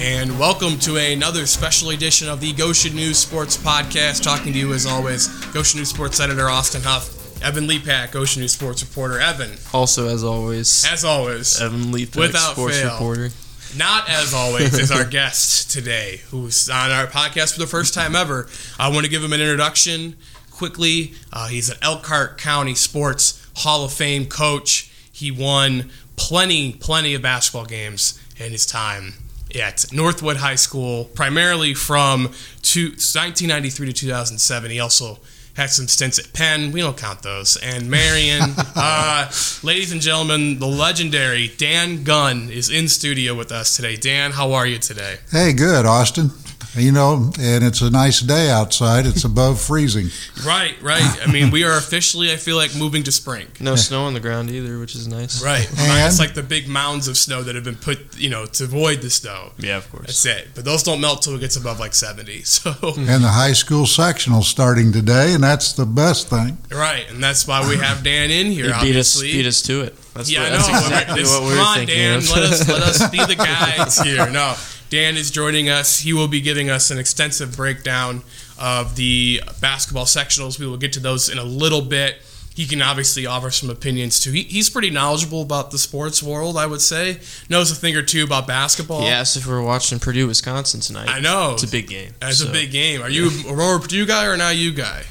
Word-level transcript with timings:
and 0.00 0.38
welcome 0.38 0.78
to 0.78 0.96
another 0.96 1.44
special 1.46 1.90
edition 1.90 2.26
of 2.28 2.40
the 2.40 2.52
Goshen 2.54 2.94
News 2.96 3.18
Sports 3.18 3.56
Podcast. 3.56 4.22
Talking 4.22 4.52
to 4.54 4.58
you 4.58 4.72
as 4.72 4.86
always, 4.86 5.28
Goshen 5.52 5.78
News 5.78 5.90
Sports 5.90 6.20
editor 6.20 6.48
Austin 6.48 6.80
Huff, 6.82 7.42
Evan 7.42 7.66
Leapak, 7.68 8.10
Goshen 8.10 8.40
News 8.40 8.52
Sports 8.52 8.82
reporter. 8.82 9.20
Evan, 9.20 9.58
Also, 9.74 10.08
as 10.08 10.24
always, 10.24 10.86
as 10.90 11.04
always, 11.04 11.60
Evan 11.60 11.92
Leapak, 11.92 12.16
Without 12.16 12.52
sports 12.52 12.80
fail. 12.80 12.92
reporter. 12.92 13.28
not 13.76 14.08
as 14.08 14.32
always, 14.32 14.72
is 14.78 14.90
our 14.90 15.04
guest 15.10 15.70
today, 15.70 16.22
who's 16.30 16.70
on 16.70 16.90
our 16.90 17.06
podcast 17.06 17.52
for 17.52 17.60
the 17.60 17.66
first 17.66 17.92
time 17.92 18.16
ever. 18.16 18.48
I 18.78 18.88
want 18.88 19.04
to 19.04 19.10
give 19.10 19.22
him 19.22 19.34
an 19.34 19.40
introduction 19.40 20.16
quickly. 20.50 21.12
Uh, 21.30 21.48
he's 21.48 21.68
an 21.68 21.76
Elkhart 21.82 22.38
County 22.38 22.74
Sports 22.74 23.46
Hall 23.56 23.84
of 23.84 23.92
Fame 23.92 24.24
coach. 24.26 24.90
He 25.12 25.30
won 25.30 25.90
plenty, 26.16 26.72
plenty 26.72 27.12
of 27.14 27.20
basketball 27.20 27.66
games 27.66 28.18
in 28.38 28.52
his 28.52 28.64
time 28.64 29.12
at 29.56 29.86
Northwood 29.92 30.38
High 30.38 30.54
School, 30.56 31.04
primarily 31.14 31.74
from 31.74 32.32
two, 32.62 32.90
1993 32.90 33.86
to 33.88 33.92
2007. 33.92 34.70
He 34.70 34.80
also 34.80 35.18
had 35.54 35.70
some 35.70 35.88
stints 35.88 36.18
at 36.18 36.32
Penn. 36.32 36.72
We 36.72 36.80
don't 36.80 36.96
count 36.96 37.22
those. 37.22 37.56
And 37.56 37.90
Marion, 37.90 38.40
uh, 38.76 39.30
ladies 39.62 39.92
and 39.92 40.00
gentlemen, 40.00 40.58
the 40.58 40.66
legendary 40.66 41.48
Dan 41.56 42.04
Gunn 42.04 42.50
is 42.50 42.70
in 42.70 42.88
studio 42.88 43.34
with 43.34 43.52
us 43.52 43.76
today. 43.76 43.96
Dan, 43.96 44.32
how 44.32 44.52
are 44.52 44.66
you 44.66 44.78
today? 44.78 45.16
Hey, 45.30 45.52
good, 45.52 45.86
Austin. 45.86 46.30
You 46.76 46.92
know, 46.92 47.32
and 47.40 47.64
it's 47.64 47.80
a 47.80 47.90
nice 47.90 48.20
day 48.20 48.48
outside. 48.48 49.04
It's 49.04 49.24
above 49.24 49.60
freezing. 49.68 50.08
Right, 50.46 50.80
right. 50.80 51.18
I 51.26 51.30
mean, 51.30 51.50
we 51.50 51.64
are 51.64 51.76
officially, 51.76 52.32
I 52.32 52.36
feel 52.36 52.56
like, 52.56 52.76
moving 52.76 53.02
to 53.04 53.12
spring. 53.12 53.48
No 53.58 53.74
snow 53.74 54.04
on 54.04 54.14
the 54.14 54.20
ground 54.20 54.50
either, 54.50 54.78
which 54.78 54.94
is 54.94 55.08
nice. 55.08 55.42
Right. 55.42 55.68
And- 55.78 56.06
It's 56.08 56.20
like 56.20 56.34
the 56.34 56.44
big 56.44 56.68
mounds 56.68 57.08
of 57.08 57.16
snow 57.16 57.42
that 57.42 57.56
have 57.56 57.64
been 57.64 57.74
put, 57.76 58.16
you 58.16 58.30
know, 58.30 58.46
to 58.46 58.64
avoid 58.64 59.00
the 59.02 59.10
snow. 59.10 59.50
Yeah, 59.58 59.78
of 59.78 59.90
course. 59.90 60.06
That's 60.06 60.26
it. 60.26 60.48
But 60.54 60.64
those 60.64 60.82
don't 60.84 61.00
melt 61.00 61.22
till 61.22 61.34
it 61.34 61.40
gets 61.40 61.56
above 61.56 61.80
like 61.80 61.94
70. 61.94 62.42
So, 62.44 62.72
And 62.82 63.24
the 63.24 63.28
high 63.28 63.52
school 63.52 63.86
sectional 63.86 64.42
starting 64.42 64.92
today, 64.92 65.34
and 65.34 65.42
that's 65.42 65.72
the 65.72 65.86
best 65.86 66.28
thing. 66.28 66.58
right. 66.70 67.04
And 67.10 67.22
that's 67.22 67.46
why 67.46 67.68
we 67.68 67.76
have 67.78 68.04
Dan 68.04 68.30
in 68.30 68.46
here, 68.52 68.72
He 68.74 68.86
beat 68.92 68.96
us, 68.96 69.20
beat 69.20 69.46
us 69.46 69.60
to 69.62 69.80
it. 69.82 69.96
That's 70.14 70.30
yeah, 70.30 70.42
what, 70.42 70.48
I 70.52 70.56
that's 70.56 70.68
know. 70.68 70.78
exactly 70.78 71.22
This- 71.22 71.30
what 71.32 71.42
we 71.42 71.48
come 71.56 71.66
on, 71.66 71.76
thinking 71.78 71.96
Dan. 71.96 72.16
of. 72.18 72.30
Let 72.30 72.42
us 72.44 72.68
let 72.68 72.82
us 72.82 73.10
be 73.10 73.18
the 73.24 73.36
guides 73.36 74.00
here. 74.00 74.28
No, 74.30 74.54
Dan 74.90 75.16
is 75.16 75.30
joining 75.30 75.68
us. 75.68 76.00
He 76.00 76.12
will 76.12 76.28
be 76.28 76.40
giving 76.40 76.68
us 76.68 76.90
an 76.90 76.98
extensive 76.98 77.56
breakdown 77.56 78.22
of 78.58 78.96
the 78.96 79.40
basketball 79.60 80.04
sectionals. 80.04 80.58
We 80.58 80.66
will 80.66 80.76
get 80.76 80.92
to 80.94 81.00
those 81.00 81.28
in 81.28 81.38
a 81.38 81.44
little 81.44 81.80
bit. 81.80 82.16
He 82.54 82.66
can 82.66 82.82
obviously 82.82 83.24
offer 83.24 83.50
some 83.50 83.70
opinions 83.70 84.20
too. 84.20 84.32
He, 84.32 84.42
he's 84.42 84.68
pretty 84.68 84.90
knowledgeable 84.90 85.40
about 85.42 85.70
the 85.70 85.78
sports 85.78 86.22
world, 86.22 86.58
I 86.58 86.66
would 86.66 86.80
say. 86.80 87.20
Knows 87.48 87.70
a 87.70 87.74
thing 87.76 87.96
or 87.96 88.02
two 88.02 88.24
about 88.24 88.46
basketball. 88.48 89.02
he 89.02 89.08
asked 89.08 89.36
if 89.36 89.46
we 89.46 89.52
were 89.52 89.62
watching 89.62 89.98
Purdue, 90.00 90.26
Wisconsin 90.26 90.80
tonight. 90.80 91.08
I 91.08 91.20
know. 91.20 91.52
It's 91.52 91.62
a 91.62 91.68
big 91.68 91.88
game. 91.88 92.12
It's 92.20 92.42
a 92.42 92.50
big 92.50 92.72
game. 92.72 93.00
Are 93.00 93.08
you 93.08 93.30
a 93.48 93.54
Rover 93.54 93.78
Purdue 93.78 94.04
guy 94.04 94.26
or 94.26 94.34
an 94.34 94.40
IU 94.40 94.72
guy? 94.72 95.04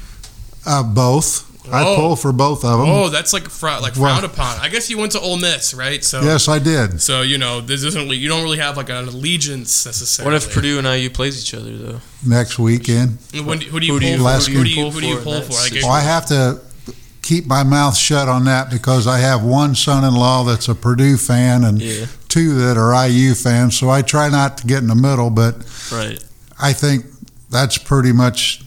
Uh, 0.66 0.82
both. 0.82 1.49
I 1.70 1.82
Oh. 1.84 1.96
pull 1.96 2.16
for 2.16 2.32
both 2.32 2.64
of 2.64 2.78
them. 2.80 2.88
Oh, 2.88 3.08
that's 3.10 3.32
like 3.32 3.48
fr- 3.50 3.66
like 3.66 3.94
Well- 3.96 4.14
frowned 4.14 4.24
upon. 4.24 4.58
I 4.60 4.68
guess 4.68 4.88
you 4.88 4.96
went 4.98 5.12
to 5.12 5.20
Ole 5.20 5.36
Miss, 5.36 5.74
right? 5.74 6.02
So 6.04 6.22
Yes, 6.22 6.48
I 6.48 6.58
did. 6.58 7.02
So 7.02 7.22
you 7.22 7.36
know, 7.38 7.60
this 7.60 7.82
isn't 7.84 8.02
really, 8.04 8.16
you 8.16 8.28
don't 8.28 8.42
really 8.42 8.58
have 8.58 8.76
like 8.76 8.88
an 8.88 9.08
allegiance 9.08 9.84
necessarily. 9.84 10.32
What 10.34 10.42
if 10.42 10.52
Purdue 10.54 10.78
and 10.78 10.86
IU 10.86 11.10
plays 11.10 11.38
each 11.42 11.52
other 11.54 11.76
though? 11.76 12.00
Next 12.24 12.58
weekend. 12.58 13.18
When, 13.44 13.60
who 13.60 13.78
do 13.80 13.86
you 13.86 13.92
Who 13.94 14.00
do 14.00 14.06
pull 14.06 14.12
you- 14.16 14.18
for? 14.40 14.50
who 14.50 14.52
do 14.52 14.52
Who 14.52 14.64
you 14.64 14.84
you, 14.86 14.90
who 14.90 15.00
do 15.00 15.06
you 15.06 15.16
pull 15.16 15.24
pull 15.34 15.42
for 15.42 15.52
for? 15.52 15.76
I 15.76 15.80
Well, 15.82 15.92
I 15.92 16.00
have 16.00 16.26
to 16.26 16.60
keep 17.22 17.46
my 17.46 17.62
mouth 17.62 17.96
shut 17.96 18.26
on 18.28 18.44
that 18.46 18.70
because 18.70 19.06
I 19.06 19.18
have 19.18 19.42
one 19.42 19.74
son-in-law 19.74 20.44
that's 20.44 20.68
a 20.68 20.74
Purdue 20.74 21.16
fan 21.18 21.62
and 21.64 21.80
Yeah, 21.80 22.06
two 22.28 22.54
that 22.54 22.78
are 22.78 22.94
IU 23.06 23.34
fans. 23.34 23.76
So 23.76 23.90
I 23.90 24.00
try 24.02 24.28
not 24.30 24.56
to 24.58 24.66
get 24.66 24.78
in 24.78 24.86
the 24.88 24.94
middle, 24.94 25.28
but 25.30 25.56
right. 25.92 26.18
I 26.58 26.72
think 26.72 27.04
that's 27.50 27.76
pretty 27.78 28.12
much 28.12 28.62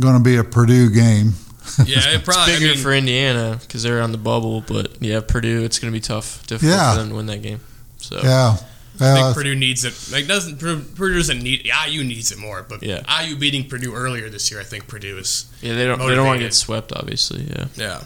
going 0.00 0.14
to 0.14 0.20
be 0.22 0.36
a 0.36 0.44
Purdue 0.44 0.88
game. 0.90 1.34
yeah, 1.86 2.10
it 2.14 2.24
probably. 2.24 2.54
Bigger 2.54 2.66
I 2.66 2.74
mean, 2.74 2.78
for 2.82 2.92
Indiana 2.94 3.58
because 3.60 3.82
they're 3.82 4.00
on 4.00 4.12
the 4.12 4.18
bubble, 4.18 4.62
but 4.62 5.00
yeah, 5.02 5.20
Purdue. 5.20 5.62
It's 5.64 5.78
going 5.78 5.92
to 5.92 5.96
be 5.96 6.00
tough, 6.00 6.46
difficult 6.46 6.72
Yeah. 6.72 6.92
for 6.94 6.98
them 7.00 7.08
to 7.10 7.14
win 7.16 7.26
that 7.26 7.42
game. 7.42 7.60
So 7.98 8.20
Yeah. 8.22 8.56
I 8.98 9.12
think 9.14 9.26
Uh, 9.26 9.34
Purdue 9.34 9.54
needs 9.54 9.84
it. 9.84 9.94
Like 10.10 10.26
doesn't 10.26 10.58
Purdue 10.58 10.80
Purdue 10.94 11.16
doesn't 11.16 11.42
need 11.42 11.70
IU 11.86 12.02
needs 12.02 12.32
it 12.32 12.38
more, 12.38 12.64
but 12.66 12.82
Yeah. 12.82 13.02
IU 13.22 13.36
beating 13.36 13.68
Purdue 13.68 13.94
earlier 13.94 14.30
this 14.30 14.50
year, 14.50 14.58
I 14.60 14.64
think 14.64 14.86
Purdue 14.88 15.18
is 15.18 15.44
yeah, 15.60 15.74
they 15.74 15.84
don't 15.84 15.98
they 15.98 16.14
don't 16.14 16.26
want 16.26 16.38
to 16.38 16.44
get 16.46 16.54
swept, 16.54 16.92
obviously. 16.92 17.44
Yeah. 17.54 17.66
yeah. 17.76 18.00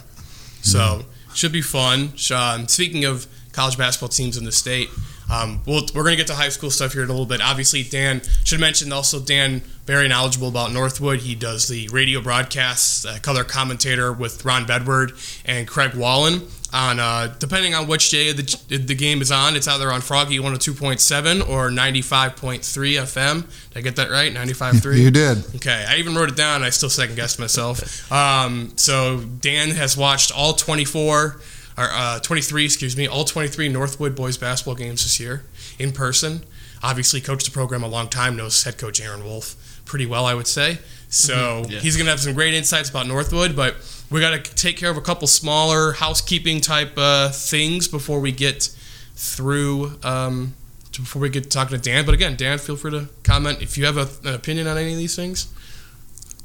So 0.63 1.05
should 1.35 1.53
be 1.53 1.63
fun. 1.63 2.13
Sean, 2.17 2.67
speaking 2.67 3.05
of 3.05 3.27
college 3.53 3.79
basketball 3.79 4.09
teams 4.09 4.37
in 4.37 4.45
the 4.45 4.53
state, 4.53 4.89
um, 5.31 5.63
we'll, 5.67 5.83
we're 5.95 6.03
going 6.03 6.13
to 6.13 6.17
get 6.17 6.27
to 6.27 6.35
high 6.35 6.49
school 6.49 6.71
stuff 6.71 6.93
here 6.93 7.03
in 7.03 7.09
a 7.09 7.13
little 7.13 7.27
bit. 7.27 7.41
Obviously, 7.41 7.83
Dan 7.83 8.23
should 8.45 8.61
mention 8.61 8.93
also 8.93 9.21
Dan 9.21 9.63
very 9.87 10.09
knowledgeable 10.09 10.49
about 10.49 10.73
Northwood. 10.73 11.21
He 11.21 11.35
does 11.35 11.69
the 11.69 11.89
radio 11.89 12.21
broadcasts, 12.21 13.05
uh, 13.05 13.19
color 13.23 13.45
commentator 13.45 14.13
with 14.13 14.45
Ron 14.45 14.67
Bedward 14.67 15.13
and 15.45 15.67
Craig 15.67 15.95
Wallen. 15.95 16.43
On 16.73 17.01
uh, 17.01 17.35
depending 17.41 17.75
on 17.75 17.89
which 17.89 18.11
day 18.11 18.31
the, 18.31 18.79
the 18.79 18.95
game 18.95 19.21
is 19.21 19.33
on, 19.33 19.57
it's 19.57 19.67
either 19.67 19.91
on 19.91 20.01
Froggy 20.01 20.39
102.7 20.39 21.49
or 21.49 21.69
95.3 21.69 22.61
FM. 22.61 23.43
Did 23.71 23.79
I 23.79 23.81
get 23.81 23.97
that 23.97 24.09
right? 24.09 24.33
95.3. 24.33 24.99
you 24.99 25.11
did. 25.11 25.39
Okay, 25.57 25.85
I 25.89 25.97
even 25.97 26.15
wrote 26.15 26.29
it 26.29 26.37
down. 26.37 26.63
I 26.63 26.71
still 26.71 26.89
second 26.89 27.17
guessed 27.17 27.41
myself. 27.41 28.13
Um, 28.13 28.73
so 28.77 29.19
Dan 29.41 29.71
has 29.71 29.97
watched 29.97 30.31
all 30.31 30.53
24 30.53 31.41
or 31.81 31.89
uh, 31.93 32.19
23, 32.21 32.65
excuse 32.65 32.97
me, 32.97 33.07
all 33.07 33.25
23 33.25 33.69
Northwood 33.69 34.15
boys 34.15 34.37
basketball 34.37 34.75
games 34.75 35.03
this 35.03 35.19
year 35.19 35.45
in 35.79 35.93
person. 35.93 36.43
Obviously, 36.83 37.21
coached 37.21 37.47
the 37.47 37.53
program 37.53 37.83
a 37.83 37.89
long 37.89 38.09
time. 38.09 38.37
Knows 38.37 38.63
head 38.65 38.79
coach 38.79 39.01
Aaron 39.01 39.25
Wolf 39.25 39.57
pretty 39.85 40.07
well, 40.07 40.25
I 40.27 40.35
would 40.35 40.47
say. 40.47 40.79
So 41.09 41.65
Yeah. 41.69 41.81
he's 41.81 41.97
gonna 41.97 42.11
have 42.11 42.21
some 42.21 42.35
great 42.35 42.55
insights 42.55 42.89
about 42.91 43.07
Northwood, 43.07 43.57
but 43.57 43.77
we 44.11 44.21
got 44.21 44.45
to 44.45 44.55
take 44.55 44.77
care 44.77 44.91
of 44.91 44.97
a 44.97 45.01
couple 45.01 45.27
smaller 45.27 45.93
housekeeping 45.93 46.61
type 46.61 46.93
uh, 46.97 47.31
things 47.31 47.89
before 47.89 48.21
we 48.21 48.31
get 48.33 48.71
through. 49.17 49.99
Um, 50.03 50.55
to- 50.93 51.03
before 51.03 51.23
we 51.23 51.29
get 51.31 51.51
talking 51.51 51.77
to 51.79 51.83
Dan, 51.83 52.05
but 52.05 52.15
again, 52.15 52.35
Dan, 52.37 52.59
feel 52.59 52.77
free 52.77 52.91
to 52.93 53.09
comment 53.23 53.63
if 53.63 53.77
you 53.79 53.85
have 53.87 53.97
a, 53.97 54.09
an 54.29 54.35
opinion 54.35 54.67
on 54.67 54.77
any 54.79 54.93
of 54.93 54.99
these 54.99 55.15
things. 55.17 55.47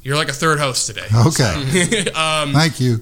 You're 0.02 0.16
like 0.16 0.28
a 0.28 0.32
third 0.32 0.58
host 0.60 0.86
today. 0.86 1.06
Okay. 1.26 2.10
um, 2.14 2.52
Thank 2.52 2.78
you. 2.80 3.00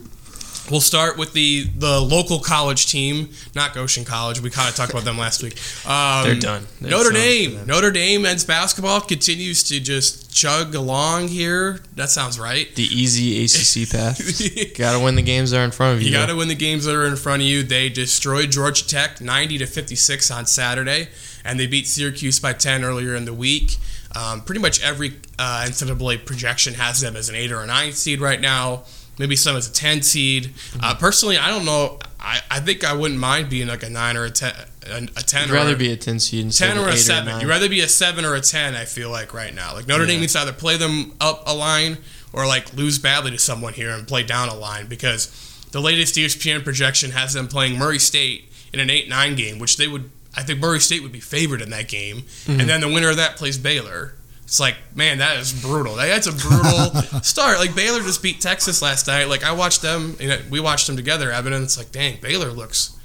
We'll 0.70 0.80
start 0.80 1.18
with 1.18 1.32
the 1.32 1.64
the 1.76 2.00
local 2.00 2.38
college 2.38 2.86
team, 2.86 3.30
not 3.54 3.74
Goshen 3.74 4.04
College. 4.04 4.40
We 4.40 4.50
kind 4.50 4.68
of 4.68 4.74
talked 4.74 4.92
about 4.92 5.04
them 5.04 5.18
last 5.18 5.42
week. 5.42 5.58
Um, 5.86 6.24
They're 6.24 6.34
done. 6.34 6.66
That's 6.80 6.90
Notre 6.92 7.10
Dame. 7.10 7.66
Notre 7.66 7.90
Dame 7.90 8.22
men's 8.22 8.44
basketball 8.44 9.00
continues 9.00 9.62
to 9.64 9.80
just 9.80 10.34
chug 10.34 10.74
along 10.74 11.28
here. 11.28 11.80
That 11.94 12.10
sounds 12.10 12.38
right. 12.38 12.74
The 12.74 12.84
easy 12.84 13.44
ACC 13.44 13.90
path. 13.90 14.18
Got 14.76 14.98
to 14.98 15.04
win 15.04 15.14
the 15.14 15.22
games 15.22 15.50
that 15.50 15.60
are 15.60 15.64
in 15.64 15.70
front 15.70 15.96
of 15.96 16.02
you. 16.02 16.10
You 16.10 16.16
got 16.16 16.26
to 16.26 16.36
win 16.36 16.48
the 16.48 16.54
games 16.54 16.84
that 16.84 16.94
are 16.94 17.06
in 17.06 17.16
front 17.16 17.42
of 17.42 17.48
you. 17.48 17.62
They 17.62 17.88
destroyed 17.88 18.50
Georgia 18.50 18.86
Tech 18.86 19.20
90 19.20 19.58
to 19.58 19.66
56 19.66 20.30
on 20.30 20.46
Saturday, 20.46 21.08
and 21.44 21.58
they 21.58 21.66
beat 21.66 21.86
Syracuse 21.86 22.40
by 22.40 22.52
10 22.52 22.84
earlier 22.84 23.14
in 23.14 23.24
the 23.24 23.34
week. 23.34 23.76
Um, 24.16 24.42
pretty 24.42 24.60
much 24.60 24.82
every 24.82 25.14
uh, 25.38 25.64
NCAA 25.66 26.24
projection 26.24 26.74
has 26.74 27.00
them 27.00 27.16
as 27.16 27.28
an 27.28 27.34
eight 27.34 27.50
or 27.50 27.60
a 27.60 27.66
nine 27.66 27.92
seed 27.92 28.20
right 28.20 28.40
now. 28.40 28.84
Maybe 29.18 29.36
some 29.36 29.56
as 29.56 29.68
a 29.68 29.72
10 29.72 30.02
seed. 30.02 30.44
Mm-hmm. 30.44 30.80
Uh, 30.82 30.94
personally, 30.94 31.38
I 31.38 31.48
don't 31.48 31.64
know. 31.64 31.98
I, 32.18 32.40
I 32.50 32.60
think 32.60 32.84
I 32.84 32.94
wouldn't 32.94 33.20
mind 33.20 33.50
being 33.50 33.68
like 33.68 33.82
a 33.82 33.90
nine 33.90 34.16
or 34.16 34.24
a 34.24 34.30
10. 34.30 34.52
A, 34.86 34.96
a 34.96 35.22
10 35.22 35.44
I'd 35.44 35.50
or 35.50 35.54
rather 35.54 35.74
a, 35.74 35.76
be 35.76 35.92
a 35.92 35.96
10 35.96 36.18
seed 36.18 36.44
instead 36.44 36.68
10 36.68 36.78
of 36.78 36.86
or 36.86 36.88
a 36.88 36.96
7. 36.96 37.26
nine. 37.26 37.40
You'd 37.40 37.48
rather 37.48 37.68
be 37.68 37.80
a 37.80 37.88
7 37.88 38.24
or 38.24 38.34
a 38.34 38.40
10, 38.40 38.74
I 38.74 38.84
feel 38.84 39.10
like, 39.10 39.32
right 39.32 39.54
now. 39.54 39.72
Like, 39.74 39.86
Notre 39.86 40.06
Dame 40.06 40.20
needs 40.20 40.32
to 40.34 40.40
either 40.40 40.52
play 40.52 40.76
them 40.76 41.14
up 41.20 41.42
a 41.46 41.54
line 41.54 41.98
or, 42.32 42.46
like, 42.46 42.74
lose 42.74 42.98
badly 42.98 43.30
to 43.30 43.38
someone 43.38 43.72
here 43.74 43.90
and 43.90 44.06
play 44.06 44.24
down 44.24 44.48
a 44.48 44.54
line 44.54 44.86
because 44.86 45.28
the 45.72 45.80
latest 45.80 46.16
ESPN 46.16 46.64
projection 46.64 47.12
has 47.12 47.32
them 47.34 47.48
playing 47.48 47.78
Murray 47.78 47.98
State 47.98 48.50
in 48.72 48.80
an 48.80 48.90
8 48.90 49.08
9 49.08 49.34
game, 49.36 49.58
which 49.58 49.76
they 49.76 49.88
would, 49.88 50.10
I 50.36 50.42
think 50.42 50.60
Murray 50.60 50.80
State 50.80 51.02
would 51.02 51.12
be 51.12 51.20
favored 51.20 51.62
in 51.62 51.70
that 51.70 51.88
game. 51.88 52.18
Mm-hmm. 52.18 52.60
And 52.60 52.68
then 52.68 52.80
the 52.80 52.88
winner 52.88 53.10
of 53.10 53.16
that 53.16 53.36
plays 53.36 53.56
Baylor. 53.58 54.14
It's 54.44 54.60
like, 54.60 54.76
man, 54.94 55.18
that 55.18 55.38
is 55.38 55.52
brutal. 55.52 55.96
That's 55.96 56.26
a 56.26 56.32
brutal 56.32 57.20
start. 57.22 57.58
Like 57.58 57.74
Baylor 57.74 58.00
just 58.00 58.22
beat 58.22 58.40
Texas 58.40 58.82
last 58.82 59.06
night. 59.06 59.24
Like 59.24 59.42
I 59.42 59.52
watched 59.52 59.82
them, 59.82 60.16
you 60.20 60.28
know, 60.28 60.38
we 60.50 60.60
watched 60.60 60.86
them 60.86 60.96
together, 60.96 61.32
Evan, 61.32 61.52
and 61.52 61.64
it's 61.64 61.78
like, 61.78 61.92
dang, 61.92 62.20
Baylor 62.20 62.50
looks 62.50 62.96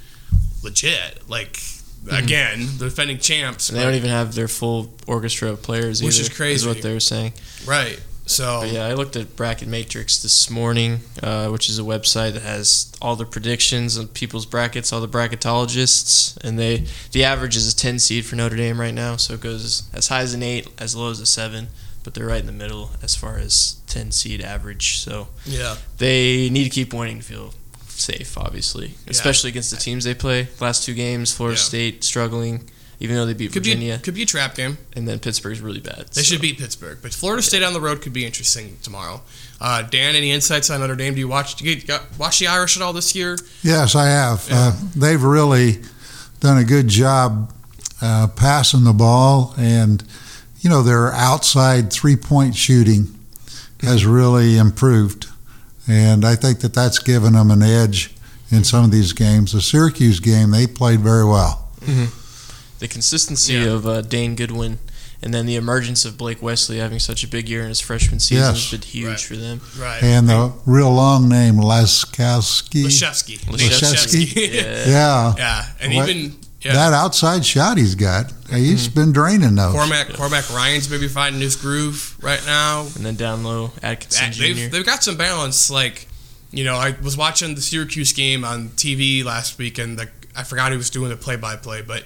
legit. 0.62 1.28
Like 1.28 1.54
mm-hmm. 1.54 2.14
again, 2.14 2.60
the 2.78 2.86
defending 2.86 3.18
champs. 3.18 3.70
And 3.70 3.78
they 3.78 3.82
don't 3.82 3.94
even 3.94 4.10
have 4.10 4.34
their 4.34 4.48
full 4.48 4.92
orchestra 5.06 5.50
of 5.50 5.62
players 5.62 6.02
Which 6.02 6.16
either, 6.16 6.22
is 6.22 6.28
crazy. 6.28 6.54
Is 6.54 6.66
what 6.66 6.82
they're 6.82 7.00
saying. 7.00 7.32
right. 7.66 8.00
So 8.30 8.60
But 8.60 8.70
yeah, 8.70 8.86
I 8.86 8.94
looked 8.94 9.16
at 9.16 9.34
Bracket 9.34 9.66
Matrix 9.66 10.22
this 10.22 10.48
morning, 10.48 11.00
uh, 11.20 11.48
which 11.48 11.68
is 11.68 11.78
a 11.80 11.82
website 11.82 12.34
that 12.34 12.42
has 12.42 12.92
all 13.02 13.16
the 13.16 13.24
predictions 13.24 13.96
of 13.96 14.14
people's 14.14 14.46
brackets, 14.46 14.92
all 14.92 15.00
the 15.00 15.08
bracketologists, 15.08 16.36
and 16.44 16.56
they 16.58 16.84
the 17.10 17.24
average 17.24 17.56
is 17.56 17.72
a 17.72 17.76
10 17.76 17.98
seed 17.98 18.24
for 18.24 18.36
Notre 18.36 18.56
Dame 18.56 18.80
right 18.80 18.94
now, 18.94 19.16
so 19.16 19.34
it 19.34 19.40
goes 19.40 19.90
as 19.92 20.08
high 20.08 20.20
as 20.20 20.32
an 20.32 20.42
8, 20.44 20.68
as 20.78 20.94
low 20.94 21.10
as 21.10 21.18
a 21.18 21.26
7, 21.26 21.68
but 22.04 22.14
they're 22.14 22.26
right 22.26 22.40
in 22.40 22.46
the 22.46 22.52
middle 22.52 22.90
as 23.02 23.16
far 23.16 23.36
as 23.38 23.80
10 23.88 24.12
seed 24.12 24.40
average. 24.40 24.98
So 24.98 25.28
yeah, 25.44 25.76
they 25.98 26.48
need 26.50 26.64
to 26.64 26.70
keep 26.70 26.94
winning 26.94 27.18
to 27.18 27.24
feel 27.24 27.54
safe, 27.88 28.38
obviously, 28.38 28.94
especially 29.08 29.50
against 29.50 29.72
the 29.72 29.76
teams 29.76 30.04
they 30.04 30.14
play. 30.14 30.48
Last 30.60 30.84
two 30.84 30.94
games, 30.94 31.34
Florida 31.34 31.58
Yeah. 31.58 31.64
State 31.64 32.04
struggling, 32.04 32.70
even 33.00 33.16
though 33.16 33.24
they 33.26 33.32
beat 33.34 33.52
Could 33.52 33.64
Virginia, 33.64 33.96
be 33.96 34.02
could 34.02 34.14
be 34.14 34.22
a 34.22 34.26
trap 34.26 34.54
game. 34.54 34.76
and 34.94 35.08
then 35.08 35.18
Pittsburgh's 35.18 35.60
really 35.60 35.80
bad. 35.80 36.08
They 36.12 36.22
so. 36.22 36.34
should 36.34 36.40
beat 36.40 36.58
Pittsburgh, 36.58 36.98
but 37.02 37.12
Florida 37.14 37.42
State 37.42 37.62
on 37.62 37.72
the 37.72 37.80
road 37.80 38.02
could 38.02 38.12
be 38.12 38.26
interesting 38.26 38.76
tomorrow. 38.82 39.22
Uh, 39.60 39.82
Dan, 39.82 40.14
any 40.14 40.30
insights 40.30 40.70
on 40.70 40.80
Notre 40.80 40.96
Dame? 40.96 41.14
Do 41.14 41.20
you 41.20 41.28
watch 41.28 41.56
do 41.56 41.64
you 41.64 41.80
got, 41.80 42.02
watch 42.18 42.38
the 42.38 42.46
Irish 42.46 42.76
at 42.76 42.82
all 42.82 42.92
this 42.92 43.14
year? 43.14 43.36
Yes, 43.62 43.94
I 43.94 44.06
have. 44.06 44.46
Yeah. 44.48 44.56
Uh, 44.56 44.72
they've 44.94 45.22
really 45.22 45.78
done 46.40 46.58
a 46.58 46.64
good 46.64 46.88
job 46.88 47.52
uh, 48.02 48.28
passing 48.36 48.84
the 48.84 48.92
ball, 48.92 49.54
and 49.58 50.04
you 50.60 50.68
know 50.70 50.82
their 50.82 51.12
outside 51.12 51.92
three-point 51.92 52.54
shooting 52.54 53.08
has 53.80 54.04
really 54.04 54.58
improved, 54.58 55.26
and 55.88 56.24
I 56.24 56.36
think 56.36 56.60
that 56.60 56.74
that's 56.74 56.98
given 56.98 57.32
them 57.32 57.50
an 57.50 57.62
edge 57.62 58.14
in 58.50 58.62
some 58.64 58.84
of 58.84 58.90
these 58.90 59.14
games. 59.14 59.52
The 59.52 59.62
Syracuse 59.62 60.20
game, 60.20 60.50
they 60.50 60.66
played 60.66 61.00
very 61.00 61.24
well. 61.24 61.68
The 62.80 62.88
consistency 62.88 63.54
Yeah. 63.54 63.64
of 63.66 63.86
uh, 63.86 64.00
Dane 64.02 64.34
Goodwin, 64.34 64.78
and 65.22 65.32
then 65.34 65.46
the 65.46 65.56
emergence 65.56 66.04
of 66.04 66.16
Blake 66.18 66.42
Wesley 66.42 66.78
having 66.78 66.98
such 66.98 67.22
a 67.22 67.28
big 67.28 67.48
year 67.48 67.62
in 67.62 67.68
his 67.68 67.78
freshman 67.80 68.20
season 68.20 68.44
Yes. 68.44 68.70
has 68.70 68.80
been 68.80 68.88
huge 68.88 69.06
Right. 69.08 69.20
for 69.20 69.36
them. 69.36 69.60
Right. 69.78 70.02
And 70.02 70.28
the 70.28 70.52
real 70.66 70.92
long 70.92 71.28
name, 71.28 71.56
Laskowski. 71.56 72.84
Laszewski. 72.84 73.38
Laszewski? 73.46 74.34
Yeah. 74.34 74.88
Yeah, 74.88 75.34
Yeah, 75.36 75.66
and 75.80 75.94
What- 75.94 76.08
even 76.08 76.36
yeah. 76.62 76.72
that 76.72 76.92
outside 76.92 77.44
shot 77.44 77.76
he's 77.78 77.94
got, 77.94 78.32
he's 78.50 78.88
been 78.88 79.12
draining 79.12 79.54
those. 79.56 79.72
Cormac, 79.74 80.12
Cormac 80.14 80.48
Ryan's 80.50 80.88
maybe 80.88 81.06
finding 81.08 81.40
his 81.42 81.56
groove 81.56 82.16
right 82.22 82.40
now. 82.46 82.86
And 82.96 83.04
then 83.04 83.16
down 83.16 83.42
low, 83.44 83.72
Atkinson 83.82 84.30
That- 84.30 84.34
Jr. 84.34 84.42
they've, 84.42 84.70
they've 84.72 84.86
got 84.86 85.04
some 85.04 85.16
balance. 85.16 85.68
Like, 85.70 86.08
you 86.50 86.64
know, 86.64 86.76
I 86.76 86.96
was 87.02 87.16
watching 87.16 87.54
the 87.54 87.60
Syracuse 87.62 88.12
game 88.14 88.42
on 88.44 88.70
TV 88.70 89.22
last 89.22 89.58
week, 89.58 89.76
and 89.78 89.98
the, 89.98 90.08
I 90.34 90.44
forgot 90.44 90.72
who 90.72 90.78
was 90.78 90.88
doing 90.90 91.10
the 91.10 91.16
play-by-play, 91.16 91.82
but 91.82 92.04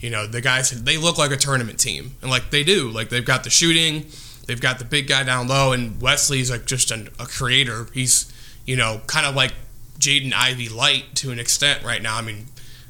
you 0.00 0.10
know, 0.10 0.26
the 0.26 0.40
guys 0.40 0.70
they 0.70 0.96
look 0.96 1.18
like 1.18 1.30
a 1.30 1.36
tournament 1.36 1.78
team, 1.78 2.16
and 2.22 2.30
like 2.30 2.50
they 2.50 2.64
do. 2.64 2.88
Like 2.90 3.08
they've 3.08 3.24
got 3.24 3.44
the 3.44 3.50
shooting, 3.50 4.06
they've 4.46 4.60
got 4.60 4.78
the 4.78 4.84
big 4.84 5.08
guy 5.08 5.24
down 5.24 5.48
low, 5.48 5.72
and 5.72 6.00
Wesley's 6.00 6.50
like 6.50 6.66
just 6.66 6.90
an, 6.90 7.08
a 7.18 7.26
creator. 7.26 7.88
He's 7.92 8.32
you 8.64 8.76
know 8.76 9.00
kind 9.06 9.26
of 9.26 9.34
like 9.34 9.52
Jaden 9.98 10.32
Ivey 10.32 10.68
light 10.68 11.14
to 11.16 11.30
an 11.30 11.38
extent 11.38 11.84
right 11.84 12.02
now. 12.02 12.16
I 12.16 12.22
mean. 12.22 12.46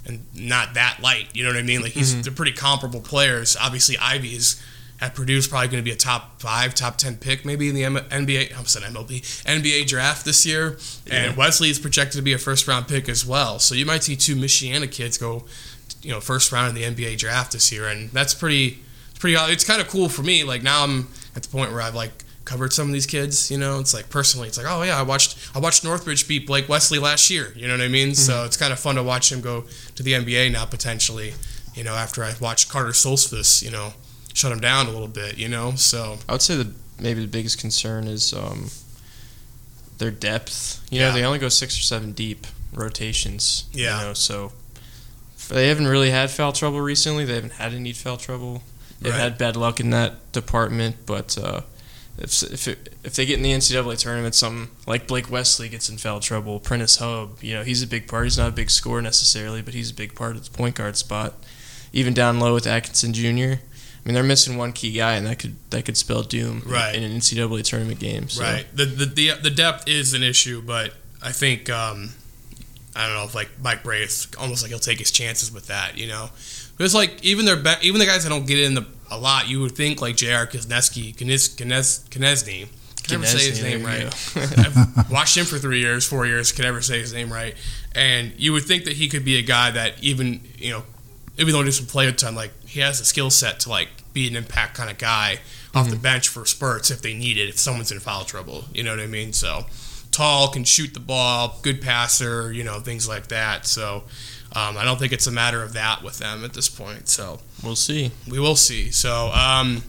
And 0.07 0.25
not 0.35 0.73
that 0.73 1.01
light, 1.03 1.29
you 1.35 1.45
know 1.45 1.51
what 1.51 1.59
I 1.59 1.63
mean? 1.63 1.83
Like 1.83 1.93
he's 1.93 2.13
mm-hmm. 2.13 2.23
they're 2.23 2.33
pretty 2.33 2.53
comparable 2.53 3.03
players. 3.03 3.59
Obviously, 3.61 3.99
Ivey 3.99 4.29
is 4.29 4.59
at 5.01 5.15
Purdue's 5.15 5.47
probably 5.47 5.69
going 5.69 5.83
to 5.83 5.85
be 5.85 5.93
a 5.93 5.97
top 5.97 6.41
five, 6.41 6.75
top 6.75 6.97
ten 6.97 7.17
pick 7.17 7.45
maybe 7.45 7.69
in 7.69 7.75
the 7.75 7.85
M- 7.85 7.97
NBA. 7.97 8.59
I 8.59 8.63
said 8.65 8.83
MLB 8.83 9.21
NBA 9.45 9.87
draft 9.87 10.25
this 10.25 10.45
year, 10.45 10.79
and 11.11 11.37
Wesley 11.37 11.71
is 11.71 11.79
projected 11.79 12.17
to 12.17 12.23
be 12.23 12.33
a 12.33 12.39
first 12.39 12.67
round 12.67 12.89
pick 12.89 13.09
as 13.09 13.25
well. 13.25 13.59
So 13.59 13.75
you 13.75 13.87
might 13.87 14.03
see 14.03 14.17
two 14.17 14.35
Michiana 14.35 14.91
kids 14.91 15.19
go, 15.19 15.45
you 16.03 16.11
know, 16.11 16.21
first 16.21 16.53
round 16.53 16.69
of 16.69 16.75
the 16.75 16.83
NBA 16.83 17.19
draft 17.19 17.53
this 17.53 17.71
year, 17.73 17.89
and 17.89 18.11
that's 18.11 18.35
pretty, 18.35 18.79
it's 19.11 19.19
pretty. 19.19 19.37
It's 19.53 19.65
kind 19.65 19.81
of 19.81 19.89
cool 19.89 20.09
for 20.09 20.23
me. 20.23 20.45
Like 20.45 20.63
now 20.63 20.85
I'm 20.85 21.09
at 21.37 21.43
the 21.43 21.49
point 21.49 21.73
where 21.73 21.81
I've 21.83 21.95
like 21.95 22.25
covered 22.45 22.73
some 22.73 22.87
of 22.89 22.93
these 22.95 23.07
kids. 23.07 23.51
You 23.51 23.59
know, 23.59 23.79
it's 23.81 23.93
like 23.93 24.09
personally, 24.11 24.49
it's 24.49 24.57
like 24.59 24.67
oh 24.69 24.83
yeah, 24.83 24.99
I 24.99 25.03
watched 25.03 25.39
I 25.55 25.59
watched 25.59 25.85
Northridge 25.85 26.27
beat 26.29 26.47
Blake 26.47 26.69
Wesley 26.69 26.99
last 26.99 27.29
year. 27.31 27.53
You 27.57 27.67
know 27.67 27.75
what 27.75 27.83
I 27.83 27.89
mean? 27.89 28.15
So 28.15 28.45
it's 28.45 28.57
kind 28.57 28.73
of 28.73 28.79
fun 28.79 28.95
to 28.97 29.03
watch 29.03 29.31
him 29.33 29.41
go 29.41 29.65
to 29.97 30.03
the 30.03 30.13
NBA 30.13 30.53
now 30.53 30.65
potentially. 30.65 31.35
You 31.75 31.85
know, 31.85 31.95
after 31.95 32.25
I 32.25 32.35
watched 32.41 32.69
Carter 32.71 32.93
Solstice, 32.93 33.63
you 33.63 33.71
know, 33.71 33.93
shut 34.35 34.51
him 34.51 34.61
down 34.61 34.87
a 34.87 34.91
little 34.91 35.07
bit. 35.09 35.37
You 35.39 35.49
know, 35.49 35.73
so 35.77 36.19
I 36.29 36.33
would 36.33 36.43
say 36.43 36.57
the 36.57 36.73
maybe 37.01 37.21
the 37.21 37.29
biggest 37.29 37.59
concern 37.61 38.09
is 38.09 38.33
um, 38.33 38.71
their 39.99 40.11
depth. 40.11 40.81
You 40.91 41.01
Yeah. 41.01 41.09
know, 41.09 41.15
they 41.15 41.25
only 41.25 41.39
go 41.39 41.49
six 41.49 41.79
or 41.79 41.83
seven 41.83 42.13
deep 42.13 42.47
rotations. 42.73 43.65
Yeah. 43.73 44.01
You 44.01 44.07
know, 44.09 44.13
so 44.15 44.53
they 45.49 45.69
haven't 45.69 45.89
really 45.89 46.11
had 46.11 46.31
foul 46.31 46.53
trouble 46.53 46.81
recently. 46.81 47.25
They 47.25 47.35
haven't 47.35 47.55
had 47.55 47.73
any 47.75 47.93
foul 47.93 48.17
trouble. 48.17 48.63
They've 49.01 49.13
Right. 49.13 49.21
had 49.21 49.39
bad 49.39 49.57
luck 49.57 49.81
in 49.81 49.91
that 49.91 50.33
department, 50.33 50.97
but 51.07 51.39
uh, 51.39 51.61
if 52.19 52.43
if 52.43 52.67
it, 52.69 52.93
if 53.05 53.15
they 53.15 53.25
get 53.27 53.37
in 53.37 53.43
the 53.45 53.53
NCAA 53.53 53.97
tournament, 53.97 54.35
something 54.35 54.71
like 54.87 55.07
Blake 55.07 55.31
Wesley 55.31 55.69
gets 55.69 55.89
in 55.89 55.99
foul 55.99 56.19
trouble, 56.21 56.59
Prentiss 56.59 56.97
Hubb, 56.97 57.39
you 57.43 57.55
know, 57.55 57.63
he's 57.63 57.83
a 57.83 57.87
big 57.87 58.09
part. 58.09 58.25
He's 58.25 58.37
not 58.39 58.49
a 58.49 58.53
big 58.53 58.71
scorer 58.71 59.01
necessarily, 59.03 59.63
but 59.63 59.75
he's 59.75 59.91
a 59.91 59.95
big 59.95 60.15
part 60.17 60.35
of 60.37 60.45
the 60.45 60.51
point 60.51 60.75
guard 60.75 60.97
spot. 60.97 61.35
Even 61.93 62.13
down 62.13 62.39
low 62.41 62.55
with 62.55 62.67
Atkinson 62.67 63.13
Jr. 63.15 63.61
I 63.61 64.05
mean, 64.05 64.15
they're 64.15 64.23
missing 64.25 64.57
one 64.57 64.73
key 64.73 64.93
guy, 64.93 65.15
and 65.15 65.27
that 65.27 65.39
could 65.39 65.57
that 65.71 65.85
could 65.85 65.97
spell 65.97 66.23
doom 66.23 66.63
in- 66.67 66.95
in 66.97 67.03
an 67.05 67.13
NCAA 67.21 67.63
tournament 67.63 68.01
game. 68.01 68.29
So. 68.29 68.43
Right. 68.43 68.67
The, 68.75 68.85
the 68.85 69.07
the 69.07 69.31
the 69.45 69.51
depth 69.51 69.87
is 69.89 70.13
an 70.13 70.23
issue, 70.25 70.61
but 70.61 70.95
I 71.23 71.31
think 71.33 71.71
um, 71.71 72.15
I 72.99 73.07
don't 73.07 73.17
know 73.17 73.25
if 73.25 73.35
like 73.35 73.49
Mike 73.63 73.85
Brey, 73.85 74.03
it's 74.03 74.29
almost 74.37 74.63
like 74.63 74.71
he'll 74.71 74.79
take 74.79 74.99
his 74.99 75.11
chances 75.11 75.53
with 75.53 75.69
that. 75.69 75.97
You 75.97 76.09
know, 76.09 76.31
it's 76.79 76.95
like 76.95 77.23
even 77.25 77.45
their 77.45 77.57
be- 77.57 77.81
even 77.83 78.01
the 78.01 78.07
guys 78.07 78.25
that 78.25 78.31
don't 78.31 78.47
get 78.47 78.59
in 78.59 78.75
the 78.75 78.87
a 79.11 79.19
lot, 79.19 79.49
you 79.49 79.61
would 79.61 79.73
think 79.73 80.01
like 80.01 80.17
J.R. 80.17 80.47
Knes, 80.47 80.67
Knes, 81.17 82.09
Knesny. 82.11 82.69
Can 83.05 83.21
never 83.23 83.27
say 83.27 83.49
his 83.49 83.63
name 83.63 83.85
right. 83.85 84.05
I've 84.37 85.11
watched 85.11 85.37
him 85.37 85.47
for 85.47 85.59
three 85.59 85.81
years, 85.81 86.07
four 86.07 86.27
years. 86.27 86.53
Can 86.53 86.65
never 86.65 86.83
say 86.83 86.99
his 86.99 87.15
name 87.15 87.33
right. 87.33 87.55
And 87.95 88.35
you 88.37 88.53
would 88.53 88.65
think 88.65 88.85
that 88.85 88.95
he 88.95 89.09
could 89.09 89.25
be 89.25 89.39
a 89.39 89.43
guy 89.43 89.71
that 89.71 90.03
even 90.03 90.43
you 90.59 90.73
know, 90.73 90.83
even 91.39 91.53
though 91.53 91.61
he 91.61 91.67
doesn't 91.67 91.89
play 91.89 92.09
a 92.09 92.13
ton, 92.13 92.35
like 92.35 92.53
he 92.67 92.81
has 92.81 92.99
the 92.99 93.05
skill 93.05 93.31
set 93.31 93.61
to 93.61 93.71
like 93.71 93.89
be 94.13 94.29
an 94.29 94.37
impact 94.37 94.77
kind 94.77 94.91
of 94.91 94.99
guy 94.99 95.39
off 95.75 95.89
the 95.89 95.97
bench 95.97 96.29
for 96.29 96.45
spurts 96.45 96.91
if 96.91 97.01
they 97.01 97.15
need 97.15 97.39
it. 97.39 97.49
If 97.49 97.59
someone's 97.59 97.93
in 97.93 98.01
foul 98.01 98.25
trouble, 98.25 98.65
you 98.75 98.83
know 98.83 98.91
what 98.91 99.01
I 99.01 99.07
mean. 99.07 99.33
So 99.33 99.65
tall, 100.19 100.49
can 100.49 100.65
shoot 100.65 100.93
the 100.95 101.01
ball, 101.01 101.59
good 101.63 101.81
passer, 101.81 102.53
you 102.53 102.65
know 102.65 102.81
things 102.81 103.09
like 103.09 103.29
that. 103.29 103.67
So. 103.67 104.05
Um, 104.51 104.79
I 104.79 104.85
don't 104.87 104.99
think 104.99 105.13
it's 105.13 105.27
a 105.27 105.31
matter 105.31 105.63
of 105.63 105.75
that 105.75 106.03
with 106.03 106.19
them 106.19 106.43
at 106.43 106.55
this 106.55 106.71
point. 106.71 107.07
So 107.07 107.39
We'll 107.63 107.77
see. 107.77 108.13
we 108.27 108.39
will 108.41 108.57
see. 108.57 108.91
So, 108.91 109.29
um, 109.29 109.83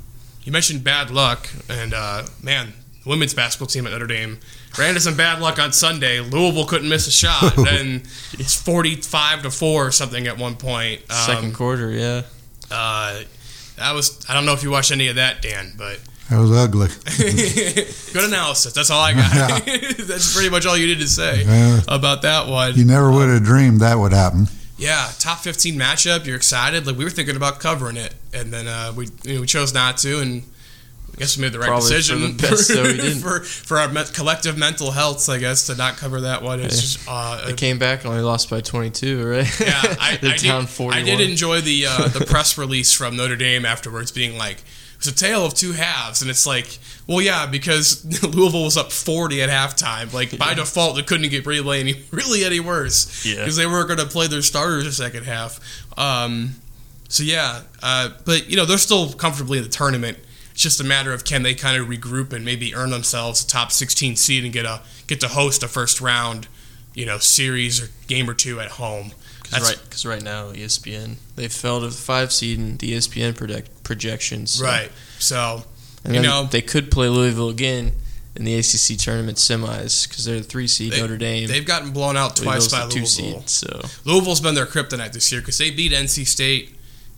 you 0.44 0.52
mentioned 0.52 0.84
bad 0.84 1.12
luck, 1.12 1.48
and 1.70 1.94
uh, 1.94 2.24
man, 2.44 2.74
the 3.04 3.10
women's 3.10 3.34
basketball 3.34 3.68
team 3.68 3.88
at 3.88 3.94
Notre 3.94 4.06
Dame 4.06 4.38
ran 4.78 4.90
into 4.90 5.00
some 5.00 5.16
bad 5.16 5.40
luck 5.40 5.60
on 5.60 5.72
Sunday. 5.72 6.20
Louisville 6.20 6.66
couldn't 6.66 6.90
miss 6.90 7.08
a 7.08 7.12
shot. 7.12 7.58
and 7.70 8.02
it's 8.34 8.54
forty-five 8.62 9.44
to 9.44 9.50
four 9.50 9.88
or 9.88 9.92
something 9.92 10.28
at 10.28 10.38
one 10.38 10.56
point. 10.58 11.04
Um, 11.10 11.16
Second 11.26 11.54
quarter, 11.56 11.90
yeah. 11.92 12.24
uh, 12.70 13.22
that 13.78 13.94
was. 13.96 14.26
I 14.30 14.34
don't 14.34 14.46
know 14.46 14.54
if 14.54 14.62
you 14.62 14.72
watched 14.72 14.92
any 14.92 15.08
of 15.08 15.16
that, 15.16 15.42
Dan, 15.42 15.74
but 15.78 16.00
That 16.30 16.38
was 16.40 16.52
ugly. 16.52 16.88
good 18.14 18.24
analysis. 18.26 18.74
That's 18.74 18.90
all 18.90 19.02
I 19.02 19.14
got. 19.14 19.66
That's 20.08 20.34
pretty 20.36 20.50
much 20.50 20.66
all 20.66 20.78
you 20.78 20.88
need 20.88 21.00
to 21.00 21.08
say 21.08 21.44
Yeah. 21.44 21.82
about 21.88 22.22
that 22.24 22.48
one. 22.48 22.76
You 22.76 22.86
never 22.86 23.12
would 23.12 23.30
have 23.30 23.44
dreamed 23.44 23.82
that 23.82 23.96
would 23.98 24.14
happen. 24.14 24.48
Yeah, 24.78 25.10
top 25.20 25.40
15 25.40 25.76
matchup. 25.76 26.26
You're 26.26 26.38
excited. 26.38 26.88
Like 26.88 26.98
we 26.98 27.04
were 27.04 27.10
thinking 27.10 27.36
about 27.36 27.60
covering 27.60 27.98
it, 27.98 28.14
and 28.34 28.54
then 28.54 28.68
uh, 28.68 28.94
we 28.96 29.08
you 29.24 29.36
know, 29.36 29.42
we 29.42 29.48
chose 29.48 29.74
not 29.74 29.98
to, 29.98 30.20
and 30.22 30.44
I 31.14 31.18
guess 31.18 31.36
we 31.36 31.42
made 31.42 31.52
the 31.52 31.60
right 31.60 31.68
Probably 31.68 31.90
for 31.90 31.96
decision 31.96 32.38
the 32.38 32.44
best 32.44 32.70
that 32.70 32.86
we 32.86 32.94
didn't. 32.96 33.20
for 33.20 33.42
for 33.42 33.78
our 33.78 33.90
me- 33.90 34.04
collective 34.14 34.58
mental 34.58 34.92
health. 34.92 35.28
I 35.28 35.38
guess 35.38 35.66
to 35.68 35.76
not 35.76 35.98
cover 35.98 36.22
that 36.22 36.44
one. 36.44 36.62
It's 36.62 36.80
just 36.80 37.00
uh, 37.10 37.46
They 37.48 37.54
came 37.56 37.78
back 37.78 38.02
and 38.06 38.12
only 38.12 38.22
lost 38.24 38.50
by 38.50 38.62
22, 38.62 39.28
right? 39.28 39.60
yeah. 39.60 39.82
I, 40.00 40.14
I 40.14 40.18
did, 40.18 40.46
I 40.46 41.02
did 41.04 41.20
enjoy 41.30 41.60
the 41.60 41.86
uh, 41.88 42.08
the 42.08 42.24
press 42.26 42.58
release 42.58 42.94
from 42.94 43.18
Notre 43.18 43.36
Dame 43.36 43.66
afterwards, 43.66 44.12
being 44.12 44.38
like. 44.38 44.64
It's 45.00 45.08
a 45.08 45.16
tale 45.16 45.46
of 45.46 45.54
two 45.54 45.72
halves, 45.72 46.22
and 46.22 46.30
it's 46.30 46.46
like, 46.46 46.78
well, 47.08 47.22
yeah, 47.22 47.46
because 47.46 48.04
Louisville 48.24 48.66
was 48.66 48.76
up 48.78 48.92
40 48.92 49.42
at 49.42 49.50
halftime. 49.50 50.14
Like 50.14 50.38
by 50.38 50.50
Yeah. 50.50 50.56
default, 50.56 51.00
it 51.00 51.08
couldn't 51.08 51.30
get 51.30 51.46
really 51.46 51.80
any 51.80 52.04
really 52.12 52.44
any 52.44 52.60
worse 52.60 53.26
Yeah. 53.26 53.38
because 53.38 53.56
they 53.56 53.66
weren't 53.66 53.88
going 53.88 54.00
to 54.00 54.06
play 54.06 54.28
their 54.28 54.42
starters 54.42 54.84
the 54.84 54.92
second 54.92 55.24
half. 55.26 55.60
Um, 55.98 56.56
so 57.08 57.24
yeah, 57.24 57.62
uh, 57.82 58.10
but 58.26 58.50
you 58.50 58.56
know 58.58 58.66
they're 58.66 58.78
still 58.78 59.12
comfortably 59.14 59.58
in 59.58 59.64
the 59.64 59.70
tournament. 59.70 60.18
It's 60.52 60.62
just 60.62 60.82
a 60.82 60.84
matter 60.84 61.14
of 61.14 61.24
can 61.24 61.44
they 61.44 61.56
kind 61.56 61.82
of 61.82 61.88
regroup 61.88 62.34
and 62.34 62.44
maybe 62.44 62.76
earn 62.76 62.90
themselves 62.90 63.42
a 63.44 63.48
top 63.48 63.72
16 63.72 64.18
seed 64.18 64.44
and 64.44 64.52
get 64.52 64.66
a 64.66 64.82
get 65.08 65.22
to 65.22 65.30
host 65.30 65.64
a 65.64 65.70
first 65.70 66.02
round, 66.02 66.50
you 66.94 67.06
know, 67.06 67.18
series 67.20 67.82
or 67.82 67.90
game 68.08 68.30
or 68.30 68.34
two 68.34 68.60
at 68.60 68.72
home. 68.72 69.14
Right, 69.52 69.60
because 69.62 69.70
right, 69.78 69.90
'cause 69.90 70.06
right 70.06 70.22
now, 70.22 70.52
ESPN, 70.52 71.18
they 71.36 71.48
fell 71.48 71.80
to 71.82 71.88
the 71.88 71.96
five 71.96 72.32
seed 72.32 72.58
in 72.60 72.78
the 72.78 72.94
ESPN 72.94 73.34
project, 73.36 73.84
projections. 73.84 74.52
so- 74.52 74.64
right. 74.66 74.92
So 75.20 75.66
And 76.06 76.16
You 76.16 76.22
know- 76.22 76.48
they 76.50 76.62
could 76.62 76.90
play 76.92 77.10
Louisville 77.10 77.50
again 77.50 77.92
in 78.36 78.46
the 78.46 78.56
ACC 78.56 78.96
tournament 78.96 79.38
semis 79.38 80.08
because 80.08 80.24
they're 80.24 80.38
the 80.40 80.44
three 80.46 80.66
seed 80.68 80.94
They- 80.94 81.02
Notre 81.02 81.18
Dame. 81.18 81.48
they've 81.50 81.66
gotten 81.66 81.92
blown 81.92 82.16
out 82.16 82.38
twice 82.38 82.72
Louisville's 82.72 82.72
by 82.72 82.86
the 82.86 82.92
two 82.94 83.00
Louisville. 83.02 83.44
seed. 83.48 83.50
So 83.50 83.90
Louisville's 84.06 84.40
been 84.40 84.56
their 84.56 84.66
kryptonite 84.66 85.12
this 85.12 85.30
year 85.30 85.42
because 85.42 85.58
they 85.58 85.72
beat 85.72 85.92
NC 85.92 86.24
State 86.24 86.74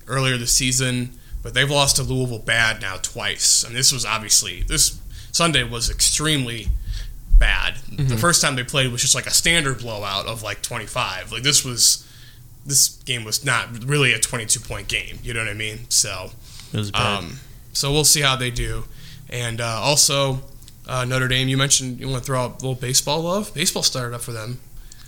earlier 0.08 0.36
this 0.36 0.52
season, 0.52 1.12
but 1.44 1.54
they've 1.54 1.70
lost 1.70 1.98
to 1.98 2.04
Louisville 2.04 2.40
bad 2.40 2.82
now 2.82 2.96
twice. 2.98 3.64
And 3.64 3.76
this 3.76 3.92
was 3.92 4.04
obviously 4.04 4.64
this 4.68 4.94
Sunday 5.32 5.62
was 5.64 5.90
extremely 5.92 6.70
bad. 7.38 7.76
The 7.92 8.04
Mhm. 8.16 8.20
first 8.20 8.42
time 8.42 8.56
they 8.56 8.64
played 8.64 8.92
was 8.92 9.02
just 9.02 9.14
like 9.16 9.28
a 9.28 9.34
standard 9.34 9.78
blowout 9.80 10.26
of 10.26 10.42
like 10.42 10.64
25. 10.64 11.32
Like 11.32 11.44
this 11.44 11.64
was 11.64 12.00
this 12.66 12.90
game 13.04 13.24
was 13.24 13.44
not 13.46 13.84
really 13.86 14.14
a 14.14 14.20
22 14.20 14.60
point 14.60 14.88
game. 14.88 15.20
You 15.24 15.34
know 15.34 15.42
what 15.42 15.50
I 15.50 15.54
mean? 15.54 15.90
So 15.90 16.32
it 16.74 16.78
was 16.78 16.92
bad. 16.92 17.20
um, 17.20 17.40
so 17.74 17.92
we'll 17.92 18.04
see 18.04 18.22
how 18.22 18.36
they 18.36 18.52
do. 18.52 18.86
And 19.30 19.62
uh, 19.62 19.66
also, 19.66 20.42
uh, 20.88 21.06
Notre 21.06 21.28
Dame, 21.28 21.48
you 21.48 21.58
mentioned 21.58 22.00
you 22.00 22.08
want 22.08 22.24
to 22.24 22.26
throw 22.26 22.42
out 22.42 22.50
a 22.52 22.56
little 22.56 22.76
baseball 22.76 23.22
love. 23.22 23.54
Baseball 23.54 23.84
started 23.84 24.14
up 24.16 24.22
for 24.22 24.32
them 24.32 24.60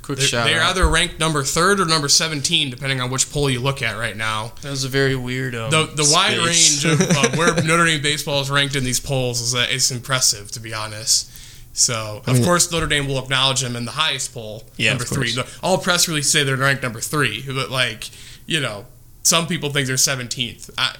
Quick 0.03 0.19
They're, 0.19 0.27
shout 0.27 0.45
they're 0.47 0.61
out. 0.61 0.71
either 0.71 0.87
ranked 0.87 1.17
number 1.19 1.43
third 1.43 1.79
or 1.79 1.85
number 1.85 2.09
17, 2.09 2.69
depending 2.69 2.99
on 2.99 3.09
which 3.09 3.31
poll 3.31 3.49
you 3.49 3.61
look 3.61 3.81
at 3.81 3.97
right 3.97 4.15
now. 4.15 4.51
That 4.61 4.69
was 4.71 4.83
a 4.83 4.89
very 4.89 5.15
weird. 5.15 5.55
Um, 5.55 5.71
The, 5.71 5.85
the 5.85 6.09
wide 6.13 6.37
range 6.37 6.85
of 6.85 6.99
uh, 6.99 7.29
where 7.37 7.55
Notre 7.63 7.85
Dame 7.85 8.01
baseball 8.01 8.41
is 8.41 8.51
ranked 8.51 8.75
in 8.75 8.83
these 8.83 8.99
polls 8.99 9.39
is 9.39 9.53
that 9.53 9.71
it's 9.71 9.91
impressive, 9.91 10.51
to 10.51 10.59
be 10.59 10.73
honest. 10.73 11.31
So, 11.73 12.21
of 12.27 12.35
mean- 12.35 12.43
course, 12.45 12.71
Notre 12.71 12.87
Dame 12.87 13.07
will 13.07 13.17
acknowledge 13.19 13.61
them 13.61 13.75
in 13.75 13.85
the 13.85 13.91
highest 13.91 14.33
poll, 14.33 14.63
Yeah, 14.77 14.91
number 14.91 15.05
three. 15.05 15.35
All 15.63 15.77
press 15.79 16.07
releases 16.07 16.31
say 16.31 16.43
they're 16.43 16.55
ranked 16.55 16.83
number 16.83 17.01
three, 17.01 17.43
but 17.47 17.71
like, 17.71 18.09
you 18.45 18.59
know, 18.59 18.85
some 19.23 19.47
people 19.47 19.71
think 19.71 19.87
they're 19.87 19.95
17th. 19.95 20.69
I, 20.77 20.95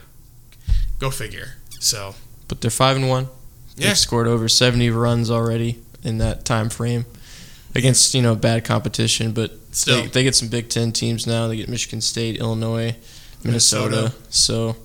go 1.00 1.12
figure. 1.12 1.56
So, 1.80 2.15
but 2.48 2.62
they're 2.62 2.72
five 2.72 2.96
and 2.96 3.08
one. 3.08 3.27
Yeah. 3.75 3.89
They've 3.89 3.98
scored 3.98 4.27
over 4.27 4.48
seventy 4.48 4.89
runs 4.89 5.30
already 5.30 5.80
in 6.03 6.18
that 6.20 6.46
time 6.46 6.70
frame 6.70 7.06
against 7.75 8.13
you 8.13 8.22
know 8.22 8.36
bad 8.36 8.63
competition, 8.63 9.32
but 9.34 9.51
Still. 9.72 10.03
they, 10.03 10.08
they 10.08 10.24
get 10.24 10.36
some 10.36 10.48
Big 10.48 10.70
Ten 10.70 10.92
teams 10.92 11.25
now. 11.27 11.48
They 11.48 11.58
get 11.58 11.68
Michigan 11.70 12.00
State, 12.01 12.38
Illinois, 12.38 12.96
Minnesota. 13.44 13.96
Minnesota. 13.96 14.15
So 14.30 14.75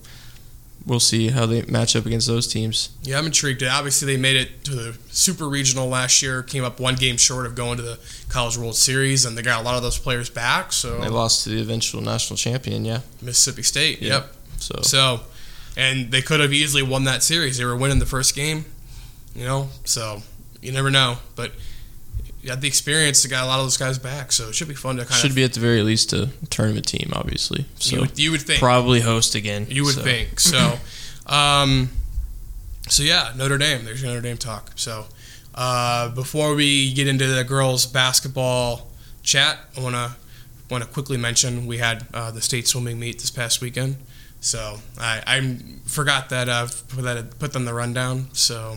we'll 0.86 1.00
see 1.00 1.28
how 1.28 1.44
they 1.46 1.62
match 1.62 1.94
up 1.96 2.06
against 2.06 2.26
those 2.26 2.46
teams. 2.48 2.90
yeah, 3.02 3.18
I'm 3.18 3.26
intrigued. 3.26 3.62
Obviously, 3.62 4.06
they 4.14 4.20
made 4.20 4.36
it 4.36 4.64
to 4.64 4.74
the 4.74 4.98
Super 5.10 5.48
Regional 5.48 5.88
last 5.88 6.22
year, 6.22 6.42
came 6.42 6.64
up 6.64 6.80
one 6.80 6.94
game 6.94 7.16
short 7.16 7.44
of 7.46 7.54
going 7.54 7.76
to 7.76 7.82
the 7.82 7.98
College 8.28 8.56
World 8.56 8.76
Series, 8.76 9.24
and 9.24 9.36
they 9.36 9.42
got 9.42 9.60
a 9.60 9.64
lot 9.64 9.74
of 9.76 9.82
those 9.82 9.98
players 9.98 10.30
back. 10.30 10.72
So, 10.72 11.00
They 11.00 11.08
lost 11.08 11.44
to 11.44 11.50
the 11.50 11.60
eventual 11.60 12.00
national 12.00 12.36
champion. 12.36 12.84
Yeah. 12.84 13.00
Mississippi 13.20 13.62
State, 13.62 14.00
Yeah. 14.00 14.14
yep. 14.14 14.34
So 14.58 14.80
So, 14.82 15.20
and 15.76 16.10
they 16.10 16.22
could 16.22 16.40
have 16.40 16.52
easily 16.52 16.82
won 16.82 17.04
that 17.04 17.22
series. 17.22 17.58
They 17.58 17.64
were 17.64 17.76
winning 17.76 17.98
the 18.00 18.06
first 18.06 18.34
game, 18.34 18.64
you 19.36 19.44
know. 19.44 19.68
So 19.84 20.22
you 20.60 20.72
never 20.72 20.90
know, 20.90 21.18
but 21.36 21.52
you 22.42 22.50
had 22.50 22.60
the 22.60 22.68
experience 22.68 23.22
to 23.22 23.28
got 23.28 23.44
a 23.44 23.46
lot 23.46 23.58
of 23.58 23.64
those 23.64 23.76
guys 23.76 23.98
back. 23.98 24.32
So 24.32 24.48
it 24.48 24.54
should 24.54 24.68
be 24.68 24.74
fun 24.74 24.96
to 24.96 25.02
kind 25.02 25.10
of. 25.12 25.16
should 25.16 25.30
of. 25.30 25.36
be 25.36 25.44
at 25.44 25.52
the 25.52 25.60
very 25.60 25.82
least 25.82 26.12
a 26.12 26.30
tournament 26.50 26.86
team, 26.86 27.10
obviously. 27.14 27.66
So 27.76 27.96
you, 27.96 28.00
would, 28.02 28.18
you 28.18 28.30
would 28.30 28.42
think. 28.42 28.60
probably 28.60 29.00
host 29.00 29.34
again. 29.34 29.66
you 29.68 29.84
would 29.84 29.94
so. 29.94 30.02
think. 30.02 30.40
So, 30.40 30.78
um, 31.26 31.90
so 32.88 33.02
yeah, 33.02 33.32
Notre 33.36 33.58
Dame. 33.58 33.84
There's 33.84 34.02
Notre 34.02 34.20
Dame 34.20 34.36
talk. 34.36 34.72
So, 34.76 35.06
uh, 35.54 36.10
before 36.10 36.54
we 36.54 36.92
get 36.94 37.08
into 37.08 37.26
the 37.26 37.44
girls 37.44 37.86
basketball 37.86 38.88
chat, 39.22 39.58
I 39.76 39.82
want 39.82 39.94
to 39.94 40.12
want 40.70 40.84
to 40.84 40.90
quickly 40.90 41.16
mention 41.16 41.66
we 41.66 41.78
had 41.78 42.06
uh, 42.12 42.30
the 42.30 42.40
state 42.40 42.68
swimming 42.68 42.98
meet 42.98 43.18
this 43.18 43.30
past 43.30 43.60
weekend. 43.60 43.96
So 44.40 44.78
I, 44.98 45.22
I 45.26 45.56
forgot 45.86 46.28
that 46.28 46.48
uh, 46.48 46.68
put 46.88 47.02
that 47.02 47.38
put 47.38 47.52
them 47.52 47.64
the 47.64 47.74
rundown. 47.74 48.28
So 48.32 48.76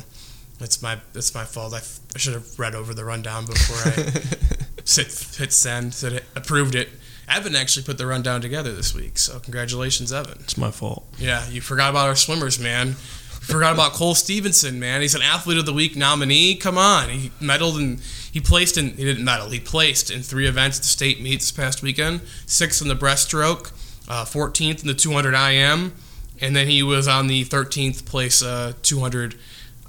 that's 0.61 0.81
my 0.81 0.97
that's 1.13 1.33
my 1.33 1.43
fault. 1.43 1.73
I, 1.73 1.77
f- 1.77 1.99
I 2.15 2.17
should 2.19 2.33
have 2.33 2.57
read 2.59 2.75
over 2.75 2.93
the 2.93 3.03
rundown 3.05 3.45
before 3.45 3.91
I 3.91 3.95
hit, 4.85 5.35
hit 5.37 5.51
send. 5.53 5.93
Said 5.93 6.13
it, 6.13 6.23
approved 6.35 6.75
it. 6.75 6.89
Evan 7.27 7.55
actually 7.55 7.83
put 7.85 7.97
the 7.97 8.05
rundown 8.05 8.41
together 8.41 8.73
this 8.73 8.93
week. 8.93 9.17
So 9.17 9.39
congratulations, 9.39 10.11
Evan. 10.11 10.37
it's 10.41 10.57
my 10.57 10.71
fault. 10.71 11.05
Yeah, 11.17 11.47
you 11.49 11.61
forgot 11.61 11.89
about 11.91 12.07
our 12.07 12.15
swimmers, 12.15 12.59
man. 12.59 12.89
You 12.89 13.47
forgot 13.47 13.73
about 13.73 13.93
Cole 13.93 14.15
Stevenson, 14.15 14.79
man. 14.79 15.01
He's 15.01 15.15
an 15.15 15.21
athlete 15.21 15.57
of 15.57 15.65
the 15.65 15.73
week 15.73 15.95
nominee. 15.95 16.55
Come 16.55 16.77
on, 16.77 17.09
he 17.09 17.29
medaled 17.41 17.77
and 17.77 17.99
he 18.31 18.39
placed 18.39 18.77
in. 18.77 18.89
He 18.97 19.03
didn't 19.05 19.23
medal. 19.25 19.49
He 19.49 19.59
placed 19.59 20.11
in 20.11 20.21
three 20.21 20.45
events 20.47 20.77
at 20.77 20.83
the 20.83 20.89
state 20.89 21.21
meet 21.21 21.39
this 21.39 21.51
past 21.51 21.81
weekend. 21.81 22.21
Sixth 22.45 22.81
in 22.81 22.87
the 22.87 22.95
breaststroke, 22.95 23.71
uh, 24.09 24.25
14th 24.25 24.81
in 24.81 24.87
the 24.87 24.93
200 24.93 25.33
IM, 25.33 25.93
and 26.41 26.55
then 26.55 26.67
he 26.67 26.83
was 26.83 27.07
on 27.07 27.27
the 27.27 27.45
13th 27.45 28.05
place 28.05 28.43
uh, 28.43 28.73
200 28.83 29.35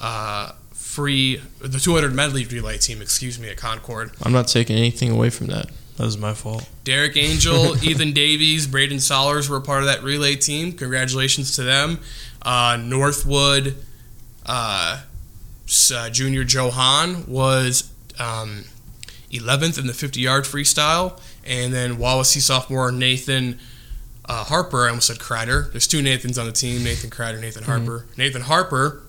uh, 0.01 0.53
free, 0.93 1.41
the 1.59 1.79
200 1.79 2.15
medley 2.15 2.45
relay 2.45 2.77
team. 2.77 3.01
Excuse 3.01 3.39
me, 3.39 3.49
at 3.49 3.57
Concord. 3.57 4.13
I'm 4.23 4.33
not 4.33 4.47
taking 4.49 4.77
anything 4.77 5.11
away 5.11 5.31
from 5.31 5.47
that. 5.47 5.71
That 5.97 6.05
was 6.05 6.19
my 6.19 6.35
fault. 6.35 6.69
Derek 6.85 7.17
Angel, 7.17 7.77
Ethan 7.85 8.13
Davies, 8.13 8.67
Braden 8.67 8.99
Solers 8.99 9.49
were 9.49 9.61
part 9.61 9.81
of 9.81 9.87
that 9.87 10.03
relay 10.03 10.37
team. 10.37 10.73
Congratulations 10.73 11.57
to 11.57 11.63
them. 11.63 12.01
Uh, 12.43 12.79
Northwood 12.83 13.77
uh, 14.45 15.03
uh, 15.95 16.11
Junior 16.11 16.45
Joe 16.45 16.71
Hahn 16.71 17.27
was 17.27 17.91
um, 18.19 18.65
11th 19.31 19.79
in 19.79 19.87
the 19.87 19.95
50 19.95 20.21
yard 20.21 20.45
freestyle. 20.45 21.19
And 21.45 21.73
then 21.73 21.97
Wawasee 21.97 22.41
sophomore 22.41 22.93
Nathan 22.93 23.59
uh, 24.27 24.45
Harper, 24.45 24.85
I 24.85 24.89
almost 24.89 25.07
said 25.07 25.19
Kreider. 25.19 25.71
There's 25.73 25.87
two 25.87 26.03
Nathans 26.03 26.39
on 26.39 26.47
the 26.47 26.53
team 26.53 26.85
Nathan 26.85 27.11
Kreider, 27.11 27.41
Nathan 27.41 27.65
Harper. 27.65 28.07
Nathan 28.17 28.43
Harper 28.43 29.03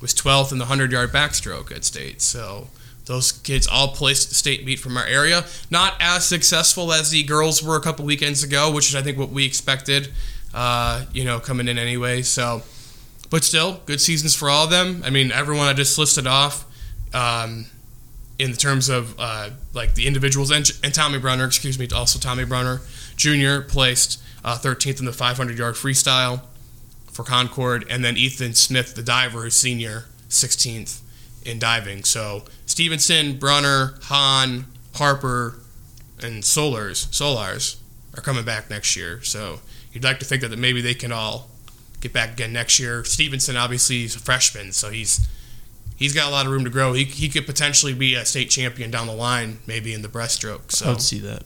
was 0.00 0.14
12th 0.14 0.52
in 0.52 0.58
the 0.58 0.64
100 0.64 0.92
yard 0.92 1.10
backstroke 1.10 1.74
at 1.74 1.84
state. 1.84 2.20
So 2.20 2.68
those 3.06 3.32
kids 3.32 3.66
all 3.66 3.88
placed 3.88 4.32
state 4.34 4.64
meet 4.64 4.78
from 4.78 4.96
our 4.96 5.04
area. 5.04 5.44
Not 5.70 5.94
as 6.00 6.26
successful 6.26 6.92
as 6.92 7.10
the 7.10 7.22
girls 7.22 7.62
were 7.62 7.76
a 7.76 7.80
couple 7.80 8.04
weekends 8.04 8.42
ago, 8.42 8.70
which 8.70 8.88
is 8.88 8.94
I 8.94 9.02
think 9.02 9.18
what 9.18 9.30
we 9.30 9.44
expected. 9.44 10.12
Uh, 10.52 11.04
you 11.12 11.24
know, 11.24 11.38
coming 11.38 11.68
in 11.68 11.78
anyway. 11.78 12.22
So, 12.22 12.62
but 13.30 13.44
still, 13.44 13.80
good 13.86 14.00
seasons 14.00 14.34
for 14.34 14.50
all 14.50 14.64
of 14.64 14.70
them. 14.70 15.02
I 15.04 15.10
mean, 15.10 15.30
everyone 15.30 15.66
I 15.66 15.72
just 15.74 15.96
listed 15.98 16.26
off. 16.26 16.66
Um, 17.14 17.66
in 18.38 18.54
terms 18.54 18.88
of 18.88 19.14
uh, 19.18 19.50
like 19.74 19.94
the 19.94 20.06
individuals 20.06 20.50
and, 20.50 20.68
and 20.82 20.94
Tommy 20.94 21.18
Brunner, 21.18 21.44
excuse 21.44 21.78
me, 21.78 21.86
also 21.94 22.18
Tommy 22.18 22.44
Brunner 22.44 22.80
Jr. 23.16 23.60
placed 23.60 24.20
uh, 24.44 24.56
13th 24.56 24.98
in 25.00 25.04
the 25.04 25.12
500 25.12 25.58
yard 25.58 25.74
freestyle 25.74 26.40
for 27.12 27.24
Concord, 27.24 27.84
and 27.90 28.04
then 28.04 28.16
Ethan 28.16 28.54
Smith, 28.54 28.94
the 28.94 29.02
diver, 29.02 29.42
who's 29.42 29.54
senior, 29.54 30.04
16th 30.28 31.00
in 31.44 31.58
diving. 31.58 32.04
So 32.04 32.44
Stevenson, 32.66 33.38
Brunner, 33.38 33.98
Hahn, 34.02 34.66
Harper, 34.94 35.58
and 36.22 36.42
Solars, 36.42 37.08
Solars 37.08 37.76
are 38.16 38.22
coming 38.22 38.44
back 38.44 38.70
next 38.70 38.96
year. 38.96 39.22
So 39.22 39.60
you'd 39.92 40.04
like 40.04 40.18
to 40.18 40.24
think 40.24 40.42
that 40.42 40.56
maybe 40.58 40.80
they 40.80 40.94
can 40.94 41.12
all 41.12 41.50
get 42.00 42.12
back 42.12 42.32
again 42.32 42.52
next 42.52 42.78
year. 42.78 43.04
Stevenson, 43.04 43.56
obviously, 43.56 44.04
is 44.04 44.16
a 44.16 44.18
freshman, 44.18 44.72
so 44.72 44.90
he's 44.90 45.28
he's 45.96 46.14
got 46.14 46.28
a 46.28 46.30
lot 46.30 46.46
of 46.46 46.52
room 46.52 46.64
to 46.64 46.70
grow. 46.70 46.92
He, 46.92 47.04
he 47.04 47.28
could 47.28 47.46
potentially 47.46 47.94
be 47.94 48.14
a 48.14 48.24
state 48.24 48.50
champion 48.50 48.90
down 48.90 49.06
the 49.06 49.14
line, 49.14 49.58
maybe 49.66 49.92
in 49.92 50.02
the 50.02 50.08
breaststroke. 50.08 50.72
So 50.72 50.86
I 50.86 50.88
would 50.90 51.02
see 51.02 51.20
that. 51.20 51.44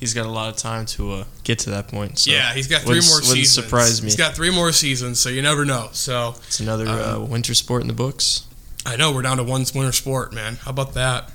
He's 0.00 0.14
got 0.14 0.24
a 0.26 0.30
lot 0.30 0.48
of 0.48 0.56
time 0.56 0.86
to 0.86 1.12
uh, 1.12 1.24
get 1.44 1.58
to 1.60 1.70
that 1.70 1.88
point. 1.88 2.18
So 2.20 2.30
yeah, 2.30 2.54
he's 2.54 2.66
got 2.66 2.80
three 2.82 3.02
more 3.06 3.18
wouldn't 3.20 3.24
seasons. 3.26 3.50
surprise 3.66 4.00
me. 4.02 4.06
He's 4.06 4.16
got 4.16 4.34
three 4.34 4.50
more 4.50 4.72
seasons, 4.72 5.20
so 5.20 5.28
you 5.28 5.42
never 5.42 5.64
know. 5.66 5.90
So 5.92 6.34
it's 6.46 6.58
another 6.58 6.88
uh, 6.88 7.16
Um, 7.16 7.28
winter 7.30 7.54
sport 7.54 7.82
in 7.82 7.88
the 7.88 7.94
books. 7.94 8.46
I 8.86 8.96
know 8.96 9.12
we're 9.12 9.20
down 9.22 9.36
to 9.36 9.44
one 9.44 9.64
winter 9.74 9.92
sport, 9.92 10.32
man. 10.32 10.56
How 10.56 10.70
about 10.70 10.94
that? 10.94 11.30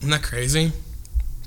Isn't 0.00 0.10
that 0.10 0.24
crazy? 0.24 0.72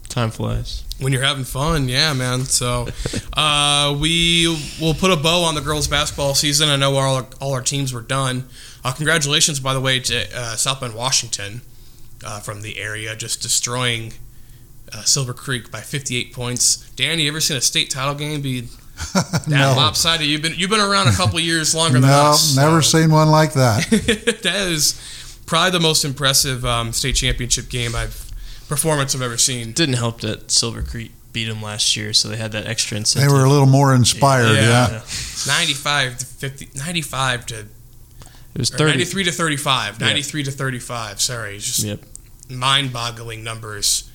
Time 0.07 0.31
flies. 0.31 0.83
When 0.99 1.11
you're 1.13 1.21
having 1.21 1.43
fun, 1.43 1.89
yeah, 1.89 2.13
man. 2.13 2.45
So 2.45 2.87
uh, 3.33 3.95
we 3.99 4.47
will 4.79 4.93
put 4.93 5.11
a 5.11 5.17
bow 5.17 5.43
on 5.43 5.55
the 5.55 5.61
girls' 5.61 5.87
basketball 5.89 6.33
season. 6.33 6.69
I 6.69 6.75
know 6.77 6.95
all 6.95 7.15
our, 7.15 7.25
all 7.41 7.53
our 7.53 7.61
teams 7.61 7.93
were 7.93 8.01
done. 8.01 8.45
Uh, 8.85 8.93
congratulations, 8.93 9.59
by 9.59 9.73
the 9.73 9.81
way, 9.81 9.99
to 9.99 10.27
uh, 10.37 10.55
South 10.55 10.79
Bend, 10.81 10.95
Washington, 10.95 11.61
uh, 12.25 12.39
from 12.39 12.61
the 12.61 12.77
area, 12.77 13.15
just 13.15 13.41
destroying 13.41 14.13
uh, 14.93 15.01
Silver 15.03 15.33
Creek 15.33 15.71
by 15.71 15.81
58 15.81 16.33
points. 16.33 16.89
Dan, 16.95 17.19
you 17.19 17.27
ever 17.29 17.39
seen 17.41 17.57
a 17.57 17.61
state 17.61 17.89
title 17.89 18.15
game 18.15 18.41
be 18.41 18.61
that 19.13 19.45
no, 19.47 19.73
lopsided? 19.75 20.27
You've 20.27 20.41
been 20.41 20.53
you've 20.55 20.69
been 20.69 20.79
around 20.79 21.07
a 21.07 21.13
couple 21.13 21.39
years 21.39 21.73
longer 21.75 21.99
than 21.99 22.09
no, 22.09 22.31
us. 22.31 22.55
never 22.55 22.81
so- 22.81 22.99
seen 22.99 23.11
one 23.11 23.29
like 23.29 23.53
that. 23.53 23.89
that 24.43 24.67
is 24.69 25.41
probably 25.45 25.71
the 25.71 25.79
most 25.79 26.05
impressive 26.05 26.65
um, 26.65 26.93
state 26.93 27.15
championship 27.15 27.69
game 27.69 27.95
I've 27.95 28.29
performance 28.67 29.15
I've 29.15 29.21
ever 29.21 29.37
seen. 29.37 29.71
Didn't 29.73 29.95
help 29.95 30.21
that 30.21 30.49
Silver 30.51 30.81
Creek 30.81 31.11
beat 31.33 31.45
them 31.45 31.61
last 31.61 31.95
year, 31.95 32.13
so 32.13 32.27
they 32.29 32.37
had 32.37 32.51
that 32.53 32.67
extra 32.67 32.97
incentive. 32.97 33.29
They 33.29 33.35
were 33.37 33.43
a 33.45 33.49
little 33.49 33.65
more 33.65 33.93
inspired. 33.95 34.53
Yeah. 34.53 34.89
Yeah, 34.91 35.01
95 35.47 36.17
to 36.19 36.25
50 36.25 36.69
95 36.75 37.45
to 37.47 37.55
It 37.59 37.67
was 38.57 38.69
30. 38.69 38.83
93 38.91 39.23
to 39.25 39.31
35 39.31 39.99
Yeah. 40.01 40.07
93 40.07 40.43
to 40.43 40.51
35 40.51 41.21
sorry 41.21 41.57
just 41.57 41.79
Yep. 41.83 42.01
mind-boggling 42.49 43.43
numbers 43.43 44.09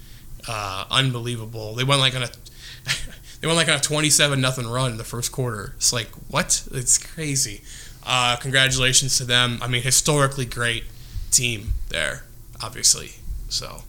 uh, 0.49 0.85
unbelievable. 0.91 1.75
They 1.75 1.85
went 1.85 2.01
like 2.01 2.15
on 2.15 2.23
a 2.23 2.29
they 3.41 3.47
went 3.47 3.57
like 3.57 3.69
on 3.69 3.77
a 3.77 3.81
27 3.81 4.41
nothing 4.41 4.67
run 4.67 4.93
in 4.93 4.97
the 4.97 5.05
first 5.05 5.33
quarter. 5.33 5.75
It's 5.77 5.93
like 5.93 6.09
what? 6.29 6.67
It's 6.73 6.99
crazy. 6.99 7.63
Uh, 8.05 8.37
congratulations 8.37 9.19
to 9.19 9.25
them. 9.25 9.59
I 9.63 9.69
mean 9.69 9.83
historically 9.83 10.45
great 10.45 10.85
team 11.31 11.73
there 11.89 12.25
obviously. 12.63 13.13
So 13.49 13.83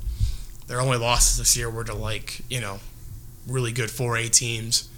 their 0.68 0.82
only 0.82 0.98
losses 0.98 1.38
this 1.38 1.56
year 1.56 1.70
were 1.70 1.84
to 1.84 1.94
like 1.94 2.42
you 2.50 2.62
know 2.62 2.80
really 3.48 3.72
good 3.72 3.90
4a 3.90 4.30
teams. 4.30 4.90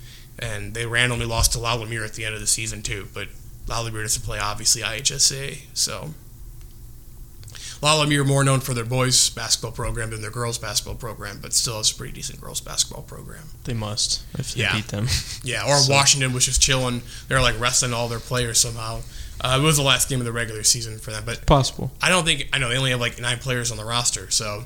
And 0.42 0.74
they 0.74 0.86
randomly 0.86 1.26
lost 1.26 1.52
to 1.54 1.60
La 1.60 1.74
Lumiere 1.74 2.06
at 2.06 2.14
the 2.14 2.24
end 2.24 2.34
of 2.34 2.42
the 2.42 2.48
season 2.48 2.82
too 2.82 3.08
but 3.14 3.28
La 3.68 3.82
Lumiere 3.82 4.04
doesn't 4.04 4.24
play 4.24 4.40
obviously 4.40 4.82
IHSAA 4.82 5.66
so 5.74 6.12
La 7.82 7.94
Lumiere 8.02 8.26
more 8.26 8.44
known 8.44 8.60
for 8.60 8.74
their 8.74 8.84
boys 8.86 9.30
basketball 9.30 9.72
program 9.72 10.10
than 10.10 10.22
their 10.22 10.32
girls 10.32 10.58
basketball 10.58 10.96
program 10.96 11.40
but 11.42 11.54
still 11.54 11.78
has 11.78 11.92
a 11.92 11.96
pretty 11.96 12.14
decent 12.14 12.42
girls 12.42 12.60
basketball 12.60 13.04
program 13.04 13.44
They 13.64 13.74
must 13.74 14.22
if 14.38 14.54
they 14.54 14.62
Yeah. 14.62 14.76
beat 14.76 14.88
them. 14.90 15.08
yeah, 15.44 15.64
or 15.66 15.78
So- 15.82 15.92
Washington 15.94 16.34
was 16.34 16.46
just 16.46 16.62
chilling. 16.62 17.02
They're 17.28 17.42
like 17.42 17.60
resting 17.60 17.94
all 17.94 18.08
their 18.10 18.20
players 18.20 18.60
somehow. 18.60 19.02
Uh, 19.42 19.58
it 19.62 19.64
was 19.64 19.78
the 19.78 19.84
last 19.84 20.10
game 20.10 20.20
of 20.20 20.26
the 20.26 20.34
regular 20.34 20.64
season 20.64 21.00
for 21.00 21.12
them, 21.12 21.24
but 21.26 21.46
Possible. 21.46 21.92
I 22.02 22.10
don't 22.10 22.26
think 22.26 22.50
I 22.52 22.58
know 22.60 22.68
they 22.68 22.78
only 22.78 22.92
have 22.92 23.00
like 23.00 23.20
nine 23.22 23.38
players 23.40 23.72
on 23.72 23.78
the 23.78 23.86
roster. 23.86 24.30
So 24.32 24.66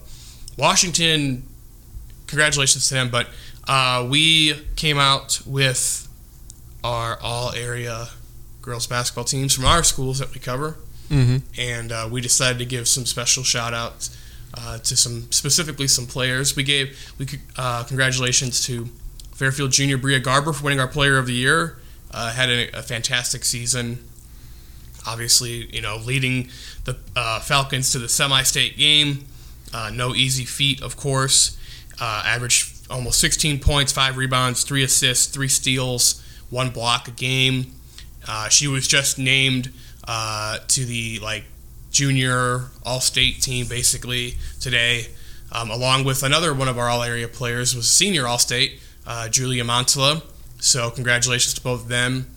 Washington 0.58 1.44
congratulations 2.28 2.88
to 2.88 2.96
them, 2.96 3.10
But 3.12 3.28
uh, 3.68 4.08
we 4.10 4.56
came 4.76 4.98
out 4.98 5.42
with 5.46 6.08
our 6.84 7.20
all 7.22 7.52
area 7.54 8.08
girls 8.62 8.88
basketball 8.88 9.24
teams 9.26 9.54
from 9.54 9.66
our 9.66 9.84
schools 9.84 10.20
that 10.20 10.34
we 10.34 10.40
cover, 10.40 10.78
Mm-hmm. 11.10 11.38
and 11.60 11.92
uh, 11.92 12.08
we 12.10 12.22
decided 12.22 12.58
to 12.60 12.66
give 12.66 12.88
some 12.88 13.06
special 13.06 13.44
shout 13.44 13.74
outs 13.74 14.18
uh, 14.56 14.78
to 14.80 14.96
some 14.96 15.32
specifically 15.32 15.88
some 15.88 16.06
players. 16.06 16.56
We 16.56 16.64
gave 16.64 16.98
we 17.18 17.28
uh, 17.58 17.84
congratulations 17.84 18.66
to 18.68 18.86
Fairfield 19.34 19.72
Junior 19.72 19.98
Bria 19.98 20.20
Garber 20.20 20.54
for 20.54 20.64
winning 20.64 20.80
our 20.80 20.88
Player 20.88 21.18
of 21.18 21.28
the 21.28 21.34
Year. 21.34 21.78
Uh, 22.12 22.32
had 22.32 22.50
a, 22.50 22.70
a 22.78 22.82
fantastic 22.82 23.44
season. 23.44 24.04
Obviously, 25.06 25.74
you 25.76 25.82
know, 25.82 25.98
leading 25.98 26.50
the 26.86 26.98
uh, 27.16 27.40
Falcons 27.40 27.92
to 27.92 28.00
the 28.00 28.08
semi-state 28.08 28.78
game. 28.78 29.26
Uh, 29.74 29.90
no 29.94 30.14
easy 30.14 30.46
feat, 30.46 30.82
of 30.82 30.96
course. 30.96 31.58
Averaged 32.00 32.88
almost 32.92 33.20
16 33.22 33.60
points, 33.60 33.92
five 33.92 34.18
rebounds, 34.18 34.64
three 34.64 34.84
assists, 34.84 35.26
three 35.28 35.48
steals, 35.48 36.22
one 36.50 36.70
block 36.70 37.08
a 37.08 37.12
game. 37.12 37.72
She 38.50 38.68
was 38.68 38.88
just 38.88 39.18
named 39.18 39.72
uh, 40.08 40.60
to 40.68 40.86
the 40.86 41.20
like 41.20 41.44
junior 41.92 42.70
all-state 42.86 43.42
team 43.42 43.68
basically 43.68 44.34
today, 44.60 45.08
um, 45.52 45.70
along 45.70 46.04
with 46.04 46.24
another 46.24 46.54
one 46.54 46.68
of 46.68 46.78
our 46.78 46.90
all-area 46.90 47.28
players 47.28 47.76
was 47.76 47.90
senior 47.90 48.28
all-state, 48.28 48.80
uh, 49.06 49.30
Julia 49.30 49.64
Montala. 49.64 50.24
So 50.60 50.90
congratulations 50.90 51.54
to 51.54 51.62
both 51.62 51.84
of 51.84 51.88
them. 51.90 52.28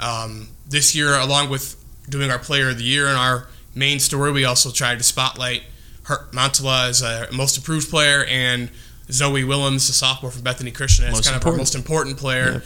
Um, 0.00 0.48
this 0.68 0.94
year, 0.94 1.14
along 1.14 1.50
with 1.50 1.76
doing 2.08 2.30
our 2.30 2.38
Player 2.38 2.70
of 2.70 2.78
the 2.78 2.84
Year 2.84 3.06
and 3.06 3.16
our 3.16 3.46
main 3.74 4.00
story, 4.00 4.32
we 4.32 4.44
also 4.44 4.70
tried 4.70 4.98
to 4.98 5.04
spotlight 5.04 5.62
her 6.04 6.26
Montala 6.32 6.88
as 6.88 7.02
a 7.02 7.28
most 7.32 7.56
improved 7.56 7.88
player 7.90 8.24
and 8.24 8.70
Zoe 9.10 9.44
Willems, 9.44 9.86
the 9.86 9.92
sophomore 9.92 10.30
from 10.30 10.42
Bethany 10.42 10.70
Christian, 10.70 11.04
as 11.06 11.20
kind 11.20 11.36
of 11.36 11.46
our 11.46 11.56
most 11.58 11.74
important 11.74 12.16
player. 12.16 12.62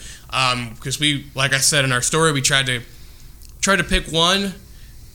Because 0.75 0.99
we, 0.99 1.25
like 1.35 1.53
I 1.53 1.57
said 1.57 1.85
in 1.85 1.91
our 1.91 2.01
story, 2.01 2.31
we 2.31 2.41
tried 2.41 2.65
to 2.67 2.81
tried 3.61 3.77
to 3.77 3.83
pick 3.83 4.07
one 4.07 4.53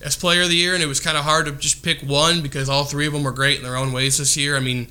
as 0.03 0.17
player 0.17 0.43
of 0.43 0.49
the 0.49 0.57
year, 0.57 0.75
and 0.75 0.83
it 0.83 0.87
was 0.87 1.01
kind 1.01 1.17
of 1.17 1.25
hard 1.25 1.47
to 1.47 1.53
just 1.53 1.83
pick 1.83 2.01
one 2.03 2.43
because 2.43 2.69
all 2.69 2.85
three 2.85 3.07
of 3.07 3.13
them 3.13 3.25
were 3.25 3.33
great 3.33 3.59
in 3.59 3.65
their 3.65 3.77
own 3.77 3.93
ways 3.93 4.19
this 4.19 4.37
year. 4.37 4.57
I 4.57 4.61
mean, 4.61 4.89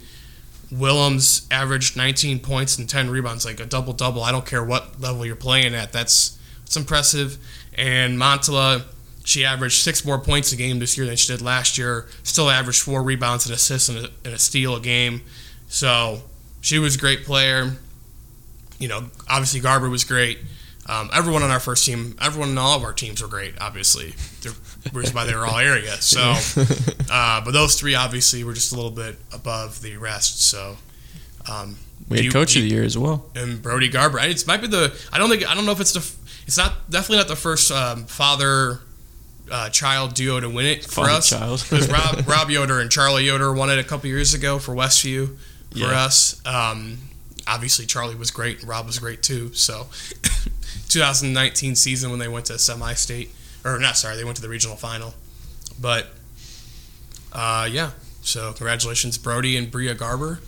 Willems 0.71 1.47
averaged 1.51 1.95
19 1.95 2.39
points 2.39 2.77
and 2.77 2.89
10 2.89 3.09
rebounds, 3.09 3.45
like 3.45 3.59
a 3.59 3.65
double 3.65 3.93
double. 3.93 4.23
I 4.23 4.31
don't 4.31 4.45
care 4.45 4.63
what 4.63 4.99
level 4.99 5.25
you're 5.25 5.35
playing 5.35 5.75
at. 5.75 5.91
That's 5.91 6.37
that's 6.61 6.75
impressive. 6.75 7.37
And 7.75 8.17
Montala, 8.17 8.83
she 9.23 9.45
averaged 9.45 9.81
six 9.81 10.03
more 10.03 10.19
points 10.19 10.51
a 10.51 10.55
game 10.55 10.79
this 10.79 10.97
year 10.97 11.05
than 11.05 11.15
she 11.15 11.31
did 11.31 11.41
last 11.41 11.77
year. 11.77 12.07
Still 12.23 12.49
averaged 12.49 12.81
four 12.81 13.03
rebounds 13.03 13.45
and 13.45 13.53
assists 13.53 13.89
and 13.89 13.99
a, 13.99 14.09
and 14.25 14.33
a 14.33 14.39
steal 14.39 14.75
a 14.75 14.79
game. 14.79 15.21
So 15.67 16.21
she 16.61 16.79
was 16.79 16.95
a 16.95 16.99
great 16.99 17.23
player. 17.23 17.73
You 18.79 18.87
know, 18.87 19.05
obviously 19.29 19.59
Garber 19.59 19.89
was 19.89 20.03
great. 20.03 20.39
Um, 20.87 21.09
everyone 21.13 21.43
on 21.43 21.51
our 21.51 21.59
first 21.61 21.85
team, 21.85 22.15
everyone 22.21 22.49
in 22.49 22.57
all 22.57 22.75
of 22.77 22.83
our 22.83 22.91
teams 22.93 23.21
were 23.21 23.27
great. 23.27 23.53
Obviously, 23.61 24.13
reason 24.91 25.15
why 25.15 25.25
they 25.25 25.33
were 25.35 25.45
all 25.45 25.57
area. 25.59 25.93
So, 26.01 26.19
uh, 27.11 27.41
but 27.43 27.51
those 27.51 27.79
three 27.79 27.95
obviously 27.95 28.43
were 28.43 28.53
just 28.53 28.73
a 28.73 28.75
little 28.75 28.91
bit 28.91 29.15
above 29.33 29.81
the 29.81 29.95
rest. 29.97 30.41
So, 30.43 30.77
um, 31.49 31.77
We 32.09 32.17
had 32.17 32.25
you- 32.25 32.31
Coach 32.31 32.53
do 32.53 32.59
of 32.59 32.63
the 32.65 32.69
Year 32.75 32.83
as 32.83 32.97
well. 32.97 33.25
and 33.35 33.61
Brody 33.61 33.87
Garber. 33.87 34.19
It 34.19 34.45
might 34.45 34.59
be 34.61 34.67
the. 34.67 34.93
I 35.13 35.17
don't 35.19 35.29
think. 35.29 35.49
I 35.49 35.55
don't 35.55 35.65
know 35.65 35.71
if 35.71 35.79
it's 35.79 35.93
the. 35.93 36.05
It's 36.47 36.57
not 36.57 36.89
definitely 36.89 37.17
not 37.17 37.27
the 37.29 37.35
first 37.37 37.71
um, 37.71 38.05
father. 38.05 38.79
Uh, 39.51 39.69
child 39.69 40.13
duo 40.13 40.39
to 40.39 40.49
win 40.49 40.65
it 40.65 40.85
for 40.85 41.05
Father 41.05 41.11
us 41.35 41.69
because 41.69 41.89
Rob, 41.91 42.25
Rob 42.27 42.49
Yoder 42.49 42.79
and 42.79 42.89
Charlie 42.89 43.25
Yoder 43.25 43.51
won 43.53 43.69
it 43.69 43.77
a 43.77 43.83
couple 43.83 44.07
years 44.07 44.33
ago 44.33 44.57
for 44.57 44.73
Westview 44.73 45.35
for 45.71 45.77
Yeah. 45.79 45.87
us. 46.05 46.41
Um, 46.45 46.97
obviously, 47.45 47.85
Charlie 47.85 48.15
was 48.15 48.31
great 48.31 48.61
and 48.61 48.69
Rob 48.69 48.85
was 48.85 48.99
great 48.99 49.21
too. 49.21 49.53
So, 49.53 49.87
2019 50.89 51.75
season 51.75 52.09
when 52.09 52.19
they 52.19 52.27
went 52.27 52.45
to 52.47 52.57
semi-state, 52.59 53.29
or 53.65 53.79
not 53.79 53.97
sorry, 53.97 54.15
they 54.17 54.23
went 54.23 54.35
to 54.37 54.41
the 54.41 54.49
regional 54.49 54.75
final. 54.75 55.13
But 55.79 56.07
uh, 57.31 57.67
yeah, 57.71 57.91
so 58.21 58.53
congratulations, 58.53 59.17
Brody 59.17 59.57
and 59.57 59.69
Bria 59.71 59.93
Garber, 59.95 60.39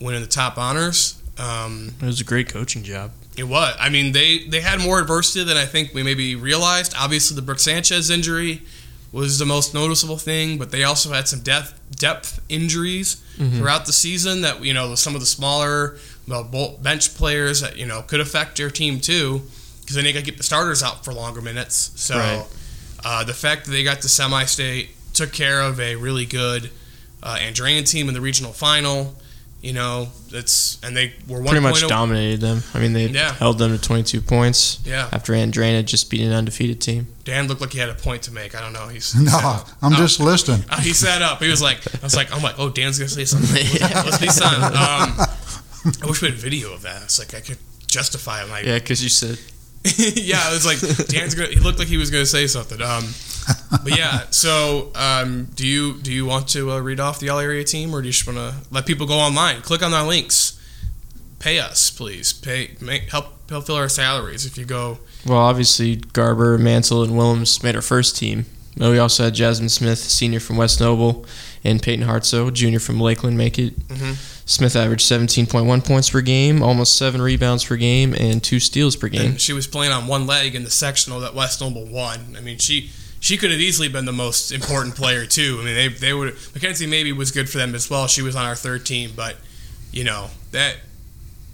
winning 0.00 0.20
the 0.22 0.26
top 0.28 0.58
honors. 0.58 1.20
Um, 1.38 1.94
It 2.00 2.06
was 2.06 2.20
a 2.20 2.24
great 2.24 2.48
coaching 2.48 2.82
job. 2.82 3.12
it 3.36 3.44
was. 3.44 3.74
I 3.80 3.88
mean, 3.88 4.12
they 4.12 4.44
they 4.46 4.60
had 4.60 4.80
more 4.80 5.00
adversity 5.00 5.44
than 5.44 5.56
I 5.56 5.64
think 5.64 5.94
we 5.94 6.02
maybe 6.02 6.36
realized. 6.36 6.94
Obviously, 6.98 7.34
the 7.34 7.42
Brooke 7.42 7.60
Sanchez 7.60 8.10
injury 8.10 8.62
was 9.10 9.38
the 9.38 9.44
most 9.46 9.74
noticeable 9.74 10.16
thing, 10.18 10.58
but 10.58 10.70
they 10.70 10.84
also 10.84 11.12
had 11.12 11.28
some 11.28 11.40
depth 11.40 11.78
depth 11.96 12.40
injuries 12.48 13.16
throughout 13.36 13.86
the 13.86 13.92
season 13.92 14.42
that 14.42 14.62
you 14.64 14.72
know 14.74 14.94
some 14.94 15.14
of 15.14 15.20
the 15.20 15.26
smaller 15.26 15.96
well, 16.28 16.78
bench 16.82 17.14
players 17.14 17.60
that 17.60 17.76
you 17.76 17.86
know 17.86 18.02
could 18.02 18.20
affect 18.20 18.58
your 18.58 18.70
team 18.70 19.00
too 19.00 19.42
because 19.80 19.96
then 19.96 20.04
they 20.04 20.12
got 20.12 20.20
to 20.20 20.24
get 20.24 20.36
the 20.36 20.42
starters 20.44 20.82
out 20.82 21.04
for 21.04 21.12
longer 21.12 21.40
minutes. 21.40 21.90
So 21.96 22.16
Right. 22.16 22.44
uh, 23.04 23.24
the 23.24 23.34
fact 23.34 23.64
that 23.66 23.72
they 23.72 23.82
got 23.82 24.00
to 24.02 24.08
semi-state 24.08 24.90
took 25.12 25.32
care 25.32 25.60
of 25.60 25.80
a 25.80 25.96
really 25.96 26.24
good 26.24 26.70
uh, 27.22 27.36
Andrean 27.36 27.88
team 27.88 28.08
in 28.08 28.14
the 28.14 28.20
regional 28.20 28.52
final. 28.52 29.14
You 29.60 29.72
know, 29.72 30.08
it's 30.30 30.76
and 30.82 30.96
they 30.96 31.12
were 31.28 31.38
one 31.38 31.46
Pretty 31.50 31.60
much 31.62 31.74
point 31.74 31.84
o- 31.84 31.88
dominated 31.88 32.40
them. 32.40 32.64
I 32.74 32.80
mean, 32.80 32.94
they 32.94 33.06
Yeah. 33.06 33.32
held 33.34 33.58
them 33.58 33.70
to 33.70 33.80
22 33.80 34.20
points 34.20 34.78
Yeah. 34.84 35.08
after 35.12 35.34
Andrean 35.34 35.84
just 35.84 36.10
beat 36.10 36.22
an 36.22 36.32
undefeated 36.32 36.80
team. 36.80 37.06
Dan 37.24 37.46
looked 37.46 37.60
like 37.60 37.72
he 37.72 37.78
had 37.78 37.88
a 37.88 37.94
point 37.94 38.22
to 38.22 38.32
make. 38.32 38.56
I 38.56 38.60
don't 38.60 38.72
know. 38.72 38.88
He's 38.88 39.14
No. 39.16 39.62
I'm 39.80 39.92
Oh. 39.92 39.96
just 39.96 40.18
listening. 40.18 40.64
Uh, 40.68 40.80
he 40.80 40.92
sat 40.92 41.22
up. 41.22 41.40
He 41.40 41.48
was 41.48 41.62
like, 41.62 41.78
I 41.94 42.04
was 42.04 42.16
like, 42.16 42.34
I'm 42.34 42.42
like, 42.42 42.56
oh, 42.58 42.70
Dan's 42.70 42.98
gonna 42.98 43.08
say 43.08 43.24
something. 43.34 43.64
What's 44.04 44.18
he 44.18 44.28
saying? 44.30 44.62
Um, 44.64 45.16
I 46.02 46.06
wish 46.06 46.22
we 46.22 46.28
had 46.28 46.36
video 46.38 46.72
of 46.72 46.82
that. 46.82 47.02
It's 47.02 47.18
like 47.18 47.34
I 47.34 47.40
could 47.40 47.58
justify 47.86 48.42
it. 48.42 48.48
Like, 48.48 48.64
Yeah, 48.64 48.78
because 48.78 49.02
you 49.02 49.08
said 49.08 49.38
yeah, 49.98 50.48
it 50.48 50.52
was 50.52 50.64
like 50.64 51.08
Dan's 51.08 51.34
gonna. 51.34 51.48
He 51.48 51.58
looked 51.58 51.80
like 51.80 51.88
he 51.88 51.96
was 51.96 52.10
gonna 52.10 52.24
say 52.24 52.46
something. 52.46 52.80
Um, 52.80 53.04
but 53.82 53.98
yeah. 53.98 54.26
So, 54.30 54.92
um, 54.94 55.46
do 55.56 55.66
you 55.66 55.94
do 56.00 56.12
you 56.12 56.24
want 56.24 56.46
to 56.50 56.70
uh, 56.70 56.78
read 56.78 57.00
off 57.00 57.18
the 57.18 57.30
all 57.30 57.40
area 57.40 57.64
team, 57.64 57.92
or 57.92 58.00
do 58.00 58.06
you 58.06 58.12
just 58.12 58.24
want 58.24 58.38
to 58.38 58.54
let 58.70 58.86
people 58.86 59.06
go 59.08 59.14
online, 59.18 59.60
click 59.62 59.82
on 59.82 59.92
our 59.92 60.06
links, 60.06 60.60
pay 61.40 61.58
us, 61.58 61.90
please, 61.90 62.32
pay, 62.32 62.76
make, 62.80 63.10
help 63.10 63.50
help 63.50 63.66
fill 63.66 63.74
our 63.74 63.88
salaries 63.88 64.46
if 64.46 64.56
you 64.56 64.64
go. 64.64 64.98
Well, 65.26 65.38
obviously 65.38 65.96
Garber, 65.96 66.58
Mansell, 66.58 67.02
and 67.02 67.16
Willems 67.16 67.60
made 67.64 67.74
our 67.74 67.82
first 67.82 68.16
team. 68.16 68.46
But 68.76 68.90
we 68.92 68.98
also 68.98 69.24
had 69.24 69.34
Jasmine 69.34 69.68
Smith, 69.68 69.98
senior 69.98 70.38
from 70.40 70.56
West 70.56 70.80
Noble, 70.80 71.26
and 71.64 71.82
Peyton 71.82 72.06
Hartso, 72.06 72.52
junior 72.52 72.78
from 72.78 73.00
Lakeland, 73.00 73.36
make 73.36 73.58
it. 73.58 73.76
Mhm. 73.88 74.16
Smith 74.44 74.74
averaged 74.76 75.04
17.1 75.08 75.84
points 75.84 76.10
per 76.10 76.20
game, 76.20 76.62
almost 76.62 76.96
seven 76.96 77.22
rebounds 77.22 77.64
per 77.64 77.76
game, 77.76 78.12
and 78.14 78.42
two 78.42 78.58
steals 78.60 78.96
per 78.96 79.08
game. 79.08 79.32
And 79.32 79.40
she 79.40 79.52
was 79.52 79.66
playing 79.66 79.92
on 79.92 80.06
one 80.08 80.26
leg 80.26 80.54
in 80.54 80.64
the 80.64 80.70
sectional 80.70 81.20
that 81.20 81.34
West 81.34 81.60
Noble 81.60 81.86
won. 81.86 82.34
I 82.36 82.40
mean, 82.40 82.58
she 82.58 82.90
she 83.20 83.36
could 83.36 83.52
have 83.52 83.60
easily 83.60 83.88
been 83.88 84.04
the 84.04 84.12
most 84.12 84.50
important 84.50 84.96
player 84.96 85.26
too. 85.26 85.58
I 85.60 85.64
mean, 85.64 85.74
they 85.74 85.88
they 85.88 86.12
would 86.12 86.34
Mackenzie 86.54 86.86
maybe 86.86 87.12
was 87.12 87.30
good 87.30 87.48
for 87.48 87.58
them 87.58 87.74
as 87.74 87.88
well. 87.88 88.06
She 88.08 88.20
was 88.22 88.34
on 88.34 88.44
our 88.44 88.56
third 88.56 88.84
team, 88.84 89.12
but 89.14 89.36
you 89.92 90.02
know 90.04 90.30
that 90.50 90.76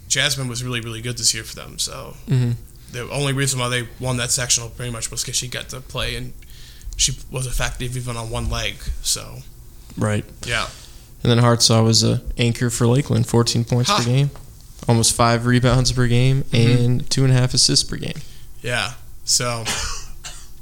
Jasmine 0.07 0.47
was 0.47 0.63
really 0.63 0.81
really 0.81 1.01
good 1.01 1.17
this 1.17 1.33
year 1.33 1.43
for 1.43 1.55
them. 1.55 1.77
So 1.77 2.15
Mhm. 2.27 2.55
the 2.91 3.07
only 3.11 3.33
reason 3.33 3.59
why 3.59 3.69
they 3.69 3.87
won 3.99 4.17
that 4.17 4.31
sectional 4.31 4.69
pretty 4.69 4.91
much 4.91 5.11
was 5.11 5.21
because 5.21 5.35
she 5.37 5.47
got 5.47 5.69
to 5.69 5.79
play 5.81 6.15
and 6.15 6.33
she 6.97 7.15
was 7.29 7.45
effective 7.45 7.95
even 7.95 8.17
on 8.17 8.31
one 8.31 8.49
leg. 8.49 8.75
So 9.03 9.43
Right. 9.95 10.25
yeah, 10.45 10.69
And 11.23 11.31
then 11.31 11.39
Hartsaw 11.39 11.83
was 11.83 12.03
a 12.03 12.21
anchor 12.37 12.69
for 12.69 12.87
Lakeland, 12.87 13.27
14 13.27 13.65
points 13.65 13.89
Ha. 13.89 13.97
per 13.97 14.03
game, 14.05 14.31
almost 14.87 15.13
five 15.13 15.45
rebounds 15.45 15.91
per 15.91 16.07
game, 16.07 16.43
Mhm. 16.51 16.85
and 16.85 17.09
two 17.09 17.23
and 17.25 17.33
a 17.33 17.35
half 17.35 17.53
assists 17.53 17.83
per 17.83 17.97
game. 17.97 18.21
yeah. 18.61 18.93
So 19.25 19.63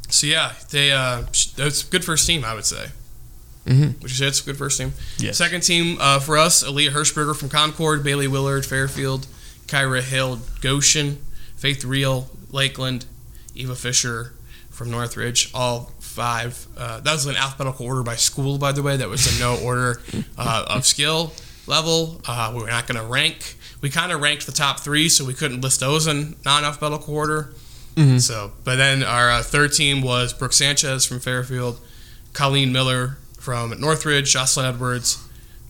so 0.10 0.26
yeah, 0.28 0.54
they 0.72 0.91
uh, 0.91 1.24
that's 1.56 1.84
good 1.84 2.04
first 2.04 2.26
team, 2.28 2.43
I 2.46 2.54
would 2.54 2.65
say. 2.65 2.88
Mhm. 3.67 4.02
Would 4.02 4.10
you 4.12 4.15
say 4.17 4.28
it's 4.28 4.39
a 4.41 4.43
good 4.43 4.58
first 4.58 4.78
team? 4.78 4.93
Yes. 5.17 5.38
Second 5.38 5.62
team 5.62 5.98
uh, 6.00 6.20
for 6.20 6.38
us: 6.38 6.63
Aaliyah 6.63 6.91
Hirschberger 6.91 7.36
from 7.36 7.50
Concord, 7.50 8.04
Bailey 8.04 8.28
Willard, 8.28 8.65
Fairfield, 8.65 9.28
Kyra 9.67 10.02
Hill, 10.02 10.39
Goshen, 10.62 11.20
Faith 11.58 11.84
Real, 11.84 12.30
Lakeland, 12.52 13.06
Eva 13.56 13.76
Fisher 13.76 14.34
from 14.72 14.89
Northridge. 14.89 15.50
All 15.54 15.91
five. 16.17 16.67
Uh, 16.75 16.99
that 17.01 17.13
was 17.13 17.27
an 17.27 17.36
alphabetical 17.36 17.86
order 17.86 18.01
by 18.01 18.15
school, 18.15 18.58
by 18.58 18.71
the 18.71 18.82
way. 18.82 18.97
That 18.97 19.08
was 19.08 19.38
a 19.38 19.39
no 19.39 19.56
order 19.63 20.01
uh, 20.38 20.65
of 20.67 20.86
skill 20.86 21.32
level. 21.67 22.19
Uh, 22.27 22.51
we 22.56 22.62
were 22.63 22.67
not 22.69 22.88
going 22.88 22.99
to 22.99 23.06
rank. 23.06 23.56
We 23.82 23.91
kind 23.91 24.12
of 24.12 24.19
ranked 24.19 24.47
the 24.47 24.51
top 24.51 24.80
three, 24.80 25.10
so 25.10 25.23
we 25.23 25.36
couldn't 25.36 25.62
list 25.62 25.80
those 25.82 26.08
in 26.08 26.36
non-alphabetical 26.43 27.13
order. 27.13 27.53
Mhm. 27.95 28.19
So, 28.19 28.51
but 28.63 28.77
then 28.77 29.03
our 29.03 29.30
uh, 29.30 29.43
third 29.43 29.73
team 29.73 30.01
was 30.01 30.34
Brooke 30.34 30.53
Sanchez 30.53 31.06
from 31.06 31.19
Fairfield, 31.19 31.80
Colleen 32.34 32.71
Miller 32.71 33.17
from 33.39 33.80
Northridge, 33.80 34.34
Jocelyn 34.34 34.65
Edwards, 34.65 35.19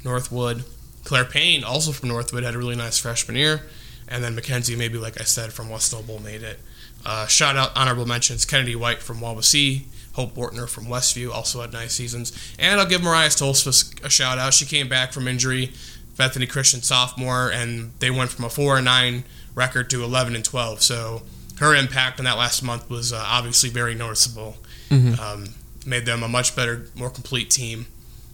Northwood, 0.05 0.63
Claire 1.03 1.25
Payne, 1.25 1.63
also 1.65 1.91
from 1.91 2.07
Northwood, 2.09 2.43
had 2.43 2.55
a 2.55 2.57
really 2.57 2.75
nice 2.75 2.97
freshman 2.97 3.35
year, 3.35 3.63
and 4.07 4.23
then 4.23 4.35
Mackenzie, 4.35 4.75
maybe 4.77 4.97
like 4.97 5.19
I 5.19 5.23
said, 5.25 5.51
from 5.53 5.69
West 5.69 5.91
Noble 5.93 6.19
made 6.19 6.43
it. 6.43 6.59
Uh, 7.05 7.27
shout 7.27 7.55
out 7.55 7.71
honorable 7.75 8.05
mentions: 8.05 8.43
Kennedy 8.45 8.75
White 8.75 9.01
from 9.01 9.19
Wawasee, 9.19 9.83
Hope 10.17 10.33
Bortner 10.35 10.67
from 10.67 10.85
Westview, 10.87 11.31
also 11.31 11.61
had 11.61 11.71
nice 11.71 11.93
seasons, 11.93 12.33
and 12.57 12.79
I'll 12.81 12.87
give 12.87 13.03
Mariah 13.03 13.29
Stoltzfus 13.29 14.03
a 14.03 14.09
shout 14.09 14.39
out. 14.39 14.51
She 14.53 14.65
came 14.65 14.89
back 14.89 15.13
from 15.13 15.27
injury 15.27 15.71
Bethany 16.17 16.47
Christian 16.47 16.81
sophomore, 16.81 17.51
and 17.51 17.91
they 17.99 18.09
went 18.09 18.31
from 18.31 18.43
a 18.45 18.49
four 18.49 18.77
and 18.77 18.85
nine 18.85 19.23
record 19.53 19.91
to 19.91 20.03
eleven 20.03 20.35
and 20.35 20.43
twelve. 20.43 20.81
So 20.81 21.21
her 21.59 21.75
impact 21.75 22.17
in 22.17 22.25
that 22.25 22.35
last 22.37 22.63
month 22.63 22.89
was 22.89 23.13
uh, 23.13 23.23
obviously 23.27 23.69
very 23.69 23.93
noticeable. 23.93 24.57
Mhm. 24.89 25.19
Um, 25.19 25.49
made 25.85 26.07
them 26.07 26.23
a 26.23 26.27
much 26.27 26.55
better, 26.55 26.87
more 26.95 27.11
complete 27.11 27.51
team. 27.51 27.85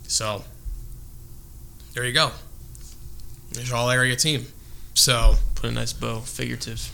So 0.07 0.45
there 1.93 2.05
you 2.05 2.13
go. 2.13 2.31
There's 3.51 3.71
all 3.73 3.89
area 3.89 4.15
team. 4.15 4.47
So 4.93 5.35
Put 5.55 5.69
a 5.69 5.73
nice 5.73 5.91
bow, 5.93 6.21
figurative, 6.21 6.89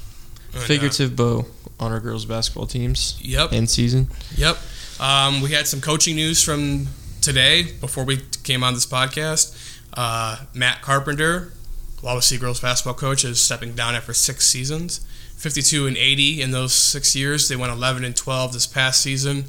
and, 0.54 0.64
uh, 0.64 0.66
figurative 0.66 1.16
bow 1.16 1.46
on 1.80 1.92
our 1.92 2.00
girls 2.00 2.26
basketball 2.26 2.66
teams 2.68 3.18
Yep. 3.22 3.54
end 3.54 3.70
season. 3.70 4.10
Yep. 4.36 4.58
Um, 5.00 5.42
we 5.42 5.52
had 5.52 5.68
some 5.68 5.82
coaching 5.82 6.16
news 6.16 6.44
from 6.44 6.88
today 7.22 7.64
before 7.80 8.04
we 8.04 8.18
came 8.44 8.64
on 8.64 8.74
this 8.74 8.86
podcast. 8.86 9.56
Uh, 9.94 10.46
Matt 10.54 10.82
Carpenter, 10.82 11.54
Wawasee 12.02 12.40
girls 12.40 12.60
basketball 12.60 12.94
coach, 12.96 13.24
is 13.24 13.42
stepping 13.42 13.74
down 13.74 13.96
after 13.96 14.14
six 14.14 14.48
seasons. 14.48 15.06
52 15.38 15.88
and 15.88 15.96
80 15.96 16.42
in 16.42 16.52
those 16.52 16.74
six 16.74 17.16
years. 17.16 17.48
They 17.48 17.56
went 17.56 17.72
11 17.72 18.04
and 18.04 18.16
12 18.16 18.54
this 18.54 18.68
past 18.68 19.02
season. 19.02 19.46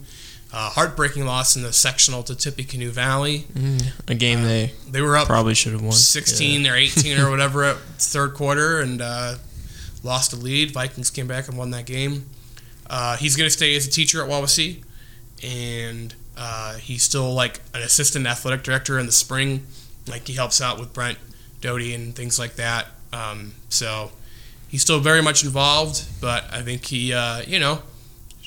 Uh, 0.53 0.71
heartbreaking 0.71 1.25
loss 1.27 1.55
in 1.57 1.63
the 1.63 1.73
sectional 1.73 2.23
to 2.25 2.35
Tippecanoe 2.35 2.91
Valley. 2.91 3.47
A 4.09 4.15
game 4.15 4.43
they 4.43 4.73
They 4.89 5.01
were 5.01 5.17
up 5.17 5.27
probably 5.27 5.55
should 5.55 5.73
have 5.73 5.83
won. 5.83 5.93
16 5.93 6.67
or 6.67 6.75
18 6.77 7.19
or 7.19 7.31
whatever 7.31 7.65
at 7.65 7.77
third 7.99 8.35
quarter 8.35 8.81
and 8.81 9.01
uh, 9.01 9.37
lost 10.03 10.31
the 10.33 10.37
lead. 10.37 10.73
Vikings 10.73 11.11
came 11.11 11.27
back 11.29 11.49
and 11.49 11.57
won 11.59 11.71
that 11.71 11.87
game. 11.87 12.27
Uh, 12.89 13.17
he's 13.17 13.37
going 13.37 13.47
to 13.47 13.53
stay 13.53 13.77
as 13.77 13.87
a 13.87 13.91
teacher 13.91 14.23
at 14.23 14.29
Wawasee, 14.29 14.83
and 15.43 16.15
uh, 16.37 16.75
he's 16.75 17.03
still 17.03 17.33
like 17.33 17.61
an 17.75 17.83
assistant 17.83 18.27
athletic 18.27 18.63
director 18.63 18.99
in 18.99 19.07
the 19.07 19.13
spring. 19.13 19.67
Like 20.09 20.27
he 20.27 20.35
helps 20.35 20.61
out 20.61 20.79
with 20.79 20.93
Brent 20.93 21.19
Doty 21.61 21.95
and 21.95 22.15
things 22.15 22.39
like 22.39 22.55
that. 22.55 22.87
Um, 23.13 23.55
so 23.69 24.11
he's 24.69 24.83
still 24.83 25.01
very 25.01 25.23
much 25.23 25.45
involved, 25.45 26.05
but 26.21 26.45
I 26.53 26.63
think 26.63 26.87
he, 26.87 27.13
uh, 27.13 27.43
you 27.47 27.59
know, 27.59 27.83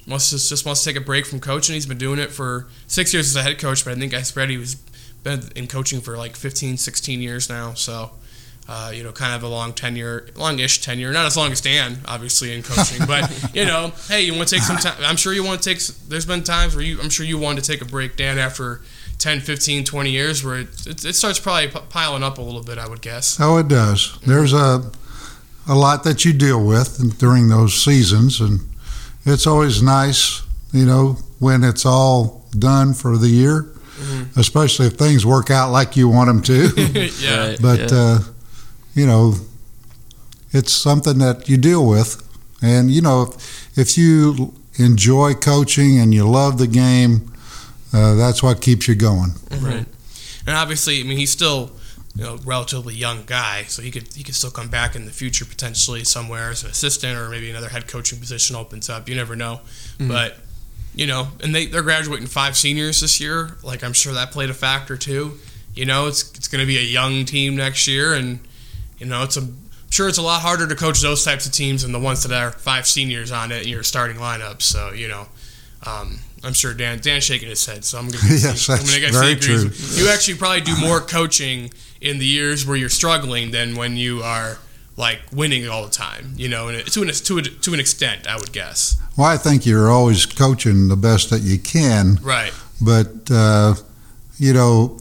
wants 0.08 0.30
to, 0.32 0.38
just 0.38 0.66
wants 0.66 0.84
to 0.84 0.90
take 0.90 1.02
a 1.02 1.06
break 1.06 1.26
from 1.26 1.40
coaching. 1.40 1.74
He's 1.74 1.86
been 1.86 1.98
doing 1.98 2.20
it 2.20 2.32
for 2.32 2.68
six 2.88 3.14
years 3.14 3.28
as 3.28 3.36
a 3.36 3.44
head 3.44 3.60
coach, 3.60 3.86
but 3.86 3.96
I 3.96 4.00
think 4.00 4.14
I 4.14 4.22
spread 4.22 4.50
he 4.50 4.58
was 4.58 4.76
been 5.24 5.50
in 5.56 5.68
coaching 5.68 6.02
for 6.02 6.18
like 6.18 6.36
15, 6.36 6.78
16 6.78 7.22
years 7.22 7.50
now. 7.50 7.74
So, 7.74 8.12
uh, 8.68 8.92
you 8.94 9.04
know, 9.04 9.12
kind 9.12 9.36
of 9.36 9.44
a 9.44 9.48
long 9.48 9.74
tenure, 9.74 10.28
longish 10.36 10.82
tenure. 10.82 11.12
Not 11.12 11.26
as 11.26 11.36
long 11.36 11.52
as 11.52 11.62
Dan, 11.62 11.98
obviously, 12.06 12.54
in 12.54 12.64
coaching, 12.64 13.06
but 13.06 13.30
you 13.54 13.66
know, 13.66 13.92
hey, 14.08 14.22
you 14.22 14.34
want 14.34 14.48
to 14.48 14.56
take 14.56 14.64
some 14.64 14.78
time. 14.78 14.96
I'm 15.02 15.18
sure 15.18 15.34
you 15.34 15.44
want 15.44 15.62
to 15.62 15.70
take. 15.70 15.84
There's 16.08 16.26
been 16.26 16.44
times 16.44 16.76
where 16.76 16.84
you, 16.84 17.00
I'm 17.02 17.10
sure 17.10 17.26
you 17.26 17.38
wanted 17.38 17.64
to 17.64 17.72
take 17.72 17.82
a 17.82 17.86
break, 17.86 18.16
Dan, 18.16 18.40
after 18.40 18.82
10, 19.20 19.42
15, 19.42 19.84
20 19.84 20.10
years, 20.10 20.44
where 20.44 20.60
it, 20.60 20.88
it, 20.88 21.06
it 21.06 21.14
starts 21.14 21.40
probably 21.40 21.68
p- 21.68 21.80
piling 21.90 22.24
up 22.24 22.38
a 22.38 22.42
little 22.42 22.64
bit. 22.64 22.78
I 22.78 22.88
would 22.88 23.02
guess. 23.02 23.38
Oh, 23.40 23.58
it 23.58 23.68
does. 23.68 24.18
There's 24.26 24.54
a 24.54 24.92
a 25.68 25.76
lot 25.76 26.04
that 26.04 26.26
you 26.26 26.34
deal 26.34 26.64
with 26.64 27.18
during 27.20 27.50
those 27.50 27.74
seasons, 27.74 28.42
and 28.42 28.62
it's 29.26 29.48
always 29.48 29.82
nice, 29.82 30.42
you 30.72 30.86
know, 30.86 31.18
when 31.40 31.64
it's 31.64 31.86
all 31.86 32.46
done 32.58 32.94
for 32.94 33.18
the 33.18 33.28
year, 33.28 33.66
especially 34.36 34.88
if 34.88 34.94
things 34.94 35.26
work 35.26 35.50
out 35.50 35.72
like 35.72 35.96
you 35.96 36.10
want 36.10 36.28
them 36.28 36.42
to. 36.42 37.10
yeah. 37.20 37.48
Right, 37.48 37.62
but 37.62 37.80
yeah. 37.80 37.88
uh, 37.92 38.20
you 38.94 39.06
know, 39.06 39.36
it's 40.52 40.72
something 40.72 41.18
that 41.20 41.50
you 41.50 41.58
deal 41.58 41.88
with, 41.88 42.22
and 42.62 42.92
you 42.92 43.02
know, 43.02 43.24
if, 43.24 43.78
if 43.78 43.98
you 43.98 44.54
enjoy 44.78 45.34
coaching 45.34 46.00
and 46.00 46.14
you 46.14 46.28
love 46.28 46.58
the 46.58 46.68
game, 46.68 47.34
uh, 47.94 48.16
that's 48.16 48.42
what 48.42 48.62
keeps 48.62 48.88
you 48.88 48.96
going. 48.96 49.32
Right. 49.52 49.86
And 50.46 50.56
obviously, 50.56 51.00
I 51.00 51.04
mean, 51.04 51.18
he's 51.18 51.32
still 51.32 51.72
you 52.16 52.24
know 52.24 52.38
relatively 52.46 52.94
young 52.94 53.24
guy, 53.26 53.64
so 53.64 53.82
he 53.82 53.92
could 53.92 54.14
he 54.14 54.24
could 54.24 54.36
still 54.36 54.52
come 54.52 54.70
back 54.70 54.96
in 54.96 55.06
the 55.06 55.12
future 55.12 55.46
potentially 55.46 56.04
somewhere 56.04 56.52
as 56.52 56.64
an 56.64 56.70
assistant 56.70 57.18
or 57.18 57.30
maybe 57.30 57.50
another 57.50 57.70
head 57.70 57.88
coaching 57.88 58.20
position 58.20 58.56
opens 58.56 58.90
up. 58.90 59.10
You 59.10 59.16
never 59.16 59.36
know, 59.36 59.62
but 60.00 60.38
you 60.96 61.08
know, 61.08 61.30
and 61.42 61.56
they 61.56 61.66
they're 61.66 61.82
graduating 61.82 62.28
five 62.28 62.56
seniors 62.56 63.02
this 63.02 63.20
year. 63.20 63.58
Like 63.64 63.84
I'm 63.84 63.94
sure 63.94 64.14
that 64.14 64.32
played 64.32 64.50
a 64.50 64.54
factor 64.54 64.98
too. 64.98 65.40
You 65.74 65.86
know, 65.86 66.08
it's 66.08 66.32
it's 66.34 66.48
going 66.48 66.62
to 66.62 66.68
be 66.68 66.78
a 66.78 66.82
young 66.82 67.26
team 67.26 67.56
next 67.56 67.88
year, 67.88 68.14
and 68.14 68.40
you 69.00 69.06
know, 69.06 69.24
it's 69.24 69.38
a 69.38 69.42
I'm 69.42 69.96
sure 69.96 70.08
it's 70.10 70.18
a 70.18 70.24
lot 70.24 70.42
harder 70.42 70.66
to 70.68 70.76
coach 70.76 71.02
those 71.02 71.24
types 71.24 71.46
of 71.46 71.52
teams 71.52 71.84
than 71.84 71.92
the 71.92 72.00
ones 72.00 72.24
that 72.24 72.32
are 72.32 72.52
five 72.52 72.88
seniors 72.88 73.32
on 73.32 73.52
it 73.52 73.64
in 73.64 73.70
your 73.70 73.84
starting 73.84 74.18
lineup. 74.18 74.62
So 74.62 74.92
you 74.92 75.08
know. 75.08 75.28
Um, 75.86 76.20
I'm 76.46 76.54
sure 76.54 76.74
Dan 76.74 77.00
Dan's 77.00 77.26
shaking 77.26 77.50
his 77.50 77.66
head, 77.66 77.84
so 77.84 77.98
I'm 77.98 78.06
gonna 78.08 78.18
guess 78.22 78.44
Yes, 78.44 78.70
I'm 78.70 78.78
that's 78.78 78.90
gonna 78.90 79.02
guess 79.02 79.16
very 79.16 79.36
true. 79.36 79.70
You 80.02 80.10
actually 80.10 80.38
probably 80.38 80.62
do 80.62 80.76
more 80.80 81.02
coaching 81.02 81.72
in 82.00 82.20
the 82.20 82.26
years 82.26 82.66
where 82.66 82.78
you're 82.78 82.88
struggling 82.90 83.52
than 83.52 83.76
when 83.76 83.98
you 83.98 84.22
are 84.24 84.58
like 84.96 85.20
winning 85.34 85.68
all 85.68 85.84
the 85.84 85.92
time. 85.92 86.34
You 86.38 86.48
know, 86.50 86.70
and 86.70 86.86
to 86.88 87.02
an 87.02 87.10
to, 87.10 87.38
a, 87.38 87.42
to 87.42 87.74
an 87.74 87.80
extent, 87.82 88.28
I 88.28 88.36
would 88.38 88.54
guess. 88.54 88.98
Well, 89.18 89.28
I 89.28 89.36
think 89.38 89.66
you're 89.66 89.90
always 89.92 90.26
coaching 90.26 90.88
the 90.88 90.96
best 90.96 91.30
that 91.32 91.42
you 91.42 91.58
can, 91.60 92.16
Right. 92.22 92.54
but 92.82 93.30
uh, 93.30 93.76
you 94.38 94.54
know, 94.54 95.00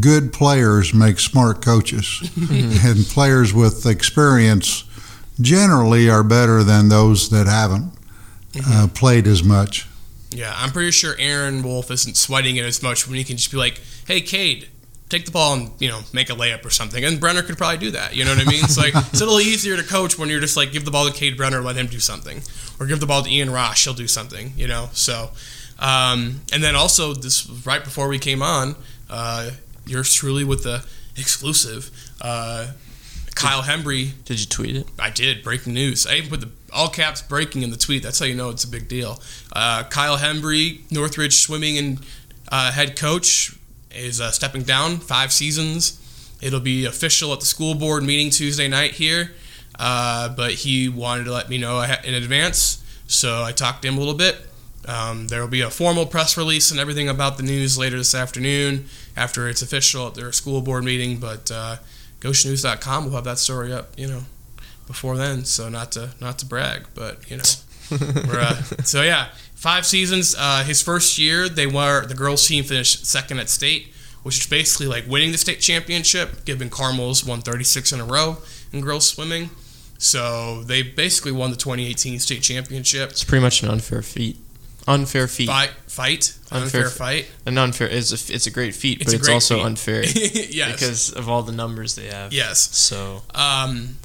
good 0.00 0.32
players 0.32 0.92
make 0.92 1.18
smart 1.18 1.62
coaches, 1.62 2.30
and 2.36 3.04
players 3.06 3.54
with 3.54 3.86
experience 3.86 4.84
generally 5.40 6.08
are 6.08 6.22
better 6.22 6.62
than 6.64 6.88
those 6.88 7.28
that 7.30 7.46
haven't 7.46 7.92
uh, 8.66 8.88
played 8.94 9.26
as 9.26 9.42
much. 9.42 9.86
Yeah, 10.30 10.52
I'm 10.56 10.70
pretty 10.70 10.90
sure 10.90 11.14
Aaron 11.18 11.62
Wolf 11.62 11.90
isn't 11.90 12.16
sweating 12.16 12.56
it 12.56 12.64
as 12.64 12.82
much 12.82 13.06
when 13.06 13.16
he 13.16 13.24
can 13.24 13.36
just 13.36 13.50
be 13.50 13.56
like, 13.56 13.80
"Hey, 14.06 14.20
Cade, 14.20 14.68
take 15.08 15.24
the 15.24 15.30
ball 15.30 15.54
and 15.54 15.70
you 15.78 15.88
know 15.88 16.00
make 16.12 16.30
a 16.30 16.34
layup 16.34 16.64
or 16.64 16.70
something." 16.70 17.04
And 17.04 17.20
Brenner 17.20 17.42
could 17.42 17.56
probably 17.56 17.78
do 17.78 17.90
that. 17.92 18.14
You 18.14 18.24
know 18.24 18.34
what 18.34 18.46
I 18.46 18.50
mean? 18.50 18.64
It's 18.64 18.76
like 18.76 18.94
it's 18.94 19.20
a 19.20 19.24
little 19.24 19.40
easier 19.40 19.76
to 19.76 19.82
coach 19.82 20.18
when 20.18 20.28
you're 20.28 20.40
just 20.40 20.56
like 20.56 20.72
give 20.72 20.84
the 20.84 20.90
ball 20.90 21.06
to 21.06 21.12
Cade 21.12 21.36
Brenner, 21.36 21.62
let 21.62 21.76
him 21.76 21.86
do 21.86 22.00
something, 22.00 22.42
or 22.80 22.86
give 22.86 23.00
the 23.00 23.06
ball 23.06 23.22
to 23.22 23.30
Ian 23.30 23.50
Ross, 23.50 23.84
he'll 23.84 23.94
do 23.94 24.08
something. 24.08 24.52
You 24.56 24.68
know, 24.68 24.88
so. 24.92 25.30
Um, 25.78 26.40
and 26.54 26.62
then 26.62 26.74
also 26.74 27.12
this 27.12 27.46
right 27.66 27.84
before 27.84 28.08
we 28.08 28.18
came 28.18 28.42
on, 28.42 28.76
uh, 29.10 29.50
yours 29.86 30.12
truly 30.12 30.44
with 30.44 30.62
the 30.62 30.84
exclusive. 31.16 31.90
Uh, 32.20 32.72
Kyle 33.34 33.62
Hembry 33.62 34.12
Did 34.24 34.40
you 34.40 34.46
tweet 34.46 34.76
it? 34.76 34.86
I 34.98 35.10
did. 35.10 35.42
Breaking 35.42 35.74
news. 35.74 36.06
I 36.06 36.14
even 36.14 36.30
put 36.30 36.40
the 36.40 36.50
all 36.72 36.88
caps 36.88 37.22
breaking 37.22 37.62
in 37.62 37.70
the 37.70 37.76
tweet. 37.76 38.02
That's 38.02 38.18
how 38.18 38.26
you 38.26 38.34
know 38.34 38.50
it's 38.50 38.64
a 38.64 38.68
big 38.68 38.88
deal. 38.88 39.20
Uh, 39.52 39.84
Kyle 39.84 40.16
Hembry, 40.16 40.90
Northridge 40.90 41.36
swimming 41.36 41.78
and 41.78 42.00
uh, 42.48 42.72
head 42.72 42.98
coach, 42.98 43.56
is 43.90 44.20
uh, 44.20 44.30
stepping 44.30 44.62
down. 44.62 44.98
Five 44.98 45.32
seasons. 45.32 46.02
It'll 46.42 46.60
be 46.60 46.84
official 46.84 47.32
at 47.32 47.40
the 47.40 47.46
school 47.46 47.74
board 47.74 48.02
meeting 48.02 48.30
Tuesday 48.30 48.68
night 48.68 48.92
here. 48.92 49.32
Uh, 49.78 50.30
but 50.30 50.52
he 50.52 50.88
wanted 50.88 51.24
to 51.24 51.32
let 51.32 51.48
me 51.48 51.58
know 51.58 51.82
in 52.04 52.14
advance, 52.14 52.82
so 53.06 53.42
I 53.42 53.52
talked 53.52 53.82
to 53.82 53.88
him 53.88 53.96
a 53.96 53.98
little 53.98 54.14
bit. 54.14 54.38
Um, 54.88 55.28
there 55.28 55.40
will 55.42 55.48
be 55.48 55.60
a 55.60 55.70
formal 55.70 56.06
press 56.06 56.36
release 56.36 56.70
and 56.70 56.80
everything 56.80 57.08
about 57.08 57.36
the 57.36 57.42
news 57.42 57.76
later 57.76 57.98
this 57.98 58.14
afternoon 58.14 58.88
after 59.16 59.48
it's 59.48 59.62
official 59.62 60.08
at 60.08 60.14
their 60.14 60.32
school 60.32 60.60
board 60.60 60.84
meeting. 60.84 61.18
But 61.18 61.50
uh, 61.50 61.76
GoshenNews.com 62.20 63.04
will 63.04 63.12
have 63.12 63.24
that 63.24 63.38
story 63.38 63.72
up, 63.72 63.90
you 63.96 64.06
know, 64.06 64.22
before 64.86 65.16
then. 65.16 65.44
So 65.44 65.68
not 65.68 65.92
to 65.92 66.10
not 66.20 66.38
to 66.40 66.46
brag, 66.46 66.86
but 66.94 67.28
you 67.30 67.38
know, 67.38 67.42
we're, 68.28 68.40
uh, 68.40 68.62
so 68.84 69.02
yeah, 69.02 69.28
five 69.54 69.86
seasons. 69.86 70.34
Uh, 70.38 70.64
his 70.64 70.82
first 70.82 71.18
year, 71.18 71.48
they 71.48 71.66
were 71.66 72.06
the 72.06 72.14
girls 72.14 72.46
team 72.46 72.64
finished 72.64 73.06
second 73.06 73.38
at 73.38 73.48
state, 73.48 73.88
which 74.22 74.40
is 74.40 74.46
basically 74.46 74.86
like 74.86 75.06
winning 75.06 75.32
the 75.32 75.38
state 75.38 75.60
championship. 75.60 76.44
Given 76.44 76.70
Carmel's 76.70 77.24
won 77.24 77.40
36 77.40 77.92
in 77.92 78.00
a 78.00 78.04
row 78.04 78.38
in 78.72 78.80
girls 78.80 79.08
swimming, 79.08 79.50
so 79.98 80.62
they 80.62 80.82
basically 80.82 81.32
won 81.32 81.50
the 81.50 81.56
2018 81.56 82.18
state 82.20 82.42
championship. 82.42 83.10
It's 83.10 83.24
pretty 83.24 83.42
much 83.42 83.62
an 83.62 83.70
unfair 83.70 84.02
feat. 84.02 84.38
Unfair 84.88 85.26
feat. 85.26 85.46
Fight, 85.48 85.70
fight, 85.88 86.36
Unfair 86.50 86.82
unfair 86.82 86.90
fight. 86.90 87.30
An 87.44 87.58
unfair 87.58 87.88
is 87.88 88.12
a, 88.12 88.32
it's 88.34 88.46
a 88.46 88.50
great 88.50 88.74
feat, 88.74 89.00
It's 89.00 89.12
but 89.12 89.20
it's 89.20 89.28
also 89.28 89.56
feat. 89.56 89.64
unfair 89.64 90.04
yes. 90.04 90.72
because 90.72 91.12
of 91.12 91.28
all 91.28 91.42
the 91.42 91.52
numbers 91.52 91.96
they 91.96 92.06
have. 92.06 92.32
yes. 92.32 92.60
So 92.76 93.22
Um, 93.34 93.96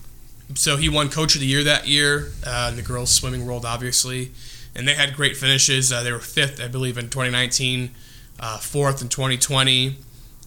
so 0.56 0.78
he 0.78 0.90
won 0.90 1.10
Coach 1.10 1.36
of 1.36 1.42
the 1.42 1.48
Year 1.48 1.64
that 1.64 1.88
year 1.88 2.32
uh, 2.46 2.68
in 2.72 2.76
the 2.78 2.82
girls 2.82 3.12
swimming 3.12 3.46
world, 3.46 3.64
obviously, 3.64 4.32
and 4.76 4.88
they 4.88 4.96
had 4.96 5.16
great 5.16 5.38
finishes. 5.38 5.92
Uh, 5.92 6.02
they 6.04 6.12
were 6.12 6.20
fifth, 6.20 6.60
I 6.60 6.68
believe, 6.68 6.98
in 6.98 7.06
2019, 7.10 7.92
uh, 8.40 8.58
fourth 8.58 9.02
in 9.02 9.08
2020, 9.08 9.96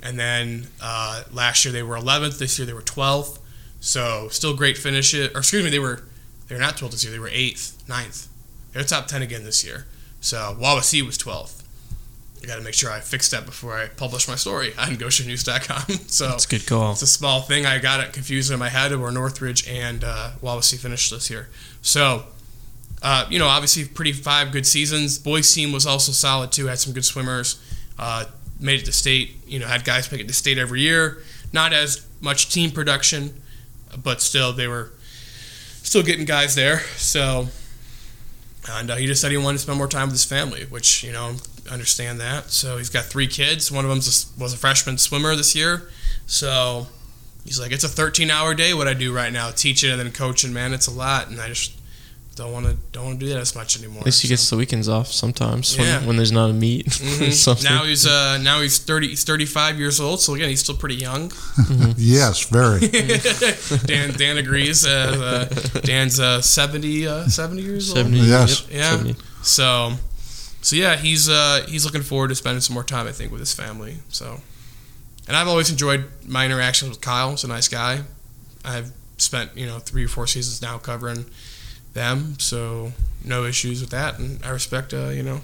and 0.03 0.19
then 0.19 0.67
uh, 0.83 1.23
last 1.33 1.65
year 1.65 1.73
they 1.73 1.83
were 1.83 1.97
11th. 1.97 2.39
This 2.39 2.59
year 2.59 2.67
they 2.67 2.73
were 2.75 2.83
12th. 2.83 3.39
So 3.81 4.29
still 4.31 4.55
great 4.57 4.77
finishes. 4.77 5.29
Or 5.35 5.39
excuse 5.39 5.63
me, 5.65 5.71
they 5.71 5.79
were 5.79 6.03
they 6.49 6.55
were 6.57 6.61
not 6.61 6.77
12th 6.77 6.91
this 6.91 7.05
year. 7.05 7.13
They 7.13 7.19
were 7.21 7.31
eighth, 7.33 7.83
9th. 7.87 8.27
They're 8.73 8.83
top 8.83 9.07
10 9.07 9.23
again 9.23 9.45
this 9.45 9.65
year. 9.65 9.87
So 10.25 10.57
Wawasee 10.59 11.03
was 11.03 11.19
12th. 11.19 11.63
I 12.43 12.47
got 12.47 12.57
to 12.57 12.63
make 12.63 12.73
sure 12.73 12.91
I 12.91 13.01
fix 13.01 13.31
that 13.31 13.45
before 13.45 13.79
I 13.79 13.89
publish 13.89 14.27
my 14.27 14.37
story 14.37 14.73
on 14.79 14.89
GoshenNews.com. 14.97 15.99
So 16.09 16.29
that's 16.29 16.47
a 16.47 16.49
good 16.49 16.67
call. 16.67 16.93
it's 16.93 17.03
a 17.03 17.07
small 17.07 17.43
thing. 17.43 17.67
I 17.67 17.79
got 17.79 18.01
it 18.01 18.15
confused 18.15 18.51
in 18.51 18.59
my 18.59 18.71
head 18.71 18.97
where 18.99 19.11
Northridge 19.11 19.69
and 19.69 20.03
uh, 20.03 20.31
Wawasee 20.43 20.79
finished 20.79 21.11
this 21.11 21.29
year. 21.29 21.51
So, 21.83 22.23
uh, 23.03 23.27
you 23.29 23.39
know, 23.39 23.49
obviously 23.49 23.85
pretty 23.85 24.13
five 24.13 24.51
good 24.51 24.67
seasons. 24.67 25.19
Boys 25.19 25.53
team 25.53 25.73
was 25.73 25.85
also 25.87 26.11
solid 26.11 26.53
too. 26.53 26.67
Had 26.69 26.79
some 26.79 26.95
good 26.95 27.05
swimmers. 27.05 27.61
Uh, 27.99 28.25
made 28.59 28.81
it 28.81 28.87
to 28.87 28.93
state. 28.93 29.37
You 29.47 29.59
know, 29.59 29.67
had 29.67 29.85
guys 29.85 30.11
make 30.11 30.23
it 30.23 30.29
to 30.29 30.35
state 30.35 30.57
every 30.57 30.81
year. 30.81 31.23
not 31.53 31.75
as 31.75 32.07
much 32.23 32.49
team 32.51 32.71
production, 32.71 33.43
but 34.03 34.23
still 34.23 34.55
they 34.55 34.69
were 34.69 34.91
still 35.83 36.03
getting 36.03 36.25
guys 36.25 36.55
there. 36.55 36.81
So, 36.97 37.49
and 38.69 38.91
uh, 38.91 38.97
he 38.97 39.07
just 39.07 39.21
said 39.21 39.31
he 39.31 39.37
wanted 39.37 39.59
to 39.59 39.63
spend 39.63 39.79
more 39.79 39.89
time 39.89 40.09
with 40.09 40.15
his 40.15 40.25
family, 40.25 40.65
which 40.65 41.03
you 41.05 41.13
know 41.13 41.37
understand 41.71 42.21
that. 42.21 42.51
So 42.51 42.79
he's 42.79 42.91
got 42.91 43.05
three 43.05 43.27
kids. 43.27 43.71
One 43.71 43.85
of 43.85 43.89
them 43.89 43.99
was 44.39 44.53
a 44.53 44.57
freshman 44.57 44.99
swimmer 44.99 45.35
this 45.37 45.55
year. 45.55 45.89
So 46.27 46.87
he's 47.45 47.61
like, 47.61 47.73
it's 47.73 47.85
a 47.85 47.89
13 47.89 48.31
hour 48.31 48.55
day. 48.55 48.75
What 48.75 48.89
I 48.89 48.95
do 48.95 49.15
right 49.15 49.33
now, 49.33 49.51
teaching 49.51 49.91
and 49.91 50.01
then 50.01 50.13
coaching, 50.13 50.53
man, 50.53 50.73
it's 50.73 50.87
a 50.87 50.93
lot, 50.93 51.29
and 51.29 51.41
I 51.41 51.49
just 51.49 51.73
don't 52.37 52.53
want 52.53 52.67
to 52.67 52.77
don't 52.93 53.05
want 53.07 53.21
to 53.21 53.27
do 53.27 53.33
that 53.33 53.39
as 53.41 53.55
much 53.55 53.79
anymore. 53.79 54.01
At 54.01 54.07
least 54.07 54.23
he 54.23 54.29
so. 54.29 54.33
gets 54.33 54.51
the 54.51 54.57
weekends 54.57 54.89
off 54.89 55.09
sometimes 55.13 55.77
Yeah. 55.77 55.99
when, 55.99 56.07
when 56.09 56.17
there's 56.17 56.33
not 56.33 56.51
a 56.51 56.53
meet. 56.53 56.87
or 56.89 56.91
Mhm. 56.91 57.65
Now 57.65 57.85
he's 57.85 58.07
uh 58.07 58.39
now 58.39 58.61
he's 58.61 58.79
30 58.79 59.09
he's 59.09 59.25
35 59.25 59.79
years 59.79 60.01
old. 60.01 60.21
So 60.21 60.35
again, 60.35 60.49
he's 60.49 60.61
still 60.61 60.77
pretty 60.77 60.97
young. 60.97 61.33
Yes, 61.97 62.45
very. 62.49 62.81
Dan 63.87 64.13
Dan 64.15 64.37
agrees. 64.39 64.85
Uh, 64.87 65.49
uh, 65.75 65.81
Dan's 65.81 66.19
uh, 66.21 66.41
70 66.41 67.07
uh, 67.07 67.27
70 67.29 67.63
years 67.63 67.89
old. 67.91 67.99
70, 67.99 68.19
Yes. 68.19 68.63
yep, 68.63 68.71
Yeah. 68.71 68.91
70. 68.97 69.17
So, 69.43 69.93
so 70.63 70.77
yeah, 70.77 70.97
he's 70.97 71.29
uh, 71.29 71.65
he's 71.69 71.85
looking 71.85 72.03
forward 72.03 72.29
to 72.29 72.35
spending 72.35 72.61
some 72.61 72.75
more 72.75 72.85
time, 72.85 73.07
I 73.07 73.13
think, 73.13 73.31
with 73.31 73.41
his 73.41 73.53
family. 73.53 73.99
So, 74.09 74.41
and 75.29 75.37
I've 75.37 75.49
always 75.49 75.71
enjoyed 75.71 76.05
my 76.27 76.45
interactions 76.47 76.91
with 76.91 77.01
Kyle. 77.01 77.31
He's 77.31 77.45
a 77.45 77.49
nice 77.49 77.69
guy. 77.69 78.01
I've 78.65 78.91
spent 79.19 79.51
you 79.57 79.67
know 79.67 79.79
three 79.79 80.05
or 80.05 80.09
four 80.09 80.27
seasons 80.27 80.61
now 80.63 80.79
covering 80.79 81.27
them, 81.95 82.39
so 82.39 82.93
no 83.25 83.45
issues 83.45 83.81
with 83.81 83.91
that, 83.91 84.19
and 84.19 84.45
I 84.45 84.51
respect 84.51 84.93
uh, 84.93 85.09
you 85.09 85.23
know. 85.23 85.41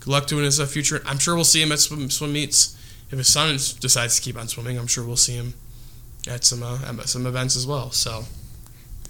Good 0.00 0.10
luck 0.10 0.26
to 0.26 0.38
him 0.38 0.44
his 0.44 0.60
uh, 0.60 0.66
future. 0.66 1.02
I'm 1.06 1.18
sure 1.18 1.34
we'll 1.34 1.44
see 1.44 1.62
him 1.62 1.72
at 1.72 1.78
swim, 1.80 2.10
swim 2.10 2.32
meets. 2.34 2.76
If 3.10 3.18
his 3.18 3.28
son 3.28 3.52
decides 3.80 4.16
to 4.16 4.22
keep 4.22 4.36
on 4.36 4.48
swimming, 4.48 4.78
I'm 4.78 4.86
sure 4.86 5.04
we'll 5.04 5.16
see 5.16 5.34
him 5.34 5.54
at 6.28 6.44
some 6.44 6.62
uh, 6.62 6.78
at 6.86 7.08
some 7.08 7.26
events 7.26 7.56
as 7.56 7.66
well. 7.66 7.90
So. 7.90 8.24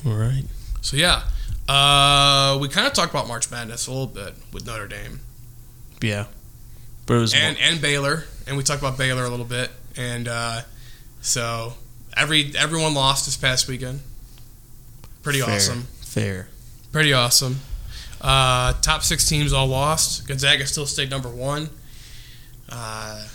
All 0.06 0.14
right. 0.14 0.44
So 0.82 0.96
yeah, 0.96 1.22
uh, 1.68 2.58
we 2.60 2.68
kind 2.68 2.86
of 2.86 2.92
talked 2.92 3.10
about 3.10 3.26
March 3.26 3.50
Madness 3.50 3.86
a 3.86 3.90
little 3.90 4.06
bit 4.06 4.34
with 4.52 4.66
Notre 4.66 4.86
Dame 4.86 5.20
Yeah. 6.02 6.26
But 7.06 7.14
it 7.14 7.18
was 7.20 7.34
and 7.34 7.56
and 7.58 7.80
Baylor, 7.80 8.24
and 8.46 8.56
we 8.56 8.62
talked 8.62 8.80
about 8.80 8.96
Baylor 8.98 9.24
a 9.24 9.28
little 9.28 9.46
bit, 9.46 9.70
and 9.96 10.28
uh, 10.28 10.60
so 11.20 11.74
every 12.16 12.52
everyone 12.56 12.94
lost 12.94 13.26
this 13.26 13.36
past 13.36 13.68
weekend. 13.68 14.00
Pretty 15.22 15.40
Fair. 15.40 15.54
awesome, 15.54 15.82
fair. 16.00 16.48
Pretty 16.94 17.12
awesome. 17.12 17.56
Uh, 18.20 18.72
top 18.74 19.02
six 19.02 19.28
teams 19.28 19.52
all 19.52 19.66
lost. 19.66 20.28
Gonzaga 20.28 20.64
still 20.64 20.86
stayed 20.86 21.10
number 21.10 21.28
one. 21.28 21.68
Uh, 22.68 23.26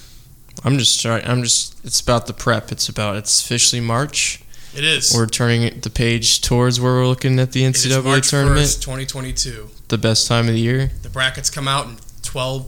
I'm 0.63 0.77
just 0.77 1.01
trying. 1.01 1.25
I'm 1.25 1.43
just. 1.43 1.75
It's 1.83 1.99
about 1.99 2.25
the 2.25 2.33
prep. 2.33 2.71
It's 2.71 2.87
about. 2.87 3.17
It's 3.17 3.43
officially 3.43 3.81
March. 3.81 4.41
it 4.73 4.85
is. 4.85 5.13
We're 5.13 5.27
turning 5.27 5.81
the 5.81 5.89
page 5.89 6.41
towards 6.41 6.79
where 6.79 6.93
we're 6.93 7.07
looking 7.07 7.37
at 7.37 7.51
the 7.51 7.63
NCAA 7.63 8.01
March 8.05 8.29
tournament. 8.29 8.65
1st, 8.65 8.81
2022. 8.81 9.69
The 9.89 9.97
best 9.97 10.25
time 10.29 10.47
of 10.47 10.53
the 10.53 10.61
year. 10.61 10.91
The 11.01 11.09
brackets 11.09 11.49
come 11.49 11.67
out 11.67 11.87
in 11.87 11.97
12, 12.23 12.65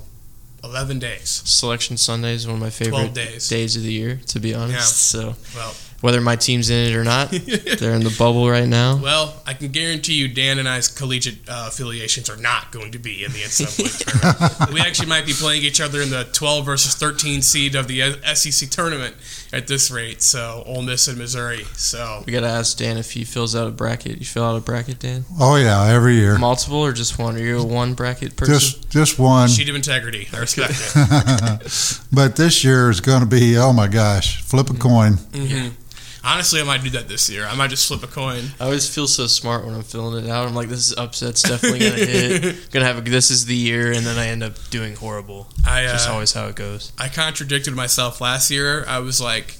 11 0.66 1.00
days. 1.00 1.30
Selection 1.46 1.96
Sunday 1.96 2.34
is 2.34 2.46
one 2.46 2.58
of 2.58 2.62
my 2.62 2.70
favorite 2.70 3.14
days. 3.14 3.48
days 3.48 3.78
of 3.78 3.84
the 3.84 3.94
year, 3.94 4.20
to 4.28 4.42
be 4.42 4.54
honest. 4.54 5.14
Yeah. 5.16 5.34
So 5.34 5.36
Well, 5.56 5.74
whether 6.02 6.20
my 6.22 6.36
team's 6.36 6.70
in 6.70 6.92
it 6.92 6.96
or 6.96 7.04
not, 7.04 7.30
they're 7.80 7.94
in 7.94 8.04
the 8.04 8.16
bubble 8.18 8.50
right 8.50 8.68
now. 8.68 8.98
Well, 9.02 9.42
I 9.46 9.54
can 9.54 9.72
guarantee 9.72 10.14
you, 10.16 10.28
Dan 10.28 10.60
and 10.60 10.68
I's 10.68 10.88
collegiate 10.88 11.48
uh, 11.48 11.66
affiliations 11.70 12.30
are 12.30 12.38
not 12.38 12.72
going 12.72 12.92
to 12.92 13.00
be 13.00 13.24
in 13.24 13.32
the 13.32 13.40
NCAA 13.44 13.98
tournament. 14.06 14.74
We 14.74 14.82
actually 14.82 15.08
might 15.10 15.26
be 15.26 15.34
playing 15.34 15.64
each 15.64 15.80
other 15.80 16.02
in 16.02 16.10
the 16.10 16.26
12 16.34 16.66
versus 16.66 16.96
13 16.96 17.42
seed 17.42 17.76
of 17.76 17.88
the 17.88 18.14
SEC 18.34 18.70
tournament 18.70 19.16
at 19.54 19.68
this 19.68 19.92
rate. 19.92 20.22
So, 20.22 20.64
Ole 20.66 20.82
Miss 20.82 21.08
and 21.08 21.18
Missouri. 21.18 21.66
So, 21.76 22.24
We 22.26 22.34
gotta 22.34 22.48
ask 22.48 22.78
Dan 22.78 22.98
if 22.98 23.12
he 23.12 23.24
fills 23.24 23.56
out 23.56 23.68
a 23.68 23.72
bracket. 23.72 24.20
You 24.20 24.26
fill 24.26 24.44
out 24.46 24.58
a 24.58 24.62
bracket, 24.62 25.00
Dan? 25.00 25.26
Oh 25.40 25.56
yeah, 25.56 25.86
every 25.88 26.16
year. 26.16 26.38
Multiple 26.38 26.78
or 26.80 26.92
just 26.94 27.20
one? 27.20 27.36
Are 27.36 27.40
you 27.40 27.60
a 27.60 27.66
one 27.66 27.94
bracket 27.94 28.36
person? 28.36 28.54
Just 28.56 28.90
just 28.90 29.20
one. 29.20 29.48
sheet 29.50 29.70
of 29.70 29.76
integrity. 29.76 30.28
I 30.34 30.40
respect 30.40 30.74
it. 30.96 32.02
but 32.12 32.36
this 32.36 32.64
year 32.64 32.90
is 32.90 33.02
going 33.02 33.20
to 33.22 33.26
be 33.26 33.58
oh 33.58 33.74
my 33.74 33.88
gosh, 33.88 34.42
flip 34.42 34.70
a 34.70 34.74
coin. 34.74 35.14
hmm 35.34 35.70
Honestly, 36.24 36.62
I 36.62 36.64
might 36.64 36.84
do 36.84 36.90
that 36.92 37.08
this 37.08 37.30
year. 37.30 37.46
I 37.46 37.56
might 37.56 37.70
just 37.70 37.88
flip 37.88 38.04
a 38.04 38.08
coin. 38.08 38.44
I 38.60 38.66
always 38.66 38.94
feel 38.94 39.08
so 39.08 39.28
smart 39.28 39.66
when 39.66 39.74
I'm 39.74 39.82
filling 39.82 40.24
it 40.26 40.30
out. 40.30 40.48
I'm 40.48 40.54
like, 40.54 40.70
this 40.70 40.92
is 40.92 40.98
upset's 40.98 41.42
definitely 41.42 41.80
gonna 41.80 41.96
hit. 41.96 42.72
Gonna 42.72 42.86
have 42.86 43.00
a, 43.00 43.02
this 43.02 43.32
is 43.32 43.46
the 43.46 43.56
year, 43.56 43.92
and 43.92 44.06
then 44.06 44.18
I 44.18 44.28
end 44.28 44.44
up 44.44 44.54
doing 44.70 44.96
horrible. 44.96 45.48
I 45.66 45.84
Just 45.84 46.08
uh, 46.08 46.14
always 46.14 46.32
how 46.32 46.46
it 46.48 46.56
goes. 46.56 46.92
I 46.98 47.10
contradicted 47.10 47.74
myself 47.74 48.22
last 48.22 48.52
year. 48.52 48.86
I 48.88 49.00
was 49.00 49.20
like, 49.20 49.58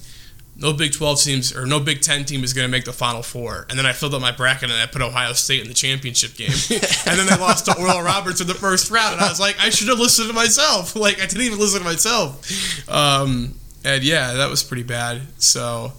no 0.56 0.72
Big 0.72 0.92
12 0.92 1.20
teams 1.20 1.56
or 1.56 1.66
no 1.66 1.80
Big 1.80 2.00
10 2.02 2.24
team 2.24 2.44
is 2.44 2.52
going 2.52 2.66
to 2.66 2.70
make 2.70 2.84
the 2.84 2.92
Final 2.92 3.22
Four. 3.22 3.66
And 3.68 3.78
then 3.78 3.86
I 3.86 3.92
filled 3.92 4.14
up 4.14 4.20
my 4.20 4.32
bracket 4.32 4.70
and 4.70 4.78
I 4.78 4.86
put 4.86 5.02
Ohio 5.02 5.32
State 5.32 5.62
in 5.62 5.68
the 5.68 5.74
championship 5.74 6.34
game. 6.34 6.50
and 6.70 7.18
then 7.18 7.26
they 7.26 7.36
lost 7.36 7.66
to 7.66 7.78
Oral 7.78 8.02
Roberts 8.02 8.40
in 8.40 8.46
the 8.46 8.54
first 8.54 8.90
round. 8.90 9.14
And 9.14 9.22
I 9.22 9.28
was 9.28 9.40
like, 9.40 9.56
I 9.60 9.70
should 9.70 9.88
have 9.88 9.98
listened 9.98 10.28
to 10.28 10.34
myself. 10.34 10.96
Like, 11.02 11.20
I 11.20 11.26
didn't 11.26 11.42
even 11.42 11.58
listen 11.58 11.80
to 11.80 11.84
myself. 11.84 12.88
Um, 12.88 13.54
and 13.84 14.04
yeah, 14.04 14.34
that 14.34 14.48
was 14.48 14.62
pretty 14.62 14.84
bad. 14.84 15.22
So, 15.38 15.92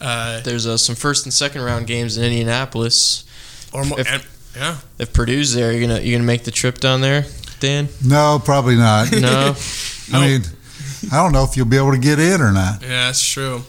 uh, 0.00 0.40
There's 0.40 0.66
uh, 0.66 0.76
some 0.76 0.94
first 0.94 1.24
and 1.26 1.32
second 1.32 1.62
round 1.62 1.86
games 1.86 2.16
in 2.16 2.24
Indianapolis. 2.24 3.24
or 3.72 3.84
mo- 3.84 3.96
If- 3.98 4.12
and, 4.12 4.22
yeah. 4.56 4.76
If 4.98 5.12
Purdue's 5.12 5.54
there, 5.54 5.70
you're 5.72 5.80
gonna 5.86 6.00
you 6.00 6.12
gonna 6.16 6.24
make 6.24 6.44
the 6.44 6.50
trip 6.50 6.78
down 6.78 7.00
there, 7.00 7.24
Dan? 7.60 7.88
No, 8.04 8.40
probably 8.44 8.76
not. 8.76 9.12
No. 9.20 9.54
I 10.12 10.26
mean, 10.26 10.42
I 11.12 11.16
don't 11.22 11.32
know 11.32 11.44
if 11.44 11.56
you'll 11.56 11.66
be 11.66 11.76
able 11.76 11.92
to 11.92 11.98
get 11.98 12.18
in 12.18 12.40
or 12.40 12.50
not. 12.50 12.82
Yeah, 12.82 13.06
that's 13.06 13.22
true. 13.24 13.62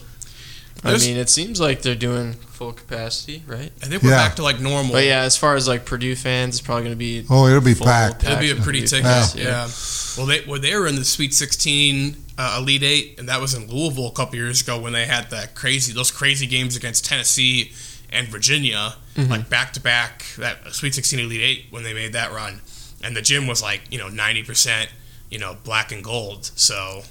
I 0.82 0.96
mean, 0.96 1.18
it 1.18 1.28
seems 1.28 1.60
like 1.60 1.82
they're 1.82 1.94
doing 1.94 2.32
full 2.32 2.72
capacity, 2.72 3.42
right? 3.46 3.70
I 3.82 3.86
think 3.86 4.02
we're 4.02 4.08
Yeah. 4.10 4.26
back 4.26 4.36
to 4.36 4.42
like 4.42 4.58
normal. 4.58 4.92
But 4.92 5.04
yeah, 5.04 5.20
as 5.20 5.36
far 5.36 5.54
as 5.54 5.68
like 5.68 5.84
Purdue 5.84 6.16
fans, 6.16 6.54
it's 6.58 6.62
probably 6.66 6.84
gonna 6.84 6.96
be 6.96 7.26
Oh, 7.28 7.46
it'll 7.46 7.60
be 7.60 7.74
full 7.74 7.86
packed. 7.86 8.24
It'll 8.24 8.38
be 8.38 8.50
a 8.50 8.56
pretty 8.56 8.78
It'll 8.84 8.98
ticket. 8.98 9.04
packed, 9.04 9.34
Yeah. 9.36 9.68
Well, 10.16 10.26
they 10.26 10.40
well 10.48 10.58
they 10.60 10.74
were 10.74 10.86
in 10.86 10.96
the 10.96 11.04
Sweet 11.04 11.34
16 11.34 12.16
uh, 12.40 12.56
Elite 12.60 12.82
Eight, 12.82 13.18
and 13.18 13.28
that 13.28 13.40
was 13.40 13.52
in 13.54 13.68
Louisville 13.68 14.08
a 14.08 14.12
couple 14.12 14.36
years 14.36 14.62
ago 14.62 14.80
when 14.80 14.92
they 14.92 15.06
had 15.06 15.30
that 15.30 15.54
crazy 15.54 15.92
those 15.92 16.10
crazy 16.10 16.46
games 16.46 16.76
against 16.76 17.04
Tennessee 17.04 17.72
and 18.10 18.26
Virginia, 18.28 18.94
Mm-hmm. 19.16 19.30
like 19.30 19.50
back 19.50 19.72
to 19.74 19.80
back. 19.80 20.24
That 20.38 20.72
Sweet 20.72 20.94
16 20.94 21.18
Elite 21.18 21.40
Eight 21.42 21.66
when 21.70 21.82
they 21.82 21.92
made 21.92 22.12
that 22.14 22.32
run, 22.32 22.60
and 23.04 23.14
the 23.16 23.20
gym 23.22 23.46
was 23.46 23.60
like 23.62 23.82
you 23.90 23.98
know 23.98 24.08
90 24.08 24.44
percent 24.44 24.88
you 25.30 25.38
know 25.38 25.56
black 25.64 25.92
and 25.92 26.02
gold. 26.02 26.50
So. 26.56 27.02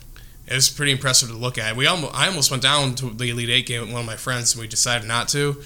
It 0.52 0.56
was 0.56 0.68
pretty 0.68 0.92
impressive 0.92 1.30
to 1.30 1.36
look 1.36 1.60
at. 1.60 1.76
We 1.76 1.86
almost, 1.86 2.16
I 2.16 2.26
almost 2.28 2.50
went 2.50 2.64
down 2.64 2.96
to 2.96 3.12
the 3.12 3.30
Elite 3.30 3.52
Eight 3.52 3.68
game 3.68 3.82
with 3.82 3.92
one 3.92 4.00
of 4.02 4.08
my 4.08 4.16
friends, 4.16 4.56
and 4.56 4.62
we 4.62 4.68
decided 4.68 5.08
not 5.08 5.28
to. 5.28 5.62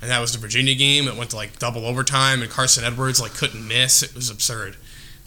And 0.00 0.08
that 0.12 0.20
was 0.20 0.30
the 0.32 0.38
Virginia 0.38 0.76
game. 0.76 1.08
It 1.08 1.16
went 1.16 1.30
to 1.30 1.36
like 1.36 1.58
double 1.58 1.84
overtime, 1.84 2.40
and 2.42 2.48
Carson 2.48 2.84
Edwards 2.84 3.20
like 3.20 3.34
couldn't 3.34 3.66
miss. 3.66 4.00
It 4.04 4.14
was 4.14 4.30
absurd. 4.30 4.76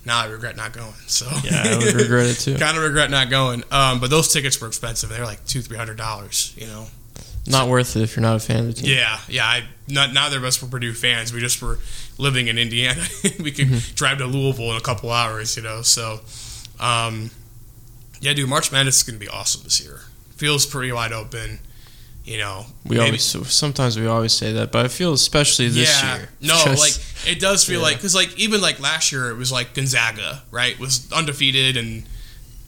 Now 0.05 0.21
I 0.21 0.25
regret 0.27 0.55
not 0.55 0.73
going. 0.73 0.93
So 1.07 1.27
Yeah, 1.43 1.63
I 1.65 1.77
would 1.77 1.93
regret 1.93 2.27
it 2.27 2.35
too. 2.39 2.55
kind 2.59 2.75
of 2.77 2.83
regret 2.83 3.11
not 3.11 3.29
going. 3.29 3.63
Um, 3.71 3.99
but 3.99 4.09
those 4.09 4.31
tickets 4.33 4.59
were 4.59 4.67
expensive. 4.67 5.09
They 5.09 5.19
were 5.19 5.25
like 5.25 5.45
two, 5.45 5.61
three 5.61 5.77
hundred 5.77 5.97
dollars. 5.97 6.53
You 6.57 6.67
know. 6.67 6.87
Not 7.47 7.67
worth 7.69 7.95
it 7.95 8.01
if 8.03 8.15
you're 8.15 8.21
not 8.21 8.35
a 8.35 8.39
fan 8.39 8.59
of 8.59 8.65
the 8.67 8.73
team. 8.73 8.89
Yeah, 8.91 9.19
yeah. 9.27 9.45
I 9.45 9.63
not 9.87 10.13
neither 10.13 10.37
of 10.37 10.43
us 10.43 10.61
were 10.61 10.67
Purdue 10.67 10.93
fans. 10.93 11.33
We 11.33 11.39
just 11.39 11.61
were 11.61 11.79
living 12.19 12.47
in 12.47 12.57
Indiana. 12.59 13.01
we 13.39 13.51
could 13.51 13.67
Mm-hmm. 13.67 13.95
drive 13.95 14.17
to 14.19 14.25
Louisville 14.27 14.71
in 14.71 14.77
a 14.77 14.81
couple 14.81 15.11
hours. 15.11 15.55
You 15.57 15.63
know. 15.63 15.81
So, 15.81 16.19
um, 16.79 17.31
yeah, 18.21 18.33
dude. 18.33 18.47
March 18.49 18.71
Madness 18.71 18.97
is 18.97 19.03
gonna 19.03 19.17
be 19.19 19.27
awesome 19.27 19.63
this 19.63 19.83
year. 19.83 20.01
Feels 20.35 20.65
pretty 20.65 20.91
wide 20.91 21.11
open. 21.13 21.59
You 22.25 22.37
know. 22.37 22.65
We 22.85 22.97
maybe- 22.97 23.05
always 23.17 23.23
sometimes 23.53 23.99
we 23.99 24.05
always 24.07 24.33
say 24.33 24.53
that, 24.53 24.71
but 24.71 24.85
I 24.85 24.87
feel 24.87 25.13
especially 25.13 25.67
this 25.69 26.01
yeah. 26.01 26.17
year. 26.17 26.29
No, 26.41 26.63
like 26.67 26.93
it 27.27 27.39
does 27.39 27.63
feel 27.63 27.79
Yeah. 27.79 27.86
like 27.88 27.95
because 27.97 28.15
like 28.15 28.38
even 28.39 28.62
like 28.62 28.79
last 28.79 29.12
year 29.12 29.29
it 29.29 29.36
was 29.38 29.51
like 29.51 29.73
Gonzaga, 29.73 30.43
right? 30.51 30.77
Was 30.79 31.12
undefeated 31.12 31.77
and 31.77 32.03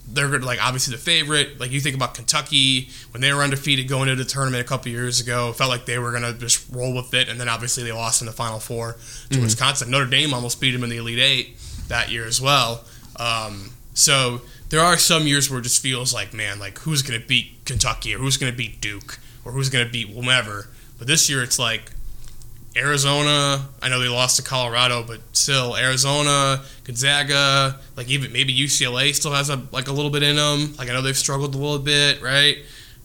they're 0.06 0.28
like 0.40 0.64
obviously 0.64 0.96
the 0.96 1.02
favorite. 1.02 1.60
Like 1.60 1.72
you 1.72 1.80
think 1.80 1.96
about 1.96 2.14
Kentucky 2.14 2.90
when 3.12 3.22
they 3.22 3.34
were 3.34 3.42
undefeated 3.42 3.88
going 3.88 4.10
into 4.10 4.24
the 4.24 4.30
tournament 4.30 4.64
a 4.64 4.68
couple 4.68 4.92
years 4.92 5.20
ago, 5.22 5.54
felt 5.54 5.70
like 5.70 5.86
they 5.86 5.98
were 5.98 6.12
gonna 6.12 6.34
just 6.34 6.66
roll 6.72 6.94
with 6.94 7.14
it, 7.14 7.30
and 7.30 7.40
then 7.40 7.50
obviously 7.50 7.84
they 7.84 7.92
lost 7.92 8.22
in 8.22 8.28
the 8.28 8.34
Final 8.34 8.60
Four 8.60 8.94
to 8.94 9.00
Mm-hmm. 9.36 9.44
Wisconsin. 9.44 9.90
Notre 9.90 10.06
Dame 10.06 10.34
almost 10.34 10.60
beat 10.62 10.72
them 10.72 10.84
in 10.84 10.90
the 10.90 10.98
Elite 10.98 11.20
Eight 11.20 11.58
that 11.88 12.12
year 12.12 12.26
as 12.26 12.40
well. 12.42 12.84
Um, 13.18 13.72
so 13.94 14.42
there 14.70 14.82
are 14.82 14.98
some 14.98 15.26
years 15.26 15.50
where 15.50 15.60
it 15.60 15.64
just 15.64 15.82
feels 15.82 16.14
like, 16.14 16.34
man, 16.34 16.60
like 16.60 16.80
who's 16.80 17.02
gonna 17.02 17.20
beat 17.26 17.64
Kentucky 17.66 18.14
or 18.14 18.18
who's 18.20 18.38
gonna 18.38 18.52
beat 18.52 18.82
Duke 18.82 19.20
or 19.46 19.52
who's 19.54 19.70
gonna 19.70 19.90
beat 19.90 20.10
whomever. 20.10 20.68
But 21.00 21.08
this 21.08 21.30
year 21.30 21.42
it's 21.44 21.58
like 21.58 21.92
Arizona. 22.76 23.68
I 23.82 23.90
know 23.90 24.00
they 24.00 24.08
lost 24.08 24.38
to 24.38 24.44
Colorado, 24.44 25.04
but 25.04 25.20
still 25.34 25.78
Arizona, 25.78 26.64
Gonzaga, 26.84 27.80
like 27.96 28.10
even 28.10 28.32
maybe 28.34 28.56
UCLA 28.56 29.14
still 29.14 29.34
has 29.34 29.50
a 29.50 29.62
like 29.72 29.88
a 29.88 29.92
little 29.92 30.12
bit 30.12 30.24
in 30.24 30.36
them. 30.36 30.76
Like 30.78 30.90
I 30.90 30.94
know 30.94 31.02
they've 31.02 31.18
struggled 31.18 31.54
a 31.54 31.58
little 31.58 31.80
bit, 31.80 32.22
right? 32.22 32.58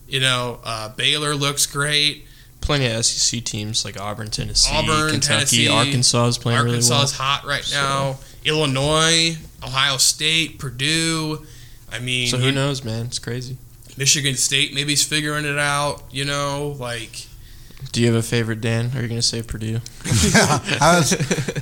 You 0.07 0.19
know, 0.21 0.59
uh, 0.63 0.89
Baylor 0.89 1.35
looks 1.35 1.67
great. 1.67 2.25
plenty 2.61 2.87
of 2.87 3.05
SEC 3.05 3.43
teams 3.43 3.85
like 3.85 3.99
Auburn, 3.99 4.31
Tennessee, 4.31 4.73
Auburn, 4.73 5.11
Kentucky, 5.11 5.35
Tennessee, 5.35 5.67
Arkansas 5.67 6.25
is 6.25 6.37
playing 6.39 6.59
Arkansas 6.59 6.93
really 6.93 7.03
is 7.03 7.11
hot 7.11 7.45
right 7.45 7.69
now. 7.71 8.17
Illinois, 8.45 9.37
Ohio 9.61 9.97
State, 9.97 10.57
Purdue. 10.57 11.45
I 11.91 11.99
mean. 11.99 12.27
So 12.27 12.37
who 12.37 12.51
knows, 12.51 12.83
man? 12.83 13.05
It's 13.05 13.19
crazy. 13.19 13.57
Michigan 13.97 14.35
State 14.35 14.73
maybe 14.73 14.93
is 14.93 15.03
figuring 15.03 15.45
it 15.45 15.59
out. 15.59 16.03
You 16.11 16.25
know, 16.25 16.75
like 16.79 17.27
Do 17.91 18.01
you 18.01 18.07
have 18.07 18.15
a 18.15 18.21
favorite, 18.21 18.61
Dan? 18.61 18.91
Or 18.93 18.99
are 18.99 19.01
you 19.01 19.07
going 19.07 19.21
to 19.21 19.25
say 19.25 19.41
Purdue? 19.41 19.79
yeah, 20.05 20.59
I 20.81 20.97
was 20.99 21.15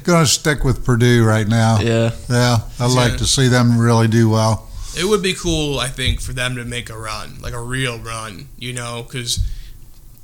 going 0.04 0.26
to 0.26 0.30
stick 0.30 0.64
with 0.64 0.84
Purdue 0.84 1.24
right 1.24 1.48
now. 1.48 1.80
Yeah. 1.80 2.12
Yeah, 2.30 2.58
I'd 2.80 2.92
like 2.92 3.12
Yeah. 3.12 3.18
to 3.18 3.26
see 3.26 3.48
them 3.48 3.78
really 3.78 4.08
do 4.08 4.30
well. 4.30 4.68
it 4.98 5.06
would 5.06 5.22
be 5.22 5.34
cool. 5.34 5.80
I 5.80 5.90
think 5.90 6.20
for 6.22 6.34
them 6.34 6.56
to 6.56 6.66
make 6.66 6.90
a 6.90 6.98
run, 6.98 7.40
like 7.42 7.54
a 7.54 7.62
real 7.62 8.00
run. 8.00 8.50
You 8.58 8.74
know, 8.74 9.04
because 9.04 9.40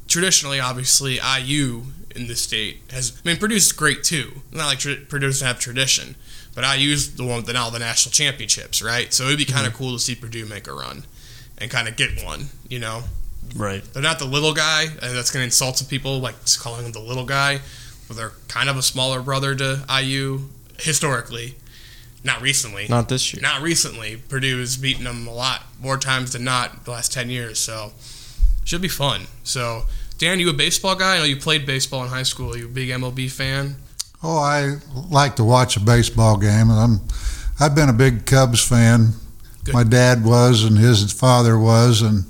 traditionally, 0.08 0.60
obviously, 0.60 1.20
IU 1.20 1.84
in 2.16 2.28
the 2.28 2.36
state 2.36 2.82
has. 2.92 3.22
I 3.24 3.30
mean, 3.30 3.38
Purdue's 3.38 3.72
great 3.72 4.04
too. 4.04 4.42
Not 4.52 4.66
like 4.66 4.80
tra- 4.80 4.96
Purdue 4.96 5.28
doesn't 5.28 5.46
have 5.48 5.60
tradition, 5.60 6.16
but 6.56 6.64
IU's 6.66 7.16
the 7.16 7.24
one 7.24 7.38
with 7.38 7.46
the, 7.46 7.54
now 7.54 7.70
the 7.70 7.80
national 7.80 8.12
championships, 8.12 8.82
right? 8.82 9.14
So 9.14 9.26
it'd 9.26 9.38
be 9.38 9.46
kind 9.46 9.66
of 9.68 9.74
mm-hmm. 9.74 9.84
cool 9.84 9.94
to 9.94 10.00
see 10.00 10.16
Purdue 10.16 10.46
make 10.46 10.68
a 10.68 10.74
run 10.74 11.06
and 11.60 11.70
kind 11.72 11.88
of 11.88 11.96
get 11.96 12.24
one. 12.26 12.48
You 12.68 12.80
know. 12.80 13.04
Right. 13.56 13.84
They're 13.94 14.04
not 14.04 14.20
the 14.20 14.26
little 14.26 14.54
guy, 14.54 14.84
and 14.84 15.16
that's 15.16 15.32
going 15.32 15.42
to 15.42 15.46
insult 15.46 15.78
some 15.78 15.88
people, 15.88 16.20
like 16.20 16.40
just 16.42 16.60
calling 16.60 16.84
them 16.84 16.92
the 16.92 17.00
little 17.00 17.26
guy. 17.26 17.60
But 18.08 18.18
they're 18.18 18.34
kind 18.48 18.70
of 18.70 18.78
a 18.78 18.82
smaller 18.82 19.22
brother 19.22 19.56
to 19.56 19.86
IU 20.02 20.50
historically. 20.80 21.56
Not 22.24 22.42
recently. 22.42 22.88
Not 22.88 23.10
this 23.10 23.34
year. 23.34 23.42
Not 23.42 23.62
recently. 23.62 24.18
Purdue 24.18 24.60
has 24.60 24.78
beaten 24.78 25.04
them 25.04 25.28
a 25.28 25.34
lot 25.34 25.64
more 25.82 25.98
times 25.98 26.34
than 26.34 26.44
not 26.44 26.86
the 26.86 26.92
last 26.92 27.12
10 27.12 27.30
years. 27.30 27.60
So 27.60 27.92
should 28.64 28.82
be 28.82 28.88
fun. 28.88 29.28
So, 29.44 29.84
Dan, 30.18 30.40
you 30.40 30.50
a 30.50 30.54
baseball 30.54 30.96
guy? 30.96 31.16
I 31.16 31.20
know 31.20 31.26
you 31.26 31.38
played 31.38 31.66
baseball 31.66 32.04
in 32.04 32.10
high 32.10 32.24
school. 32.24 32.58
you 32.58 32.66
a 32.66 32.70
big 32.70 32.90
MLB 32.90 33.30
fan? 33.30 33.76
Oh, 34.24 34.38
I 34.38 34.78
like 35.10 35.36
to 35.36 35.44
watch 35.44 35.76
a 35.76 35.82
baseball 35.82 36.38
game, 36.38 36.70
and 36.70 36.80
I'm 36.80 37.02
I've 37.60 37.76
been 37.76 37.90
a 37.90 37.94
big 37.94 38.26
Cubs 38.26 38.66
fan. 38.66 39.14
Good. 39.66 39.74
My 39.74 39.84
dad 39.84 40.24
was, 40.24 40.64
and 40.64 40.78
his 40.78 41.12
father 41.12 41.60
was, 41.60 42.02
and 42.02 42.26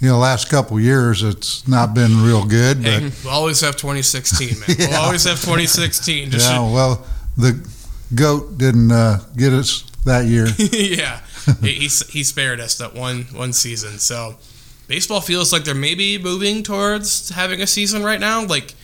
you 0.00 0.08
know, 0.08 0.18
last 0.18 0.48
couple 0.48 0.78
of 0.78 0.82
years 0.82 1.22
it's 1.22 1.68
not 1.68 1.94
been 1.94 2.22
real 2.22 2.46
good. 2.46 2.82
But 2.82 3.02
Hey, 3.02 3.12
we'll 3.22 3.34
always 3.34 3.60
have 3.60 3.76
2016, 3.76 4.58
man. 4.58 4.68
We'll 4.78 5.00
always 5.00 5.24
have 5.24 5.38
2016. 5.40 6.30
Just 6.30 6.50
yeah, 6.50 6.60
well, 6.60 7.06
the 7.36 7.68
goat 8.14 8.56
didn't 8.56 8.90
uh, 8.90 9.20
get 9.36 9.52
us 9.52 9.82
that 10.06 10.24
year. 10.24 10.46
yeah, 10.58 11.20
he, 11.60 11.72
he 11.72 11.88
he 11.88 12.24
spared 12.24 12.60
us 12.60 12.78
that 12.78 12.94
one 12.94 13.24
one 13.24 13.52
season. 13.52 13.98
So 13.98 14.36
baseball 14.88 15.20
feels 15.20 15.52
like 15.52 15.64
they're 15.64 15.74
maybe 15.74 16.16
moving 16.16 16.62
towards 16.62 17.28
having 17.28 17.60
a 17.60 17.66
season 17.66 18.02
right 18.02 18.20
now. 18.20 18.44
Like 18.46 18.74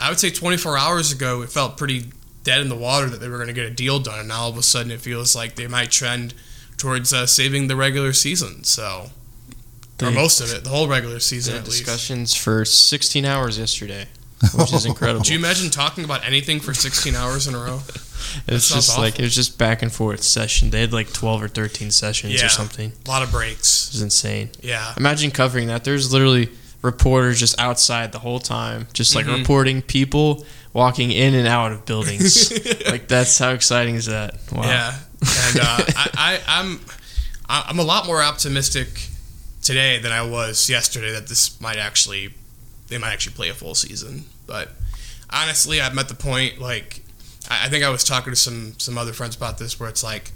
I 0.00 0.08
would 0.08 0.20
say 0.20 0.30
24 0.30 0.78
hours 0.78 1.10
ago, 1.10 1.42
it 1.42 1.50
felt 1.50 1.76
pretty 1.76 2.12
dead 2.44 2.60
in 2.60 2.68
the 2.68 2.76
water 2.76 3.10
that 3.10 3.18
they 3.18 3.28
were 3.28 3.38
going 3.38 3.48
to 3.48 3.54
get 3.54 3.66
a 3.66 3.74
deal 3.74 3.98
done, 3.98 4.20
and 4.20 4.28
now 4.28 4.42
all 4.42 4.50
of 4.50 4.56
a 4.56 4.62
sudden 4.62 4.92
it 4.92 5.00
feels 5.00 5.34
like 5.34 5.56
they 5.56 5.66
might 5.66 5.90
trend 5.90 6.32
towards 6.76 7.12
uh, 7.12 7.26
saving 7.26 7.66
the 7.66 7.74
regular 7.74 8.12
season. 8.12 8.62
So. 8.62 9.10
Or 10.02 10.10
most 10.10 10.40
of 10.40 10.52
it, 10.52 10.64
the 10.64 10.70
whole 10.70 10.86
regular 10.88 11.18
season 11.20 11.52
They 11.54 11.58
at 11.58 11.64
had 11.64 11.68
least. 11.72 11.84
discussions 11.84 12.34
for 12.34 12.64
16 12.64 13.24
hours 13.24 13.58
yesterday, 13.58 14.06
which 14.54 14.72
is 14.72 14.86
incredible. 14.86 15.22
Do 15.24 15.32
you 15.32 15.38
imagine 15.38 15.70
talking 15.70 16.04
about 16.04 16.24
anything 16.24 16.60
for 16.60 16.72
16 16.74 17.14
hours 17.16 17.48
in 17.48 17.54
a 17.54 17.58
row? 17.58 17.80
it's 17.88 18.48
was 18.48 18.64
sounds 18.66 18.86
just 18.86 18.98
like 18.98 19.18
it 19.18 19.22
was 19.22 19.34
just 19.34 19.58
back 19.58 19.82
and 19.82 19.90
forth 19.92 20.22
session. 20.22 20.70
They 20.70 20.80
had 20.80 20.92
like 20.92 21.12
12 21.12 21.42
or 21.42 21.48
13 21.48 21.90
sessions 21.90 22.34
Yeah. 22.34 22.46
or 22.46 22.48
something. 22.48 22.92
A 23.06 23.10
lot 23.10 23.22
of 23.22 23.30
breaks. 23.32 23.88
It 23.88 23.94
was 23.94 24.02
insane. 24.02 24.50
Yeah. 24.60 24.94
Imagine 24.96 25.30
covering 25.32 25.66
that. 25.68 25.82
There's 25.84 26.12
literally 26.12 26.50
reporters 26.82 27.40
just 27.40 27.58
outside 27.60 28.12
the 28.12 28.20
whole 28.20 28.38
time, 28.38 28.86
just 28.92 29.16
like 29.16 29.26
Mhm. 29.26 29.38
reporting 29.38 29.82
people 29.82 30.46
walking 30.72 31.10
in 31.10 31.34
and 31.34 31.48
out 31.48 31.72
of 31.72 31.84
buildings. 31.86 32.52
like 32.88 33.08
that's 33.08 33.36
how 33.38 33.50
exciting 33.50 33.96
is 33.96 34.06
that? 34.06 34.36
Wow. 34.52 34.62
Yeah, 34.62 34.94
and 35.48 35.58
uh, 35.60 35.84
I, 35.96 36.10
I, 36.16 36.40
I'm 36.60 36.80
I'm 37.48 37.78
a 37.80 37.82
lot 37.82 38.06
more 38.06 38.22
optimistic 38.22 39.08
today 39.62 39.98
than 39.98 40.12
I 40.12 40.22
was 40.22 40.68
yesterday 40.70 41.12
that 41.12 41.26
this 41.28 41.60
might 41.60 41.76
actually 41.78 42.34
they 42.88 42.98
might 42.98 43.12
actually 43.12 43.34
play 43.34 43.48
a 43.48 43.54
full 43.54 43.74
season. 43.74 44.24
But 44.46 44.70
honestly, 45.30 45.80
I'm 45.80 45.98
at 45.98 46.08
the 46.08 46.14
point 46.14 46.58
like 46.58 47.02
I, 47.50 47.66
I 47.66 47.68
think 47.68 47.84
I 47.84 47.90
was 47.90 48.04
talking 48.04 48.32
to 48.32 48.36
some 48.36 48.74
some 48.78 48.96
other 48.98 49.12
friends 49.12 49.36
about 49.36 49.58
this 49.58 49.78
where 49.78 49.88
it's 49.88 50.02
like 50.04 50.32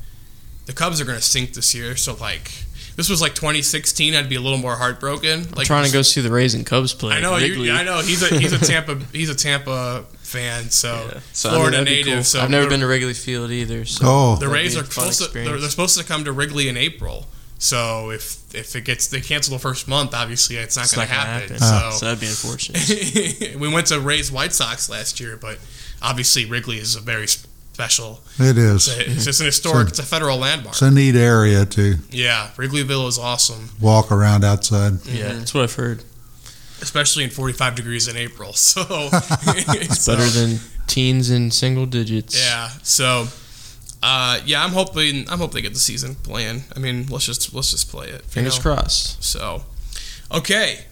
the 0.67 0.73
Cubs 0.73 1.01
are 1.01 1.05
going 1.05 1.19
to 1.19 1.25
sink 1.25 1.55
this 1.55 1.75
year. 1.75 1.97
So 1.97 2.15
like 2.15 2.51
this 2.95 3.09
was 3.09 3.23
like 3.23 3.35
2016, 3.35 4.15
I'd 4.15 4.29
be 4.29 4.37
a 4.37 4.41
little 4.41 4.59
more 4.59 4.77
heartbroken. 4.77 5.45
Like 5.51 5.59
I'm 5.61 5.65
trying 5.65 5.87
to 5.87 5.93
go 5.93 6.03
see 6.03 6.21
the 6.21 6.31
Rays 6.31 6.55
and 6.55 6.67
Cubs 6.67 6.93
play. 6.95 7.15
I 7.17 7.21
know 7.21 7.37
you, 7.37 7.73
I 7.73 7.83
know 7.85 8.01
he's 8.01 8.23
a 8.23 8.39
he's 8.39 8.53
a 8.53 8.59
Tampa 8.65 8.97
he's 9.13 9.31
a 9.31 9.35
Tampa 9.35 10.05
fan, 10.33 10.71
so, 10.71 11.11
Yeah. 11.13 11.21
So, 11.33 11.49
I 11.49 11.53
mean, 11.53 11.61
Florida 11.61 11.85
native. 11.85 12.15
cool. 12.15 12.23
So 12.25 12.41
I've 12.41 12.51
never 12.51 12.69
been 12.69 12.81
to 12.81 12.87
Wrigley 12.87 13.13
Field 13.15 13.51
either. 13.51 13.85
So 13.85 14.05
Oh, 14.07 14.37
the 14.37 14.49
Rays 14.49 14.77
are 14.77 14.81
a 14.81 14.85
fun 14.85 15.13
supposed 15.13 15.33
to, 15.33 15.39
they're, 15.39 15.59
they're 15.59 15.71
supposed 15.71 15.99
to 15.99 16.05
come 16.05 16.25
to 16.25 16.33
Wrigley 16.33 16.69
in 16.69 16.77
April. 16.77 17.27
So 17.63 18.11
if 18.11 18.53
if 18.57 18.75
it 18.75 18.85
gets 18.85 19.07
they 19.07 19.21
cancel 19.21 19.53
the 19.53 19.61
first 19.61 19.87
month, 19.87 20.15
obviously 20.15 20.57
it's 20.57 20.77
not 20.77 20.91
going 20.93 21.07
to 21.07 21.15
gonna 21.15 21.27
happen. 21.29 21.57
happen. 21.57 21.59
so 21.61 21.97
So 21.99 22.07
that'd 22.07 22.21
be 22.21 22.27
unfortunate. 22.27 23.55
we 23.61 23.73
went 23.73 23.87
to 23.87 24.01
Rays 24.01 24.33
White 24.33 24.53
Sox 24.53 24.91
last 24.91 25.21
year, 25.21 25.37
but 25.37 25.59
obviously 26.03 26.45
Wrigley 26.45 26.79
is 26.79 26.97
a 26.97 27.01
very 27.01 27.29
special. 27.29 28.21
it 28.41 28.59
is. 28.59 28.89
It's, 28.89 28.99
a, 28.99 29.11
it's 29.13 29.25
just 29.27 29.41
an 29.41 29.47
historic. 29.47 29.89
It's 29.89 30.01
a 30.01 30.03
federal 30.03 30.39
landmark. 30.39 30.75
It's 30.75 30.83
a 30.83 30.91
neat 30.91 31.15
area 31.15 31.65
too. 31.65 31.95
Yeah, 32.11 32.49
Wrigleyville 32.57 33.07
is 33.07 33.17
awesome, 33.17 33.71
walk 33.81 34.11
around 34.11 34.43
outside. 34.45 34.95
yeah, 35.07 35.29
mm-hmm. 35.29 35.39
that's 35.39 35.55
what 35.55 35.63
I've 35.63 35.75
heard. 35.75 36.03
especially 36.81 37.23
in 37.23 37.31
45 37.31 37.77
degrees 37.77 38.09
in 38.09 38.17
April. 38.17 38.53
So 38.57 38.83
It's 38.91 40.05
better 40.05 40.25
than 40.25 40.59
teens 40.89 41.31
in 41.31 41.53
single 41.53 41.87
digits. 41.87 42.37
Yeah. 42.37 42.71
So, 42.83 43.29
uh, 44.03 44.41
yeah, 44.45 44.65
I'm 44.65 44.71
hoping 44.71 45.29
I'm 45.31 45.39
hoping 45.39 45.55
they 45.55 45.63
get 45.63 45.75
the 45.75 45.79
season 45.79 46.17
playing. 46.17 46.65
I 46.75 46.81
mean, 46.81 47.07
let's 47.07 47.27
just 47.27 47.55
let's 47.55 47.71
just 47.71 47.89
play 47.91 48.09
it. 48.09 48.23
Fingers 48.23 48.59
know? 48.59 48.75
crossed. 48.75 49.23
So, 49.23 49.63
okay. 50.33 50.87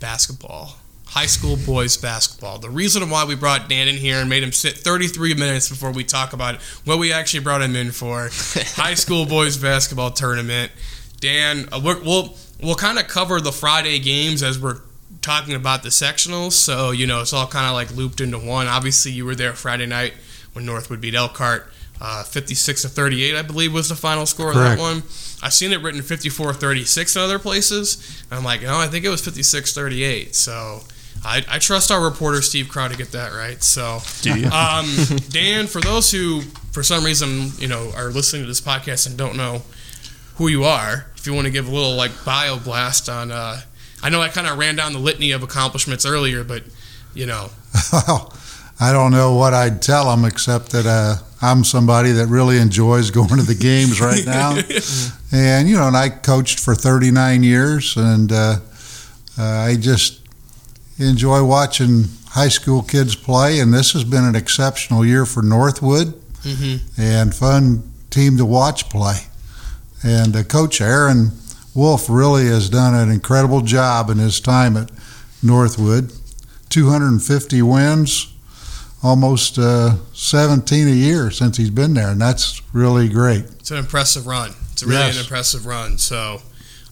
Basketball. 0.00 0.76
High 1.08 1.26
school 1.26 1.56
boys 1.56 1.96
basketball. 1.96 2.58
The 2.58 2.68
reason 2.68 3.08
why 3.08 3.24
we 3.24 3.34
brought 3.34 3.68
Dan 3.68 3.88
in 3.88 3.96
here 3.96 4.16
and 4.16 4.28
made 4.28 4.42
him 4.42 4.52
sit 4.52 4.76
33 4.76 5.34
minutes 5.34 5.68
before 5.68 5.90
we 5.90 6.04
talk 6.04 6.34
about 6.34 6.56
what 6.84 6.98
we 6.98 7.12
actually 7.12 7.40
brought 7.40 7.62
him 7.62 7.74
in 7.76 7.92
for 7.92 8.28
high 8.76 8.92
school 8.94 9.24
boys 9.24 9.56
basketball 9.56 10.10
tournament. 10.10 10.70
Dan, 11.20 11.68
uh, 11.72 11.80
we're, 11.82 12.02
we'll 12.02 12.36
we'll 12.62 12.74
kind 12.74 12.98
of 12.98 13.08
cover 13.08 13.40
the 13.40 13.52
Friday 13.52 13.98
games 13.98 14.42
as 14.42 14.58
we're 14.58 14.80
talking 15.22 15.54
about 15.54 15.82
the 15.82 15.88
sectionals. 15.88 16.52
So 16.52 16.92
you 16.92 17.06
know 17.06 17.20
it's 17.20 17.32
all 17.32 17.46
kind 17.46 17.66
of 17.66 17.72
like 17.72 17.94
looped 17.94 18.20
into 18.20 18.38
one. 18.38 18.66
Obviously, 18.66 19.12
you 19.12 19.24
were 19.24 19.34
there 19.34 19.54
Friday 19.54 19.86
night 19.86 20.14
when 20.58 20.66
Northwood 20.66 21.00
beat 21.00 21.14
Elkhart. 21.14 21.72
Uh, 22.00 22.24
56 22.24 22.82
to 22.82 22.88
38, 22.88 23.36
I 23.36 23.42
believe, 23.42 23.72
was 23.72 23.88
the 23.88 23.94
final 23.94 24.26
score 24.26 24.50
of 24.50 24.56
that 24.56 24.78
one. 24.78 24.96
I've 25.40 25.52
seen 25.52 25.72
it 25.72 25.80
written 25.82 26.02
54 26.02 26.52
36 26.52 27.16
in 27.16 27.22
other 27.22 27.38
places. 27.38 28.24
And 28.28 28.38
I'm 28.38 28.44
like, 28.44 28.62
no, 28.62 28.76
I 28.76 28.88
think 28.88 29.04
it 29.04 29.08
was 29.08 29.24
56 29.24 29.72
38. 29.72 30.34
So 30.34 30.80
I, 31.24 31.44
I 31.48 31.58
trust 31.58 31.92
our 31.92 32.02
reporter, 32.02 32.42
Steve 32.42 32.68
Crow, 32.68 32.88
to 32.88 32.96
get 32.96 33.12
that 33.12 33.32
right. 33.32 33.62
So, 33.62 33.98
um, 34.52 34.86
Dan, 35.30 35.66
for 35.68 35.80
those 35.80 36.10
who, 36.10 36.40
for 36.72 36.82
some 36.82 37.04
reason, 37.04 37.50
you 37.58 37.68
know, 37.68 37.92
are 37.96 38.10
listening 38.10 38.42
to 38.42 38.48
this 38.48 38.60
podcast 38.60 39.06
and 39.06 39.16
don't 39.16 39.36
know 39.36 39.62
who 40.36 40.48
you 40.48 40.64
are, 40.64 41.06
if 41.16 41.26
you 41.26 41.34
want 41.34 41.46
to 41.46 41.52
give 41.52 41.68
a 41.68 41.70
little 41.70 41.94
like 41.94 42.12
bio 42.24 42.58
blast 42.58 43.08
on, 43.08 43.30
uh, 43.30 43.60
I 44.02 44.10
know 44.10 44.20
I 44.20 44.28
kind 44.28 44.46
of 44.46 44.58
ran 44.58 44.74
down 44.76 44.92
the 44.92 45.00
litany 45.00 45.32
of 45.32 45.42
accomplishments 45.44 46.04
earlier, 46.06 46.42
but 46.44 46.62
you 47.14 47.26
know, 47.26 47.50
I 48.80 48.92
don't 48.92 49.10
know 49.10 49.34
what 49.34 49.54
I'd 49.54 49.82
tell 49.82 50.10
them 50.10 50.24
except 50.24 50.70
that 50.70 50.86
uh, 50.86 51.16
I'm 51.40 51.64
somebody 51.64 52.12
that 52.12 52.26
really 52.26 52.58
enjoys 52.58 53.10
going 53.10 53.36
to 53.36 53.42
the 53.42 53.54
games 53.54 54.00
right 54.00 54.24
now. 54.26 54.56
and, 55.32 55.68
you 55.68 55.76
know, 55.76 55.88
and 55.88 55.96
I 55.96 56.08
coached 56.08 56.60
for 56.60 56.74
39 56.74 57.42
years, 57.42 57.96
and 57.96 58.30
uh, 58.30 58.56
uh, 59.38 59.42
I 59.42 59.76
just 59.76 60.20
enjoy 60.98 61.44
watching 61.44 62.04
high 62.30 62.48
school 62.48 62.82
kids 62.82 63.14
play. 63.14 63.60
And 63.60 63.72
this 63.72 63.92
has 63.92 64.04
been 64.04 64.24
an 64.24 64.34
exceptional 64.34 65.04
year 65.04 65.26
for 65.26 65.42
Northwood 65.42 66.08
mhm. 66.42 66.80
and 66.98 67.34
fun 67.34 67.90
team 68.10 68.36
to 68.36 68.44
watch 68.44 68.88
play. 68.88 69.26
And 70.04 70.36
uh, 70.36 70.44
Coach 70.44 70.80
Aaron 70.80 71.32
Wolf 71.74 72.08
really 72.08 72.46
has 72.46 72.68
done 72.68 72.94
an 72.94 73.10
incredible 73.10 73.60
job 73.60 74.10
in 74.10 74.18
his 74.18 74.40
time 74.40 74.76
at 74.76 74.90
Northwood. 75.42 76.12
250 76.70 77.62
wins, 77.62 78.27
almost 79.02 79.58
uh, 79.58 79.94
17 80.12 80.88
a 80.88 80.90
year 80.90 81.30
since 81.30 81.56
he's 81.56 81.70
been 81.70 81.94
there, 81.94 82.08
and 82.10 82.20
that's 82.20 82.60
really 82.72 83.08
great. 83.08 83.44
It's 83.60 83.70
an 83.70 83.76
impressive 83.78 84.26
run. 84.26 84.52
It's 84.72 84.82
really 84.82 84.96
Yes. 85.00 85.16
an 85.16 85.22
impressive 85.22 85.66
run. 85.66 85.98
So 85.98 86.42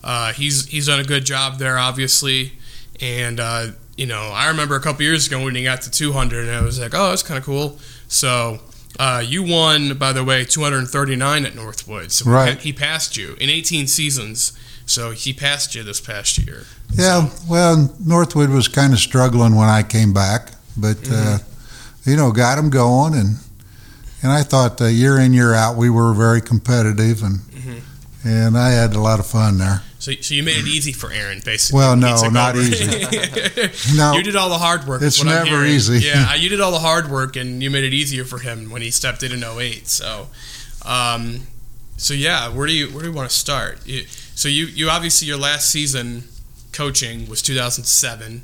uh, 0.04 0.32
he's 0.32 0.66
he's 0.66 0.86
done 0.86 1.00
a 1.00 1.04
good 1.04 1.24
job 1.24 1.59
there, 1.59 1.78
obviously. 1.78 2.52
And 3.00 3.40
uh, 3.40 3.68
you 3.96 4.07
know, 4.07 4.30
I 4.34 4.48
remember 4.48 4.76
a 4.76 4.80
couple 4.80 5.02
years 5.02 5.26
ago 5.26 5.42
when 5.44 5.54
he 5.54 5.64
got 5.64 5.82
to 5.82 5.90
200, 5.90 6.46
and 6.48 6.57
I 6.57 6.62
was 6.62 6.78
like, 6.78 6.92
oh, 6.94 7.11
that's 7.11 7.22
kind 7.22 7.38
of 7.38 7.44
cool. 7.44 7.78
So 8.09 8.61
uh, 8.98 9.22
you 9.26 9.42
won, 9.42 9.96
by 9.98 10.12
the 10.12 10.22
way, 10.24 10.44
239 10.44 11.44
at 11.46 11.54
Northwood. 11.54 12.12
So 12.12 12.30
Right. 12.30 12.59
he 12.59 12.72
passed 12.72 13.16
you 13.16 13.36
in 13.40 13.50
18 13.50 13.86
seasons. 13.88 14.52
So 14.88 15.11
he 15.11 15.32
passed 15.32 15.74
you 15.74 15.82
this 15.82 16.00
past 16.00 16.38
year. 16.38 16.64
Yeah, 16.94 17.28
well, 17.48 17.92
Northwood 17.98 18.50
was 18.50 18.68
kind 18.68 18.92
of 18.92 19.00
struggling 19.00 19.57
when 19.57 19.68
I 19.68 19.82
came 19.82 20.12
back, 20.12 20.52
but 20.76 20.96
uh, 21.11 21.38
you 22.07 22.16
know, 22.16 22.30
got 22.32 22.59
him 22.59 22.70
going, 22.70 23.14
and 23.14 23.36
and 24.22 24.32
I 24.32 24.42
thought 24.42 24.80
uh, 24.80 24.86
year 24.86 25.18
in 25.18 25.32
year 25.34 25.54
out 25.54 25.76
we 25.76 25.90
were 25.90 26.12
very 26.14 26.40
competitive, 26.40 27.22
and 27.22 27.40
Mhm. 27.40 27.80
and 28.24 28.59
I 28.59 28.70
had 28.70 28.94
a 28.94 29.00
lot 29.00 29.18
of 29.20 29.26
fun 29.26 29.59
there. 29.59 29.82
So, 29.98 30.12
so 30.20 30.34
you 30.34 30.42
made 30.42 30.59
it 30.59 30.68
easy 30.68 30.92
for 30.92 31.11
Aaron, 31.11 31.40
basically. 31.44 31.78
Well, 31.78 31.96
no, 31.96 32.28
not 32.28 32.54
over. 32.54 32.62
easy. 32.64 33.07
No, 33.96 34.12
you 34.14 34.22
did 34.22 34.36
all 34.36 34.50
the 34.50 34.59
hard 34.59 34.86
work. 34.86 35.02
It's 35.02 35.22
never 35.24 35.64
easy. 35.64 35.98
Yeah, 36.07 36.34
you 36.42 36.48
did 36.48 36.61
all 36.61 36.70
the 36.70 36.78
hard 36.78 37.11
work, 37.11 37.34
and 37.36 37.62
you 37.62 37.70
made 37.70 37.82
it 37.84 37.94
easier 37.94 38.24
for 38.24 38.38
him 38.38 38.70
when 38.70 38.82
he 38.82 38.90
stepped 38.90 39.22
in 39.22 39.32
in 39.32 39.42
08. 39.42 39.88
So, 39.88 40.28
um, 40.84 41.46
so 41.96 42.14
yeah, 42.14 42.48
where 42.48 42.66
do 42.66 42.72
you 42.74 42.88
where 42.88 43.02
do 43.02 43.09
you 43.09 43.14
want 43.14 43.28
to 43.30 43.34
start? 43.36 43.84
You, 43.86 44.04
so 44.34 44.48
you 44.48 44.66
you 44.66 44.90
obviously 44.90 45.26
your 45.28 45.38
last 45.38 45.70
season 45.70 46.24
coaching 46.72 47.26
was 47.28 47.40
2007, 47.42 48.42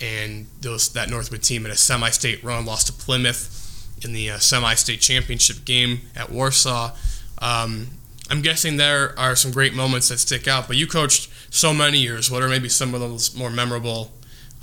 and 0.00 0.46
those 0.60 0.92
that 0.92 1.10
Northwood 1.10 1.42
team 1.42 1.64
in 1.64 1.72
a 1.72 1.76
semi-state 1.76 2.42
run 2.44 2.66
lost 2.66 2.86
to 2.88 2.92
Plymouth 2.92 3.62
in 4.04 4.12
the 4.12 4.30
uh, 4.30 4.38
semi-state 4.38 5.00
championship 5.00 5.64
game 5.64 6.00
at 6.14 6.30
Warsaw. 6.30 6.92
Um, 7.38 7.88
I'm 8.30 8.42
guessing 8.42 8.76
there 8.76 9.18
are 9.18 9.36
some 9.36 9.52
great 9.52 9.74
moments 9.74 10.08
that 10.08 10.18
stick 10.18 10.48
out, 10.48 10.66
but 10.66 10.76
you 10.76 10.86
coached 10.86 11.30
so 11.50 11.72
many 11.72 11.98
years. 11.98 12.30
What 12.30 12.42
are 12.42 12.48
maybe 12.48 12.68
some 12.68 12.94
of 12.94 13.00
those 13.00 13.36
more 13.36 13.50
memorable 13.50 14.12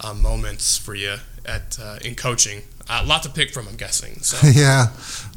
uh, 0.03 0.13
moments 0.13 0.77
for 0.77 0.95
you 0.95 1.15
at 1.45 1.79
uh, 1.81 1.99
in 2.03 2.15
coaching? 2.15 2.63
A 2.89 3.05
lot 3.05 3.23
to 3.23 3.29
pick 3.29 3.51
from, 3.51 3.67
I'm 3.67 3.77
guessing. 3.77 4.15
So 4.15 4.47
yeah. 4.53 4.87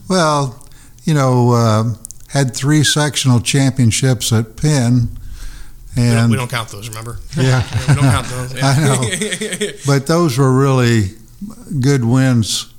Well, 0.08 0.68
you 1.04 1.14
know, 1.14 1.52
uh, 1.52 1.84
had 2.28 2.54
three 2.54 2.82
sectional 2.82 3.40
championships 3.40 4.32
at 4.32 4.56
Penn, 4.56 5.16
we, 5.96 6.02
don't, 6.02 6.18
and 6.18 6.30
we 6.30 6.36
don't 6.36 6.50
count 6.50 6.68
those. 6.68 6.88
Remember? 6.88 7.18
yeah, 7.36 7.62
we 7.88 7.94
don't 7.94 8.04
count 8.04 8.26
those. 8.26 8.54
Yeah. 8.54 8.66
I 8.66 8.80
know. 8.80 9.70
but 9.86 10.06
those 10.06 10.38
were 10.38 10.52
really 10.52 11.10
good 11.80 12.04
wins 12.04 12.72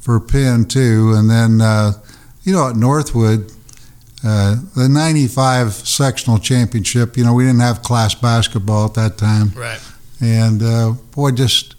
for 0.00 0.18
Penn 0.20 0.64
too. 0.64 1.12
And 1.14 1.30
then, 1.30 1.60
uh, 1.60 1.92
you 2.42 2.52
know, 2.52 2.68
at 2.70 2.76
Northwood, 2.76 3.52
uh, 4.24 4.56
the 4.74 4.88
'95 4.88 5.72
sectional 5.72 6.38
championship. 6.38 7.16
You 7.16 7.24
know, 7.24 7.34
we 7.34 7.44
didn't 7.44 7.60
have 7.60 7.82
class 7.82 8.14
basketball 8.14 8.86
at 8.86 8.94
that 8.94 9.18
time, 9.18 9.50
right. 9.54 9.80
and 10.20 10.62
uh, 10.62 10.92
boy, 11.12 11.30
just 11.30 11.76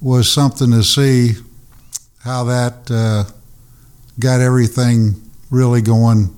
was 0.00 0.30
something 0.30 0.70
to 0.70 0.82
see 0.82 1.32
how 2.20 2.44
that 2.44 2.90
uh, 2.90 3.24
got 4.18 4.40
everything 4.40 5.14
really 5.50 5.82
going 5.82 6.34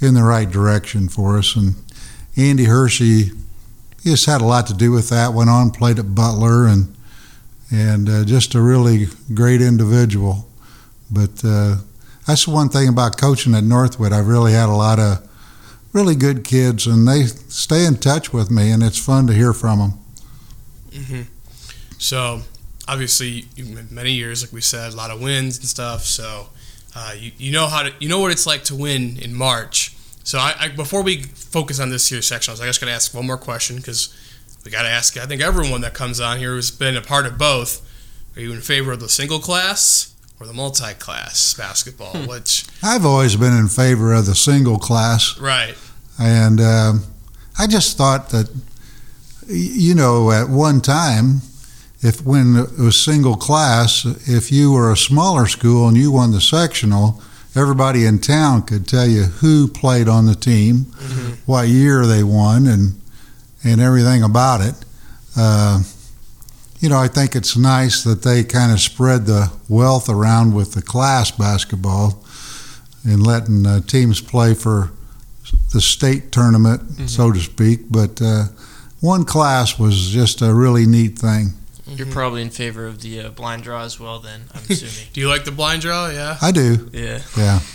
in 0.00 0.14
the 0.14 0.22
right 0.22 0.50
direction 0.50 1.08
for 1.08 1.38
us. 1.38 1.54
And 1.54 1.74
Andy 2.36 2.64
Hershey, 2.64 3.24
he 4.02 4.10
just 4.10 4.26
had 4.26 4.40
a 4.40 4.44
lot 4.44 4.66
to 4.68 4.74
do 4.74 4.90
with 4.90 5.10
that. 5.10 5.32
Went 5.34 5.50
on, 5.50 5.70
played 5.70 5.98
at 5.98 6.14
Butler, 6.14 6.66
and 6.66 6.94
and 7.70 8.08
uh, 8.08 8.24
just 8.24 8.54
a 8.54 8.60
really 8.60 9.06
great 9.34 9.60
individual. 9.62 10.46
But 11.10 11.44
uh, 11.44 11.76
that's 12.26 12.44
the 12.46 12.50
one 12.50 12.68
thing 12.68 12.88
about 12.88 13.16
coaching 13.16 13.54
at 13.54 13.64
Northwood. 13.64 14.12
I've 14.12 14.28
really 14.28 14.52
had 14.52 14.68
a 14.68 14.74
lot 14.74 14.98
of 14.98 15.28
really 15.92 16.14
good 16.14 16.44
kids, 16.44 16.86
and 16.86 17.06
they 17.06 17.24
stay 17.24 17.84
in 17.84 17.96
touch 17.96 18.32
with 18.32 18.50
me, 18.50 18.70
and 18.70 18.82
it's 18.82 18.98
fun 18.98 19.26
to 19.26 19.32
hear 19.34 19.52
from 19.52 19.78
them. 19.78 19.92
hmm 20.94 21.22
So 21.98 22.42
obviously, 22.88 23.46
many 23.90 24.12
years, 24.12 24.42
like 24.42 24.52
we 24.52 24.60
said, 24.60 24.92
a 24.92 24.96
lot 24.96 25.10
of 25.10 25.20
wins 25.20 25.58
and 25.58 25.66
stuff. 25.66 26.04
So 26.04 26.48
uh, 26.94 27.14
you 27.16 27.32
you 27.38 27.52
know 27.52 27.66
how 27.66 27.82
to 27.82 27.92
you 28.00 28.08
know 28.08 28.20
what 28.20 28.32
it's 28.32 28.46
like 28.46 28.64
to 28.64 28.74
win 28.74 29.18
in 29.18 29.34
March. 29.34 29.94
So 30.24 30.38
I, 30.38 30.54
I 30.58 30.68
before 30.68 31.02
we 31.02 31.22
focus 31.22 31.80
on 31.80 31.90
this 31.90 32.10
year's 32.10 32.28
sectionals, 32.30 32.60
I 32.60 32.66
was 32.66 32.76
just 32.76 32.80
going 32.80 32.90
to 32.90 32.94
ask 32.94 33.14
one 33.14 33.26
more 33.26 33.36
question 33.38 33.76
because 33.76 34.14
we 34.64 34.70
got 34.70 34.82
to 34.82 34.88
ask. 34.88 35.16
I 35.16 35.26
think 35.26 35.42
everyone 35.42 35.80
that 35.80 35.94
comes 35.94 36.20
on 36.20 36.38
here 36.38 36.54
has 36.56 36.70
been 36.70 36.96
a 36.96 37.02
part 37.02 37.26
of 37.26 37.38
both. 37.38 37.88
Are 38.36 38.40
you 38.40 38.52
in 38.52 38.60
favor 38.60 38.92
of 38.92 39.00
the 39.00 39.08
single 39.08 39.40
class 39.40 40.14
or 40.40 40.46
the 40.46 40.52
multi-class 40.52 41.54
basketball? 41.54 42.14
Which 42.26 42.64
I've 42.82 43.04
always 43.04 43.36
been 43.36 43.52
in 43.56 43.68
favor 43.68 44.12
of 44.14 44.26
the 44.26 44.34
single 44.34 44.78
class, 44.78 45.38
right? 45.38 45.76
and 46.18 46.60
um, 46.60 47.04
I 47.58 47.66
just 47.66 47.96
thought 47.96 48.30
that, 48.30 48.48
you 49.46 49.94
know, 49.94 50.30
at 50.30 50.48
one 50.48 50.80
time, 50.80 51.42
if 52.00 52.24
when 52.24 52.56
it 52.56 52.78
was 52.78 52.96
single 52.98 53.36
class, 53.36 54.04
if 54.26 54.50
you 54.50 54.72
were 54.72 54.90
a 54.90 54.96
smaller 54.96 55.46
school 55.46 55.88
and 55.88 55.96
you 55.96 56.10
won 56.10 56.32
the 56.32 56.40
sectional, 56.40 57.22
everybody 57.54 58.04
in 58.06 58.18
town 58.18 58.62
could 58.62 58.86
tell 58.88 59.06
you 59.06 59.24
who 59.24 59.68
played 59.68 60.08
on 60.08 60.26
the 60.26 60.34
team, 60.34 60.86
what 61.46 61.68
year 61.68 62.06
they 62.06 62.22
won, 62.22 62.66
and 62.66 63.00
and 63.64 63.80
everything 63.80 64.22
about 64.22 64.60
it. 64.60 64.74
Uh, 65.36 65.82
you 66.80 66.88
know, 66.88 66.98
I 66.98 67.06
think 67.06 67.36
it's 67.36 67.56
nice 67.56 68.02
that 68.02 68.22
they 68.22 68.42
kind 68.42 68.72
of 68.72 68.80
spread 68.80 69.26
the 69.26 69.52
wealth 69.68 70.08
around 70.08 70.54
with 70.54 70.72
the 70.72 70.82
class 70.82 71.30
basketball 71.30 72.24
and 73.04 73.24
letting 73.24 73.64
uh, 73.66 73.80
teams 73.80 74.20
play 74.20 74.54
for 74.54 74.90
the 75.72 75.80
state 75.80 76.32
tournament, 76.32 77.08
so 77.08 77.30
to 77.30 77.38
speak. 77.38 77.80
But 77.90 78.20
uh, 78.20 78.46
one 79.00 79.24
class 79.24 79.78
was 79.78 80.08
just 80.10 80.42
a 80.42 80.52
really 80.52 80.86
neat 80.86 81.18
thing. 81.18 81.52
You're 81.86 82.06
probably 82.06 82.42
in 82.42 82.50
favor 82.50 82.86
of 82.86 83.00
the 83.02 83.20
uh, 83.22 83.28
blind 83.30 83.64
draw 83.64 83.82
as 83.82 83.98
well, 83.98 84.20
then, 84.20 84.42
I'm 84.54 84.62
assuming. 84.70 85.10
Do 85.12 85.20
you 85.20 85.28
like 85.28 85.44
the 85.44 85.50
blind 85.50 85.82
draw? 85.82 86.08
Yeah. 86.08 86.36
I 86.40 86.52
do, 86.52 86.90
yeah. 86.92 87.20
yeah. 87.36 87.60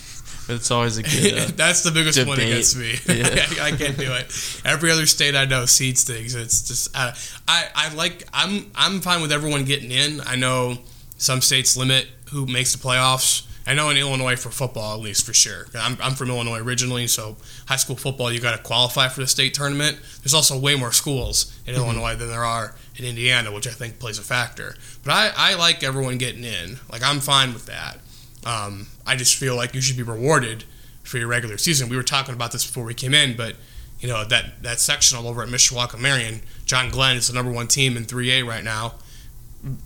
But 0.48 0.56
it's 0.56 0.72
always 0.72 0.98
a 0.98 1.04
good. 1.04 1.34
Uh, 1.38 1.52
That's 1.58 1.84
the 1.84 1.92
biggest 1.92 2.26
one 2.26 2.40
against 2.40 2.78
me. 2.78 2.96
Yeah. 3.06 3.46
I, 3.62 3.68
I 3.68 3.72
can't 3.72 3.98
do 3.98 4.14
it. 4.14 4.62
Every 4.64 4.90
other 4.92 5.06
state 5.06 5.36
I 5.36 5.44
know 5.44 5.66
seeds 5.66 6.06
things. 6.06 6.36
It's 6.36 6.66
just 6.66 6.96
I, 6.96 7.14
I 7.50 7.66
I 7.76 7.94
like 7.94 8.24
I'm 8.32 8.72
I'm 8.74 9.02
fine 9.02 9.22
with 9.22 9.34
everyone 9.34 9.66
getting 9.66 9.92
in. 9.92 10.22
I 10.26 10.38
know 10.38 10.78
some 11.18 11.42
states 11.42 11.76
limit 11.76 12.08
who 12.32 12.46
makes 12.46 12.72
the 12.72 12.78
playoffs. 12.78 13.46
I 13.68 13.74
know 13.74 13.90
in 13.90 13.98
Illinois 13.98 14.38
for 14.38 14.50
football 14.50 14.94
at 14.94 15.02
least 15.02 15.26
for 15.26 15.34
sure. 15.34 15.68
I'm, 15.78 15.98
I'm 16.02 16.14
from 16.14 16.30
Illinois 16.30 16.60
originally, 16.60 17.08
so 17.08 17.36
high 17.68 17.76
school 17.76 17.98
football 17.98 18.32
you 18.32 18.40
got 18.40 18.56
to 18.56 18.64
qualify 18.64 19.10
for 19.10 19.20
the 19.20 19.28
state 19.28 19.54
tournament. 19.54 20.00
There's 20.24 20.34
also 20.34 20.58
way 20.58 20.76
more 20.76 20.94
schools 20.94 21.54
in 21.68 21.76
Illinois 21.76 22.16
than 22.16 22.30
there 22.30 22.46
are 22.46 22.74
in 22.98 23.06
Indiana, 23.06 23.52
which 23.52 23.68
I 23.68 23.72
think 23.72 24.00
plays 24.00 24.20
a 24.20 24.24
factor. 24.24 24.76
But 25.04 25.12
I, 25.12 25.32
I 25.36 25.56
like 25.56 25.84
everyone 25.84 26.18
getting 26.18 26.44
in. 26.44 26.80
Like 26.92 27.04
I'm 27.04 27.20
fine 27.20 27.54
with 27.54 27.66
that. 27.68 28.00
Um, 28.46 28.88
I 29.06 29.16
just 29.16 29.36
feel 29.36 29.56
like 29.56 29.74
you 29.74 29.82
should 29.82 29.98
be 29.98 30.04
rewarded 30.04 30.64
for 31.04 31.18
your 31.18 31.28
regular 31.28 31.58
season. 31.58 31.90
We 31.90 31.96
were 31.96 32.04
talking 32.04 32.34
about 32.34 32.52
this 32.52 32.66
before 32.66 32.84
we 32.84 32.94
came 32.94 33.14
in, 33.14 33.36
but 33.36 33.56
you 34.00 34.08
know 34.08 34.24
that 34.26 34.62
that 34.64 34.80
sectional 34.80 35.28
over 35.28 35.42
at 35.42 35.50
Mishawaka 35.50 36.00
Marian, 36.00 36.42
John 36.66 36.90
Glenn 36.90 37.18
is 37.18 37.28
the 37.28 37.34
number 37.34 37.52
one 37.52 37.68
team 37.68 37.98
in 37.98 38.06
3A 38.06 38.46
right 38.48 38.64
now. 38.64 38.96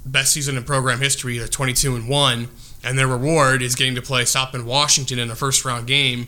Best 0.05 0.33
season 0.33 0.57
in 0.57 0.63
program 0.63 0.99
history, 0.99 1.37
they're 1.37 1.47
22 1.47 1.95
and 1.95 2.09
one, 2.09 2.49
and 2.83 2.99
their 2.99 3.07
reward 3.07 3.61
is 3.61 3.75
getting 3.75 3.95
to 3.95 4.01
play 4.01 4.25
South 4.25 4.51
Bend 4.51 4.65
Washington 4.65 5.17
in 5.17 5.31
a 5.31 5.35
first 5.35 5.63
round 5.63 5.87
game. 5.87 6.27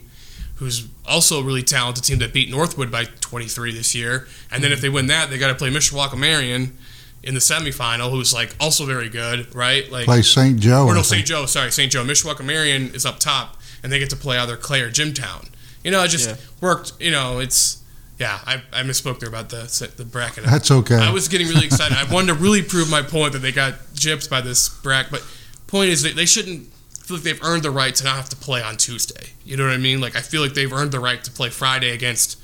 Who's 0.57 0.87
also 1.05 1.41
a 1.41 1.43
really 1.43 1.63
talented 1.63 2.03
team 2.03 2.19
that 2.19 2.31
beat 2.31 2.49
Northwood 2.49 2.91
by 2.91 3.05
23 3.05 3.73
this 3.73 3.93
year, 3.95 4.27
and 4.51 4.63
then 4.63 4.71
if 4.71 4.81
they 4.81 4.89
win 4.89 5.07
that, 5.07 5.29
they 5.29 5.37
got 5.37 5.47
to 5.47 5.55
play 5.55 5.69
Mishawaka 5.69 6.17
Marian 6.17 6.77
in 7.23 7.33
the 7.33 7.39
semifinal, 7.39 8.11
who's 8.11 8.33
like 8.33 8.55
also 8.59 8.85
very 8.85 9.09
good, 9.09 9.53
right? 9.55 9.91
Like 9.91 10.05
Play 10.05 10.21
St. 10.21 10.59
Joe. 10.59 10.85
or 10.85 10.91
I 10.91 10.95
no. 10.95 11.01
St. 11.01 11.25
Joe. 11.25 11.45
Sorry, 11.47 11.71
St. 11.71 11.91
Joe. 11.91 12.03
Mishawaka 12.03 12.45
Marian 12.45 12.93
is 12.93 13.05
up 13.05 13.19
top, 13.19 13.59
and 13.81 13.91
they 13.91 13.97
get 13.99 14.09
to 14.11 14.15
play 14.15 14.37
either 14.37 14.55
Clay 14.55 14.81
or 14.81 14.89
Jimtown. 14.91 15.49
You 15.83 15.91
know, 15.91 16.03
it 16.03 16.09
just 16.09 16.29
Yeah. 16.29 16.35
worked. 16.61 16.93
You 16.99 17.11
know, 17.11 17.39
it's 17.39 17.81
yeah. 18.19 18.39
I, 18.45 18.61
I 18.71 18.83
misspoke 18.83 19.19
there 19.19 19.29
about 19.29 19.49
the 19.49 19.91
the 19.97 20.05
bracket. 20.05 20.43
That's 20.45 20.69
okay. 20.69 20.95
I 20.95 21.11
was 21.11 21.27
getting 21.27 21.47
really 21.47 21.65
excited. 21.65 21.97
I 21.97 22.03
wanted 22.13 22.27
to 22.27 22.33
really 22.35 22.61
prove 22.61 22.89
my 22.89 23.01
point 23.01 23.33
that 23.33 23.39
they 23.39 23.51
got 23.51 23.73
gypped 23.95 24.29
by 24.29 24.39
this 24.41 24.69
bracket. 24.69 25.11
But 25.11 25.25
point 25.67 25.89
is, 25.89 26.03
they, 26.03 26.11
they 26.11 26.25
shouldn't 26.27 26.69
feel 27.05 27.17
like 27.17 27.23
they've 27.23 27.43
earned 27.43 27.63
the 27.63 27.71
right 27.71 27.93
to 27.95 28.03
not 28.03 28.15
have 28.15 28.29
to 28.29 28.35
play 28.35 28.61
on 28.61 28.77
Tuesday. 28.77 29.27
You 29.45 29.57
know 29.57 29.65
what 29.65 29.73
I 29.73 29.77
mean? 29.77 30.01
Like 30.01 30.15
I 30.15 30.21
feel 30.21 30.41
like 30.41 30.53
they've 30.53 30.71
earned 30.71 30.91
the 30.91 30.99
right 30.99 31.23
to 31.23 31.31
play 31.31 31.49
Friday 31.49 31.91
against 31.91 32.39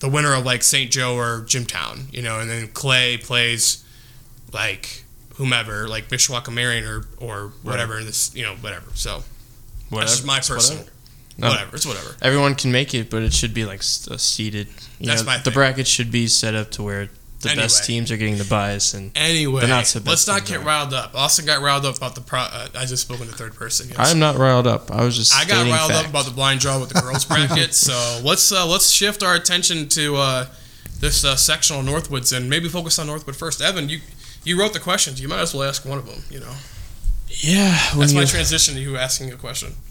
the 0.00 0.08
winner 0.08 0.34
of 0.34 0.44
like 0.44 0.62
St. 0.62 0.90
Joe 0.90 1.16
or 1.16 1.40
Jimtown. 1.46 2.12
You 2.12 2.22
know, 2.22 2.38
and 2.40 2.48
then 2.50 2.68
Clay 2.68 3.16
plays 3.16 3.84
like 4.52 5.04
whomever, 5.36 5.88
like 5.88 6.08
Mishawaka 6.08 6.52
Marian 6.52 6.84
or 6.84 7.04
or 7.18 7.52
whatever. 7.62 8.02
This 8.04 8.34
you 8.34 8.42
know 8.42 8.54
whatever. 8.56 8.86
So 8.94 9.22
whatever. 9.88 10.00
that's 10.00 10.12
just 10.16 10.26
my 10.26 10.38
It's 10.38 10.48
personal. 10.48 10.78
whatever. 10.84 10.90
No. 11.36 11.48
Whatever. 11.48 11.76
It's 11.76 11.86
whatever. 11.86 12.16
Everyone 12.22 12.54
can 12.54 12.70
make 12.70 12.94
it, 12.94 13.10
but 13.10 13.22
it 13.24 13.32
should 13.32 13.52
be 13.54 13.64
like 13.64 13.80
uh, 13.80 14.16
seated. 14.18 14.68
You 15.00 15.06
That's 15.08 15.22
know, 15.22 15.26
my 15.26 15.38
the 15.38 15.44
thing. 15.44 15.52
bracket 15.54 15.86
should 15.88 16.12
be 16.12 16.28
set 16.28 16.54
up 16.54 16.70
to 16.72 16.82
where 16.84 17.08
the 17.44 17.56
best 17.56 17.84
teams 17.84 18.10
are 18.10 18.16
getting 18.16 18.38
the 18.38 18.44
buys, 18.44 18.94
and 18.94 19.10
Anyway, 19.16 19.60
They're 19.60 19.68
not 19.68 19.86
so 19.86 20.00
best 20.00 20.08
let's 20.08 20.26
not 20.26 20.44
get 20.46 20.60
though. 20.60 20.66
riled 20.66 20.92
up. 20.94 21.14
Austin 21.14 21.46
got 21.46 21.62
riled 21.62 21.84
up 21.86 21.96
about 21.96 22.14
the 22.14 22.20
pro. 22.20 22.40
Uh, 22.40 22.68
I 22.74 22.84
just 22.86 23.02
spoke 23.02 23.20
in 23.20 23.26
the 23.26 23.32
third 23.32 23.54
person. 23.54 23.88
yes. 23.88 23.98
I'm 23.98 24.18
not 24.18 24.36
riled 24.36 24.66
up. 24.66 24.90
I 24.90 25.04
was 25.04 25.16
just 25.16 25.34
I 25.34 25.44
got 25.44 25.66
riled 25.66 25.90
fact. 25.90 26.04
up 26.04 26.10
about 26.10 26.24
the 26.26 26.30
blind 26.32 26.60
draw 26.60 26.78
with 26.80 26.90
the 26.90 27.00
girls 27.00 27.24
bracket. 27.24 27.74
so 27.88 28.20
let's 28.24 28.50
uh, 28.52 28.66
let's 28.66 28.90
shift 28.90 29.22
our 29.22 29.34
attention 29.34 29.88
to 29.90 30.16
uh, 30.16 30.46
this 31.00 31.24
uh, 31.24 31.36
sectional 31.36 31.82
Northwoods 31.82 32.36
and 32.36 32.48
maybe 32.48 32.68
focus 32.68 32.98
on 32.98 33.06
Northwood 33.06 33.36
first. 33.36 33.60
Evan, 33.60 33.88
you 33.88 34.00
you 34.44 34.58
wrote 34.58 34.72
the 34.72 34.80
questions. 34.80 35.20
You 35.20 35.28
might 35.28 35.40
as 35.40 35.54
well 35.54 35.68
ask 35.68 35.84
one 35.84 35.98
of 35.98 36.06
them. 36.06 36.22
You 36.30 36.40
know, 36.40 36.54
Yeah, 37.28 37.78
that's 37.96 38.12
you, 38.12 38.18
my 38.18 38.24
transition 38.26 38.74
to 38.74 38.80
you 38.80 38.96
asking 38.96 39.32
a 39.32 39.36
question. 39.36 39.72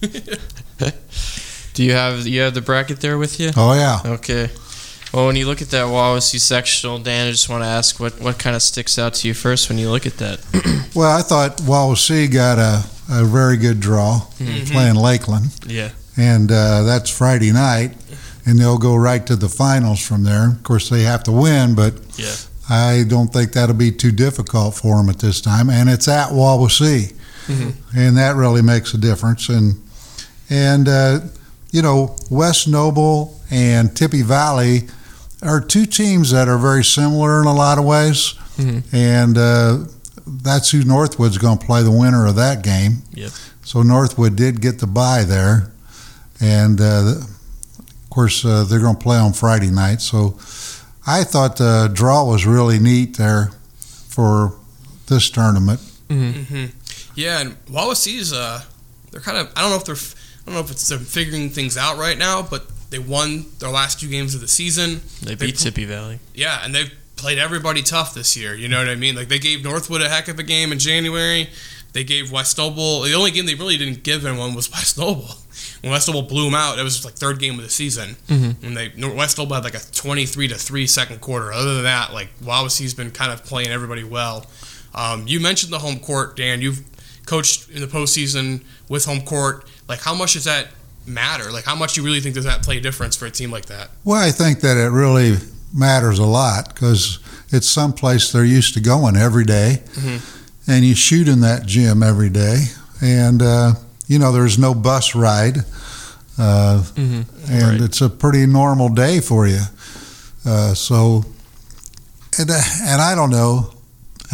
do 1.74 1.82
you 1.84 1.92
have 1.92 2.26
you 2.26 2.40
have 2.42 2.54
the 2.54 2.60
bracket 2.62 3.00
there 3.00 3.18
with 3.18 3.38
you? 3.40 3.50
Oh 3.56 3.74
yeah. 3.74 4.00
Okay. 4.04 4.50
Well, 5.14 5.26
when 5.26 5.36
you 5.36 5.46
look 5.46 5.62
at 5.62 5.68
that 5.70 5.86
Wawasee 5.86 6.40
sectional, 6.40 6.98
Dan, 6.98 7.28
I 7.28 7.30
just 7.30 7.48
want 7.48 7.62
to 7.62 7.68
ask 7.68 8.00
what, 8.00 8.20
what 8.20 8.36
kind 8.38 8.56
of 8.56 8.62
sticks 8.62 8.98
out 8.98 9.14
to 9.14 9.28
you 9.28 9.34
first 9.34 9.68
when 9.68 9.78
you 9.78 9.88
look 9.90 10.06
at 10.06 10.16
that. 10.18 10.40
Well, 10.94 11.10
I 11.10 11.22
thought 11.22 11.56
Wawasee 11.58 12.32
got 12.32 12.58
a, 12.60 12.84
a 13.10 13.24
very 13.24 13.56
good 13.56 13.80
draw 13.80 14.20
Mm-hmm. 14.38 14.72
playing 14.72 14.94
Lakeland, 14.94 15.46
yeah. 15.66 15.90
and 16.16 16.50
uh, 16.52 16.84
that's 16.84 17.10
Friday 17.10 17.50
night. 17.52 17.96
and 18.46 18.58
they'll 18.60 18.78
go 18.78 18.94
right 18.94 19.26
to 19.26 19.34
the 19.34 19.48
finals 19.48 20.00
from 20.06 20.22
there. 20.22 20.50
Of 20.50 20.62
course, 20.62 20.88
they 20.88 21.02
have 21.02 21.24
to 21.24 21.32
win, 21.32 21.74
but 21.74 21.94
Yeah. 22.16 22.34
I 22.68 23.04
don't 23.08 23.32
think 23.32 23.52
that'll 23.54 23.74
be 23.74 23.90
too 23.90 24.12
difficult 24.12 24.74
for 24.76 24.96
them 24.98 25.08
at 25.08 25.18
this 25.18 25.40
time. 25.40 25.68
And 25.68 25.88
it's 25.90 26.06
at 26.06 26.28
Wawasee, 26.30 27.12
Mhm. 27.48 27.72
and 27.96 28.16
that 28.16 28.36
really 28.36 28.62
makes 28.62 28.94
a 28.94 28.98
difference. 28.98 29.48
And 29.48 29.80
and 30.48 30.88
uh, 30.88 31.20
you 31.72 31.82
know, 31.82 32.14
West 32.30 32.68
Noble 32.68 33.40
and 33.50 33.96
Tippy 33.96 34.22
Valley 34.22 34.84
are 35.44 35.60
two 35.60 35.86
teams 35.86 36.30
that 36.30 36.48
are 36.48 36.58
very 36.58 36.84
similar 36.84 37.40
in 37.40 37.46
a 37.46 37.54
lot 37.54 37.78
of 37.78 37.84
ways, 37.84 38.34
Mhm. 38.58 38.82
and 38.92 39.38
uh, 39.38 39.78
that's 40.26 40.70
who 40.70 40.82
Northwood's 40.84 41.38
going 41.38 41.58
to 41.58 41.66
play 41.66 41.82
the 41.82 41.90
winner 41.90 42.26
of 42.26 42.36
that 42.36 42.62
game. 42.62 43.02
Yep. 43.12 43.30
So 43.64 43.82
Northwood 43.82 44.36
did 44.36 44.60
get 44.60 44.78
the 44.78 44.86
bye 44.86 45.24
there, 45.24 45.70
and 46.40 46.80
uh, 46.80 47.14
of 47.18 48.10
course 48.10 48.44
uh, 48.44 48.64
they're 48.64 48.80
going 48.80 48.96
to 48.96 49.02
play 49.02 49.16
on 49.18 49.32
Friday 49.32 49.70
night. 49.70 50.00
So 50.02 50.38
I 51.06 51.24
thought 51.24 51.56
the 51.56 51.90
draw 51.92 52.24
was 52.24 52.46
really 52.46 52.78
neat 52.78 53.16
there 53.16 53.50
for 54.08 54.54
this 55.06 55.28
tournament. 55.30 55.80
hmm 56.08 56.66
Yeah, 57.14 57.40
and 57.40 57.56
Wawasee's 57.66 58.32
uh, 58.32 58.62
they're 59.10 59.20
kind 59.20 59.38
of 59.38 59.48
I 59.56 59.60
don't 59.62 59.70
know 59.70 59.76
if 59.76 59.84
they're 59.84 59.94
I 59.96 60.44
don't 60.46 60.54
know 60.54 60.60
if 60.60 60.70
it's 60.70 60.88
they're 60.88 60.98
figuring 60.98 61.50
things 61.50 61.76
out 61.76 61.96
right 61.98 62.18
now, 62.18 62.42
but 62.42 62.66
they 62.90 62.98
won 62.98 63.46
their 63.58 63.70
last 63.70 64.00
two 64.00 64.08
games 64.08 64.34
of 64.34 64.40
the 64.40 64.48
season. 64.48 65.00
They 65.22 65.34
They 65.34 65.46
beat 65.46 65.54
pl- 65.56 65.64
Tippy 65.64 65.84
Valley. 65.84 66.18
Yeah, 66.34 66.64
and 66.64 66.74
they've 66.74 66.92
played 67.16 67.38
everybody 67.38 67.82
tough 67.82 68.14
this 68.14 68.36
year. 68.36 68.54
You 68.54 68.68
know 68.68 68.78
what 68.78 68.88
I 68.88 68.94
mean? 68.94 69.14
Like 69.16 69.28
they 69.28 69.38
gave 69.38 69.62
Northwood 69.64 70.02
a 70.02 70.08
heck 70.08 70.28
of 70.28 70.38
a 70.38 70.42
game 70.42 70.72
in 70.72 70.78
January. 70.78 71.48
They 71.92 72.02
gave 72.04 72.32
West 72.32 72.58
Noble 72.58 73.02
the 73.02 73.14
only 73.14 73.30
game 73.30 73.46
they 73.46 73.54
really 73.54 73.76
didn't 73.76 74.02
give 74.02 74.26
anyone 74.26 74.54
was 74.54 74.70
West 74.72 74.98
Noble. 74.98 75.28
When 75.80 75.92
West 75.92 76.08
Noble 76.08 76.22
blew 76.22 76.44
them 76.46 76.54
out, 76.54 76.78
it 76.78 76.82
was 76.82 77.04
like 77.04 77.14
third 77.14 77.38
game 77.38 77.56
of 77.58 77.62
the 77.64 77.70
season. 77.70 78.16
Mhm. 78.28 78.62
And 78.64 78.76
they 78.76 78.92
West 79.14 79.38
Noble 79.38 79.54
had 79.54 79.64
like 79.64 79.74
a 79.76 79.80
twenty-three 79.92 80.48
to 80.48 80.56
three 80.56 80.86
second 80.86 81.20
quarter. 81.20 81.52
Other 81.52 81.74
than 81.74 81.84
that, 81.84 82.12
like 82.12 82.28
Wawasee's 82.42 82.94
been 82.94 83.10
kind 83.12 83.32
of 83.32 83.44
playing 83.44 83.68
everybody 83.68 84.02
well. 84.04 84.46
Um, 84.94 85.26
you 85.28 85.40
mentioned 85.40 85.72
the 85.72 85.78
home 85.80 85.98
court, 86.00 86.36
Dan. 86.36 86.60
You've 86.60 86.82
coached 87.26 87.68
in 87.70 87.80
the 87.80 87.86
postseason 87.86 88.62
with 88.88 89.04
home 89.04 89.22
court. 89.22 89.66
Like, 89.88 90.00
how 90.00 90.14
much 90.14 90.36
is 90.36 90.44
that 90.44 90.68
matter? 91.06 91.50
Like, 91.52 91.64
how 91.64 91.74
much 91.74 91.94
do 91.94 92.00
you 92.00 92.06
really 92.06 92.20
think 92.20 92.34
does 92.34 92.44
that 92.44 92.62
play 92.62 92.78
a 92.78 92.80
difference 92.80 93.16
for 93.16 93.26
a 93.26 93.30
team 93.30 93.50
like 93.50 93.66
that? 93.66 93.90
Well, 94.04 94.22
I 94.22 94.30
think 94.30 94.60
that 94.60 94.76
it 94.76 94.90
really 94.90 95.36
matters 95.72 96.18
a 96.18 96.24
lot 96.26 96.72
because 96.72 97.18
it's 97.50 97.68
someplace 97.68 98.32
they're 98.32 98.44
used 98.44 98.74
to 98.74 98.80
going 98.80 99.16
every 99.16 99.44
day, 99.44 99.82
Mhm. 99.96 100.20
and 100.66 100.84
you 100.84 100.94
shoot 100.94 101.28
in 101.28 101.40
that 101.40 101.66
gym 101.66 102.02
every 102.02 102.30
day, 102.30 102.68
and 103.00 103.42
uh, 103.42 103.74
you 104.06 104.18
know 104.18 104.32
there's 104.32 104.58
no 104.58 104.74
bus 104.74 105.14
ride, 105.14 105.58
uh, 106.38 106.82
Mm-hmm. 106.96 107.22
and 107.52 107.62
Right. 107.62 107.80
it's 107.80 108.00
a 108.00 108.08
pretty 108.08 108.46
normal 108.46 108.88
day 108.88 109.20
for 109.20 109.46
you. 109.46 109.62
Uh, 110.46 110.74
so, 110.74 111.24
and 112.38 112.50
uh, 112.50 112.60
and 112.82 113.00
I 113.02 113.14
don't 113.14 113.30
know 113.30 113.70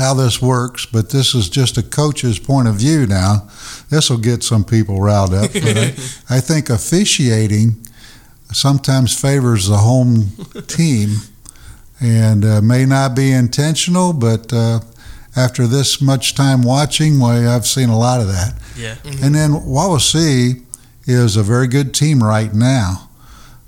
how 0.01 0.15
this 0.15 0.41
works, 0.43 0.87
but 0.87 1.11
this 1.11 1.35
is 1.35 1.49
just 1.49 1.77
a 1.79 1.83
coach's 1.83 2.39
point 2.39 2.67
of 2.69 2.75
view 2.77 3.07
now. 3.07 3.49
This 3.91 4.09
will 4.11 4.19
get 4.19 4.43
some 4.43 4.65
people 4.65 5.01
riled 5.01 5.35
up, 5.35 5.53
but 5.53 5.77
I, 5.77 5.95
I 6.37 6.41
think 6.41 6.71
officiating 6.71 7.77
sometimes 8.53 9.19
favors 9.19 9.69
the 9.69 9.77
home 9.77 10.31
team 10.67 11.17
and 12.01 12.45
uh, 12.45 12.61
may 12.63 12.87
not 12.87 13.15
be 13.15 13.31
intentional, 13.31 14.13
but 14.13 14.53
uh, 14.53 14.81
after 15.37 15.67
this 15.67 16.01
much 16.01 16.35
time 16.35 16.63
watching, 16.63 17.21
well, 17.21 17.49
I've 17.55 17.67
seen 17.67 17.91
a 17.91 17.99
lot 17.99 18.21
of 18.21 18.27
that. 18.29 18.55
Yeah. 18.77 18.97
And 19.23 19.35
then 19.35 19.51
Wawasee 19.53 20.65
is 21.05 21.37
a 21.37 21.43
very 21.43 21.69
good 21.69 21.93
team 21.93 22.23
right 22.23 22.53
now. 22.55 23.09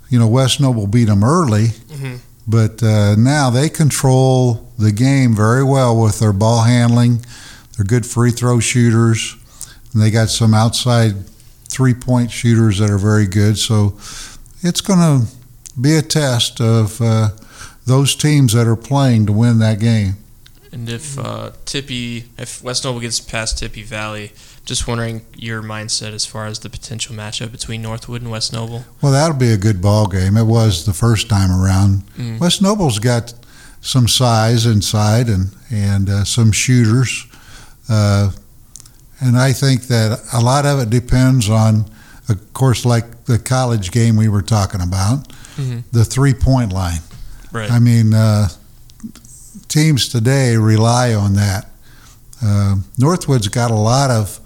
You 0.09 0.19
know, 0.19 0.27
West 0.27 0.59
Noble 0.59 0.87
beat 0.87 1.05
them 1.05 1.23
early, 1.23 1.67
Mhm. 1.91 2.19
but 2.47 2.81
uh, 2.83 3.15
now 3.15 3.49
they 3.49 3.69
control 3.69 4.62
the 4.83 4.91
game 4.91 5.35
very 5.35 5.63
well 5.63 5.99
with 5.99 6.19
their 6.19 6.33
ball 6.33 6.63
handling. 6.63 7.25
They're 7.75 7.85
good 7.85 8.05
free 8.05 8.31
throw 8.31 8.59
shooters, 8.59 9.35
and 9.93 10.01
they 10.01 10.11
got 10.11 10.29
some 10.29 10.53
outside 10.53 11.25
three 11.67 11.93
point 11.93 12.31
shooters 12.31 12.79
that 12.79 12.89
are 12.89 12.97
very 12.97 13.25
good. 13.25 13.57
So 13.57 13.97
it's 14.61 14.81
going 14.81 14.99
to 14.99 15.27
be 15.79 15.95
a 15.95 16.01
test 16.01 16.61
of 16.61 17.01
uh, 17.01 17.29
those 17.85 18.15
teams 18.15 18.53
that 18.53 18.67
are 18.67 18.75
playing 18.75 19.25
to 19.25 19.33
win 19.33 19.59
that 19.59 19.79
game. 19.79 20.15
And 20.71 20.89
if 20.89 21.19
uh, 21.19 21.51
Tippy, 21.65 22.25
if 22.37 22.63
West 22.63 22.83
Noble 22.83 22.99
gets 22.99 23.19
past 23.19 23.59
Tippy 23.59 23.83
Valley, 23.83 24.31
just 24.65 24.87
wondering 24.87 25.21
your 25.35 25.61
mindset 25.61 26.13
as 26.13 26.25
far 26.25 26.45
as 26.47 26.59
the 26.59 26.69
potential 26.69 27.15
matchup 27.15 27.51
between 27.51 27.81
Northwood 27.81 28.21
and 28.21 28.31
West 28.31 28.53
Noble. 28.53 28.85
Well, 29.01 29.11
that'll 29.11 29.37
be 29.37 29.51
a 29.51 29.57
good 29.57 29.81
ball 29.81 30.07
game. 30.07 30.37
It 30.37 30.45
was 30.45 30.85
the 30.85 30.93
first 30.93 31.29
time 31.29 31.51
around. 31.51 32.03
Mm. 32.17 32.39
West 32.39 32.61
Noble's 32.61 32.99
got 32.99 33.33
some 33.83 34.07
size 34.07 34.65
inside 34.65 35.27
and 35.27 35.51
and 35.69 36.09
uh, 36.09 36.23
some 36.23 36.51
shooters, 36.51 37.25
uh, 37.89 38.31
and 39.19 39.37
I 39.37 39.51
think 39.53 39.83
that 39.83 40.19
a 40.33 40.39
lot 40.39 40.65
of 40.65 40.79
it 40.79 40.89
depends 40.89 41.49
on, 41.49 41.85
of 42.29 42.53
course, 42.53 42.85
like 42.85 43.25
the 43.25 43.37
college 43.39 43.91
game 43.91 44.15
we 44.15 44.27
were 44.29 44.41
talking 44.43 44.81
about, 44.81 45.31
Mhm. 45.57 45.83
the 45.91 46.05
three 46.05 46.33
point 46.33 46.71
line. 46.73 47.01
Right. 47.51 47.69
I 47.71 47.79
mean, 47.79 48.13
uh, 48.13 48.49
teams 49.67 50.07
today 50.07 50.55
rely 50.57 51.13
on 51.13 51.33
that. 51.35 51.69
Uh, 52.43 52.75
Northwood's 52.97 53.47
got 53.47 53.71
a 53.71 53.75
lot 53.75 54.09
of 54.11 54.39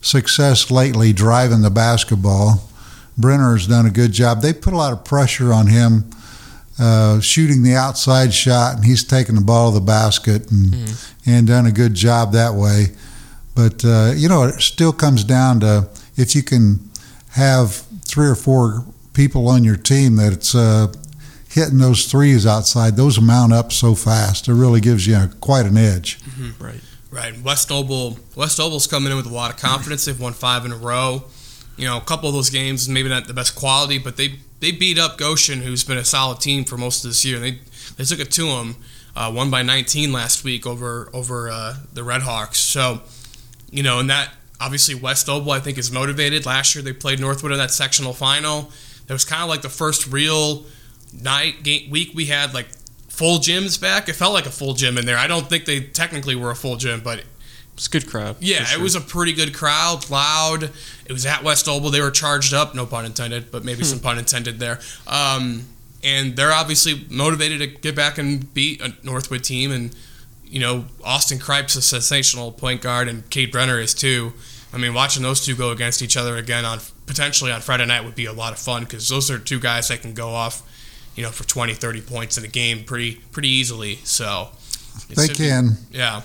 success 0.00 0.70
lately 0.70 1.12
driving 1.12 1.62
the 1.62 1.70
basketball. 1.70 2.68
Brenner's 3.18 3.66
done 3.66 3.86
a 3.86 3.90
good 3.90 4.12
job. 4.12 4.42
They 4.42 4.52
put 4.52 4.72
a 4.74 4.76
lot 4.76 4.92
of 4.92 5.04
pressure 5.04 5.52
on 5.52 5.68
him 5.68 6.04
uh, 6.78 7.20
shooting 7.20 7.62
the 7.62 7.74
outside 7.74 8.32
shot, 8.34 8.76
and 8.76 8.84
he's 8.84 9.02
taken 9.04 9.34
the 9.34 9.40
ball 9.40 9.70
to 9.72 9.78
the 9.78 9.84
basket 9.84 10.50
and, 10.50 10.72
Mhm. 10.74 11.04
and 11.26 11.46
done 11.46 11.66
a 11.66 11.72
good 11.72 11.94
job 11.94 12.32
that 12.32 12.54
way. 12.54 12.92
But, 13.54 13.84
uh, 13.84 14.12
you 14.14 14.28
know, 14.28 14.42
it 14.44 14.60
still 14.60 14.92
comes 14.92 15.24
down 15.24 15.60
to 15.60 15.88
if 16.16 16.34
you 16.34 16.42
can 16.42 16.80
have 17.30 17.82
three 18.04 18.26
or 18.28 18.34
four 18.34 18.84
people 19.14 19.48
on 19.48 19.64
your 19.64 19.76
team 19.76 20.16
that's 20.16 20.54
uh, 20.54 20.88
hitting 21.48 21.78
those 21.78 22.04
threes 22.04 22.44
outside, 22.46 22.96
those 22.96 23.18
mount 23.20 23.52
up 23.52 23.72
so 23.72 23.94
fast. 23.94 24.46
It 24.48 24.52
really 24.54 24.80
gives 24.80 25.06
you 25.06 25.30
quite 25.40 25.64
an 25.66 25.76
edge. 25.78 26.18
right. 26.58 26.80
Right. 27.10 27.42
West 27.42 27.70
Noble 27.70 28.18
West 28.34 28.58
Noble's 28.58 28.86
coming 28.86 29.10
in 29.10 29.16
with 29.16 29.24
a 29.26 29.30
lot 29.32 29.50
of 29.50 29.56
confidence. 29.56 30.04
They've 30.04 30.20
won 30.20 30.34
five 30.34 30.66
in 30.66 30.72
a 30.72 30.76
row. 30.76 31.24
You 31.78 31.86
know, 31.86 31.96
a 31.96 32.00
couple 32.02 32.28
of 32.28 32.34
those 32.34 32.50
games, 32.50 32.88
maybe 32.90 33.08
not 33.08 33.26
the 33.26 33.32
best 33.32 33.54
quality, 33.54 33.96
but 33.96 34.18
they 34.18 34.34
they 34.60 34.72
beat 34.72 34.98
up 34.98 35.18
Goshen, 35.18 35.62
who's 35.62 35.84
been 35.84 35.98
a 35.98 36.04
solid 36.04 36.40
team 36.40 36.64
for 36.64 36.76
most 36.76 37.04
of 37.04 37.10
this 37.10 37.24
year. 37.24 37.38
They 37.38 37.58
they 37.96 38.04
took 38.04 38.20
it 38.20 38.30
to 38.32 38.46
them, 38.46 38.76
uh, 39.14 39.32
won 39.34 39.50
by 39.50 39.62
19 39.62 40.12
last 40.12 40.44
week 40.44 40.66
over 40.66 41.08
over 41.12 41.48
uh, 41.48 41.76
the 41.92 42.04
Red 42.04 42.22
Hawks. 42.22 42.58
So, 42.58 43.02
you 43.70 43.82
know, 43.82 43.98
and 43.98 44.10
that 44.10 44.30
obviously 44.60 44.94
West 44.94 45.28
Noble 45.28 45.52
I 45.52 45.60
think 45.60 45.78
is 45.78 45.90
motivated. 45.90 46.46
Last 46.46 46.74
year 46.74 46.82
they 46.82 46.92
played 46.92 47.20
Northwood 47.20 47.52
in 47.52 47.58
that 47.58 47.70
sectional 47.70 48.12
final. 48.12 48.70
It 49.08 49.12
was 49.12 49.24
kind 49.24 49.42
of 49.42 49.48
like 49.48 49.62
the 49.62 49.68
first 49.68 50.10
real 50.10 50.64
night 51.12 51.62
game, 51.62 51.90
week 51.90 52.10
we 52.14 52.26
had 52.26 52.54
like 52.54 52.66
full 53.08 53.38
gyms 53.38 53.80
back. 53.80 54.08
It 54.08 54.14
felt 54.14 54.32
like 54.34 54.46
a 54.46 54.50
full 54.50 54.74
gym 54.74 54.98
in 54.98 55.06
there. 55.06 55.16
I 55.16 55.26
don't 55.26 55.48
think 55.48 55.64
they 55.64 55.80
technically 55.80 56.34
were 56.34 56.50
a 56.50 56.56
full 56.56 56.76
gym, 56.76 57.00
but 57.02 57.22
It's 57.76 57.86
a 57.88 57.90
good 57.90 58.06
crowd. 58.08 58.36
yeah, 58.40 58.64
sure. 58.64 58.80
it 58.80 58.82
was 58.82 58.94
a 58.94 59.00
pretty 59.00 59.32
good 59.34 59.54
crowd, 59.54 60.08
loud. 60.10 60.64
It 61.04 61.12
was 61.12 61.26
at 61.26 61.42
West 61.44 61.66
Noble. 61.66 61.90
They 61.90 62.00
were 62.00 62.10
charged 62.10 62.54
up, 62.54 62.74
no 62.74 62.86
pun 62.86 63.04
intended, 63.04 63.50
but 63.50 63.64
maybe 63.64 63.84
some 63.84 64.00
pun 64.00 64.18
intended 64.18 64.58
there. 64.58 64.80
Um, 65.06 65.66
and 66.02 66.36
they're 66.36 66.52
obviously 66.52 67.04
motivated 67.10 67.60
to 67.60 67.66
get 67.66 67.94
back 67.94 68.16
and 68.18 68.52
beat 68.54 68.80
a 68.80 68.94
Northwood 69.02 69.44
team. 69.44 69.72
And, 69.72 69.94
you 70.44 70.58
know, 70.60 70.86
Austin 71.04 71.38
Kripe's 71.38 71.76
a 71.76 71.82
sensational 71.82 72.50
point 72.50 72.80
guard, 72.80 73.08
and 73.08 73.28
Cade 73.28 73.52
Brenner 73.52 73.78
is 73.78 73.92
too. 73.92 74.32
I 74.72 74.78
mean, 74.78 74.94
watching 74.94 75.22
those 75.22 75.44
two 75.44 75.54
go 75.54 75.70
against 75.70 76.00
each 76.02 76.16
other 76.16 76.36
again 76.36 76.64
on 76.64 76.80
potentially 77.06 77.52
on 77.52 77.60
Friday 77.60 77.84
night 77.86 78.04
would 78.04 78.14
be 78.14 78.26
a 78.26 78.32
lot 78.32 78.52
of 78.52 78.58
fun 78.58 78.84
because 78.84 79.08
those 79.08 79.30
are 79.30 79.38
two 79.38 79.60
guys 79.60 79.88
that 79.88 80.00
can 80.02 80.12
go 80.14 80.28
off, 80.30 80.62
you 81.14 81.22
know, 81.22 81.30
for 81.30 81.44
20, 81.44 81.74
30 81.74 82.00
points 82.02 82.36
in 82.38 82.44
a 82.44 82.48
game 82.48 82.84
pretty 82.84 83.16
pretty 83.32 83.48
easily. 83.48 83.96
So 84.04 84.48
it 85.10 85.16
They 85.16 85.26
should 85.28 85.38
be- 85.38 85.44
can. 85.48 85.76
yeah. 85.92 86.22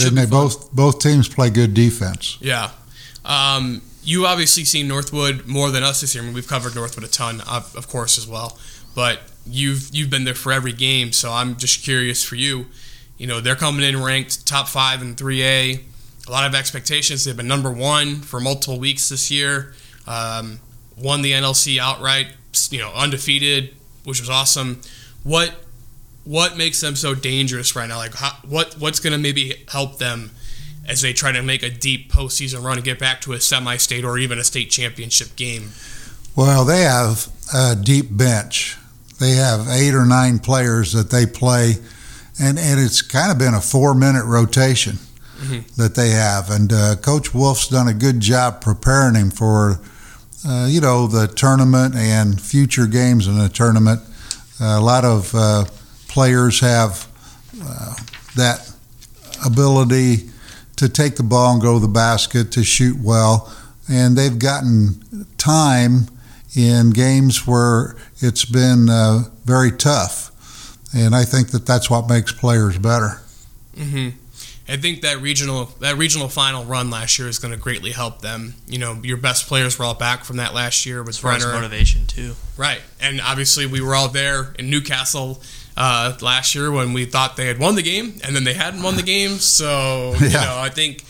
Should 0.00 0.14
they 0.14 0.26
both 0.26 0.72
both 0.72 1.00
teams 1.00 1.28
play 1.28 1.50
good 1.50 1.74
defense. 1.74 2.38
Yeah. 2.40 2.70
Um, 3.24 3.82
you 4.02 4.26
obviously 4.26 4.64
seen 4.64 4.88
Northwood 4.88 5.46
more 5.46 5.70
than 5.70 5.82
us 5.82 6.00
this 6.00 6.14
year. 6.14 6.22
I 6.22 6.26
mean, 6.26 6.34
we've 6.34 6.48
covered 6.48 6.74
Northwood 6.74 7.04
a 7.04 7.08
ton, 7.08 7.42
of, 7.42 7.76
of 7.76 7.88
course, 7.88 8.16
as 8.18 8.26
well. 8.26 8.58
But 8.94 9.20
you've 9.46 9.90
you've 9.92 10.10
been 10.10 10.24
there 10.24 10.34
for 10.34 10.52
every 10.52 10.72
game, 10.72 11.12
so 11.12 11.32
I'm 11.32 11.56
just 11.56 11.84
curious 11.84 12.24
for 12.24 12.36
you. 12.36 12.66
You 13.18 13.26
know, 13.26 13.40
they're 13.40 13.56
coming 13.56 13.84
in 13.84 14.02
ranked 14.02 14.46
top 14.46 14.68
five 14.68 15.02
in 15.02 15.14
3A. 15.14 15.82
A 16.26 16.30
lot 16.30 16.46
of 16.46 16.54
expectations. 16.54 17.24
They've 17.24 17.36
been 17.36 17.48
number 17.48 17.70
one 17.70 18.16
for 18.16 18.40
multiple 18.40 18.78
weeks 18.78 19.08
this 19.08 19.30
year. 19.30 19.74
Um, 20.06 20.60
won 20.96 21.22
the 21.22 21.32
NLC 21.32 21.78
outright. 21.78 22.28
You 22.70 22.78
know, 22.78 22.92
undefeated, 22.94 23.74
which 24.04 24.20
was 24.20 24.30
awesome. 24.30 24.80
What 25.22 25.54
what 26.24 26.56
makes 26.56 26.80
them 26.80 26.96
so 26.96 27.14
dangerous 27.14 27.74
right 27.74 27.88
now? 27.88 27.96
Like, 27.96 28.14
how, 28.14 28.32
what 28.48 28.74
what's 28.78 29.00
going 29.00 29.12
to 29.12 29.18
maybe 29.18 29.54
help 29.68 29.98
them 29.98 30.30
as 30.86 31.00
they 31.02 31.12
try 31.12 31.32
to 31.32 31.42
make 31.42 31.62
a 31.62 31.70
deep 31.70 32.10
postseason 32.12 32.62
run 32.64 32.76
and 32.76 32.84
get 32.84 32.98
back 32.98 33.20
to 33.22 33.32
a 33.32 33.40
semi-state 33.40 34.04
or 34.04 34.18
even 34.18 34.38
a 34.38 34.44
state 34.44 34.70
championship 34.70 35.36
game? 35.36 35.70
Well, 36.36 36.64
they 36.64 36.82
have 36.82 37.28
a 37.54 37.74
deep 37.76 38.06
bench. 38.10 38.76
They 39.18 39.32
have 39.32 39.68
eight 39.68 39.94
or 39.94 40.06
nine 40.06 40.38
players 40.38 40.92
that 40.92 41.10
they 41.10 41.26
play, 41.26 41.74
and, 42.40 42.58
and 42.58 42.80
it's 42.80 43.02
kind 43.02 43.30
of 43.30 43.38
been 43.38 43.52
a 43.54 43.60
four 43.60 43.94
minute 43.94 44.24
rotation 44.24 44.98
Mhm. 45.40 45.74
that 45.76 45.94
they 45.94 46.10
have. 46.10 46.50
And 46.50 46.70
uh, 46.72 46.96
Coach 46.96 47.32
Wolf's 47.34 47.66
done 47.68 47.88
a 47.88 47.94
good 47.94 48.20
job 48.20 48.60
preparing 48.60 49.14
him 49.14 49.30
for, 49.30 49.80
uh, 50.46 50.66
you 50.70 50.82
know, 50.82 51.06
the 51.06 51.28
tournament 51.28 51.94
and 51.94 52.38
future 52.40 52.86
games 52.86 53.26
in 53.26 53.38
the 53.38 53.48
tournament. 53.48 54.00
Uh, 54.60 54.76
a 54.78 54.80
lot 54.82 55.04
of 55.06 55.34
uh, 55.34 55.64
players 56.10 56.60
have 56.60 57.06
uh, 57.62 57.94
that 58.36 58.70
ability 59.46 60.28
to 60.76 60.88
take 60.88 61.16
the 61.16 61.22
ball 61.22 61.52
and 61.52 61.62
go 61.62 61.74
to 61.74 61.80
the 61.80 61.92
basket, 61.92 62.52
to 62.52 62.64
shoot 62.64 62.96
well, 63.02 63.52
and 63.88 64.16
they've 64.16 64.38
gotten 64.38 65.26
time 65.38 66.06
in 66.56 66.90
games 66.90 67.46
where 67.46 67.96
it's 68.18 68.44
been 68.44 68.88
uh, 68.90 69.24
very 69.44 69.70
tough. 69.70 70.26
And 70.94 71.14
I 71.14 71.24
think 71.24 71.50
that 71.52 71.66
that's 71.66 71.88
what 71.88 72.08
makes 72.08 72.32
players 72.32 72.78
better. 72.78 73.20
hmm 73.76 74.08
I 74.68 74.76
think 74.76 75.00
that 75.02 75.20
regional 75.20 75.64
that 75.80 75.96
regional 75.96 76.28
final 76.28 76.64
run 76.64 76.90
last 76.90 77.18
year 77.18 77.26
is 77.26 77.40
going 77.40 77.52
to 77.52 77.58
greatly 77.58 77.90
help 77.90 78.20
them. 78.20 78.54
You 78.68 78.78
know, 78.78 79.00
your 79.02 79.16
best 79.16 79.48
players 79.48 79.76
were 79.76 79.84
all 79.84 79.94
back 79.96 80.22
from 80.22 80.36
that 80.36 80.54
last 80.54 80.86
year 80.86 81.00
with 81.00 81.08
As 81.16 81.18
far 81.18 81.32
as 81.32 81.42
Brenner, 81.42 81.58
motivation 81.60 82.06
too. 82.06 82.34
right? 82.56 82.80
And 83.00 83.20
obviously, 83.20 83.66
we 83.66 83.80
were 83.80 83.96
all 83.96 84.06
there 84.08 84.54
in 84.60 84.70
New 84.70 84.80
Castle 84.80 85.42
uh, 85.76 86.16
last 86.20 86.54
year 86.54 86.70
when 86.70 86.92
we 86.92 87.04
thought 87.04 87.36
they 87.36 87.46
had 87.46 87.58
won 87.58 87.74
the 87.74 87.82
game, 87.82 88.14
and 88.24 88.34
then 88.36 88.44
they 88.44 88.54
hadn't 88.54 88.82
won 88.82 88.96
the 88.96 89.02
game. 89.02 89.32
So 89.38 90.14
you 90.20 90.28
know, 90.30 90.56
I 90.58 90.68
think 90.68 91.04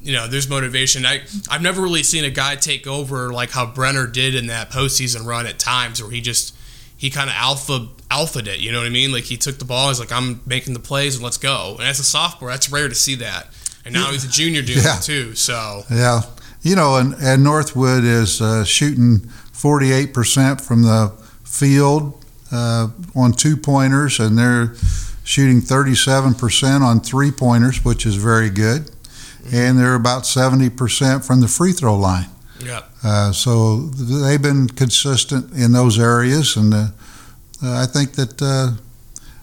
you 0.00 0.12
know 0.12 0.26
there's 0.28 0.48
motivation. 0.48 1.04
I 1.06 1.22
I've 1.50 1.62
never 1.62 1.82
really 1.82 2.02
seen 2.02 2.24
a 2.24 2.30
guy 2.30 2.56
take 2.56 2.86
over 2.86 3.32
like 3.32 3.50
how 3.50 3.66
Brenner 3.66 4.06
did 4.06 4.34
in 4.34 4.46
that 4.48 4.70
postseason 4.70 5.26
run 5.26 5.46
at 5.46 5.58
times, 5.58 6.00
where 6.02 6.10
he 6.10 6.20
just 6.20 6.54
he 6.96 7.10
kind 7.10 7.28
of 7.28 7.36
alpha 7.36 7.88
alphaed 8.10 8.46
it. 8.46 8.60
You 8.60 8.72
know 8.72 8.78
what 8.78 8.86
I 8.86 8.90
mean? 8.90 9.12
Like 9.12 9.24
he 9.24 9.36
took 9.36 9.58
the 9.58 9.64
ball, 9.66 9.88
he's 9.88 10.00
like, 10.00 10.12
I'm 10.12 10.40
making 10.46 10.72
the 10.74 10.80
plays 10.80 11.16
and 11.16 11.24
let's 11.24 11.36
go. 11.36 11.74
And 11.78 11.86
as 11.86 11.98
a 11.98 12.04
sophomore, 12.04 12.50
that's 12.50 12.70
rare 12.70 12.88
to 12.88 12.94
see 12.94 13.16
that. 13.16 13.48
And 13.84 13.92
now 13.92 14.10
he's 14.12 14.24
a 14.24 14.28
junior 14.28 14.62
doing 14.62 14.78
Yeah. 14.82 14.96
it 14.98 15.02
too. 15.02 15.34
So 15.34 15.82
Yeah, 15.90 16.22
you 16.62 16.74
know, 16.74 16.96
and, 16.96 17.14
and 17.20 17.44
Northwood 17.44 18.02
is 18.04 18.40
uh, 18.40 18.64
shooting 18.64 19.28
48% 19.52 20.60
from 20.60 20.82
the 20.82 21.12
field 21.44 22.24
uh, 22.52 22.88
on 23.14 23.32
two 23.32 23.56
pointers, 23.56 24.20
and 24.20 24.38
they're 24.38 24.74
shooting 25.24 25.60
37% 25.60 26.82
on 26.82 27.00
three 27.00 27.30
pointers, 27.30 27.84
which 27.84 28.06
is 28.06 28.14
very 28.16 28.50
good. 28.50 28.90
And 29.52 29.78
they're 29.78 29.94
about 29.94 30.22
70% 30.24 31.24
from 31.24 31.40
the 31.40 31.48
free 31.48 31.72
throw 31.72 31.96
line. 31.96 32.28
yeah, 32.58 32.82
Uh, 33.04 33.32
so 33.32 33.78
they've 33.78 34.42
been 34.42 34.68
consistent 34.68 35.52
in 35.52 35.72
those 35.72 35.98
areas, 35.98 36.56
and 36.56 36.74
uh, 36.74 36.88
uh, 37.62 37.82
I 37.82 37.86
think 37.86 38.12
that 38.14 38.42
uh, 38.42 38.72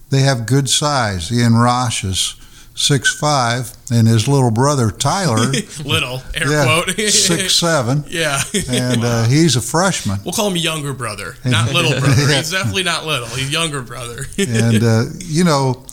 they 0.10 0.22
have 0.22 0.46
good 0.46 0.70
size. 0.70 1.32
Ian 1.32 1.56
Rosh 1.56 2.04
is 2.04 2.36
six 2.76 3.14
five, 3.14 3.72
and 3.92 4.08
his 4.08 4.28
little 4.28 4.50
brother 4.52 4.90
Tyler, 4.92 5.52
little 5.86 6.22
air 6.34 6.50
yeah, 6.52 6.64
quote 6.66 6.90
six 7.10 7.56
seven, 7.56 8.04
yeah, 8.08 8.42
and 8.70 9.04
uh, 9.04 9.26
he's 9.26 9.56
a 9.56 9.62
freshman. 9.62 10.20
we'll 10.26 10.34
call 10.34 10.50
him 10.50 10.58
younger 10.58 10.94
brother, 10.94 11.36
not 11.46 11.72
little 11.72 11.92
brother. 12.00 12.28
He's 12.34 12.52
definitely 12.52 12.84
not 12.84 13.06
little. 13.06 13.28
He's 13.28 13.52
younger 13.52 13.82
brother. 13.82 14.26
and 14.38 14.84
uh, 14.84 15.04
you 15.20 15.44
know, 15.44 15.86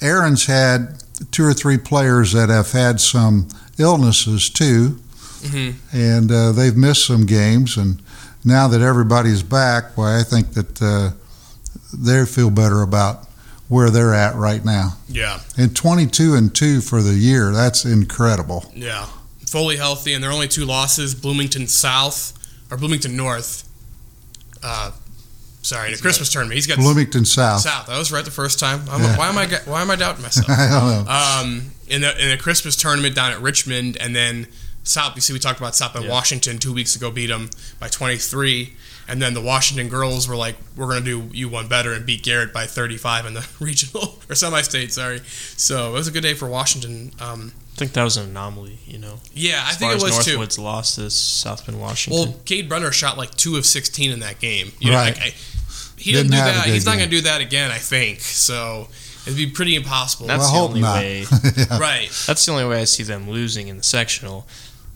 Aaron's 0.00 0.46
had 0.46 1.02
two 1.32 1.44
or 1.44 1.52
three 1.52 1.78
players 1.78 2.32
that 2.32 2.48
have 2.48 2.70
had 2.72 3.00
some 3.00 3.48
illnesses 3.78 4.48
too, 4.50 4.98
Mhm. 5.42 5.74
and 5.92 6.30
uh, 6.30 6.52
they've 6.52 6.76
missed 6.76 7.06
some 7.06 7.26
games. 7.26 7.76
And 7.76 8.00
now 8.44 8.68
that 8.68 8.80
everybody's 8.82 9.42
back, 9.42 9.96
why 9.96 10.18
I 10.18 10.22
think 10.22 10.52
that 10.54 10.80
uh, 10.82 11.10
they 11.92 12.24
feel 12.24 12.50
better 12.50 12.82
about 12.82 13.26
where 13.70 13.88
they're 13.88 14.12
at 14.12 14.34
right 14.34 14.62
now. 14.64 14.96
Yeah, 15.08 15.40
And 15.56 15.74
22 15.74 16.34
and 16.34 16.54
two 16.54 16.82
for 16.82 17.00
the 17.00 17.14
year, 17.14 17.52
that's 17.52 17.86
incredible. 17.86 18.70
yeah, 18.74 19.06
fully 19.46 19.76
healthy, 19.76 20.12
and 20.12 20.22
their 20.22 20.30
only 20.32 20.48
two 20.48 20.66
losses: 20.66 21.14
Bloomington 21.14 21.66
South 21.68 22.32
or 22.70 22.76
Bloomington 22.76 23.16
North. 23.16 23.66
Uh, 24.62 24.90
sorry, 25.62 25.94
the 25.94 26.00
Christmas 26.00 26.30
tournament. 26.30 26.56
He's 26.56 26.66
got 26.66 26.78
Bloomington 26.78 27.24
South. 27.24 27.60
South. 27.62 27.88
I 27.88 27.96
was 27.98 28.12
right 28.12 28.24
the 28.24 28.30
first 28.30 28.58
time. 28.58 28.82
I'm, 28.90 29.00
Yeah. 29.02 29.16
Why 29.16 29.28
am 29.28 29.38
I? 29.38 29.46
Why 29.64 29.80
am 29.82 29.90
I 29.90 29.96
doubting 29.96 30.22
myself? 30.28 30.48
I 30.50 30.68
don't 30.68 31.04
know. 31.06 31.10
um, 31.10 31.70
in 31.88 32.02
the 32.02 32.22
in 32.22 32.30
the 32.30 32.36
Christmas 32.36 32.76
tournament 32.76 33.14
down 33.14 33.32
at 33.32 33.40
Richmond, 33.40 33.96
and 33.98 34.14
then 34.14 34.46
South. 34.82 35.14
You 35.14 35.22
see, 35.22 35.32
we 35.32 35.38
talked 35.38 35.60
about 35.60 35.74
South 35.74 35.94
in 35.96 36.02
Yeah. 36.02 36.10
Washington 36.10 36.58
two 36.58 36.72
weeks 36.72 36.94
ago, 36.96 37.10
beat 37.10 37.26
them 37.26 37.50
by 37.78 37.88
23, 37.88 38.74
and 39.10 39.20
then 39.20 39.34
the 39.34 39.40
Washington 39.40 39.88
girls 39.88 40.28
were 40.28 40.36
like, 40.36 40.56
"We're 40.76 40.86
gonna 40.88 41.00
do 41.04 41.28
you 41.32 41.48
one 41.48 41.66
better" 41.68 41.92
and 41.92 42.06
beat 42.06 42.22
Garrett 42.22 42.52
by 42.52 42.66
35 42.66 43.26
in 43.26 43.34
the 43.34 43.46
regional 43.60 44.18
or 44.28 44.34
semi-state. 44.34 44.92
Sorry. 44.92 45.20
So 45.56 45.90
it 45.90 45.92
was 45.92 46.08
a 46.08 46.10
good 46.10 46.22
day 46.22 46.34
for 46.34 46.48
Washington. 46.48 47.12
Um, 47.20 47.52
I 47.74 47.76
think 47.76 47.92
that 47.94 48.04
was 48.04 48.16
an 48.16 48.28
anomaly. 48.30 48.78
You 48.86 48.98
know, 48.98 49.18
yeah, 49.34 49.62
I 49.66 49.70
think 49.72 49.90
far 49.90 49.92
it 49.92 49.96
as 49.96 50.02
was 50.02 50.24
too. 50.24 50.32
Northwood's 50.32 50.58
lost 50.58 50.94
to 50.96 51.10
South 51.10 51.66
Bend, 51.66 51.80
Washington. 51.80 52.22
Well, 52.30 52.38
Cade 52.44 52.68
Brenner 52.68 52.92
shot 52.92 53.16
like 53.18 53.34
two 53.36 53.56
of 53.56 53.64
16 53.66 54.10
in 54.10 54.20
that 54.20 54.38
game. 54.38 54.72
You 54.78 54.90
know, 54.90 54.96
Right. 54.96 55.14
like, 55.16 55.22
I, 55.22 55.34
he 55.96 56.12
Didn't 56.12 56.30
didn't 56.30 56.30
do 56.30 56.36
that. 56.36 56.64
good 56.66 56.74
He's 56.74 56.86
not 56.86 56.94
gonna 56.98 57.06
do 57.10 57.20
that 57.22 57.40
again. 57.40 57.70
I 57.70 57.78
think 57.78 58.20
so. 58.20 58.88
It'd 59.26 59.36
be 59.36 59.48
pretty 59.50 59.74
impossible. 59.76 60.26
That's 60.28 60.50
Well, 60.50 60.68
the 60.68 60.68
only 60.68 60.80
not. 60.80 60.94
way. 60.96 61.24
Yeah. 61.56 61.78
right. 61.78 62.08
That's 62.26 62.44
the 62.46 62.52
only 62.52 62.64
way 62.64 62.80
I 62.80 62.84
see 62.84 63.02
them 63.02 63.28
losing 63.30 63.68
in 63.68 63.76
the 63.76 63.82
sectional. 63.82 64.46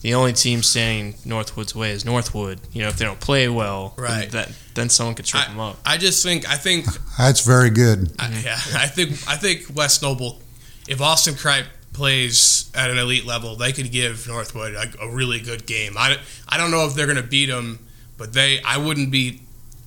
The 0.05 0.13
only 0.13 0.35
team 0.35 0.63
standing 0.63 1.15
Northwood's 1.25 1.75
way 1.75 1.91
is 1.93 2.05
Northwood. 2.05 2.61
You 2.75 2.83
know, 2.83 2.89
if 2.89 2.99
they 2.99 3.07
don't 3.07 3.21
play 3.21 3.49
well, 3.49 3.95
then 3.97 4.05
Right. 4.05 4.31
that 4.33 4.53
then 4.75 4.91
someone 4.91 5.15
could 5.15 5.25
trip 5.25 5.47
them 5.47 5.59
up. 5.59 5.79
I 5.87 5.97
just 5.97 6.23
think 6.23 6.47
I 6.47 6.57
think 6.57 6.85
That's 7.17 7.41
very 7.41 7.71
good. 7.71 8.13
I, 8.19 8.29
yeah 8.45 8.53
I 8.75 8.87
think 8.87 9.13
I 9.27 9.37
think 9.37 9.75
West 9.75 10.03
Noble, 10.03 10.43
if 10.87 11.01
Austin 11.01 11.33
Kripe 11.35 11.65
plays 11.95 12.71
at 12.75 12.91
an 12.91 12.99
elite 12.99 13.25
level, 13.25 13.57
they 13.57 13.73
could 13.73 13.91
give 13.91 14.29
Northwood 14.29 14.75
a, 14.75 14.93
a 15.05 15.09
really 15.11 15.41
good 15.41 15.65
game. 15.65 15.95
I, 15.97 16.19
I 16.47 16.59
don't 16.59 16.71
know 16.71 16.85
if 16.87 16.95
they're 16.95 17.07
going 17.07 17.17
to 17.17 17.23
beat 17.23 17.47
them, 17.47 17.79
but 18.19 18.35
they 18.35 18.61
I 18.61 18.77
wouldn't 18.77 19.11
be 19.11 19.41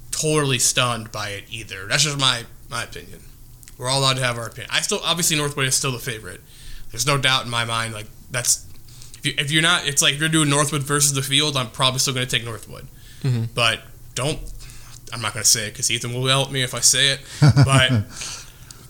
totally 0.09 0.57
stunned 0.57 1.11
by 1.11 1.29
it 1.29 1.43
either. 1.51 1.85
That's 1.85 2.03
just 2.03 2.17
my 2.19 2.43
my 2.71 2.85
opinion. 2.85 3.19
We're 3.77 3.87
all 3.87 3.99
allowed 3.99 4.15
to 4.17 4.23
have 4.23 4.39
our 4.39 4.47
opinion. 4.47 4.71
I 4.73 4.81
still 4.81 4.99
obviously 5.03 5.37
Northwood 5.37 5.67
is 5.67 5.75
still 5.75 5.91
the 5.91 5.99
favorite. 5.99 6.41
There's 6.91 7.05
no 7.05 7.19
doubt 7.19 7.45
in 7.45 7.51
my 7.51 7.65
mind. 7.65 7.93
Like 7.93 8.07
that's 8.31 8.65
if 9.27 9.37
you 9.39 9.43
if 9.45 9.51
you're 9.51 9.61
not, 9.61 9.87
it's 9.87 10.01
like 10.01 10.13
if 10.15 10.19
you're 10.19 10.29
doing 10.29 10.49
Northwood 10.49 10.83
versus 10.83 11.13
the 11.13 11.21
field, 11.21 11.55
I'm 11.57 11.69
probably 11.69 11.99
still 11.99 12.13
going 12.13 12.25
to 12.25 12.31
take 12.31 12.45
Northwood. 12.45 12.87
Mhm. 13.23 13.49
But 13.53 13.81
don't. 14.15 14.39
I'm 15.13 15.21
not 15.21 15.33
going 15.33 15.43
to 15.43 15.49
say 15.49 15.67
it 15.67 15.71
because 15.71 15.89
Ethan 15.89 16.13
will 16.13 16.27
yell 16.27 16.43
at 16.43 16.51
me 16.51 16.61
if 16.63 16.73
I 16.73 16.79
say 16.81 17.11
it. 17.11 17.19
But 17.65 18.03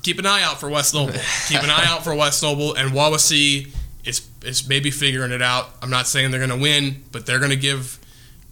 keep 0.04 0.20
an 0.20 0.26
eye 0.26 0.42
out 0.42 0.60
for 0.60 0.70
West 0.70 0.94
Noble. 0.94 1.14
Keep 1.48 1.64
an 1.64 1.70
eye 1.70 1.86
out 1.86 2.04
for 2.04 2.16
West 2.16 2.42
Noble 2.44 2.74
and 2.74 2.92
Wawasee 2.92 3.70
is 4.06 4.22
is 4.44 4.68
maybe 4.68 4.90
figuring 4.92 5.32
it 5.32 5.42
out. 5.42 5.70
I'm 5.82 5.90
not 5.90 6.08
saying 6.08 6.32
they're 6.32 6.40
going 6.46 6.58
to 6.58 6.64
win, 6.64 7.04
but 7.12 7.26
they're 7.26 7.40
going 7.40 7.52
to 7.52 7.56
give 7.58 8.00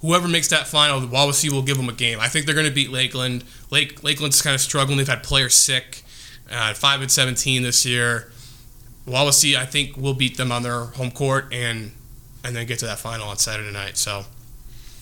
whoever 0.02 0.28
makes 0.28 0.50
that 0.50 0.68
final. 0.68 1.02
Wawasee 1.02 1.52
will 1.52 1.64
give 1.64 1.78
them 1.78 1.90
a 1.90 1.94
game. 1.94 2.20
I 2.20 2.28
think 2.28 2.46
they're 2.46 2.56
going 2.56 2.68
to 2.68 2.74
beat 2.74 2.92
Lakeland. 2.92 3.44
Lake 3.72 4.04
Lakeland's 4.04 4.42
kind 4.42 4.54
of 4.54 4.62
struggling. 4.62 4.98
They've 4.98 5.08
had 5.08 5.24
players 5.24 5.56
sick. 5.56 6.04
Uh, 6.52 6.74
five 6.76 7.02
and 7.02 7.10
seventeen 7.12 7.64
this 7.64 7.86
year. 7.86 8.32
Wawasee, 9.08 9.56
I 9.56 9.66
think, 9.66 9.98
will 9.98 10.14
beat 10.14 10.38
them 10.38 10.52
on 10.52 10.64
their 10.64 10.86
home 10.86 11.12
court 11.12 11.46
and 11.52 11.92
and 12.44 12.56
then 12.56 12.66
get 12.68 12.80
to 12.80 12.86
that 12.86 13.00
final 13.00 13.28
on 13.30 13.38
Saturday 13.38 13.72
night. 13.72 13.98
So 13.98 14.26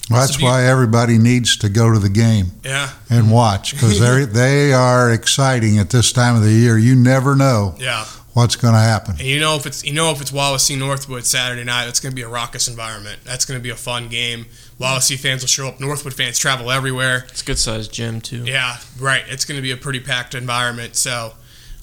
Well, 0.09 0.19
that's 0.21 0.33
So 0.33 0.39
do 0.39 0.45
you- 0.45 0.49
why 0.51 0.65
everybody 0.65 1.17
needs 1.17 1.57
to 1.57 1.69
go 1.69 1.91
to 1.91 1.99
the 1.99 2.09
game 2.09 2.51
yeah, 2.63 2.91
and 3.09 3.31
watch 3.31 3.71
because 3.73 3.99
they 3.99 4.25
they 4.41 4.73
are 4.73 5.11
exciting 5.11 5.77
at 5.79 5.89
this 5.89 6.11
time 6.11 6.35
of 6.35 6.41
the 6.43 6.51
year. 6.51 6.77
You 6.77 6.95
never 6.95 7.35
know 7.35 7.75
yeah. 7.79 8.05
what's 8.33 8.55
going 8.57 8.73
to 8.73 8.79
happen. 8.79 9.15
And 9.19 9.27
you 9.27 9.39
know 9.39 9.55
if 9.55 9.65
it's 9.65 9.83
you 9.85 9.93
know 9.93 10.11
if 10.11 10.19
it's 10.21 10.31
Wawasee 10.31 10.77
Northwood 10.77 11.25
Saturday 11.25 11.63
night, 11.63 11.87
it's 11.87 11.99
going 12.01 12.11
to 12.11 12.15
be 12.15 12.21
a 12.23 12.27
raucous 12.27 12.67
environment. 12.67 13.21
That's 13.23 13.45
going 13.45 13.59
to 13.59 13.63
be 13.63 13.69
a 13.69 13.75
fun 13.77 14.09
game. 14.09 14.45
Wawasee 14.79 15.17
fans 15.19 15.41
will 15.43 15.47
show 15.47 15.67
up. 15.67 15.79
Northwood 15.79 16.13
fans 16.13 16.37
travel 16.37 16.69
everywhere. 16.71 17.25
It's 17.29 17.41
a 17.41 17.45
good 17.45 17.59
sized 17.59 17.93
gym 17.93 18.19
too. 18.21 18.43
Yeah, 18.43 18.77
right. 18.99 19.23
It's 19.29 19.45
going 19.45 19.57
to 19.57 19.61
be 19.61 19.71
a 19.71 19.77
pretty 19.77 19.99
packed 20.01 20.35
environment. 20.35 20.95
So, 20.97 21.33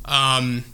um, 0.05 0.65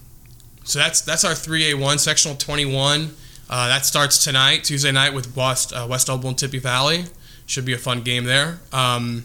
so 0.66 0.78
that's 0.78 1.00
that's 1.00 1.24
our 1.24 1.34
three 1.34 1.70
A 1.70 1.74
one 1.74 1.98
sectional 1.98 2.36
twenty 2.36 2.66
one. 2.66 3.14
Uh, 3.48 3.68
that 3.68 3.86
starts 3.86 4.22
tonight, 4.22 4.64
Tuesday 4.64 4.92
night, 4.92 5.14
with 5.14 5.34
West 5.36 5.72
uh, 5.72 5.86
West 5.88 6.08
Noble 6.08 6.28
and 6.28 6.38
Tippy 6.38 6.58
Valley. 6.58 7.04
Should 7.46 7.64
be 7.64 7.72
a 7.72 7.78
fun 7.78 8.02
game 8.02 8.24
there. 8.24 8.58
Um, 8.72 9.24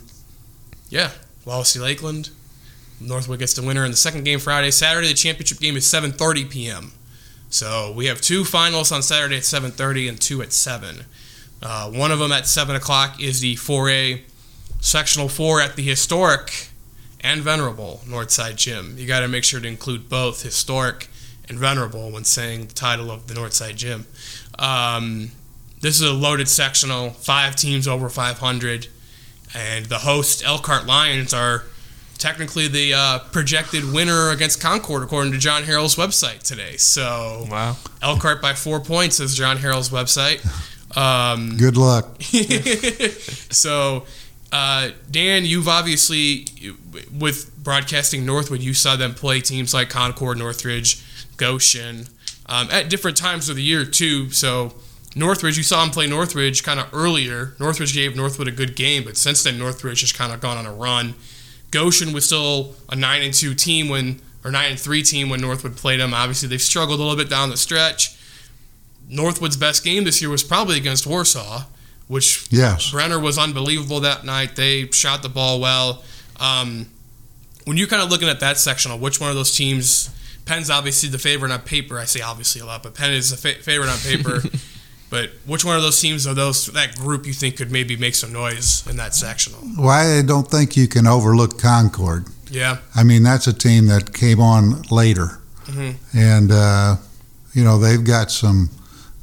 yeah, 0.89 1.11
Wawasee 1.45 1.81
Lakeland. 1.81 2.29
Northwood 2.99 3.39
gets 3.39 3.55
the 3.55 3.63
winner 3.63 3.83
in 3.83 3.89
the 3.89 3.97
second 3.97 4.25
game 4.25 4.37
Friday. 4.37 4.69
Saturday, 4.69 5.07
the 5.07 5.15
championship 5.15 5.59
game 5.59 5.75
is 5.75 5.87
seven 5.89 6.11
thirty 6.11 6.45
p.m. 6.45 6.91
So 7.49 7.91
we 7.91 8.05
have 8.05 8.21
two 8.21 8.45
finals 8.45 8.91
on 8.91 9.01
Saturday 9.01 9.37
at 9.37 9.43
seven 9.43 9.71
thirty 9.71 10.07
and 10.07 10.21
two 10.21 10.41
at 10.41 10.53
seven. 10.53 11.05
Uh, 11.63 11.89
one 11.89 12.11
of 12.11 12.19
them 12.19 12.31
at 12.31 12.47
seven 12.47 12.75
o'clock 12.75 13.19
is 13.21 13.41
the 13.41 13.55
four 13.55 13.89
A 13.89 14.23
sectional 14.79 15.27
four 15.29 15.59
at 15.61 15.75
the 15.75 15.83
historic 15.83 16.69
and 17.21 17.41
venerable 17.41 18.01
Northside 18.05 18.55
Gym. 18.55 18.95
You 18.97 19.07
got 19.07 19.19
to 19.21 19.27
make 19.27 19.43
sure 19.43 19.59
to 19.59 19.67
include 19.67 20.09
both 20.09 20.43
historic 20.43 21.07
and 21.51 21.59
venerable 21.59 22.09
when 22.09 22.23
saying 22.23 22.65
the 22.67 22.73
title 22.73 23.11
of 23.11 23.27
the 23.27 23.33
Northside 23.35 23.75
Gym. 23.75 24.07
Um, 24.57 25.31
this 25.81 25.99
is 25.99 26.09
a 26.09 26.13
loaded 26.13 26.47
sectional, 26.47 27.09
five 27.11 27.55
teams 27.55 27.87
over 27.87 28.09
500. 28.09 28.87
and 29.53 29.85
the 29.87 29.97
host 29.99 30.43
Elkhart 30.45 30.85
Lions 30.85 31.33
are 31.33 31.63
technically 32.17 32.67
the 32.69 32.93
uh, 32.93 33.19
projected 33.31 33.91
winner 33.91 34.29
against 34.29 34.61
Concord 34.61 35.03
according 35.03 35.33
to 35.33 35.39
John 35.39 35.63
Harrell's 35.63 35.95
website 35.95 36.41
today. 36.43 36.77
So 36.77 37.45
Wow. 37.49 37.75
Elkhart 38.01 38.41
by 38.41 38.53
four 38.53 38.79
points 38.79 39.19
is 39.19 39.35
John 39.35 39.57
Harrell's 39.57 39.89
website. 39.89 40.39
Um, 40.95 41.57
Good 41.57 41.75
luck. 41.77 42.21
so, 43.51 44.05
uh, 44.53 44.89
Dan, 45.09 45.45
you've 45.45 45.67
obviously, 45.67 46.45
with 47.17 47.51
broadcasting 47.63 48.25
Northwood, 48.25 48.61
you 48.61 48.73
saw 48.73 48.95
them 48.95 49.13
play 49.15 49.41
teams 49.41 49.73
like 49.73 49.89
Concord, 49.89 50.37
Northridge, 50.37 51.01
Goshen 51.41 52.07
um, 52.45 52.69
at 52.69 52.87
different 52.89 53.17
times 53.17 53.49
of 53.49 53.55
the 53.55 53.63
year, 53.63 53.83
too. 53.83 54.29
So, 54.29 54.73
Northridge, 55.15 55.57
you 55.57 55.63
saw 55.63 55.81
them 55.81 55.89
play 55.89 56.05
Northridge 56.07 56.63
kind 56.63 56.79
of 56.79 56.87
earlier. 56.93 57.55
Northridge 57.59 57.93
gave 57.93 58.15
Northwood 58.15 58.47
a 58.47 58.51
good 58.51 58.75
game, 58.75 59.03
but 59.03 59.17
since 59.17 59.43
then, 59.43 59.57
Northridge 59.57 60.01
has 60.01 60.11
kind 60.11 60.31
of 60.31 60.39
gone 60.39 60.57
on 60.57 60.65
a 60.67 60.71
run. 60.73 61.15
Goshen 61.71 62.13
was 62.13 62.25
still 62.25 62.75
a 62.89 62.95
9 62.95 63.21
and 63.23 63.33
2 63.33 63.55
team 63.55 63.89
when, 63.89 64.21
or 64.45 64.51
9 64.51 64.71
and 64.71 64.79
3 64.79 65.01
team 65.03 65.29
when 65.29 65.41
Northwood 65.41 65.75
played 65.75 65.99
them. 65.99 66.13
Obviously, 66.13 66.47
they've 66.47 66.61
struggled 66.61 66.99
a 66.99 67.03
little 67.03 67.17
bit 67.17 67.29
down 67.29 67.49
the 67.49 67.57
stretch. 67.57 68.15
Northwood's 69.09 69.57
best 69.57 69.83
game 69.83 70.03
this 70.03 70.21
year 70.21 70.29
was 70.29 70.43
probably 70.43 70.77
against 70.77 71.07
Warsaw, 71.07 71.63
which 72.07 72.45
Yes. 72.51 72.91
Brenner 72.91 73.19
was 73.19 73.37
unbelievable 73.37 73.99
that 74.01 74.23
night. 74.23 74.55
They 74.55 74.87
shot 74.91 75.23
the 75.23 75.29
ball 75.29 75.59
well. 75.59 76.03
Um, 76.39 76.87
when 77.65 77.77
you're 77.77 77.87
kind 77.87 78.01
of 78.01 78.09
looking 78.09 78.29
at 78.29 78.39
that 78.39 78.57
sectional, 78.57 78.97
which 78.99 79.19
one 79.19 79.29
of 79.29 79.35
those 79.35 79.55
teams? 79.55 80.09
Penn's 80.45 80.69
obviously 80.69 81.09
the 81.09 81.17
favorite 81.19 81.51
on 81.51 81.61
paper. 81.61 81.97
I 81.99 82.05
say 82.05 82.21
obviously 82.21 82.61
a 82.61 82.65
lot, 82.65 82.83
but 82.83 82.93
Penn 82.95 83.13
is 83.13 83.29
the 83.31 83.37
fa- 83.37 83.61
favorite 83.61 83.89
on 83.89 83.97
paper. 83.99 84.41
but 85.09 85.29
which 85.45 85.63
one 85.65 85.75
of 85.75 85.81
those 85.81 85.99
teams 85.99 86.25
or 86.27 86.33
those 86.33 86.65
that 86.67 86.95
group 86.95 87.25
you 87.25 87.33
think 87.33 87.57
could 87.57 87.71
maybe 87.71 87.95
make 87.95 88.15
some 88.15 88.31
noise 88.33 88.85
in 88.87 88.97
that 88.97 89.13
sectional? 89.15 89.59
Why 89.75 90.17
I 90.17 90.21
don't 90.21 90.49
think 90.49 90.75
you 90.77 90.87
can 90.87 91.07
overlook 91.07 91.59
Concord. 91.59 92.25
Yeah, 92.49 92.77
I 92.95 93.03
mean, 93.03 93.23
that's 93.23 93.47
a 93.47 93.53
team 93.53 93.87
that 93.87 94.13
came 94.13 94.41
on 94.41 94.81
later, 94.91 95.39
Mhm. 95.67 95.95
and 96.13 96.51
uh, 96.51 96.97
you 97.53 97.63
know 97.63 97.79
they've 97.79 98.03
got 98.03 98.29
some 98.31 98.69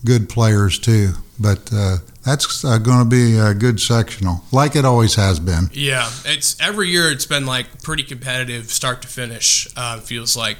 good 0.04 0.28
players 0.28 0.78
too. 0.78 1.12
But 1.40 1.70
uh, 1.72 1.98
that's 2.24 2.64
uh, 2.64 2.78
going 2.78 2.98
to 2.98 3.04
be 3.04 3.38
a 3.38 3.54
good 3.54 3.80
sectional, 3.80 4.42
like 4.50 4.74
it 4.76 4.84
always 4.84 5.14
has 5.16 5.38
been. 5.38 5.70
yeah. 5.72 6.10
It's 6.24 6.56
every 6.60 6.88
year. 6.88 7.10
It's 7.12 7.26
been 7.26 7.46
like 7.46 7.82
pretty 7.82 8.02
competitive, 8.02 8.70
start 8.70 9.02
to 9.02 9.08
finish. 9.08 9.68
Uh, 9.76 10.00
feels 10.00 10.36
like. 10.36 10.58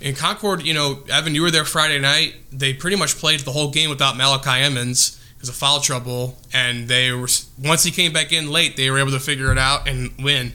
In 0.00 0.14
Concord, 0.14 0.62
you 0.62 0.74
know, 0.74 1.00
Evan, 1.10 1.34
you 1.34 1.42
were 1.42 1.50
there 1.50 1.64
Friday 1.64 1.98
night. 1.98 2.34
They 2.52 2.72
pretty 2.72 2.96
much 2.96 3.16
played 3.16 3.40
the 3.40 3.52
whole 3.52 3.70
game 3.70 3.90
without 3.90 4.16
Malachi 4.16 4.62
Emmons 4.62 5.20
because 5.34 5.48
of 5.48 5.56
foul 5.56 5.80
trouble, 5.80 6.36
and 6.52 6.88
they 6.88 7.12
were 7.12 7.28
once 7.62 7.84
he 7.84 7.90
came 7.90 8.12
back 8.12 8.32
in 8.32 8.50
late, 8.50 8.76
they 8.76 8.90
were 8.90 8.98
able 8.98 9.10
to 9.12 9.20
figure 9.20 9.50
it 9.50 9.58
out 9.58 9.88
and 9.88 10.12
win. 10.20 10.52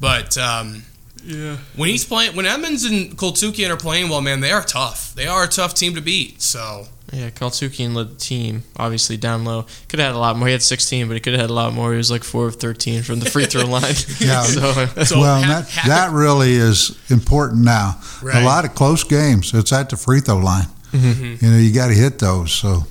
But 0.00 0.38
um, 0.38 0.84
Yeah. 1.24 1.56
when 1.76 1.88
he's 1.88 2.04
playing, 2.04 2.36
when 2.36 2.46
Emmons 2.46 2.84
and 2.84 3.16
Koltukian 3.16 3.70
are 3.70 3.76
playing 3.76 4.08
well, 4.10 4.20
man, 4.20 4.40
they 4.40 4.50
are 4.52 4.62
tough. 4.62 5.14
They 5.14 5.26
are 5.26 5.44
a 5.44 5.48
tough 5.48 5.74
team 5.74 5.94
to 5.94 6.00
beat. 6.00 6.42
So 6.42 6.86
Yeah, 7.12 7.30
Kaltukian 7.30 7.94
led 7.94 8.10
the 8.10 8.14
team, 8.16 8.64
obviously 8.76 9.16
down 9.16 9.44
low. 9.44 9.66
Could 9.88 10.00
have 10.00 10.08
had 10.08 10.16
a 10.16 10.18
lot 10.18 10.36
more. 10.36 10.48
He 10.48 10.52
had 10.52 10.62
16, 10.62 11.06
but 11.08 11.14
he 11.14 11.20
could 11.20 11.32
have 11.34 11.40
had 11.42 11.50
a 11.50 11.54
lot 11.54 11.72
more. 11.72 11.92
He 11.92 11.96
was 11.96 12.10
like 12.10 12.24
4 12.24 12.46
of 12.48 12.56
13 12.56 13.02
from 13.02 13.20
the 13.20 13.30
free 13.30 13.46
throw 13.46 13.64
line. 13.76 13.94
Yeah. 14.20 14.42
so, 14.42 14.86
So 15.04 15.18
well, 15.20 15.40
ha- 15.42 15.48
that 15.60 15.70
ha- 15.70 15.88
that 15.88 16.10
really 16.12 16.54
is 16.54 16.98
important 17.10 17.62
now. 17.64 17.98
Right. 18.22 18.42
A 18.42 18.44
lot 18.44 18.64
of 18.64 18.74
close 18.74 19.04
games. 19.04 19.52
It's 19.54 19.72
at 19.72 19.90
the 19.90 19.96
free 19.96 20.20
throw 20.20 20.38
line. 20.38 20.66
Mm-hmm. 20.92 21.44
You 21.44 21.50
know, 21.52 21.58
you 21.58 21.72
got 21.72 21.88
to 21.88 21.94
hit 21.94 22.18
those. 22.18 22.52
So 22.52 22.84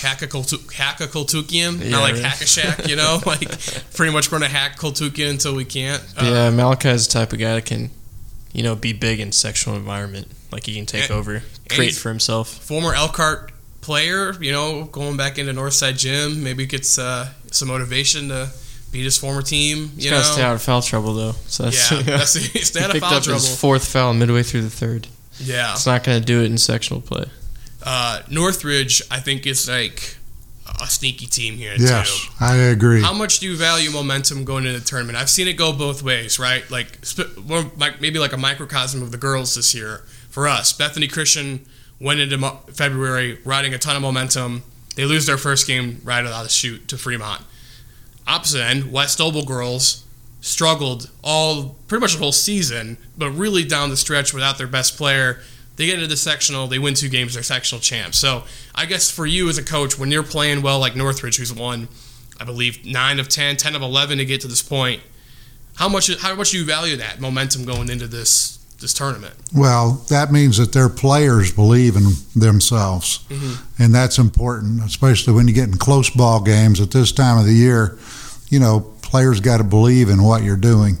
hack 0.00 0.22
a, 0.22 0.26
Koltu- 0.26 0.72
hack 0.72 1.00
a 1.00 1.06
Koltukian, 1.06 1.82
Yeah, 1.82 1.90
not 1.90 2.00
like 2.02 2.14
right. 2.14 2.22
hack 2.24 2.40
a 2.40 2.46
shack, 2.46 2.88
you 2.88 2.96
know, 2.96 3.20
like 3.26 3.48
pretty 3.94 4.12
much 4.12 4.30
going 4.30 4.42
to 4.42 4.48
hack 4.48 4.76
Koltukian 4.76 5.30
until 5.30 5.54
we 5.54 5.64
can't. 5.64 6.02
Uh, 6.16 6.24
yeah, 6.24 6.50
Malachi 6.50 6.88
is 6.90 7.06
the 7.06 7.12
type 7.12 7.32
of 7.32 7.38
guy 7.38 7.54
that 7.54 7.64
can, 7.66 7.90
you 8.52 8.62
know, 8.62 8.74
be 8.76 8.92
big 8.92 9.20
in 9.20 9.32
sectional 9.32 9.76
environment. 9.76 10.28
Like 10.52 10.64
he 10.66 10.74
can 10.74 10.86
take 10.86 11.04
And- 11.10 11.12
over, 11.12 11.42
create 11.68 11.94
for 11.94 12.08
himself. 12.08 12.48
former 12.48 12.94
Elkhart 12.94 13.52
player, 13.80 14.32
you 14.42 14.52
know, 14.52 14.84
going 14.84 15.16
back 15.16 15.38
into 15.38 15.52
Northside 15.52 15.98
Gym, 15.98 16.42
maybe 16.42 16.66
gets 16.66 16.98
uh, 16.98 17.28
some 17.52 17.68
motivation 17.68 18.28
to 18.28 18.50
beat 18.92 19.04
his 19.04 19.16
former 19.18 19.42
team. 19.42 19.90
He's 19.94 20.04
You 20.06 20.10
got 20.10 20.16
know, 20.18 20.22
to 20.22 20.28
stay 20.32 20.42
out 20.42 20.54
of 20.54 20.62
foul 20.62 20.82
trouble 20.82 21.14
though. 21.14 21.32
So 21.46 21.64
that's, 21.64 21.90
yeah, 21.92 22.02
that's 22.02 22.30
stay 22.68 22.80
out 22.80 22.86
he 22.86 22.88
of 22.90 22.92
picked 22.92 23.04
foul 23.04 23.14
up 23.14 23.22
trouble. 23.24 23.40
his 23.40 23.60
fourth 23.60 23.86
foul 23.86 24.14
midway 24.14 24.42
through 24.42 24.62
the 24.62 24.70
third. 24.70 25.08
Yeah, 25.38 25.72
It's 25.74 25.84
not 25.86 26.02
going 26.02 26.18
to 26.18 26.24
do 26.24 26.40
it 26.42 26.46
in 26.46 26.56
sectional 26.56 27.00
play. 27.02 27.26
Uh, 27.86 28.22
Northridge, 28.30 29.00
I 29.10 29.20
think 29.20 29.46
is 29.46 29.68
like 29.68 30.16
a 30.82 30.86
sneaky 30.86 31.26
team 31.26 31.54
here 31.54 31.74
yes, 31.78 32.26
too. 32.26 32.32
I 32.40 32.56
agree. 32.56 33.00
How 33.00 33.14
much 33.14 33.38
do 33.38 33.46
you 33.46 33.56
value 33.56 33.90
momentum 33.90 34.44
going 34.44 34.66
into 34.66 34.78
the 34.78 34.84
tournament? 34.84 35.16
I've 35.16 35.30
seen 35.30 35.46
it 35.46 35.54
go 35.54 35.72
both 35.72 36.02
ways, 36.02 36.38
right? 36.38 36.68
Like, 36.70 36.98
sp- 37.06 37.38
one- 37.38 37.70
like 37.78 38.00
maybe 38.00 38.18
like 38.18 38.32
a 38.32 38.36
microcosm 38.36 39.02
of 39.02 39.12
the 39.12 39.16
girls 39.16 39.54
this 39.54 39.74
year. 39.74 40.04
For 40.28 40.48
us, 40.48 40.72
Bethany 40.72 41.08
Christian 41.08 41.64
went 41.98 42.20
into 42.20 42.36
mo- 42.36 42.60
February 42.74 43.38
riding 43.44 43.72
a 43.72 43.78
ton 43.78 43.96
of 43.96 44.02
momentum. 44.02 44.64
They 44.96 45.04
lose 45.06 45.24
their 45.26 45.38
first 45.38 45.66
game 45.66 46.00
right 46.04 46.24
out 46.26 46.32
of 46.32 46.42
the 46.42 46.48
chute 46.50 46.88
to 46.88 46.98
Fremont. 46.98 47.42
Opposite 48.26 48.62
end, 48.62 48.92
West 48.92 49.18
Noble 49.18 49.44
girls 49.44 50.04
struggled 50.40 51.10
all 51.22 51.76
pretty 51.88 52.00
much 52.00 52.14
the 52.14 52.18
whole 52.18 52.32
season, 52.32 52.98
but 53.16 53.30
really 53.30 53.64
down 53.64 53.90
the 53.90 53.96
stretch 53.96 54.34
without 54.34 54.58
their 54.58 54.66
best 54.66 54.96
player. 54.96 55.40
They 55.76 55.86
get 55.86 55.96
into 55.96 56.06
the 56.06 56.16
sectional, 56.16 56.66
they 56.66 56.78
win 56.78 56.94
two 56.94 57.08
games, 57.08 57.34
they're 57.34 57.42
sectional 57.42 57.80
champs. 57.80 58.18
So 58.18 58.44
I 58.74 58.86
guess 58.86 59.10
for 59.10 59.26
you 59.26 59.48
as 59.48 59.58
a 59.58 59.64
coach, 59.64 59.98
when 59.98 60.10
you're 60.10 60.22
playing 60.22 60.62
well 60.62 60.78
like 60.78 60.96
Northridge, 60.96 61.36
who's 61.36 61.52
won 61.52 61.88
I 62.40 62.44
believe 62.44 62.84
nine 62.84 63.18
of 63.18 63.28
10, 63.28 63.56
10 63.56 63.74
of 63.74 63.82
eleven 63.82 64.18
to 64.18 64.24
get 64.24 64.40
to 64.42 64.48
this 64.48 64.62
point. 64.62 65.02
How 65.76 65.88
much 65.88 66.14
how 66.20 66.34
much 66.34 66.52
do 66.52 66.58
you 66.58 66.64
value 66.64 66.96
that 66.96 67.20
momentum 67.20 67.64
going 67.64 67.90
into 67.90 68.06
this 68.06 68.58
this 68.80 68.94
tournament? 68.94 69.34
Well, 69.54 70.04
that 70.08 70.32
means 70.32 70.58
that 70.58 70.72
their 70.72 70.88
players 70.88 71.52
believe 71.52 71.96
in 71.96 72.12
themselves, 72.34 73.20
mm-hmm. 73.28 73.82
and 73.82 73.94
that's 73.94 74.18
important, 74.18 74.82
especially 74.84 75.34
when 75.34 75.48
you 75.48 75.54
get 75.54 75.68
in 75.68 75.76
close 75.76 76.10
ball 76.10 76.42
games 76.42 76.80
at 76.80 76.90
this 76.90 77.12
time 77.12 77.38
of 77.38 77.44
the 77.44 77.52
year. 77.52 77.98
You 78.48 78.60
know, 78.60 78.80
players 79.02 79.40
got 79.40 79.58
to 79.58 79.64
believe 79.64 80.08
in 80.08 80.22
what 80.22 80.42
you're 80.42 80.56
doing, 80.56 80.96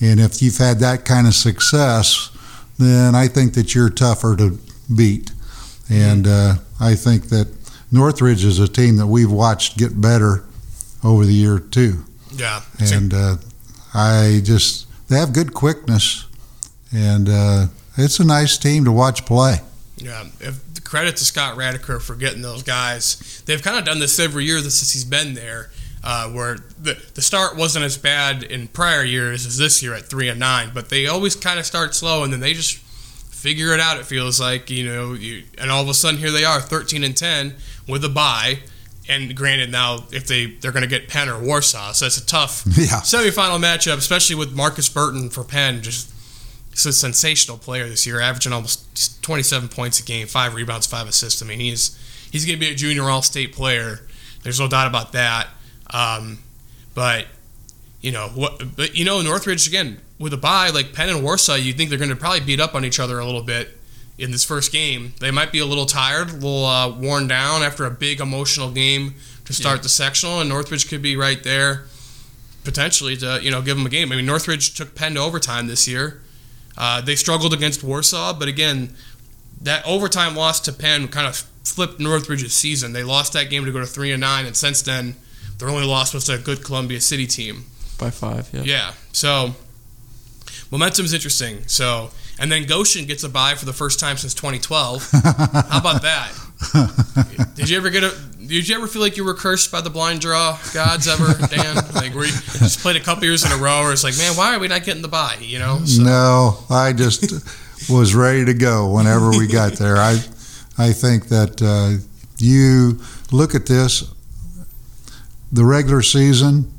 and 0.00 0.18
if 0.18 0.40
you've 0.40 0.58
had 0.58 0.78
that 0.78 1.04
kind 1.04 1.26
of 1.26 1.34
success, 1.34 2.30
then 2.78 3.14
I 3.14 3.28
think 3.28 3.54
that 3.54 3.74
you're 3.74 3.90
tougher 3.90 4.36
to 4.36 4.58
beat. 4.94 5.32
And 5.90 6.26
uh, 6.26 6.54
I 6.80 6.94
think 6.94 7.28
that 7.28 7.48
Northridge 7.92 8.44
is 8.44 8.58
a 8.58 8.68
team 8.68 8.96
that 8.96 9.06
we've 9.06 9.30
watched 9.30 9.78
get 9.78 10.00
better 10.00 10.44
over 11.04 11.24
the 11.24 11.34
year 11.34 11.58
too. 11.58 12.04
Yeah, 12.32 12.60
and 12.80 13.14
uh, 13.14 13.36
I 13.94 14.40
just 14.42 14.86
they 15.08 15.16
have 15.16 15.32
good 15.32 15.54
quickness, 15.54 16.26
and 16.92 17.28
uh, 17.28 17.66
it's 17.96 18.18
a 18.18 18.24
nice 18.24 18.58
team 18.58 18.84
to 18.84 18.92
watch 18.92 19.24
play. 19.24 19.60
yeah. 19.96 20.24
If, 20.40 20.60
credit 20.86 21.16
to 21.16 21.24
Scott 21.24 21.56
Radecker 21.56 22.00
for 22.00 22.14
getting 22.14 22.42
those 22.42 22.62
guys. 22.62 23.42
They've 23.44 23.62
kind 23.62 23.78
of 23.78 23.84
done 23.84 23.98
this 23.98 24.18
every 24.18 24.44
year 24.44 24.58
since 24.60 24.92
he's 24.92 25.04
been 25.04 25.34
there. 25.34 25.70
Uh, 26.08 26.28
where 26.28 26.56
the 26.80 26.96
the 27.14 27.20
start 27.20 27.56
wasn't 27.56 27.84
as 27.84 27.98
bad 27.98 28.44
in 28.44 28.68
prior 28.68 29.02
years 29.02 29.44
as 29.44 29.58
this 29.58 29.82
year 29.82 29.92
at 29.92 30.04
three 30.04 30.28
and 30.28 30.38
nine, 30.38 30.70
but 30.72 30.88
they 30.88 31.08
always 31.08 31.34
kind 31.34 31.58
of 31.58 31.66
start 31.66 31.96
slow 31.96 32.22
and 32.22 32.32
then 32.32 32.38
they 32.38 32.54
just 32.54 32.76
figure 32.76 33.74
it 33.74 33.80
out. 33.80 33.98
It 33.98 34.06
feels 34.06 34.40
like 34.40 34.70
you 34.70 34.86
know, 34.86 35.14
you, 35.14 35.42
and 35.58 35.68
all 35.68 35.82
of 35.82 35.88
a 35.88 35.94
sudden 35.94 36.20
here 36.20 36.30
they 36.30 36.44
are, 36.44 36.60
thirteen 36.60 37.02
and 37.02 37.16
ten 37.16 37.56
with 37.88 38.04
a 38.04 38.08
bye. 38.08 38.60
And 39.08 39.34
granted, 39.34 39.72
now 39.72 40.04
if 40.12 40.28
they 40.28 40.46
they're 40.46 40.70
going 40.70 40.84
to 40.84 40.88
get 40.88 41.08
Penn 41.08 41.28
or 41.28 41.40
Warsaw, 41.40 41.90
so 41.90 42.06
it's 42.06 42.18
a 42.18 42.24
tough 42.24 42.62
Yeah, 42.66 43.00
semifinal 43.02 43.60
matchup, 43.60 43.96
especially 43.98 44.36
with 44.36 44.54
Marcus 44.54 44.88
Burton 44.88 45.28
for 45.28 45.42
Penn. 45.42 45.82
Just 45.82 46.12
he's 46.70 46.86
a 46.86 46.92
sensational 46.92 47.58
player 47.58 47.88
this 47.88 48.06
year, 48.06 48.20
averaging 48.20 48.52
almost 48.52 49.22
27 49.24 49.70
points 49.70 49.98
a 49.98 50.04
game, 50.04 50.28
five 50.28 50.54
rebounds, 50.54 50.86
five 50.86 51.08
assists. 51.08 51.42
I 51.42 51.46
mean, 51.46 51.58
he's 51.58 51.98
he's 52.30 52.44
going 52.44 52.56
to 52.56 52.64
be 52.64 52.70
a 52.70 52.76
junior 52.76 53.10
All-State 53.10 53.52
player. 53.52 54.06
There's 54.44 54.60
no 54.60 54.68
doubt 54.68 54.86
about 54.86 55.10
that. 55.10 55.48
Um, 55.90 56.38
but 56.94 57.26
you 58.00 58.12
know 58.12 58.28
what? 58.28 58.76
But 58.76 58.96
you 58.96 59.04
know, 59.04 59.20
Northridge 59.22 59.66
again 59.66 60.00
with 60.18 60.32
a 60.32 60.38
bye 60.38 60.70
like 60.70 60.92
Penn 60.92 61.08
and 61.08 61.22
Warsaw, 61.22 61.54
you 61.54 61.72
think 61.72 61.90
they're 61.90 61.98
going 61.98 62.10
to 62.10 62.16
probably 62.16 62.40
beat 62.40 62.60
up 62.60 62.74
on 62.74 62.84
each 62.84 62.98
other 62.98 63.18
a 63.18 63.24
little 63.24 63.42
bit 63.42 63.78
in 64.18 64.30
this 64.30 64.44
first 64.44 64.72
game. 64.72 65.12
They 65.20 65.30
might 65.30 65.52
be 65.52 65.58
a 65.58 65.66
little 65.66 65.86
tired, 65.86 66.30
a 66.30 66.32
little 66.32 66.64
uh, 66.64 66.90
worn 66.90 67.28
down 67.28 67.62
after 67.62 67.84
a 67.84 67.90
big 67.90 68.20
emotional 68.20 68.70
game 68.70 69.14
to 69.44 69.52
start 69.52 69.82
the 69.82 69.88
sectional, 69.88 70.40
and 70.40 70.48
Northridge 70.48 70.88
could 70.88 71.02
be 71.02 71.16
right 71.16 71.42
there 71.42 71.86
potentially 72.64 73.16
to 73.16 73.38
you 73.42 73.50
know 73.50 73.62
give 73.62 73.78
them 73.78 73.86
a 73.86 73.88
game. 73.88 74.12
I 74.12 74.16
mean, 74.16 74.26
Northridge 74.26 74.74
took 74.74 74.94
Penn 74.94 75.14
to 75.14 75.20
overtime 75.20 75.68
this 75.68 75.88
year. 75.88 76.20
Uh, 76.76 77.00
they 77.00 77.14
struggled 77.14 77.54
against 77.54 77.82
Warsaw, 77.82 78.34
but 78.34 78.48
again, 78.48 78.94
that 79.62 79.86
overtime 79.86 80.36
loss 80.36 80.60
to 80.60 80.72
Penn 80.72 81.08
kind 81.08 81.26
of 81.26 81.36
flipped 81.64 81.98
Northridge's 81.98 82.52
season. 82.52 82.92
They 82.92 83.02
lost 83.02 83.32
that 83.32 83.48
game 83.48 83.64
to 83.64 83.72
go 83.72 83.80
to 83.80 83.86
three 83.86 84.12
and 84.12 84.20
nine, 84.20 84.44
and 84.44 84.54
since 84.54 84.82
then, 84.82 85.16
their 85.58 85.68
only 85.68 85.86
loss 85.86 86.12
was 86.14 86.24
to 86.24 86.34
a 86.34 86.38
good 86.38 86.64
Columbia 86.64 87.00
City 87.00 87.26
team. 87.26 87.64
By 87.98 88.10
five, 88.10 88.48
yeah. 88.52 88.62
Yeah. 88.62 88.92
So 89.12 89.54
momentum's 90.70 91.12
interesting. 91.14 91.66
So 91.66 92.10
and 92.38 92.52
then 92.52 92.64
Goshen 92.64 93.06
gets 93.06 93.24
a 93.24 93.28
bye 93.28 93.54
for 93.54 93.64
the 93.64 93.72
first 93.72 93.98
time 93.98 94.16
since 94.16 94.34
2012. 94.34 95.10
How 95.12 95.78
about 95.80 96.02
that? 96.02 96.32
Did 97.54 97.70
you 97.70 97.76
ever 97.76 97.90
get 97.90 98.04
a 98.04 98.14
did 98.46 98.68
you 98.68 98.76
ever 98.76 98.86
feel 98.86 99.02
like 99.02 99.16
you 99.16 99.24
were 99.24 99.34
cursed 99.34 99.72
by 99.72 99.80
the 99.80 99.90
blind 99.90 100.20
draw 100.20 100.58
gods 100.72 101.08
ever, 101.08 101.34
Dan? 101.48 101.76
like, 101.94 102.14
you 102.14 102.22
just 102.22 102.80
played 102.80 102.96
a 102.96 103.00
couple 103.00 103.24
years 103.24 103.44
in 103.44 103.52
a 103.52 103.56
row, 103.56 103.82
where 103.82 103.92
it's 103.92 104.04
like, 104.04 104.16
man, 104.18 104.36
why 104.36 104.54
are 104.54 104.58
we 104.58 104.68
not 104.68 104.84
getting 104.84 105.02
the 105.02 105.08
bye? 105.08 105.36
You 105.40 105.58
know? 105.58 105.80
So, 105.84 106.02
No, 106.02 106.58
I 106.70 106.92
just 106.92 107.32
was 107.90 108.14
ready 108.14 108.44
to 108.44 108.54
go 108.54 108.88
whenever 108.90 109.30
we 109.30 109.46
got 109.46 109.72
there. 109.72 109.96
I, 109.96 110.12
I 110.78 110.92
think 110.92 111.28
that 111.28 111.60
uh, 111.60 112.02
you 112.38 113.00
look 113.32 113.54
at 113.54 113.66
this, 113.66 114.04
the 115.52 115.64
regular 115.64 116.02
season, 116.02 116.72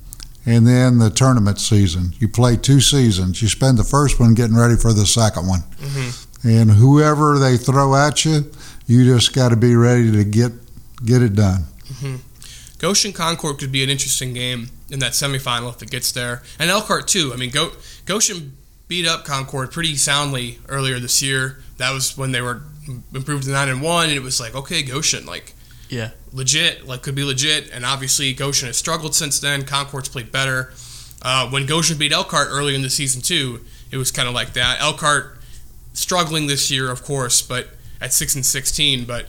and 0.45 0.65
then 0.67 0.99
the 0.99 1.09
tournament 1.09 1.59
season. 1.59 2.13
You 2.19 2.27
play 2.27 2.55
two 2.57 2.79
seasons. 2.81 3.41
You 3.41 3.47
spend 3.47 3.77
the 3.77 3.83
first 3.83 4.19
one 4.19 4.33
getting 4.33 4.55
ready 4.55 4.75
for 4.75 4.93
the 4.93 5.05
second 5.05 5.47
one, 5.47 5.61
mhm. 5.81 6.25
and 6.43 6.71
whoever 6.71 7.37
they 7.39 7.57
throw 7.57 7.95
at 7.95 8.23
you, 8.25 8.51
you 8.87 9.03
just 9.05 9.33
got 9.33 9.49
to 9.49 9.55
be 9.57 9.75
ready 9.75 10.11
to 10.11 10.23
get 10.23 10.51
get 11.05 11.21
it 11.21 11.35
done. 11.35 11.65
Goshen 12.79 13.11
Concord 13.11 13.57
could 13.57 13.71
be 13.71 13.83
an 13.83 13.89
interesting 13.89 14.33
game 14.33 14.69
in 14.89 14.99
that 14.99 15.13
semifinal 15.13 15.73
if 15.73 15.81
it 15.81 15.89
gets 15.89 16.11
there, 16.11 16.43
and 16.59 16.69
Elkhart 16.69 17.07
too. 17.07 17.31
I 17.33 17.37
mean, 17.37 17.49
Go- 17.49 17.71
Goshen 18.05 18.55
beat 18.87 19.05
up 19.07 19.25
Concord 19.25 19.71
pretty 19.71 19.95
soundly 19.95 20.59
earlier 20.69 20.99
this 20.99 21.21
year. 21.21 21.59
That 21.77 21.91
was 21.91 22.17
when 22.17 22.31
they 22.31 22.41
were 22.41 22.61
improved 23.13 23.43
to 23.45 23.49
nine 23.51 23.69
and 23.69 23.81
one, 23.81 24.09
and 24.09 24.15
it 24.17 24.21
was 24.23 24.39
like, 24.39 24.55
okay, 24.55 24.81
Goshen, 24.83 25.25
like, 25.25 25.53
Yeah. 25.89 26.11
Legit, 26.37 26.87
like 26.87 27.01
could 27.01 27.15
be 27.15 27.23
legit. 27.23 27.69
And 27.71 27.83
obviously, 27.85 28.31
Goshen 28.33 28.67
has 28.67 28.77
struggled 28.77 29.15
since 29.15 29.39
then. 29.39 29.65
Concord's 29.65 30.07
played 30.07 30.31
better. 30.31 30.71
Uh, 31.21 31.49
when 31.49 31.65
Goshen 31.65 31.97
beat 31.97 32.13
Elkhart 32.13 32.47
earlier 32.51 32.75
in 32.75 32.83
the 32.83 32.89
season 32.89 33.21
too, 33.21 33.61
it 33.91 33.97
was 33.97 34.11
kind 34.11 34.29
of 34.29 34.35
like 34.35 34.53
that. 34.53 34.79
Elkhart 34.79 35.39
struggling 35.93 36.47
this 36.47 36.69
year, 36.69 36.91
of 36.91 37.03
course, 37.03 37.41
but 37.41 37.69
at 37.99 38.13
six 38.13 38.35
and 38.35 38.45
sixteen. 38.45 39.05
But 39.05 39.25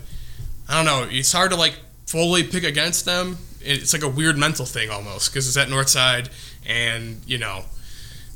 I 0.69 0.77
don't 0.77 0.85
know. 0.85 1.09
It's 1.11 1.33
hard 1.33 1.51
to 1.51 1.57
like 1.57 1.79
fully 2.07 2.45
pick 2.45 2.63
against 2.63 3.07
them. 3.07 3.39
It's 3.61 3.93
like 3.93 4.03
a 4.03 4.09
weird 4.09 4.37
mental 4.37 4.67
thing 4.67 4.91
almost 4.91 5.33
because 5.33 5.49
it's 5.49 5.57
at 5.57 5.69
Northside, 5.69 6.29
and 6.67 7.23
you 7.27 7.39
know 7.39 7.65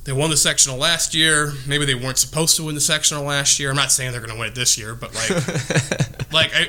they 0.05 0.13
won 0.13 0.31
the 0.31 0.37
sectional 0.37 0.79
last 0.79 1.15
year. 1.15 1.53
Maybe 1.67 1.85
they 1.85 1.95
weren't 1.95 2.19
supposed 2.19 2.57
to 2.57 2.65
win 2.65 2.75
the 2.75 2.81
sectional 2.81 3.25
last 3.25 3.61
year. 3.61 3.71
I'm 3.71 3.77
not 3.77 3.93
saying 3.93 4.13
they're 4.13 4.21
going 4.21 4.33
to 4.33 4.39
win 4.39 4.49
it 4.49 4.55
this 4.55 4.77
year, 4.79 4.95
but 4.95 5.15
like 5.15 5.31
like 6.33 6.51
I, 6.55 6.69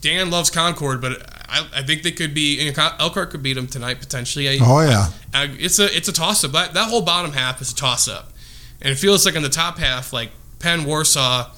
Dan 0.00 0.30
loves 0.30 0.50
Concord, 0.50 1.00
but 1.00 1.22
I, 1.48 1.66
I 1.76 1.82
think 1.82 2.02
they 2.02 2.12
could 2.12 2.34
be. 2.34 2.62
You 2.62 2.72
know, 2.72 2.90
Elkhart 2.98 3.30
could 3.30 3.42
beat 3.42 3.54
them 3.54 3.66
tonight 3.66 4.00
potentially. 4.00 4.48
I, 4.48 4.58
Oh 4.60 4.80
yeah, 4.80 5.10
I, 5.32 5.44
it's 5.58 5.78
a 5.78 5.94
it's 5.96 6.08
a 6.08 6.12
toss 6.12 6.44
up. 6.44 6.52
That, 6.52 6.74
that 6.74 6.88
whole 6.88 7.02
bottom 7.02 7.32
half 7.32 7.60
is 7.60 7.72
a 7.72 7.74
toss 7.74 8.08
up, 8.08 8.32
and 8.80 8.90
it 8.92 8.96
feels 8.96 9.24
like 9.24 9.34
in 9.34 9.42
the 9.42 9.48
top 9.48 9.78
half, 9.78 10.12
like 10.12 10.30
Penn 10.58 10.84
Warsaw 10.84 11.50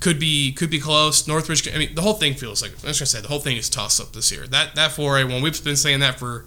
could 0.00 0.18
be 0.18 0.52
could 0.52 0.70
be 0.70 0.78
close. 0.78 1.26
Northridge. 1.26 1.66
I 1.72 1.78
mean, 1.78 1.94
the 1.94 2.02
whole 2.02 2.14
thing 2.14 2.34
feels 2.34 2.62
like. 2.62 2.72
I 2.84 2.88
was 2.88 2.98
gonna 2.98 3.06
say 3.06 3.20
the 3.20 3.28
whole 3.28 3.40
thing 3.40 3.56
is 3.56 3.68
toss 3.68 3.98
up 4.00 4.12
this 4.12 4.30
year. 4.30 4.46
That 4.46 4.74
that 4.74 4.92
four 4.92 5.18
A 5.18 5.24
one. 5.24 5.42
We've 5.42 5.64
been 5.64 5.76
saying 5.76 6.00
that 6.00 6.18
for 6.18 6.44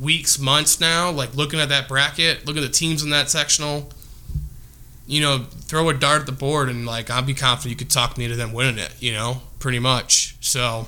weeks, 0.00 0.38
months 0.38 0.80
now. 0.80 1.10
Like 1.10 1.34
looking 1.34 1.60
at 1.60 1.68
that 1.68 1.88
bracket, 1.88 2.46
looking 2.46 2.62
at 2.62 2.66
the 2.66 2.74
teams 2.74 3.02
in 3.02 3.10
that 3.10 3.28
sectional. 3.30 3.90
You 5.08 5.22
know, 5.22 5.38
throw 5.62 5.88
a 5.88 5.94
dart 5.94 6.20
at 6.20 6.26
the 6.26 6.32
board, 6.32 6.68
and 6.68 6.84
like 6.86 7.10
I'll 7.10 7.22
be 7.22 7.34
confident 7.34 7.70
you 7.70 7.76
could 7.76 7.90
talk 7.90 8.16
me 8.16 8.24
into 8.24 8.36
them 8.36 8.52
winning 8.52 8.78
it. 8.78 8.94
You 9.00 9.12
know, 9.14 9.40
pretty 9.58 9.78
much. 9.78 10.36
So 10.40 10.86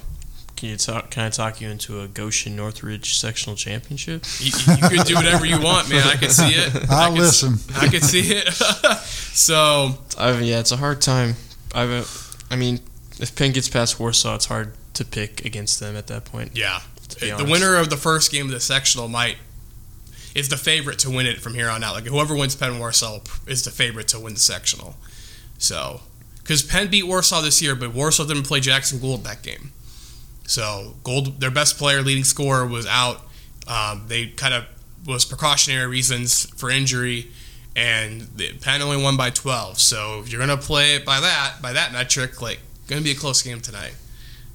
Can 0.56 0.68
you 0.68 0.76
talk? 0.76 1.10
Can 1.10 1.24
I 1.24 1.30
talk 1.30 1.60
you 1.60 1.68
into 1.70 2.00
a 2.02 2.06
Goshen 2.06 2.54
Northridge 2.54 3.16
sectional 3.18 3.56
championship? 3.56 4.24
you, 4.38 4.52
you 4.76 4.88
could 4.88 5.06
do 5.06 5.14
whatever 5.14 5.46
you 5.46 5.58
want, 5.60 5.88
man. 5.88 6.06
I 6.06 6.16
can 6.16 6.28
see 6.30 6.50
it. 6.50 6.74
I 6.90 7.04
I'll 7.06 7.12
can 7.12 7.18
listen. 7.18 7.54
I 7.76 7.88
could 7.88 8.04
see 8.04 8.32
it. 8.34 8.52
so 9.32 9.94
I've, 10.18 10.42
yeah, 10.42 10.60
it's 10.60 10.72
a 10.72 10.76
hard 10.76 11.00
time. 11.00 11.36
I've, 11.74 11.90
uh, 11.90 12.04
I 12.52 12.56
mean, 12.56 12.80
if 13.18 13.34
Penn 13.34 13.52
gets 13.52 13.68
past 13.68 13.98
Warsaw, 13.98 14.34
it's 14.34 14.46
hard 14.46 14.74
to 14.94 15.04
pick 15.04 15.44
against 15.46 15.80
them 15.80 15.96
at 15.96 16.08
that 16.08 16.24
point. 16.26 16.50
yeah, 16.54 16.76
uh, 16.76 16.80
the 17.20 17.32
honest. 17.32 17.50
winner 17.50 17.76
of 17.76 17.88
the 17.90 17.96
first 17.96 18.30
game 18.30 18.46
of 18.46 18.52
the 18.52 18.60
sectional 18.60 19.08
might 19.08 19.36
is 20.34 20.48
the 20.48 20.56
favorite 20.56 20.98
to 21.00 21.10
win 21.10 21.26
it 21.26 21.40
from 21.40 21.54
here 21.54 21.68
on 21.68 21.82
out. 21.82 21.94
Like 21.94 22.06
whoever 22.06 22.34
wins 22.36 22.54
Penn 22.54 22.78
Warsaw 22.78 23.20
is 23.46 23.64
the 23.64 23.70
favorite 23.70 24.08
to 24.08 24.20
win 24.20 24.34
the 24.34 24.40
sectional. 24.40 24.96
So 25.58 26.00
because 26.38 26.62
Penn 26.62 26.88
beat 26.88 27.06
Warsaw 27.06 27.42
this 27.42 27.62
year, 27.62 27.74
but 27.74 27.94
Warsaw 27.94 28.24
didn't 28.26 28.44
play 28.44 28.60
Jackson 28.60 28.98
Gould 28.98 29.24
that 29.24 29.42
game. 29.42 29.72
So 30.46 30.96
Gould, 31.04 31.40
their 31.40 31.50
best 31.50 31.78
player, 31.78 32.02
leading 32.02 32.24
scorer, 32.24 32.66
was 32.66 32.86
out. 32.86 33.22
Um, 33.68 34.06
they 34.08 34.26
kind 34.26 34.52
of 34.52 34.64
was 35.06 35.24
precautionary 35.24 35.86
reasons 35.86 36.46
for 36.56 36.70
injury, 36.70 37.30
and 37.76 38.22
the 38.36 38.52
Penn 38.54 38.82
only 38.82 39.00
won 39.00 39.16
by 39.16 39.30
12. 39.30 39.78
So 39.78 40.20
if 40.20 40.32
you're 40.32 40.40
gonna 40.40 40.56
play 40.56 40.96
it 40.96 41.04
by 41.04 41.20
that 41.20 41.62
by 41.62 41.72
that 41.72 41.92
metric, 41.92 42.42
like 42.42 42.58
gonna 42.88 43.00
be 43.02 43.12
a 43.12 43.14
close 43.14 43.42
game 43.42 43.60
tonight. 43.60 43.94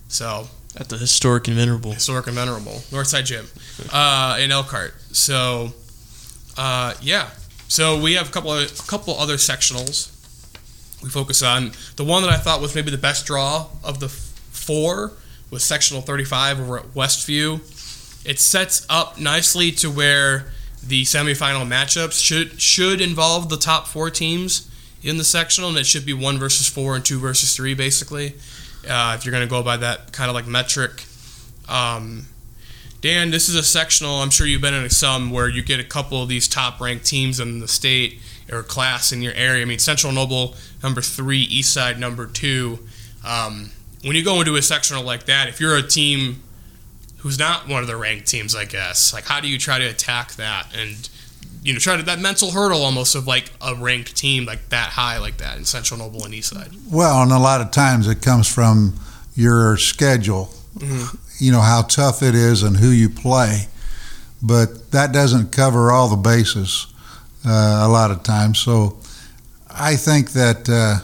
So 0.09 0.49
At 0.78 0.89
the 0.89 0.97
historic 0.97 1.47
and 1.47 1.55
venerable. 1.55 1.93
historic 1.93 2.28
and 2.28 2.36
venerable 2.36 2.84
Northside 2.91 3.26
Gym 3.26 3.47
uh, 3.93 4.38
in 4.39 4.51
Elkhart. 4.51 4.93
So 5.11 5.73
uh, 6.57 6.93
yeah, 7.01 7.30
so 7.67 7.99
we 7.99 8.13
have 8.13 8.30
a 8.30 8.32
couple 8.32 8.53
of 8.53 8.63
a 8.63 8.84
couple 8.84 9.17
other 9.17 9.36
sectionals. 9.36 10.11
We 11.03 11.09
focus 11.09 11.41
on 11.41 11.71
the 11.95 12.03
one 12.03 12.23
that 12.23 12.32
I 12.32 12.38
thought 12.38 12.61
was 12.61 12.76
maybe 12.76 12.91
the 12.91 12.97
best 12.97 13.26
draw 13.26 13.67
of 13.84 13.99
the 13.99 14.09
four 14.09 15.13
was 15.51 15.63
sectional 15.63 16.01
35 16.01 16.59
over 16.59 16.80
at 16.80 16.86
Westview. 16.93 17.59
It 18.26 18.39
sets 18.39 18.86
up 18.89 19.19
nicely 19.19 19.71
to 19.73 19.91
where 19.91 20.51
the 20.86 21.03
semifinal 21.03 21.67
matchups 21.67 22.23
should 22.23 22.61
should 22.61 23.01
involve 23.01 23.49
the 23.49 23.57
top 23.57 23.88
four 23.88 24.09
teams 24.09 24.69
in 25.03 25.17
the 25.17 25.23
sectional, 25.23 25.69
and 25.69 25.78
it 25.78 25.86
should 25.86 26.05
be 26.05 26.13
one 26.13 26.38
versus 26.39 26.67
four 26.67 26.95
and 26.95 27.05
two 27.05 27.19
versus 27.19 27.55
three, 27.55 27.76
basically. 27.76 28.34
Uh, 28.88 29.16
if 29.16 29.26
you're 29.26 29.32
going 29.32 29.46
to 29.46 29.50
go 29.50 29.64
by 29.64 29.78
that 29.78 30.12
kind 30.12 30.30
of 30.30 30.36
like 30.36 30.48
metric. 30.48 31.06
Um, 31.68 32.28
Dan, 33.02 33.30
this 33.30 33.50
is 33.50 33.56
a 33.56 33.64
sectional. 33.64 34.16
I'm 34.16 34.30
sure 34.30 34.48
you've 34.48 34.62
been 34.62 34.74
in 34.74 34.90
some 34.90 35.30
where 35.30 35.48
you 35.48 35.62
get 35.62 35.80
a 35.80 35.84
couple 35.84 36.24
of 36.24 36.30
these 36.30 36.48
top 36.48 36.80
ranked 36.80 37.06
teams 37.06 37.40
in 37.40 37.60
the 37.60 37.68
state 37.68 38.20
or 38.52 38.64
class 38.64 39.12
in 39.12 39.22
your 39.22 39.34
area. 39.34 39.62
I 39.62 39.66
mean, 39.66 39.80
Central 39.80 40.12
Noble 40.12 40.56
number 40.82 41.02
three, 41.02 41.48
Eastside 41.48 42.00
number 42.00 42.26
two. 42.26 42.80
Um, 43.26 43.72
when 44.04 44.16
you 44.16 44.24
go 44.24 44.40
into 44.40 44.56
a 44.56 44.62
sectional 44.62 45.04
like 45.04 45.26
that, 45.26 45.48
if 45.48 45.60
you're 45.60 45.76
a 45.76 45.84
team 45.84 46.42
who's 47.18 47.40
not 47.40 47.68
one 47.68 47.82
of 47.82 47.88
the 47.88 47.96
ranked 47.96 48.28
teams, 48.28 48.56
I 48.56 48.66
guess, 48.66 49.14
like 49.14 49.26
how 49.26 49.40
do 49.40 49.48
you 49.48 49.58
try 49.58 49.80
to 49.80 49.86
attack 49.86 50.34
that 50.36 50.68
and 50.76 51.10
you 51.66 51.74
know 51.74 51.80
try 51.80 51.97
to 51.97 52.03
that 52.03 52.20
mental 52.20 52.51
hurdle 52.51 52.84
almost 52.84 53.16
of 53.16 53.26
like 53.26 53.49
a 53.59 53.74
ranked 53.74 54.16
team 54.16 54.45
like 54.45 54.70
that 54.70 54.89
high 54.89 55.18
like 55.18 55.38
that 55.38 55.57
in 55.57 55.66
Central 55.66 55.99
Noble 55.99 56.24
and 56.24 56.32
Eastside. 56.34 56.72
Well, 56.91 57.24
and 57.24 57.32
a 57.32 57.39
lot 57.39 57.59
of 57.59 57.72
times 57.72 58.07
it 58.07 58.22
comes 58.22 58.47
from 58.47 58.93
your 59.36 59.76
schedule. 59.78 60.53
Mhm. 60.78 61.18
You 61.39 61.51
know 61.51 61.61
how 61.61 61.82
tough 61.82 62.22
it 62.22 62.36
is 62.36 62.61
and 62.61 62.78
who 62.78 62.89
you 62.89 63.09
play, 63.09 63.68
but 64.43 64.91
that 64.91 65.11
doesn't 65.11 65.51
cover 65.51 65.91
all 65.91 66.07
the 66.07 66.16
bases 66.16 66.86
uh, 67.43 67.82
a 67.84 67.89
lot 67.89 68.11
of 68.11 68.22
times. 68.22 68.59
So 68.59 68.97
I 69.70 69.95
think 69.95 70.34
that 70.34 70.70
uh, 70.70 70.99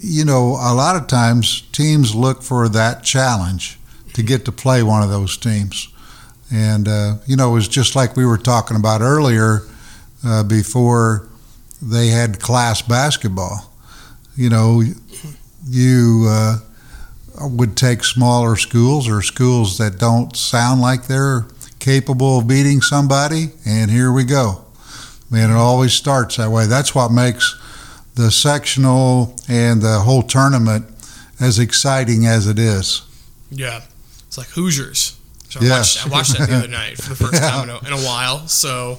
you 0.00 0.24
know 0.24 0.58
a 0.60 0.74
lot 0.74 0.96
of 0.96 1.06
times 1.06 1.62
teams 1.70 2.12
look 2.12 2.42
for 2.42 2.68
that 2.68 3.04
challenge 3.04 3.78
to 4.14 4.22
get 4.24 4.44
to 4.46 4.52
play 4.52 4.82
one 4.82 5.02
of 5.02 5.10
those 5.10 5.36
teams, 5.36 5.88
and 6.52 6.88
uh, 6.88 7.14
you 7.24 7.36
know 7.36 7.50
it 7.50 7.54
was 7.54 7.68
just 7.68 7.94
like 7.94 8.16
we 8.16 8.26
were 8.26 8.36
talking 8.38 8.76
about 8.76 9.00
earlier 9.00 9.62
uh, 10.26 10.42
before 10.42 11.28
they 11.80 12.08
had 12.08 12.40
class 12.40 12.82
basketball. 12.82 13.72
You 14.36 14.50
know, 14.50 14.82
you 15.68 16.26
uh, 16.28 16.58
would 17.40 17.76
take 17.76 18.04
smaller 18.04 18.56
schools 18.56 19.08
or 19.08 19.22
schools 19.22 19.78
that 19.78 19.98
don't 19.98 20.36
sound 20.36 20.80
like 20.80 21.06
they're 21.06 21.46
capable 21.78 22.38
of 22.38 22.48
beating 22.48 22.80
somebody, 22.82 23.50
and 23.64 23.90
here 23.90 24.12
we 24.12 24.24
go. 24.24 24.64
Man, 25.30 25.50
it 25.50 25.54
always 25.56 25.92
starts 25.92 26.36
that 26.36 26.50
way. 26.50 26.66
That's 26.66 26.94
what 26.94 27.10
makes 27.10 27.54
the 28.14 28.30
sectional 28.30 29.36
and 29.48 29.82
the 29.82 30.00
whole 30.00 30.22
tournament 30.22 30.86
as 31.40 31.58
exciting 31.58 32.26
as 32.26 32.46
it 32.46 32.58
is. 32.58 33.02
Yeah, 33.50 33.82
it's 34.26 34.38
like 34.38 34.48
Hoosiers. 34.48 35.18
So 35.48 35.60
I, 35.60 35.64
Yes. 35.64 35.96
watched, 35.96 36.06
I 36.06 36.08
watched 36.10 36.38
that 36.38 36.48
the 36.48 36.56
other 36.56 36.68
night 36.82 36.96
for 36.98 37.10
the 37.10 37.16
first 37.16 37.34
Yeah. 37.34 37.50
time 37.50 37.68
in 37.68 37.76
a, 37.76 37.78
in 37.86 37.92
a 37.92 38.04
while. 38.06 38.46
So, 38.48 38.98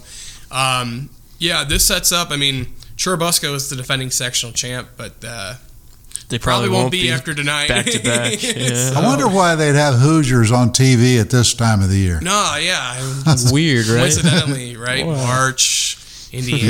um, 0.51 1.09
yeah, 1.39 1.63
this 1.63 1.85
sets 1.85 2.11
up. 2.11 2.31
I 2.31 2.35
mean, 2.38 2.67
Churubusco 2.95 3.53
is 3.55 3.69
the 3.69 3.75
defending 3.75 4.11
sectional 4.11 4.53
champ, 4.53 4.89
but 4.97 5.13
uh, 5.25 5.55
They 6.29 6.39
probably, 6.39 6.67
probably, 6.67 6.69
won't, 6.69 6.91
be, 6.91 7.11
after 7.11 7.33
tonight. 7.33 7.67
back 7.69 7.85
to 7.85 7.99
back. 7.99 8.41
Yeah. 8.43 8.93
I 8.95 9.05
wonder 9.05 9.27
why 9.27 9.55
they'd 9.55 9.75
have 9.75 9.95
Hoosiers 9.95 10.51
on 10.51 10.71
TV 10.71 11.19
at 11.21 11.29
this 11.29 11.53
time 11.53 11.81
of 11.81 11.89
the 11.89 11.97
year. 11.97 12.19
no, 12.21 12.57
yeah, 12.59 12.95
That's 13.25 13.51
weird, 13.51 13.88
right? 13.88 13.99
coincidentally, 13.99 14.75
right? 14.89 15.05
Wow. 15.05 15.15
March, 15.15 15.97
Indiana, 16.31 16.63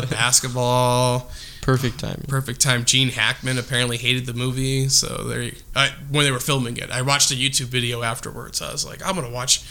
Yes. 0.00 0.04
basketball. 0.10 1.30
Perfect 1.62 1.98
time. 1.98 2.22
perfect 2.28 2.60
time. 2.60 2.84
Gene 2.84 3.08
Hackman 3.08 3.58
apparently 3.58 3.96
hated 3.96 4.24
the 4.26 4.34
movie, 4.34 4.88
so 4.88 5.24
there. 5.24 5.50
I, 5.74 5.90
when 6.08 6.24
they 6.24 6.30
were 6.30 6.38
filming 6.38 6.76
it, 6.76 6.92
I 6.92 7.02
watched 7.02 7.32
a 7.32 7.34
YouTube 7.34 7.66
video 7.66 8.02
afterwards. 8.04 8.62
I 8.62 8.70
was 8.70 8.86
like, 8.86 9.04
I'm 9.04 9.16
gonna 9.16 9.30
watch 9.30 9.64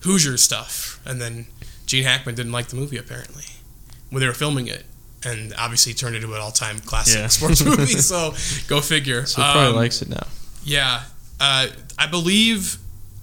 Hoosier 0.00 0.36
stuff, 0.36 1.00
and 1.06 1.22
then 1.22 1.46
Gene 1.86 2.04
Hackman 2.04 2.34
didn't 2.34 2.52
like 2.52 2.66
the 2.68 2.76
movie 2.76 2.98
apparently 2.98 3.44
when 4.10 4.20
they 4.20 4.26
were 4.26 4.32
filming 4.34 4.66
it, 4.66 4.84
and 5.24 5.52
obviously 5.58 5.92
turned 5.94 6.16
into 6.16 6.32
an 6.34 6.40
all-time 6.40 6.78
classic 6.80 7.18
Yeah. 7.18 7.26
sports 7.28 7.64
movie. 7.64 7.84
So 8.12 8.34
go 8.68 8.80
figure. 8.80 9.26
So 9.26 9.42
he 9.42 9.50
probably 9.52 9.70
Um, 9.70 9.76
likes 9.76 10.02
it 10.02 10.08
now. 10.08 10.26
yeah. 10.64 11.02
Uh, 11.40 11.68
I 11.98 12.06
believe 12.06 12.78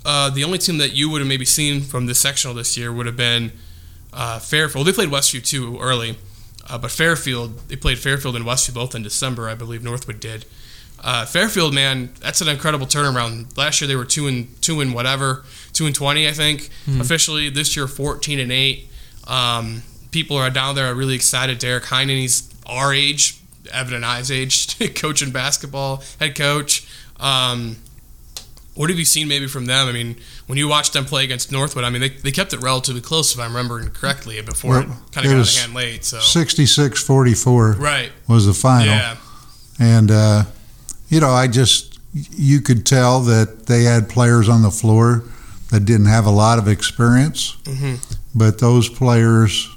uh, 0.06 0.30
the 0.30 0.44
only 0.44 0.58
team 0.58 0.78
that 0.78 0.94
you 0.94 1.10
would 1.10 1.20
have 1.22 1.28
maybe 1.28 1.46
seen 1.46 1.82
from 1.82 2.06
this 2.06 2.20
sectional 2.20 2.54
this 2.56 2.78
year 2.78 2.92
would 2.94 3.06
have 3.08 3.18
been 3.18 3.52
uh, 4.14 4.40
Fairfield. 4.40 4.86
They 4.88 4.94
played 4.94 5.10
Westview 5.10 5.44
too 5.44 5.78
early, 5.82 6.18
uh, 6.70 6.78
but 6.78 6.92
Fairfield 6.92 7.68
they 7.70 7.76
played 7.76 7.98
Fairfield 8.00 8.36
and 8.36 8.46
Westview 8.46 8.74
both 8.74 8.94
in 8.96 9.04
December, 9.04 9.50
I 9.50 9.56
believe 9.56 9.84
Northwood 9.84 10.20
did. 10.20 10.46
Uh, 11.04 11.26
Fairfield, 11.26 11.74
man, 11.74 12.12
that's 12.22 12.40
an 12.42 12.48
incredible 12.48 12.88
turnaround. 12.88 13.56
Last 13.58 13.82
year 13.82 13.88
they 13.88 13.96
were 13.96 14.06
two 14.06 14.28
and 14.28 14.60
two 14.62 14.80
and 14.82 14.94
whatever, 14.94 15.44
two 15.74 15.86
and 15.86 15.94
twenty, 15.96 16.28
I 16.28 16.32
think. 16.32 16.70
Officially, 17.00 17.50
this 17.50 17.76
year 17.76 17.88
fourteen 17.88 18.40
and 18.40 18.52
eight. 18.52 18.90
Um, 19.28 19.84
people 20.16 20.38
are 20.38 20.49
down 20.49 20.76
there 20.76 20.88
are 20.89 20.95
really 20.95 21.13
excited. 21.13 21.59
Derek 21.59 21.84
Heinen, 21.84 22.18
he's 22.18 22.49
our 22.66 22.93
age, 22.93 23.38
Evan 23.70 23.93
and 23.95 24.05
I's 24.05 24.32
age, 24.32 24.80
coaching 24.95 25.30
basketball, 25.32 26.01
head 26.22 26.36
coach. 26.38 26.88
Um, 27.20 27.76
what 28.76 28.89
have 28.89 28.97
you 28.97 29.03
seen 29.03 29.28
maybe 29.28 29.45
from 29.47 29.66
them? 29.66 29.89
I 29.89 29.91
mean, 29.91 30.16
when 30.47 30.57
you 30.57 30.70
watched 30.70 30.93
them 30.93 31.03
play 31.03 31.26
against 31.26 31.51
Northwood, 31.51 31.84
I 31.84 31.89
mean, 31.89 31.99
they, 31.99 32.07
they 32.09 32.32
kept 32.32 32.53
it 32.53 32.61
relatively 32.61 33.01
close, 33.01 33.34
if 33.34 33.39
I'm 33.41 33.53
remembering 33.53 33.89
correctly, 33.89 34.41
before 34.41 34.72
Well, 34.72 34.82
it 34.84 34.88
kind 35.11 35.26
it 35.28 35.32
of 35.32 35.32
got 35.32 35.39
out 35.39 35.47
of 35.49 35.55
hand 35.55 35.74
late. 35.74 36.05
So 36.05 36.20
66 36.20 37.03
44 37.03 37.74
right, 37.74 38.11
was 38.30 38.45
the 38.45 38.53
final. 38.53 38.88
yeah, 38.88 39.18
And, 39.82 40.11
uh, 40.11 40.43
you 41.09 41.20
know, 41.20 41.32
I 41.32 41.47
just, 41.47 41.99
you 42.13 42.61
could 42.61 42.86
tell 42.86 43.20
that 43.24 43.66
they 43.66 43.84
had 43.84 44.07
players 44.07 44.47
on 44.47 44.61
the 44.61 44.72
floor 44.72 45.26
that 45.72 45.84
didn't 45.84 46.05
have 46.07 46.26
a 46.26 46.32
lot 46.32 46.57
of 46.57 46.70
experience. 46.70 47.57
Mhm. 47.66 47.99
But 48.34 48.59
those 48.59 48.88
players, 48.89 49.70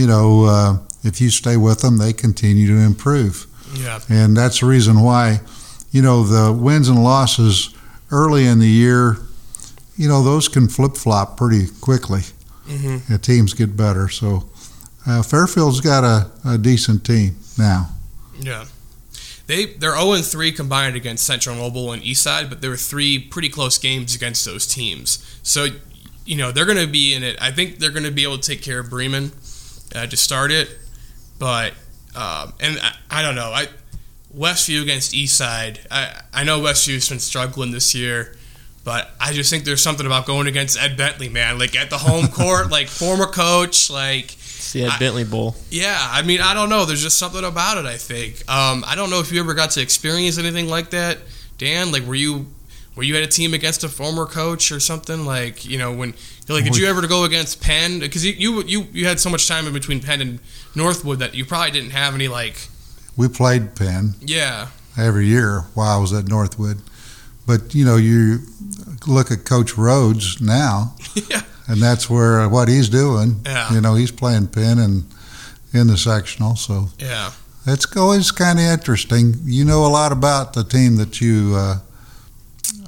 you 0.00 0.06
know, 0.06 0.44
uh, 0.44 0.78
if 1.04 1.20
you 1.20 1.28
stay 1.30 1.56
with 1.58 1.80
them, 1.82 1.98
they 1.98 2.12
continue 2.14 2.66
to 2.68 2.78
improve. 2.80 3.46
yeah, 3.74 4.00
And 4.08 4.34
that's 4.36 4.60
the 4.60 4.66
reason 4.66 5.00
why, 5.02 5.40
you 5.92 6.00
know, 6.00 6.24
the 6.24 6.52
wins 6.52 6.88
and 6.88 7.04
losses 7.04 7.74
early 8.10 8.46
in 8.46 8.58
the 8.60 8.66
year, 8.68 9.18
you 9.96 10.08
know, 10.08 10.22
those 10.22 10.48
can 10.48 10.68
flip 10.68 10.96
flop 10.96 11.36
pretty 11.36 11.66
quickly. 11.80 12.22
hmm 12.66 12.96
The 13.12 13.18
teams 13.18 13.52
get 13.52 13.76
better. 13.76 14.08
So 14.08 14.48
uh, 15.06 15.22
Fairfield's 15.22 15.80
got 15.82 16.02
a, 16.04 16.30
a 16.48 16.56
decent 16.58 17.04
team 17.04 17.36
now. 17.58 17.90
yeah. 18.40 18.64
They 19.46 19.66
they're 19.66 19.96
0 19.98 20.12
and 20.12 20.24
3 20.24 20.52
combined 20.52 20.94
against 20.96 21.24
Central 21.26 21.56
Noble 21.56 21.92
and 21.92 22.00
Eastside, 22.02 22.48
but 22.48 22.60
there 22.60 22.70
were 22.70 22.76
three 22.76 23.18
pretty 23.18 23.48
close 23.48 23.78
games 23.78 24.14
against 24.14 24.44
those 24.44 24.64
teams. 24.64 25.18
So 25.42 25.66
you 26.24 26.36
know 26.36 26.52
they're 26.52 26.66
going 26.66 26.78
to 26.86 26.86
be 26.86 27.14
in 27.14 27.24
it. 27.24 27.36
I 27.42 27.50
think 27.50 27.78
they're 27.78 27.90
going 27.90 28.04
to 28.04 28.12
be 28.12 28.22
able 28.22 28.38
to 28.38 28.48
take 28.48 28.62
care 28.62 28.78
of 28.78 28.88
Bremen 28.88 29.32
uh, 29.94 30.06
to 30.06 30.16
start 30.16 30.50
it, 30.52 30.68
but 31.38 31.72
um, 32.14 32.52
and 32.60 32.78
I, 32.80 32.94
I 33.10 33.22
don't 33.22 33.34
know. 33.34 33.50
I 33.52 33.68
Westview 34.36 34.82
against 34.82 35.12
Eastside. 35.12 35.78
I 35.90 36.20
I 36.32 36.44
know 36.44 36.60
Westview's 36.60 37.08
been 37.08 37.18
struggling 37.20 37.70
this 37.72 37.94
year. 37.94 38.36
But 38.82 39.10
I 39.20 39.34
just 39.34 39.50
think 39.50 39.64
there's 39.64 39.82
something 39.82 40.06
about 40.06 40.24
going 40.24 40.46
against 40.46 40.80
Ed 40.80 40.96
Bentley, 40.96 41.28
man. 41.28 41.58
Like 41.58 41.76
at 41.76 41.90
the 41.90 41.98
home 41.98 42.28
court, 42.32 42.70
like 42.70 42.88
former 42.88 43.26
coach, 43.26 43.90
like 43.90 44.28
the 44.72 44.84
Ed 44.84 44.88
I- 44.92 44.98
Bentley 44.98 45.24
Bowl. 45.24 45.54
yeah, 45.70 45.98
I 46.00 46.22
mean, 46.22 46.40
I 46.40 46.54
don't 46.54 46.70
know. 46.70 46.86
There's 46.86 47.02
just 47.02 47.18
something 47.18 47.44
about 47.44 47.76
it. 47.76 47.84
I 47.84 47.98
think. 47.98 48.36
Um, 48.50 48.82
I 48.86 48.94
don't 48.94 49.10
know 49.10 49.20
if 49.20 49.30
you 49.32 49.40
ever 49.40 49.52
got 49.52 49.72
to 49.72 49.82
experience 49.82 50.38
anything 50.38 50.66
like 50.66 50.90
that, 50.90 51.18
Dan. 51.58 51.92
Like, 51.92 52.04
were 52.06 52.14
you 52.14 52.46
were 53.00 53.04
you 53.04 53.14
had 53.14 53.24
a 53.24 53.26
team 53.26 53.54
against 53.54 53.82
a 53.82 53.88
former 53.88 54.26
coach 54.26 54.70
or 54.70 54.78
something? 54.78 55.24
Like, 55.24 55.64
you 55.64 55.78
know, 55.78 55.90
when 55.90 56.12
like, 56.50 56.64
did 56.64 56.76
you 56.76 56.86
ever 56.86 57.06
go 57.06 57.24
against 57.24 57.62
Penn? 57.62 57.98
Because 57.98 58.26
you, 58.26 58.34
you 58.34 58.62
you 58.64 58.86
you 58.92 59.06
had 59.06 59.18
so 59.18 59.30
much 59.30 59.48
time 59.48 59.66
in 59.66 59.72
between 59.72 60.00
Penn 60.00 60.20
and 60.20 60.38
Northwood 60.74 61.18
that 61.20 61.34
you 61.34 61.46
probably 61.46 61.70
didn't 61.70 61.92
have 61.92 62.14
any 62.14 62.28
like, 62.28 62.68
We 63.16 63.28
played 63.28 63.74
Penn 63.74 64.16
yeah, 64.20 64.68
every 64.98 65.28
year 65.28 65.62
while 65.72 65.96
I 65.96 65.98
was 65.98 66.12
at 66.12 66.28
Northwood. 66.28 66.82
But, 67.46 67.74
you 67.74 67.86
know, 67.86 67.96
you 67.96 68.40
look 69.06 69.30
at 69.30 69.46
Coach 69.46 69.78
Rhodes 69.78 70.38
now, 70.42 70.94
yeah, 71.30 71.40
and 71.68 71.80
that's 71.80 72.10
where 72.10 72.46
what 72.50 72.68
he's 72.68 72.90
doing. 72.90 73.40
Yeah. 73.46 73.72
You 73.72 73.80
know, 73.80 73.94
he's 73.94 74.12
playing 74.12 74.48
Penn 74.48 74.78
and 74.78 75.04
in 75.72 75.86
the 75.86 75.96
sectional. 75.96 76.54
So 76.54 76.88
yeah, 76.98 77.30
it's 77.66 77.96
always 77.96 78.30
kind 78.30 78.58
of 78.58 78.66
interesting. 78.66 79.36
You 79.44 79.64
know 79.64 79.86
a 79.86 79.88
lot 79.88 80.12
about 80.12 80.52
the 80.52 80.64
team 80.64 80.96
that 80.96 81.22
you 81.22 81.54
uh, 81.56 81.78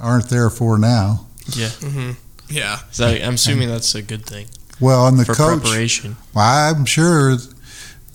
aren't 0.03 0.29
there 0.29 0.49
for 0.49 0.77
now. 0.77 1.25
Yeah. 1.55 1.69
hmm 1.69 2.11
yeah, 2.49 2.79
So 2.91 3.07
I'm 3.07 3.33
assuming 3.35 3.69
that's 3.69 3.95
a 3.95 4.01
good 4.03 4.25
thing 4.25 4.45
Well, 4.79 5.07
and 5.07 5.17
the 5.17 5.25
for 5.25 5.33
coach, 5.33 5.61
preparation. 5.63 6.17
Well, 6.35 6.75
I'm 6.75 6.85
sure 6.85 7.35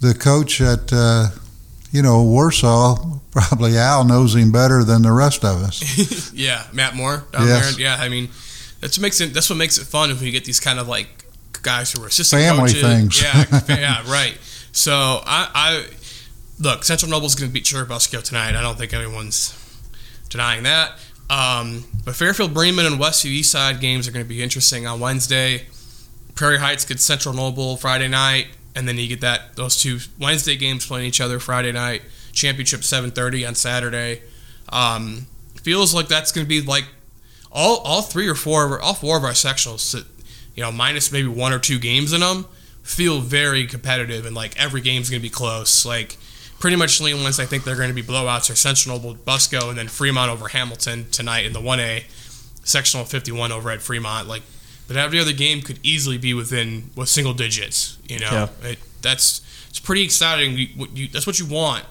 the 0.00 0.14
coach 0.14 0.60
at 0.60 0.92
uh, 0.92 1.28
you 1.90 2.02
know 2.02 2.22
Warsaw 2.22 3.18
probably 3.32 3.76
Al 3.76 4.04
knows 4.04 4.36
him 4.36 4.52
better 4.52 4.84
than 4.84 5.02
the 5.02 5.10
rest 5.12 5.44
of 5.44 5.62
us. 5.62 6.32
yeah. 6.34 6.64
Matt 6.72 6.94
Moore 6.94 7.24
down 7.32 7.46
Yes. 7.48 7.72
there. 7.76 7.80
Yeah, 7.86 7.96
I 7.98 8.08
mean, 8.08 8.28
that's 8.80 8.96
what 8.98 9.02
makes 9.02 9.20
it. 9.20 9.34
That's 9.34 9.48
what 9.50 9.56
makes 9.56 9.78
it 9.78 9.86
fun 9.86 10.10
if 10.10 10.20
we 10.20 10.30
get 10.30 10.44
these 10.44 10.60
kind 10.60 10.78
of 10.78 10.86
like 10.86 11.24
guys 11.62 11.90
who 11.92 12.02
are 12.04 12.06
assistant 12.06 12.40
Family 12.42 12.72
coaches. 12.72 12.82
things. 12.82 13.22
Yeah, 13.22 13.44
yeah, 14.04 14.10
right. 14.12 14.38
So 14.72 14.92
I, 15.26 15.50
I 15.54 15.86
look. 16.60 16.84
Central 16.84 17.10
Noble's 17.10 17.34
going 17.34 17.50
to 17.50 17.52
beat 17.52 17.64
Churubusco 17.64 18.22
tonight. 18.22 18.54
I 18.54 18.60
don't 18.60 18.78
think 18.78 18.92
anyone's 18.92 19.52
denying 20.28 20.62
that. 20.64 20.92
Um, 21.30 21.84
but 22.04 22.14
Fairfield, 22.14 22.54
Bremen, 22.54 22.86
and 22.86 22.98
Westview 22.98 23.40
Eastside 23.40 23.80
games 23.80 24.08
are 24.08 24.12
going 24.12 24.24
to 24.24 24.28
be 24.28 24.42
interesting 24.42 24.86
on 24.86 25.00
Wednesday. 25.00 25.66
Prairie 26.34 26.58
Heights 26.58 26.84
gets 26.84 27.02
Central 27.02 27.34
Noble 27.34 27.76
Friday 27.76 28.08
night, 28.08 28.46
and 28.74 28.88
then 28.88 28.96
you 28.96 29.08
get 29.08 29.20
that 29.20 29.56
those 29.56 29.76
two 29.80 29.98
Wednesday 30.18 30.56
games 30.56 30.86
playing 30.86 31.06
each 31.06 31.20
other 31.20 31.38
Friday 31.38 31.72
night. 31.72 32.02
Championship 32.32 32.80
7:30 32.80 33.46
on 33.46 33.54
Saturday. 33.54 34.22
Um, 34.70 35.26
feels 35.62 35.94
like 35.94 36.08
that's 36.08 36.32
going 36.32 36.46
to 36.46 36.48
be 36.48 36.62
like 36.62 36.84
all 37.50 37.78
all 37.78 38.02
three 38.02 38.28
or 38.28 38.34
four 38.34 38.64
of 38.64 38.72
our, 38.72 38.80
all 38.80 38.94
four 38.94 39.16
of 39.16 39.24
our 39.24 39.32
sectionals, 39.32 39.94
you 40.54 40.62
know, 40.62 40.72
minus 40.72 41.10
maybe 41.12 41.28
one 41.28 41.52
or 41.52 41.58
two 41.58 41.78
games 41.78 42.12
in 42.12 42.20
them, 42.20 42.46
feel 42.82 43.20
very 43.20 43.66
competitive 43.66 44.24
and 44.24 44.34
like 44.34 44.58
every 44.58 44.80
game's 44.80 45.10
going 45.10 45.20
to 45.20 45.26
be 45.26 45.30
close. 45.30 45.84
Like 45.84 46.16
pretty 46.60 46.76
much 46.76 46.98
the 46.98 47.12
only 47.12 47.22
ones 47.22 47.38
I 47.38 47.46
think 47.46 47.64
they're 47.64 47.76
going 47.76 47.88
to 47.88 47.94
be 47.94 48.02
blowouts 48.02 48.50
are 48.50 48.56
Central 48.56 48.96
Noble, 48.96 49.14
Busco, 49.14 49.68
and 49.68 49.78
then 49.78 49.88
Fremont 49.88 50.30
over 50.30 50.48
Hamilton 50.48 51.06
tonight 51.10 51.46
in 51.46 51.52
the 51.52 51.60
1A 51.60 52.04
sectional 52.64 53.04
51 53.04 53.52
over 53.52 53.70
at 53.70 53.80
Fremont. 53.80 54.28
Like, 54.28 54.42
but 54.86 54.96
every 54.96 55.20
other 55.20 55.32
game 55.32 55.62
could 55.62 55.78
easily 55.82 56.18
be 56.18 56.34
within 56.34 56.90
with 56.96 57.08
single 57.08 57.34
digits. 57.34 57.98
You 58.08 58.18
know, 58.20 58.48
it, 58.62 58.78
that's 59.02 59.42
it's 59.68 59.78
pretty 59.78 60.02
exciting. 60.02 60.56
You, 60.56 60.66
what 60.76 60.96
you, 60.96 61.08
that's 61.08 61.26
what 61.26 61.38
you 61.38 61.46
want, 61.46 61.84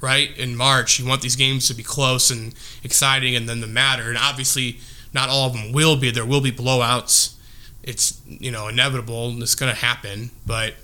right? 0.00 0.36
In 0.38 0.56
March, 0.56 0.98
you 0.98 1.06
want 1.06 1.20
these 1.20 1.36
games 1.36 1.66
to 1.68 1.74
be 1.74 1.82
close 1.82 2.30
and 2.30 2.54
exciting, 2.82 3.34
and 3.34 3.48
then 3.48 3.60
the 3.60 3.66
matter. 3.66 4.08
And 4.08 4.16
obviously, 4.16 4.78
not 5.12 5.28
all 5.28 5.48
of 5.48 5.52
them 5.52 5.72
will 5.72 5.96
be. 5.96 6.10
There 6.10 6.24
will 6.24 6.40
be 6.40 6.52
blowouts. 6.52 7.34
It's 7.82 8.20
you 8.26 8.50
know 8.50 8.68
inevitable. 8.68 9.30
and 9.30 9.42
It's 9.42 9.54
going 9.56 9.72
to 9.72 9.78
happen. 9.78 10.30
But 10.46 10.74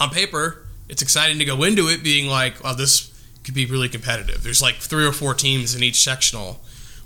on 0.00 0.08
paper, 0.10 0.66
it's 0.90 1.02
exciting 1.02 1.38
to 1.38 1.44
go 1.44 1.62
into 1.62 1.88
it 1.88 2.02
being 2.02 2.28
like, 2.28 2.62
"Well, 2.62 2.74
this 2.74 3.10
could 3.44 3.54
be 3.54 3.66
really 3.66 3.88
competitive." 3.88 4.42
There's 4.42 4.60
like 4.60 4.76
three 4.76 5.06
or 5.06 5.12
four 5.12 5.34
teams 5.34 5.74
in 5.74 5.82
each 5.82 6.02
sectional 6.02 6.60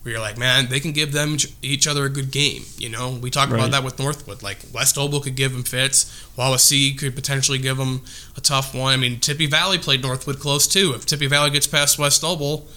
where 0.05 0.13
you're 0.13 0.21
like, 0.21 0.37
man, 0.37 0.69
they 0.69 0.81
can 0.81 0.93
give 0.93 1.13
them 1.13 1.39
each 1.63 1.87
other 1.87 2.05
a 2.05 2.11
good 2.11 2.31
game. 2.31 2.63
You 2.77 2.91
know, 2.91 3.19
we 3.23 3.31
talked 3.31 3.53
about 3.53 3.71
that 3.71 3.83
with 3.83 3.99
Northwood. 3.99 4.43
Like 4.43 4.59
West 4.73 4.99
Noble 4.99 5.19
could 5.21 5.35
give 5.35 5.53
them 5.53 5.63
fits, 5.63 6.05
Wawasee 6.37 6.99
could 6.99 7.15
potentially 7.15 7.57
give 7.57 7.79
them 7.79 8.03
a 8.37 8.41
tough 8.43 8.75
one. 8.75 8.93
I 8.93 8.97
mean, 8.99 9.19
Tippy 9.19 9.47
Valley 9.47 9.79
played 9.79 10.03
Northwood 10.03 10.41
close 10.41 10.69
too. 10.69 10.93
If 10.95 11.07
Tippy 11.07 11.27
Valley 11.27 11.49
gets 11.49 11.67
past 11.67 11.99
West 11.99 12.23
Noble, 12.23 12.69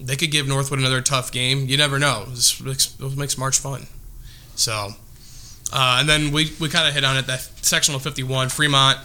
they 0.00 0.16
could 0.16 0.32
give 0.32 0.48
Northwood 0.48 0.80
another 0.80 1.00
tough 1.00 1.30
game. 1.30 1.66
You 1.68 1.76
never 1.76 2.00
know. 2.00 2.24
This 2.24 2.60
makes, 2.60 2.98
makes 2.98 3.38
March 3.38 3.60
fun. 3.60 3.86
So, 4.56 4.90
uh, 5.72 5.98
and 6.00 6.08
then 6.08 6.32
we, 6.32 6.50
we 6.60 6.68
kind 6.68 6.88
of 6.88 6.94
hit 6.94 7.04
on 7.04 7.16
it 7.16 7.28
that 7.28 7.40
sectional 7.62 8.00
51, 8.00 8.48
Fremont 8.48 8.98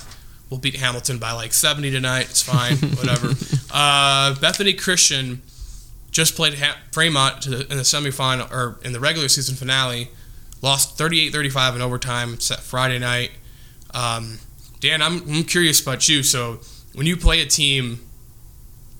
will 0.49 0.57
beat 0.57 0.75
Hamilton 0.75 1.17
by 1.19 1.31
like 1.31 1.53
70 1.53 1.91
tonight. 1.91 2.29
It's 2.29 2.41
fine, 2.41 2.77
whatever. 2.97 3.33
Uh, 3.71 4.35
Bethany 4.39 4.73
Christian 4.73 5.41
just 6.11 6.35
played 6.35 6.55
ha- 6.55 6.77
Fremont 6.91 7.41
to 7.43 7.49
the, 7.49 7.59
in 7.71 7.77
the 7.77 7.83
semifinal 7.83 8.51
or 8.51 8.79
in 8.83 8.93
the 8.93 8.99
regular 8.99 9.27
season 9.27 9.55
finale, 9.55 10.09
lost 10.61 10.97
38-35 10.97 11.75
in 11.75 11.81
overtime 11.81 12.39
set 12.39 12.59
Friday 12.59 12.99
night. 12.99 13.31
Um, 13.93 14.39
Dan, 14.79 15.01
I'm, 15.01 15.21
I'm 15.29 15.43
curious 15.43 15.81
about 15.81 16.07
you. 16.09 16.23
So 16.23 16.59
when 16.93 17.05
you 17.05 17.15
play 17.17 17.41
a 17.41 17.45
team 17.45 17.99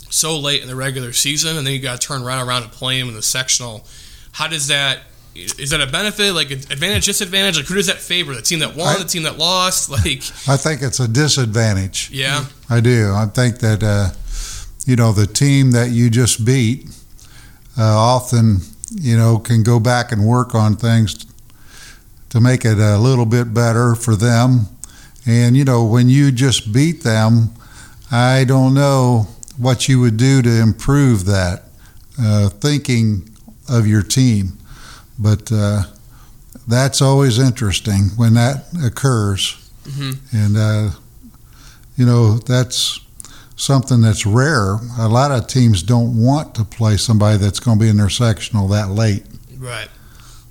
so 0.10 0.38
late 0.38 0.62
in 0.62 0.68
the 0.68 0.76
regular 0.76 1.14
season 1.14 1.58
and 1.58 1.66
then 1.66 1.74
you 1.74 1.80
got 1.80 2.00
to 2.00 2.08
turn 2.08 2.24
right 2.24 2.42
around 2.42 2.64
and 2.64 2.72
play 2.72 3.00
them 3.00 3.10
in 3.10 3.16
the 3.16 3.22
sectional, 3.22 3.86
how 4.34 4.48
does 4.48 4.68
that? 4.68 5.00
Is 5.36 5.70
that 5.70 5.80
a 5.80 5.88
benefit, 5.88 6.34
like 6.34 6.52
advantage, 6.52 7.06
disadvantage? 7.06 7.58
Like 7.58 7.66
who 7.68 7.76
does 7.76 7.88
that 7.88 7.98
favor? 7.98 8.34
The 8.36 8.42
team 8.42 8.60
that 8.60 8.76
won, 8.76 8.96
I- 8.96 9.00
the 9.00 9.06
team 9.08 9.24
that 9.24 9.38
lost? 9.38 9.90
Like, 9.92 10.24
I 10.48 10.58
think 10.58 10.82
it's 10.82 11.00
a 11.00 11.08
disadvantage. 11.08 12.10
yeah, 12.12 12.46
I 12.70 12.80
do. 12.82 13.14
I 13.14 13.26
think 13.28 13.60
that 13.60 13.82
uh, 13.84 14.10
you 14.86 14.96
know 14.96 15.12
the 15.14 15.28
team 15.28 15.72
that 15.72 15.92
you 15.92 16.10
just 16.10 16.44
beat 16.46 16.88
uh, 17.78 17.84
often 17.84 18.60
you 18.96 19.16
know 19.18 19.38
can 19.40 19.64
go 19.64 19.80
back 19.80 20.12
and 20.12 20.26
work 20.26 20.54
on 20.56 20.76
things 20.76 21.26
to 22.30 22.40
make 22.42 22.66
it 22.66 22.78
a 22.80 22.98
little 22.98 23.26
bit 23.26 23.54
better 23.54 23.96
for 23.96 24.16
them. 24.16 24.68
And 25.26 25.56
you 25.56 25.64
know 25.64 25.84
when 25.86 26.10
you 26.10 26.32
just 26.32 26.74
beat 26.74 27.04
them, 27.04 27.52
I 28.12 28.44
don't 28.46 28.74
know 28.74 29.28
what 29.58 29.88
you 29.88 30.00
would 30.02 30.18
do 30.18 30.42
to 30.42 30.50
improve 30.62 31.26
that. 31.26 31.64
Uh, 32.22 32.50
thinking 32.50 33.30
of 33.70 33.88
your 33.88 34.02
team. 34.04 34.58
But 35.20 35.52
uh, 35.52 35.84
that's 36.68 37.02
always 37.02 37.38
interesting 37.40 38.12
when 38.16 38.34
that 38.36 38.66
occurs. 38.84 39.56
Mhm. 39.88 40.18
And, 40.32 40.58
uh, 40.58 40.92
you 41.98 42.06
know, 42.06 42.38
that's 42.38 43.00
something 43.56 44.02
that's 44.02 44.26
rare. 44.26 44.80
A 44.98 45.08
lot 45.10 45.32
of 45.32 45.48
teams 45.48 45.84
don't 45.84 46.16
want 46.16 46.56
to 46.56 46.64
play 46.64 46.96
somebody 46.96 47.38
that's 47.38 47.60
going 47.60 47.78
to 47.78 47.84
be 47.84 47.90
in 47.90 47.98
their 47.98 48.10
sectional 48.10 48.68
that 48.70 48.90
late. 48.92 49.26
Right. 49.58 49.90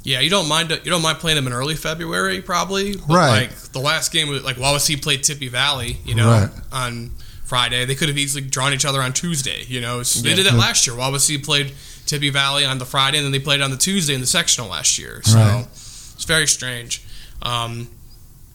Yeah, 0.05 0.21
you 0.21 0.31
don't 0.31 0.49
mind 0.49 0.71
you 0.71 0.91
don't 0.91 1.03
mind 1.03 1.19
playing 1.19 1.37
them 1.37 1.47
in 1.47 1.53
early 1.53 1.75
February, 1.75 2.41
probably. 2.43 2.97
But 2.97 3.09
Right. 3.15 3.31
Like 3.43 3.57
the 3.73 3.81
last 3.81 4.13
game, 4.13 4.29
was 4.29 4.43
like 4.43 4.57
Wawasee 4.57 5.01
played 5.03 5.23
Tippy 5.25 5.49
Valley, 5.49 5.99
you 6.05 6.15
know, 6.15 6.31
Right. 6.31 6.51
on 6.73 7.11
Friday. 7.45 7.85
They 7.87 7.95
could 7.95 8.09
have 8.09 8.19
easily 8.19 8.43
drawn 8.45 8.73
each 8.75 8.85
other 8.85 9.03
on 9.03 9.13
Tuesday. 9.13 9.65
You 9.69 9.81
know, 9.81 10.03
So 10.03 10.21
they 10.21 10.35
did 10.35 10.47
that 10.47 10.55
last 10.55 10.87
year. 10.87 10.97
Wawasee 10.97 11.43
played 11.43 11.73
Tippy 12.09 12.31
Valley 12.31 12.65
on 12.65 12.79
the 12.79 12.85
Friday, 12.85 13.19
and 13.19 13.25
then 13.25 13.33
they 13.33 13.39
played 13.39 13.61
on 13.61 13.71
the 13.71 13.77
Tuesday 13.77 14.15
in 14.15 14.21
the 14.21 14.27
sectional 14.27 14.69
last 14.69 14.99
year. 14.99 15.21
So 15.25 15.37
Right. 15.37 15.67
it's 15.71 16.25
very 16.25 16.47
strange. 16.49 17.03
Um, 17.43 17.89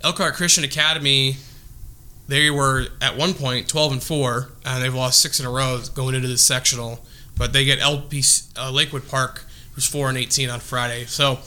Elkhart 0.02 0.34
Christian 0.36 0.64
Academy, 0.66 1.38
they 2.28 2.50
were 2.50 2.88
at 3.02 3.18
one 3.18 3.34
point 3.34 3.68
twelve 3.70 3.92
and 3.92 4.04
four, 4.04 4.50
and 4.66 4.84
they've 4.84 4.94
lost 4.94 5.22
six 5.22 5.40
in 5.40 5.46
a 5.46 5.50
row 5.50 5.82
going 5.96 6.16
into 6.16 6.28
the 6.28 6.38
sectional. 6.38 7.06
But 7.38 7.54
they 7.54 7.64
get 7.66 7.80
LP 7.80 8.24
uh, 8.58 8.70
Lakewood 8.72 9.08
Park, 9.08 9.46
who's 9.74 9.88
four 9.88 10.10
and 10.10 10.18
eighteen 10.18 10.50
on 10.50 10.60
Friday. 10.60 11.06
So 11.06 11.40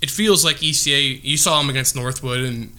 it 0.00 0.10
feels 0.10 0.44
like 0.44 0.56
ECA. 0.58 1.20
You 1.22 1.36
saw 1.36 1.58
them 1.58 1.68
against 1.70 1.94
Northwood, 1.94 2.40
and 2.40 2.72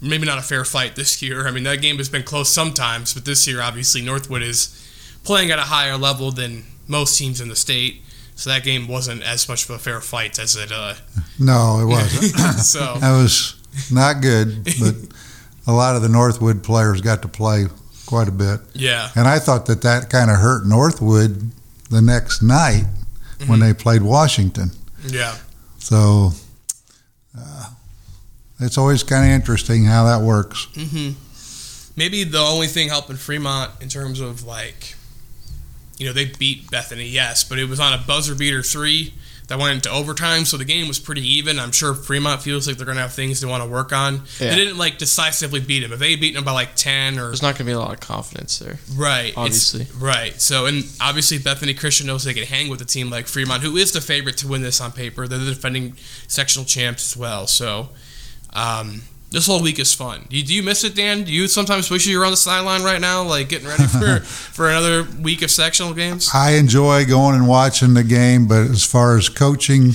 maybe 0.00 0.26
not 0.26 0.38
a 0.38 0.42
fair 0.42 0.64
fight 0.64 0.96
this 0.96 1.20
year. 1.22 1.46
I 1.46 1.50
mean, 1.50 1.64
that 1.64 1.80
game 1.82 1.98
has 1.98 2.08
been 2.08 2.22
close 2.24 2.48
sometimes, 2.50 3.14
but 3.14 3.24
this 3.24 3.46
year, 3.46 3.60
obviously, 3.62 4.00
Northwood 4.02 4.42
is 4.42 4.78
playing 5.22 5.50
at 5.52 5.58
a 5.58 5.62
higher 5.62 5.96
level 5.96 6.32
than 6.32 6.64
most 6.88 7.16
teams 7.18 7.40
in 7.40 7.48
the 7.48 7.54
state. 7.56 8.02
So 8.34 8.50
that 8.50 8.64
game 8.64 8.88
wasn't 8.88 9.22
as 9.22 9.48
much 9.48 9.64
of 9.64 9.70
a 9.70 9.78
fair 9.78 10.00
fight 10.00 10.38
as 10.38 10.56
it. 10.56 10.72
Uh, 10.72 10.94
No, 11.38 11.80
it 11.80 11.86
wasn't. 11.86 12.34
so 12.64 12.96
that 13.00 13.12
was 13.12 13.54
not 13.90 14.20
good, 14.20 14.64
but 14.80 14.94
a 15.66 15.72
lot 15.72 15.96
of 15.96 16.02
the 16.02 16.08
Northwood 16.08 16.62
players 16.64 17.00
got 17.00 17.22
to 17.22 17.28
play 17.28 17.66
quite 18.06 18.28
a 18.28 18.32
bit. 18.32 18.60
yeah, 18.74 19.10
And 19.14 19.28
I 19.28 19.38
thought 19.38 19.66
that 19.66 19.82
that 19.82 20.10
kind 20.10 20.30
of 20.30 20.38
hurt 20.38 20.66
Northwood 20.66 21.50
the 21.90 22.02
next 22.02 22.42
night 22.42 22.84
when 23.46 23.60
they 23.60 23.72
played 23.74 24.02
Washington. 24.02 24.70
yeah. 25.06 25.36
So 25.78 26.30
uh, 27.38 27.70
it's 28.60 28.78
always 28.78 29.02
kind 29.02 29.24
of 29.24 29.30
interesting 29.32 29.84
how 29.84 30.04
that 30.04 30.20
works. 30.24 30.66
hmm 30.74 31.10
Maybe 31.96 32.24
the 32.24 32.38
only 32.38 32.68
thing 32.68 32.88
helping 32.88 33.16
Fremont 33.16 33.70
in 33.82 33.88
terms 33.90 34.20
of 34.20 34.44
like, 34.46 34.94
you 36.02 36.08
know, 36.08 36.12
they 36.12 36.26
beat 36.26 36.70
Bethany, 36.70 37.06
yes, 37.06 37.44
but 37.44 37.58
it 37.58 37.68
was 37.68 37.78
on 37.78 37.92
a 37.92 37.98
buzzer 37.98 38.34
beater 38.34 38.62
three 38.62 39.14
that 39.48 39.58
went 39.58 39.74
into 39.74 39.90
overtime, 39.90 40.44
so 40.44 40.56
the 40.56 40.64
game 40.64 40.88
was 40.88 40.98
pretty 40.98 41.20
even. 41.20 41.58
I'm 41.58 41.72
sure 41.72 41.94
Fremont 41.94 42.42
feels 42.42 42.66
like 42.66 42.76
they're 42.76 42.86
going 42.86 42.96
to 42.96 43.02
have 43.02 43.12
things 43.12 43.40
they 43.40 43.46
want 43.46 43.62
to 43.62 43.68
work 43.68 43.92
on. 43.92 44.22
Yeah. 44.40 44.50
They 44.50 44.56
didn't 44.56 44.78
like 44.78 44.98
decisively 44.98 45.60
beat 45.60 45.80
them. 45.80 45.92
If 45.92 45.98
they 45.98 46.12
had 46.12 46.20
beaten 46.20 46.36
them 46.36 46.44
by 46.44 46.52
like 46.52 46.74
ten 46.76 47.18
or 47.18 47.26
There's 47.26 47.42
not 47.42 47.54
going 47.56 47.58
to 47.58 47.64
be 47.64 47.72
a 47.72 47.78
lot 47.78 47.92
of 47.92 48.00
confidence 48.00 48.58
there. 48.60 48.78
right, 48.96 49.26
it's- 49.30 49.36
obviously. 49.74 49.86
right. 49.98 50.40
So 50.40 50.66
and 50.66 50.84
obviously 51.00 51.38
Bethany 51.38 51.74
Christian 51.74 52.06
knows 52.06 52.24
they 52.24 52.34
can 52.34 52.44
hang 52.46 52.68
with 52.68 52.80
a 52.80 52.84
team 52.86 53.10
like 53.10 53.26
Fremont, 53.26 53.62
who 53.62 53.76
is 53.76 53.92
the 53.92 54.00
favorite 54.00 54.36
to 54.38 54.48
win 54.48 54.62
this 54.62 54.80
on 54.80 54.92
paper. 54.92 55.26
They're 55.28 55.38
the 55.38 55.46
defending 55.54 55.96
sectional 56.28 56.64
champs 56.64 57.12
as 57.12 57.16
well. 57.16 57.46
So. 57.46 57.90
Um, 58.54 59.02
this 59.32 59.46
whole 59.46 59.62
week 59.62 59.78
is 59.78 59.92
fun. 59.94 60.20
Do 60.28 60.36
you, 60.36 60.42
do 60.44 60.54
you 60.54 60.62
miss 60.62 60.84
it, 60.84 60.94
Dan? 60.94 61.24
Do 61.24 61.32
you 61.32 61.48
sometimes 61.48 61.90
wish 61.90 62.06
you 62.06 62.18
were 62.18 62.24
on 62.24 62.30
the 62.30 62.36
sideline 62.36 62.82
right 62.82 63.00
now, 63.00 63.22
like 63.24 63.48
getting 63.48 63.66
ready 63.68 63.84
for, 63.84 64.20
for 64.24 64.68
another 64.68 65.04
week 65.20 65.42
of 65.42 65.50
sectional 65.50 65.94
games? 65.94 66.28
I 66.34 66.52
enjoy 66.52 67.06
going 67.06 67.34
and 67.34 67.48
watching 67.48 67.94
the 67.94 68.04
game, 68.04 68.46
but 68.46 68.62
as 68.70 68.84
far 68.84 69.16
as 69.16 69.28
coaching 69.28 69.92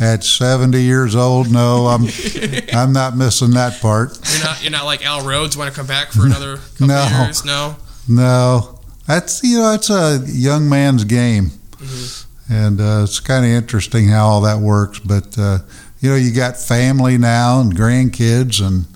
at 0.00 0.22
70 0.24 0.80
years 0.80 1.16
old, 1.16 1.50
no, 1.50 1.86
I'm 1.88 2.06
I'm 2.72 2.92
not 2.92 3.16
missing 3.16 3.50
that 3.52 3.80
part. 3.82 4.16
You're 4.32 4.44
not 4.44 4.62
you're 4.62 4.70
not 4.72 4.84
like 4.84 5.04
Al 5.04 5.26
Rhodes 5.26 5.56
want 5.56 5.68
to 5.72 5.76
come 5.76 5.86
back 5.88 6.12
for 6.12 6.24
another 6.24 6.56
couple 6.58 6.86
No. 6.86 7.02
of 7.04 7.26
years? 7.26 7.44
No. 7.44 7.76
No, 8.08 8.78
that's 9.06 9.42
you 9.42 9.58
know 9.58 9.74
it's 9.74 9.90
a 9.90 10.22
young 10.26 10.68
man's 10.68 11.04
game, 11.04 11.50
Mm-hmm. 11.78 12.52
and 12.52 12.80
uh, 12.80 13.00
it's 13.04 13.20
kind 13.20 13.44
of 13.44 13.50
interesting 13.50 14.08
how 14.08 14.26
all 14.26 14.40
that 14.42 14.58
works. 14.58 14.98
But 15.00 15.36
uh, 15.38 15.58
you 16.00 16.10
know, 16.10 16.16
you 16.16 16.32
got 16.32 16.56
family 16.56 17.18
now 17.18 17.60
and 17.60 17.74
grandkids, 17.76 18.64
and 18.64 18.86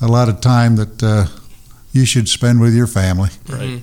a 0.00 0.06
lot 0.08 0.28
of 0.28 0.40
time 0.40 0.76
that 0.76 1.02
uh, 1.02 1.26
you 1.92 2.04
should 2.06 2.28
spend 2.28 2.60
with 2.60 2.74
your 2.74 2.86
family. 2.86 3.30
Right. 3.48 3.60
Mhm. 3.60 3.82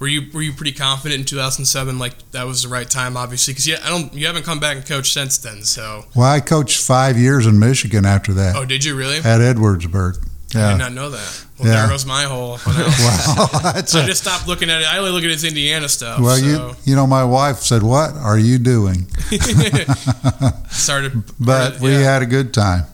Were 0.00 0.08
you 0.08 0.22
were 0.32 0.42
you 0.42 0.52
pretty 0.52 0.72
confident 0.72 1.20
in 1.20 1.24
2007? 1.24 1.98
Like 1.98 2.14
that 2.32 2.46
was 2.46 2.62
the 2.64 2.68
right 2.68 2.88
time, 2.90 3.16
obviously, 3.16 3.52
because 3.54 3.66
yeah, 3.66 3.78
I 3.84 3.88
don't 3.88 4.12
you 4.12 4.26
haven't 4.26 4.44
come 4.44 4.58
back 4.60 4.76
and 4.76 4.84
coached 4.86 5.14
since 5.14 5.38
then. 5.38 5.62
So 5.62 6.04
Well, 6.14 6.28
I 6.30 6.40
coached 6.40 6.80
five 6.84 7.16
years 7.16 7.46
in 7.46 7.58
Michigan 7.58 8.04
after 8.04 8.32
that 8.34 8.56
oh, 8.56 8.64
did 8.64 8.84
you 8.84 8.96
really? 8.96 9.18
at 9.18 9.40
Edwardsburg. 9.40 10.18
I 10.54 10.58
did 10.58 10.70
Yeah, 10.70 10.76
not 10.76 10.92
know 10.92 11.10
that. 11.10 11.44
Well, 11.58 11.68
Yeah. 11.68 11.80
there 11.80 11.88
goes 11.88 12.06
my 12.06 12.24
whole. 12.24 12.56
that's 12.66 13.94
I 13.94 14.06
just 14.06 14.22
stopped 14.22 14.46
looking 14.46 14.70
at 14.70 14.80
it. 14.82 14.86
I 14.92 14.98
only 14.98 15.10
look 15.10 15.24
at 15.24 15.30
his 15.30 15.44
Indiana 15.44 15.88
stuff. 15.88 16.20
well, 16.20 16.36
so 16.36 16.44
you 16.44 16.76
you 16.84 16.96
know, 16.96 17.06
my 17.06 17.24
wife 17.24 17.58
said, 17.58 17.82
"What 17.82 18.12
are 18.14 18.38
you 18.38 18.58
doing?" 18.58 19.06
started, 20.70 21.22
But 21.40 21.80
we 21.80 21.92
yeah. 21.92 21.98
had 22.12 22.22
a 22.22 22.26
good 22.26 22.52
time. 22.54 22.84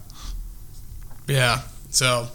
yeah. 1.26 1.60
So, 1.90 2.28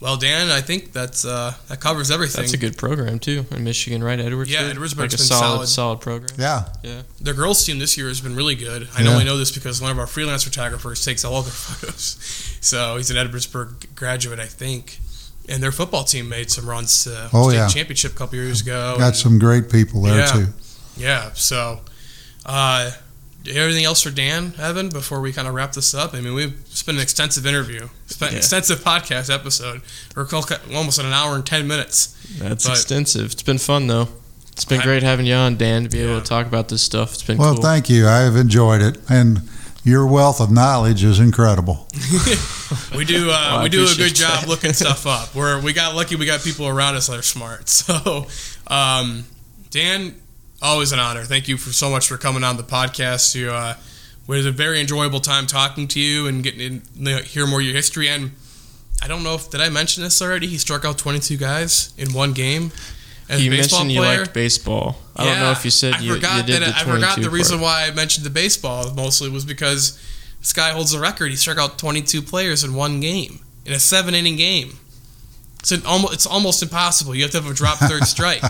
well, 0.00 0.16
Dan, 0.16 0.48
I 0.50 0.60
think 0.60 0.92
that's 0.92 1.24
uh, 1.24 1.54
that 1.68 1.80
covers 1.80 2.10
everything. 2.10 2.42
That's 2.42 2.52
a 2.54 2.58
good 2.58 2.76
program 2.78 3.18
too 3.18 3.44
in 3.50 3.64
Michigan, 3.64 4.02
right? 4.02 4.18
Edwardsburg. 4.18 4.48
Yeah, 4.48 4.70
Edwardsburg's 4.72 4.96
like 4.98 5.06
a 5.12 5.16
been 5.16 5.18
solid, 5.18 5.40
solid. 5.56 5.66
solid 5.68 6.00
program. 6.00 6.30
Yeah, 6.38 6.68
yeah. 6.82 7.02
Their 7.20 7.34
girls 7.34 7.64
team 7.64 7.78
this 7.78 7.96
year 7.98 8.08
has 8.08 8.20
been 8.20 8.34
really 8.34 8.54
good. 8.54 8.88
I 8.96 9.02
Yeah. 9.02 9.10
only 9.10 9.24
know 9.24 9.36
this 9.36 9.50
because 9.50 9.80
one 9.80 9.90
of 9.90 9.98
our 9.98 10.06
freelance 10.06 10.44
photographers 10.44 11.04
takes 11.04 11.24
all 11.24 11.42
their 11.42 11.52
photos. 11.52 12.16
So 12.60 12.96
he's 12.96 13.10
an 13.10 13.16
Edwardsburg 13.16 13.94
graduate, 13.94 14.38
I 14.40 14.46
think. 14.46 14.98
And 15.48 15.62
their 15.62 15.72
football 15.72 16.04
team 16.04 16.28
made 16.28 16.50
some 16.50 16.68
runs 16.68 17.04
to 17.04 17.28
Oh, 17.32 17.48
state 17.48 17.56
yeah. 17.58 17.68
championship 17.68 18.12
a 18.12 18.16
couple 18.16 18.36
years 18.36 18.60
ago. 18.60 18.94
got 18.98 19.06
and- 19.08 19.16
some 19.16 19.38
great 19.38 19.70
people 19.70 20.02
there 20.02 20.18
Yeah. 20.20 20.26
too. 20.32 20.46
yeah. 20.96 21.30
So, 21.34 21.80
uh, 22.46 22.90
anything 23.46 23.84
else 23.84 24.02
for 24.02 24.10
Dan, 24.10 24.54
Evan, 24.58 24.88
before 24.90 25.20
we 25.20 25.32
kind 25.32 25.48
of 25.48 25.54
wrap 25.54 25.72
this 25.72 25.94
up? 25.94 26.14
I 26.14 26.20
mean, 26.20 26.34
we've 26.34 26.52
it's 26.70 26.82
been 26.82 26.96
an 26.96 27.00
extensive 27.02 27.46
interview, 27.46 27.88
it's 28.04 28.16
been 28.16 28.30
an 28.30 28.36
extensive 28.36 28.80
podcast 28.80 29.32
episode. 29.32 29.82
We're 30.16 30.26
almost 30.76 30.98
at 30.98 31.04
an 31.04 31.12
hour 31.12 31.34
and 31.34 31.44
ten 31.46 31.66
minutes. 31.66 32.16
That's 32.38 32.66
But- 32.66 32.72
extensive. 32.72 33.32
It's 33.32 33.42
been 33.42 33.58
fun 33.58 33.86
though. 33.86 34.08
It's 34.52 34.64
been 34.64 34.80
I- 34.80 34.84
great 34.84 35.02
having 35.02 35.26
you 35.26 35.34
on, 35.34 35.56
Dan, 35.56 35.84
to 35.84 35.88
be 35.88 36.00
able 36.00 36.20
to 36.20 36.26
talk 36.26 36.46
about 36.46 36.68
this 36.68 36.82
stuff. 36.82 37.14
It's 37.14 37.22
been 37.22 37.38
Well, 37.38 37.54
cool. 37.54 37.62
thank 37.62 37.88
you. 37.88 38.06
I 38.06 38.18
have 38.18 38.36
enjoyed 38.36 38.82
it, 38.82 38.98
and 39.08 39.40
your 39.84 40.06
wealth 40.06 40.40
of 40.40 40.50
knowledge 40.50 41.02
is 41.02 41.18
incredible. 41.18 41.88
We 42.96 43.04
do 43.04 43.30
uh, 43.30 43.54
Well, 43.54 43.62
we 43.64 43.68
do 43.68 43.82
a 43.82 43.94
good 43.96 44.14
job 44.14 44.40
that. 44.42 44.48
looking 44.48 44.72
stuff 44.82 45.04
up. 45.06 45.34
We're 45.34 45.60
we 45.60 45.72
got 45.72 45.96
lucky. 45.96 46.14
We 46.14 46.24
got 46.26 46.40
people 46.40 46.68
around 46.68 46.94
us 46.94 47.08
that 47.08 47.18
are 47.18 47.22
smart. 47.22 47.68
So, 47.68 48.26
um, 48.68 49.24
Dan, 49.70 50.14
always 50.62 50.92
an 50.92 50.98
honor. 50.98 51.24
Thank 51.24 51.48
you 51.48 51.56
for 51.56 51.72
so 51.72 51.90
much 51.90 52.08
for 52.08 52.16
coming 52.16 52.44
on 52.44 52.56
the 52.56 52.62
podcast. 52.62 53.34
You, 53.34 53.50
uh, 53.50 53.74
it 54.22 54.28
was 54.28 54.46
a 54.46 54.52
very 54.52 54.80
enjoyable 54.80 55.20
time 55.20 55.46
talking 55.46 55.88
to 55.88 56.00
you 56.00 56.26
and 56.26 56.42
getting 56.42 56.82
to 57.04 57.22
hear 57.22 57.46
more 57.46 57.60
of 57.60 57.66
your 57.66 57.74
history. 57.74 58.08
And 58.08 58.32
I 59.02 59.08
don't 59.08 59.22
know 59.22 59.34
if 59.34 59.50
did 59.50 59.60
I 59.60 59.68
mention 59.68 60.02
this 60.02 60.20
already. 60.22 60.46
He 60.46 60.58
struck 60.58 60.84
out 60.84 60.98
22 60.98 61.36
guys 61.36 61.92
in 61.96 62.12
one 62.12 62.32
game. 62.32 62.72
As 63.28 63.44
you 63.44 63.50
mentioned 63.50 63.92
you 63.92 64.00
liked 64.00 64.34
baseball. 64.34 64.96
I 65.14 65.24
don't 65.24 65.38
know 65.38 65.52
if 65.52 65.64
you 65.64 65.70
said 65.70 65.94
I 65.94 66.00
you, 66.00 66.14
forgot 66.14 66.36
you 66.38 66.54
did 66.54 66.62
that 66.62 66.74
I 66.74 66.84
forgot 66.84 67.20
the 67.20 67.30
reason 67.30 67.58
part. 67.58 67.64
why 67.64 67.86
I 67.86 67.94
mentioned 67.94 68.26
the 68.26 68.30
baseball 68.30 68.92
mostly 68.94 69.30
was 69.30 69.44
because 69.44 70.00
this 70.40 70.52
guy 70.52 70.70
holds 70.70 70.90
the 70.90 70.98
record. 70.98 71.30
He 71.30 71.36
struck 71.36 71.56
out 71.56 71.78
22 71.78 72.22
players 72.22 72.64
in 72.64 72.74
one 72.74 72.98
game 72.98 73.40
in 73.64 73.72
a 73.72 73.78
seven 73.78 74.14
inning 74.14 74.36
game. 74.36 74.78
It's 75.60 75.72
an 75.72 75.82
almost 75.86 76.14
it's 76.14 76.26
almost 76.26 76.62
impossible. 76.62 77.14
You 77.14 77.22
have 77.22 77.30
to 77.32 77.40
have 77.40 77.50
a 77.50 77.54
drop 77.54 77.78
third 77.78 78.04
strike. 78.06 78.42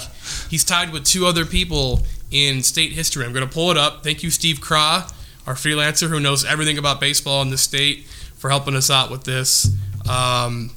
He's 0.48 0.64
tied 0.64 0.92
with 0.92 1.04
two 1.04 1.26
other 1.26 1.44
people 1.44 2.00
in 2.30 2.62
state 2.62 2.92
history. 2.92 3.24
I'm 3.24 3.32
going 3.32 3.46
to 3.46 3.52
pull 3.52 3.70
it 3.70 3.76
up. 3.76 4.02
Thank 4.04 4.22
you, 4.22 4.30
Steve 4.30 4.60
Craw, 4.60 5.08
our 5.46 5.54
freelancer 5.54 6.08
who 6.08 6.20
knows 6.20 6.44
everything 6.44 6.78
about 6.78 7.00
baseball 7.00 7.42
in 7.42 7.50
the 7.50 7.58
state, 7.58 8.06
for 8.36 8.48
helping 8.48 8.74
us 8.74 8.90
out 8.90 9.10
with 9.10 9.24
this. 9.24 9.68
Um, 10.08 10.70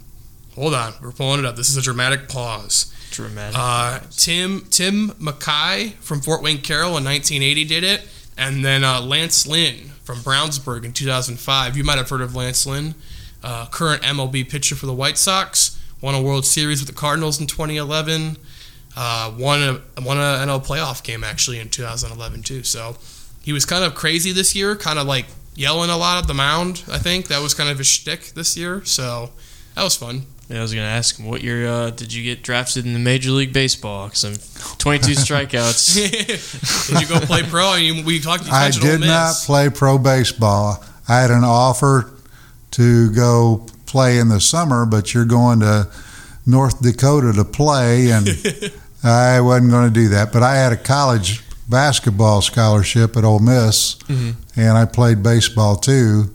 hold 0.55 0.73
on, 0.73 0.93
we're 1.01 1.11
pulling 1.11 1.39
it 1.39 1.45
up. 1.45 1.55
This 1.55 1.69
is 1.69 1.77
a 1.77 1.81
dramatic 1.81 2.27
pause. 2.27 2.93
Dramatic. 3.11 3.55
Uh, 3.57 3.99
Tim 4.11 4.65
Tim 4.71 5.13
Mackay 5.19 5.89
from 5.99 6.19
Fort 6.21 6.41
Wayne 6.41 6.61
Carroll 6.61 6.97
in 6.97 7.03
1980 7.05 7.65
did 7.65 7.83
it, 7.83 8.01
and 8.37 8.65
then 8.65 8.83
uh, 8.83 8.99
Lance 9.01 9.45
Lynn 9.45 9.89
from 10.03 10.17
Brownsburg 10.17 10.83
in 10.83 10.93
2005. 10.93 11.77
You 11.77 11.83
might 11.83 11.97
have 11.97 12.09
heard 12.09 12.21
of 12.21 12.35
Lance 12.35 12.65
Lynn, 12.65 12.95
uh, 13.43 13.67
current 13.67 14.01
MLB 14.01 14.49
pitcher 14.49 14.75
for 14.75 14.87
the 14.87 14.93
White 14.93 15.17
Sox. 15.19 15.79
Won 16.03 16.15
a 16.15 16.21
World 16.21 16.45
Series 16.45 16.81
with 16.81 16.89
the 16.89 16.93
Cardinals 16.93 17.39
in 17.39 17.47
2011. 17.47 18.35
Uh, 18.93 19.33
won 19.39 19.63
a 19.63 20.01
won 20.01 20.17
a 20.17 20.43
NL 20.45 20.61
playoff 20.63 21.01
game 21.01 21.23
actually 21.23 21.59
in 21.59 21.69
2011 21.69 22.43
too. 22.43 22.61
So 22.63 22.97
he 23.41 23.53
was 23.53 23.65
kind 23.65 23.85
of 23.85 23.95
crazy 23.95 24.33
this 24.33 24.53
year, 24.53 24.75
kind 24.75 24.99
of 24.99 25.07
like 25.07 25.27
yelling 25.55 25.89
a 25.89 25.95
lot 25.95 26.21
at 26.21 26.27
the 26.27 26.33
mound. 26.33 26.83
I 26.91 26.97
think 26.97 27.29
that 27.29 27.41
was 27.41 27.53
kind 27.53 27.69
of 27.69 27.77
his 27.77 27.87
shtick 27.87 28.33
this 28.33 28.57
year. 28.57 28.83
So 28.83 29.29
that 29.75 29.83
was 29.83 29.95
fun. 29.95 30.23
Yeah, 30.49 30.59
I 30.59 30.61
was 30.61 30.73
gonna 30.73 30.85
ask 30.85 31.17
him 31.17 31.25
what 31.25 31.41
year 31.41 31.65
uh, 31.69 31.89
did 31.91 32.11
you 32.11 32.21
get 32.21 32.43
drafted 32.43 32.85
in 32.85 32.91
the 32.91 32.99
Major 32.99 33.31
League 33.31 33.53
Baseball? 33.53 34.07
Because 34.07 34.25
I'm 34.25 34.75
22 34.79 35.11
strikeouts. 35.13 36.89
did 36.89 37.01
you 37.01 37.07
go 37.07 37.25
play 37.25 37.43
pro? 37.43 37.65
I 37.69 37.79
mean, 37.79 38.03
we 38.03 38.19
talked. 38.19 38.45
You 38.45 38.51
I 38.51 38.71
did 38.71 38.99
not 38.99 39.35
play 39.35 39.69
pro 39.69 39.97
baseball. 39.97 40.83
I 41.07 41.21
had 41.21 41.31
an 41.31 41.45
offer 41.45 42.11
to 42.71 43.09
go 43.13 43.67
play 43.93 44.17
in 44.17 44.27
the 44.27 44.41
summer, 44.41 44.87
but 44.87 45.13
you're 45.13 45.23
going 45.23 45.59
to 45.59 45.87
North 46.47 46.81
Dakota 46.81 47.31
to 47.33 47.45
play, 47.45 48.09
and 48.09 48.27
I 49.03 49.39
wasn't 49.39 49.69
going 49.69 49.87
to 49.87 49.93
do 49.93 50.09
that. 50.09 50.33
But 50.33 50.41
I 50.41 50.55
had 50.55 50.73
a 50.73 50.77
college 50.77 51.43
basketball 51.69 52.41
scholarship 52.41 53.15
at 53.15 53.23
Ole 53.23 53.37
Miss, 53.37 53.95
Mhm. 54.09 54.33
and 54.55 54.75
I 54.75 54.85
played 54.85 55.21
baseball 55.21 55.75
too, 55.75 56.33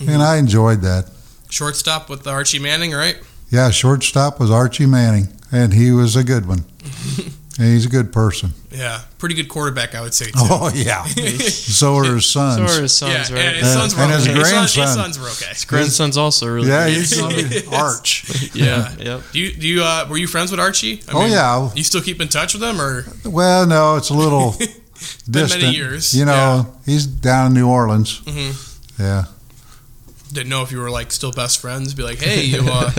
and 0.00 0.22
I 0.22 0.38
enjoyed 0.38 0.80
that. 0.80 1.10
Shortstop 1.50 2.08
with 2.08 2.26
Archie 2.26 2.58
Manning, 2.58 2.92
right? 2.92 3.18
Yeah, 3.50 3.70
shortstop 3.70 4.40
was 4.40 4.50
Archie 4.50 4.86
Manning, 4.86 5.28
and 5.52 5.74
he 5.74 5.90
was 5.92 6.16
a 6.16 6.24
good 6.24 6.46
one. 6.46 6.64
and 7.58 7.68
he's 7.72 7.86
a 7.86 7.88
good 7.88 8.12
person. 8.12 8.52
Yeah, 8.70 9.02
pretty 9.18 9.34
good 9.36 9.48
quarterback, 9.48 9.94
I 9.94 10.00
would 10.00 10.14
say 10.14 10.26
too. 10.26 10.32
Oh 10.36 10.70
yeah, 10.74 11.04
so 11.38 11.96
are 11.96 12.04
his 12.14 12.26
sons. 12.26 12.56
so 12.72 12.78
are 12.78 12.82
his 12.82 12.96
sons, 12.96 13.30
yeah, 13.30 13.36
right? 13.36 13.44
and 13.46 13.56
his 13.56 13.72
sons 13.72 13.94
were 13.94 14.02
And 14.02 14.12
his 14.12 14.28
okay. 14.28 14.38
His 14.38 14.50
sons- 14.50 14.74
His 14.74 14.92
sons 14.94 15.18
were 15.18 15.26
okay. 15.28 15.48
His 15.50 15.64
grandson's 15.64 16.16
also 16.16 16.48
really 16.48 16.68
yeah, 16.68 16.86
good. 16.86 16.94
he's 16.96 17.20
gonna 17.20 17.36
be 17.48 17.62
Arch. 17.72 18.54
yeah, 18.54 18.94
yep. 18.98 19.22
Do 19.32 19.38
you, 19.38 19.52
do 19.54 19.68
you 19.68 19.82
uh, 19.84 20.06
were 20.10 20.16
you 20.18 20.26
friends 20.26 20.50
with 20.50 20.58
Archie? 20.60 21.02
I 21.08 21.12
Oh, 21.12 21.26
yeah. 21.26 21.70
You 21.74 21.84
still 21.84 22.02
keep 22.02 22.20
in 22.20 22.28
touch 22.28 22.54
with 22.54 22.62
him, 22.62 22.80
or 22.80 23.04
Well, 23.24 23.66
no, 23.66 23.96
it's 23.96 24.10
a 24.10 24.14
little 24.14 24.52
been 24.58 24.68
distant. 25.30 25.62
many 25.62 25.76
years. 25.76 26.12
You 26.14 26.24
know, 26.24 26.74
he's 26.84 27.06
down 27.06 27.48
in 27.48 27.54
New 27.54 27.68
Orleans. 27.68 28.18
hmm 28.26 28.50
Yeah. 29.00 29.24
didn't 30.32 30.48
know 30.48 30.62
if 30.62 30.72
you 30.72 30.80
were 30.80 30.90
like 30.90 31.12
still 31.12 31.30
best 31.32 31.60
friends? 31.60 31.94
Be 31.94 32.02
like, 32.02 32.18
hey, 32.20 32.44
you 32.44 32.62
uh, 32.66 32.90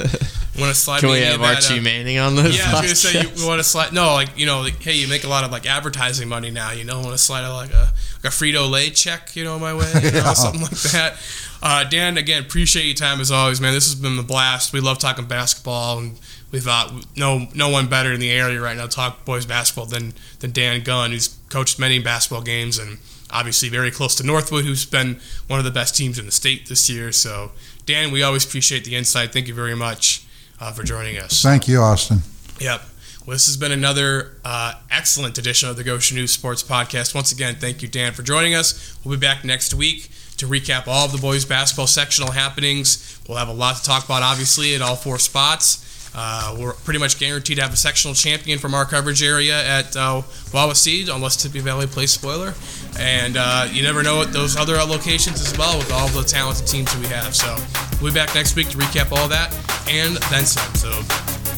want 0.61 0.73
to 0.73 0.80
slide 0.80 0.99
Can 1.02 1.10
me 1.10 1.15
we 1.15 1.22
have 1.26 1.40
that, 1.41 1.56
Archie 1.56 1.80
uh, 1.80 1.82
Manning 1.82 2.18
on 2.18 2.36
the 2.36 2.44
Yeah, 2.44 2.48
I 2.68 2.72
was 2.72 2.82
gonna 2.82 2.95
say 2.95 3.19
podcast? 3.19 3.40
you 3.41 3.48
want 3.48 3.60
to 3.60 3.64
slide. 3.64 3.94
No, 3.94 4.14
like 4.14 4.38
you 4.38 4.45
know, 4.45 4.61
like 4.61 4.82
hey, 4.82 4.94
you 4.94 5.07
make 5.07 5.23
a 5.23 5.27
lot 5.30 5.44
of 5.44 5.52
like 5.52 5.65
advertising 5.65 6.30
money 6.30 6.52
now. 6.52 6.72
You 6.72 6.84
know, 6.84 6.98
want 7.02 7.11
to 7.11 7.18
slide 7.18 7.41
a, 7.44 7.53
like 7.53 7.73
a 7.73 7.91
like 8.23 8.26
a 8.26 8.36
Frito 8.36 8.69
Lay 8.69 8.90
check, 8.90 9.36
you 9.36 9.44
know, 9.44 9.60
my 9.60 9.73
way, 9.73 9.91
you 10.03 10.11
know, 10.11 10.18
Yeah. 10.26 10.34
something 10.34 10.61
like 10.61 10.72
that. 10.72 11.18
Uh, 11.61 11.84
Dan, 11.84 12.18
again, 12.18 12.44
appreciate 12.44 12.86
your 12.86 12.95
time 12.95 13.19
as 13.19 13.32
always, 13.32 13.60
man. 13.60 13.73
This 13.73 13.86
has 13.86 13.95
been 13.95 14.18
a 14.19 14.23
blast. 14.23 14.72
We 14.72 14.80
love 14.82 14.99
talking 14.99 15.26
basketball, 15.26 15.98
and 15.99 16.19
we 16.52 16.60
thought 16.60 16.94
no 17.15 17.48
no 17.53 17.69
one 17.69 17.88
better 17.88 18.14
in 18.14 18.19
the 18.19 18.32
area 18.32 18.61
right 18.61 18.77
now 18.77 18.84
to 18.84 18.90
talk 18.90 19.26
boys 19.26 19.45
basketball 19.45 19.86
than 19.88 20.14
than 20.40 20.52
Dan 20.52 20.84
Gunn, 20.84 21.11
who's 21.11 21.38
coached 21.49 21.80
many 21.80 21.99
basketball 21.99 22.41
games 22.44 22.77
and 22.77 22.98
obviously 23.32 23.68
very 23.69 23.90
close 23.91 24.15
to 24.15 24.23
Northwood, 24.26 24.64
who's 24.64 24.86
been 24.86 25.19
one 25.48 25.60
of 25.60 25.65
the 25.65 25.72
best 25.72 25.95
teams 25.98 26.19
in 26.19 26.26
the 26.26 26.32
state 26.32 26.68
this 26.69 26.90
year. 26.90 27.11
So, 27.11 27.52
Dan, 27.86 28.11
we 28.11 28.22
always 28.23 28.45
appreciate 28.45 28.86
the 28.86 28.95
insight. 28.95 29.34
Thank 29.34 29.48
you 29.48 29.53
very 29.53 29.76
much 29.76 30.24
uh, 30.60 30.72
for 30.72 30.84
joining 30.84 31.18
us. 31.18 31.41
Thank 31.41 31.68
you, 31.68 31.80
Austin. 31.80 32.19
Yep. 32.60 32.82
Well, 33.26 33.34
this 33.34 33.48
has 33.48 33.57
been 33.57 33.72
another 33.72 34.38
uh, 34.45 34.73
excellent 34.91 35.38
edition 35.38 35.68
of 35.68 35.77
the 35.77 35.84
Goshen 35.84 36.15
News 36.15 36.32
Sports 36.32 36.61
Podcast. 36.61 37.15
Once 37.15 37.32
again, 37.32 37.56
thank 37.56 37.82
you, 37.82 37.88
Dan, 37.88 38.14
for 38.14 38.22
joining 38.22 38.53
us. 38.53 38.98
We'll 39.03 39.15
be 39.15 39.19
back 39.19 39.44
next 39.44 39.73
week 39.73 40.11
to 40.38 40.45
recap 40.45 40.88
all 40.88 41.06
of 41.06 41.11
the 41.11 41.18
boys 41.18 41.44
basketball 41.44 41.88
sectional 41.88 42.32
happenings. 42.32 43.19
We'll 43.27 43.38
have 43.38 43.48
a 43.48 43.53
lot 43.53 43.77
to 43.77 43.84
talk 43.84 44.06
about, 44.06 44.22
obviously, 44.22 44.76
at 44.76 44.82
all 44.82 44.95
four 44.95 45.18
spots. 45.18 45.82
Uh, 46.16 46.56
we're 46.58 46.74
pretty 46.74 47.00
much 47.00 47.20
guaranteed 47.20 47.58
to 47.58 47.64
have 47.64 47.74
a 47.74 47.78
sectional 47.78 48.14
champion 48.14 48.58
from 48.58 48.74
our 48.74 48.86
coverage 48.86 49.22
area 49.22 49.62
at 49.66 49.96
uh, 49.98 50.22
Wawasee, 50.52 51.14
unless 51.14 51.36
Tippy 51.36 51.60
Valley 51.60 51.88
plays 51.88 52.12
spoiler. 52.12 52.54
And 52.98 53.36
uh, 53.38 53.68
you 53.70 53.84
never 53.84 54.02
know 54.02 54.22
at 54.22 54.32
those 54.32 54.56
other 54.56 54.76
locations 54.78 55.42
as 55.42 55.58
well 55.58 55.78
with 55.78 55.92
all 55.92 56.08
the 56.10 56.24
talented 56.24 56.68
teams 56.68 56.94
that 56.94 57.02
we 57.02 57.08
have. 57.08 57.36
So 57.36 57.58
we'll 58.02 58.14
be 58.14 58.16
back 58.16 58.34
next 58.34 58.56
week 58.56 58.70
to 58.70 58.78
recap 58.78 59.12
all 59.12 59.28
that 59.28 59.54
and 59.90 60.16
then 60.32 60.46
some. 60.46 60.74
So 60.76 60.92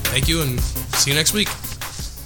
thank 0.10 0.28
you 0.28 0.42
and 0.42 0.60
see 0.60 1.12
you 1.12 1.16
next 1.16 1.34
week. 1.34 1.50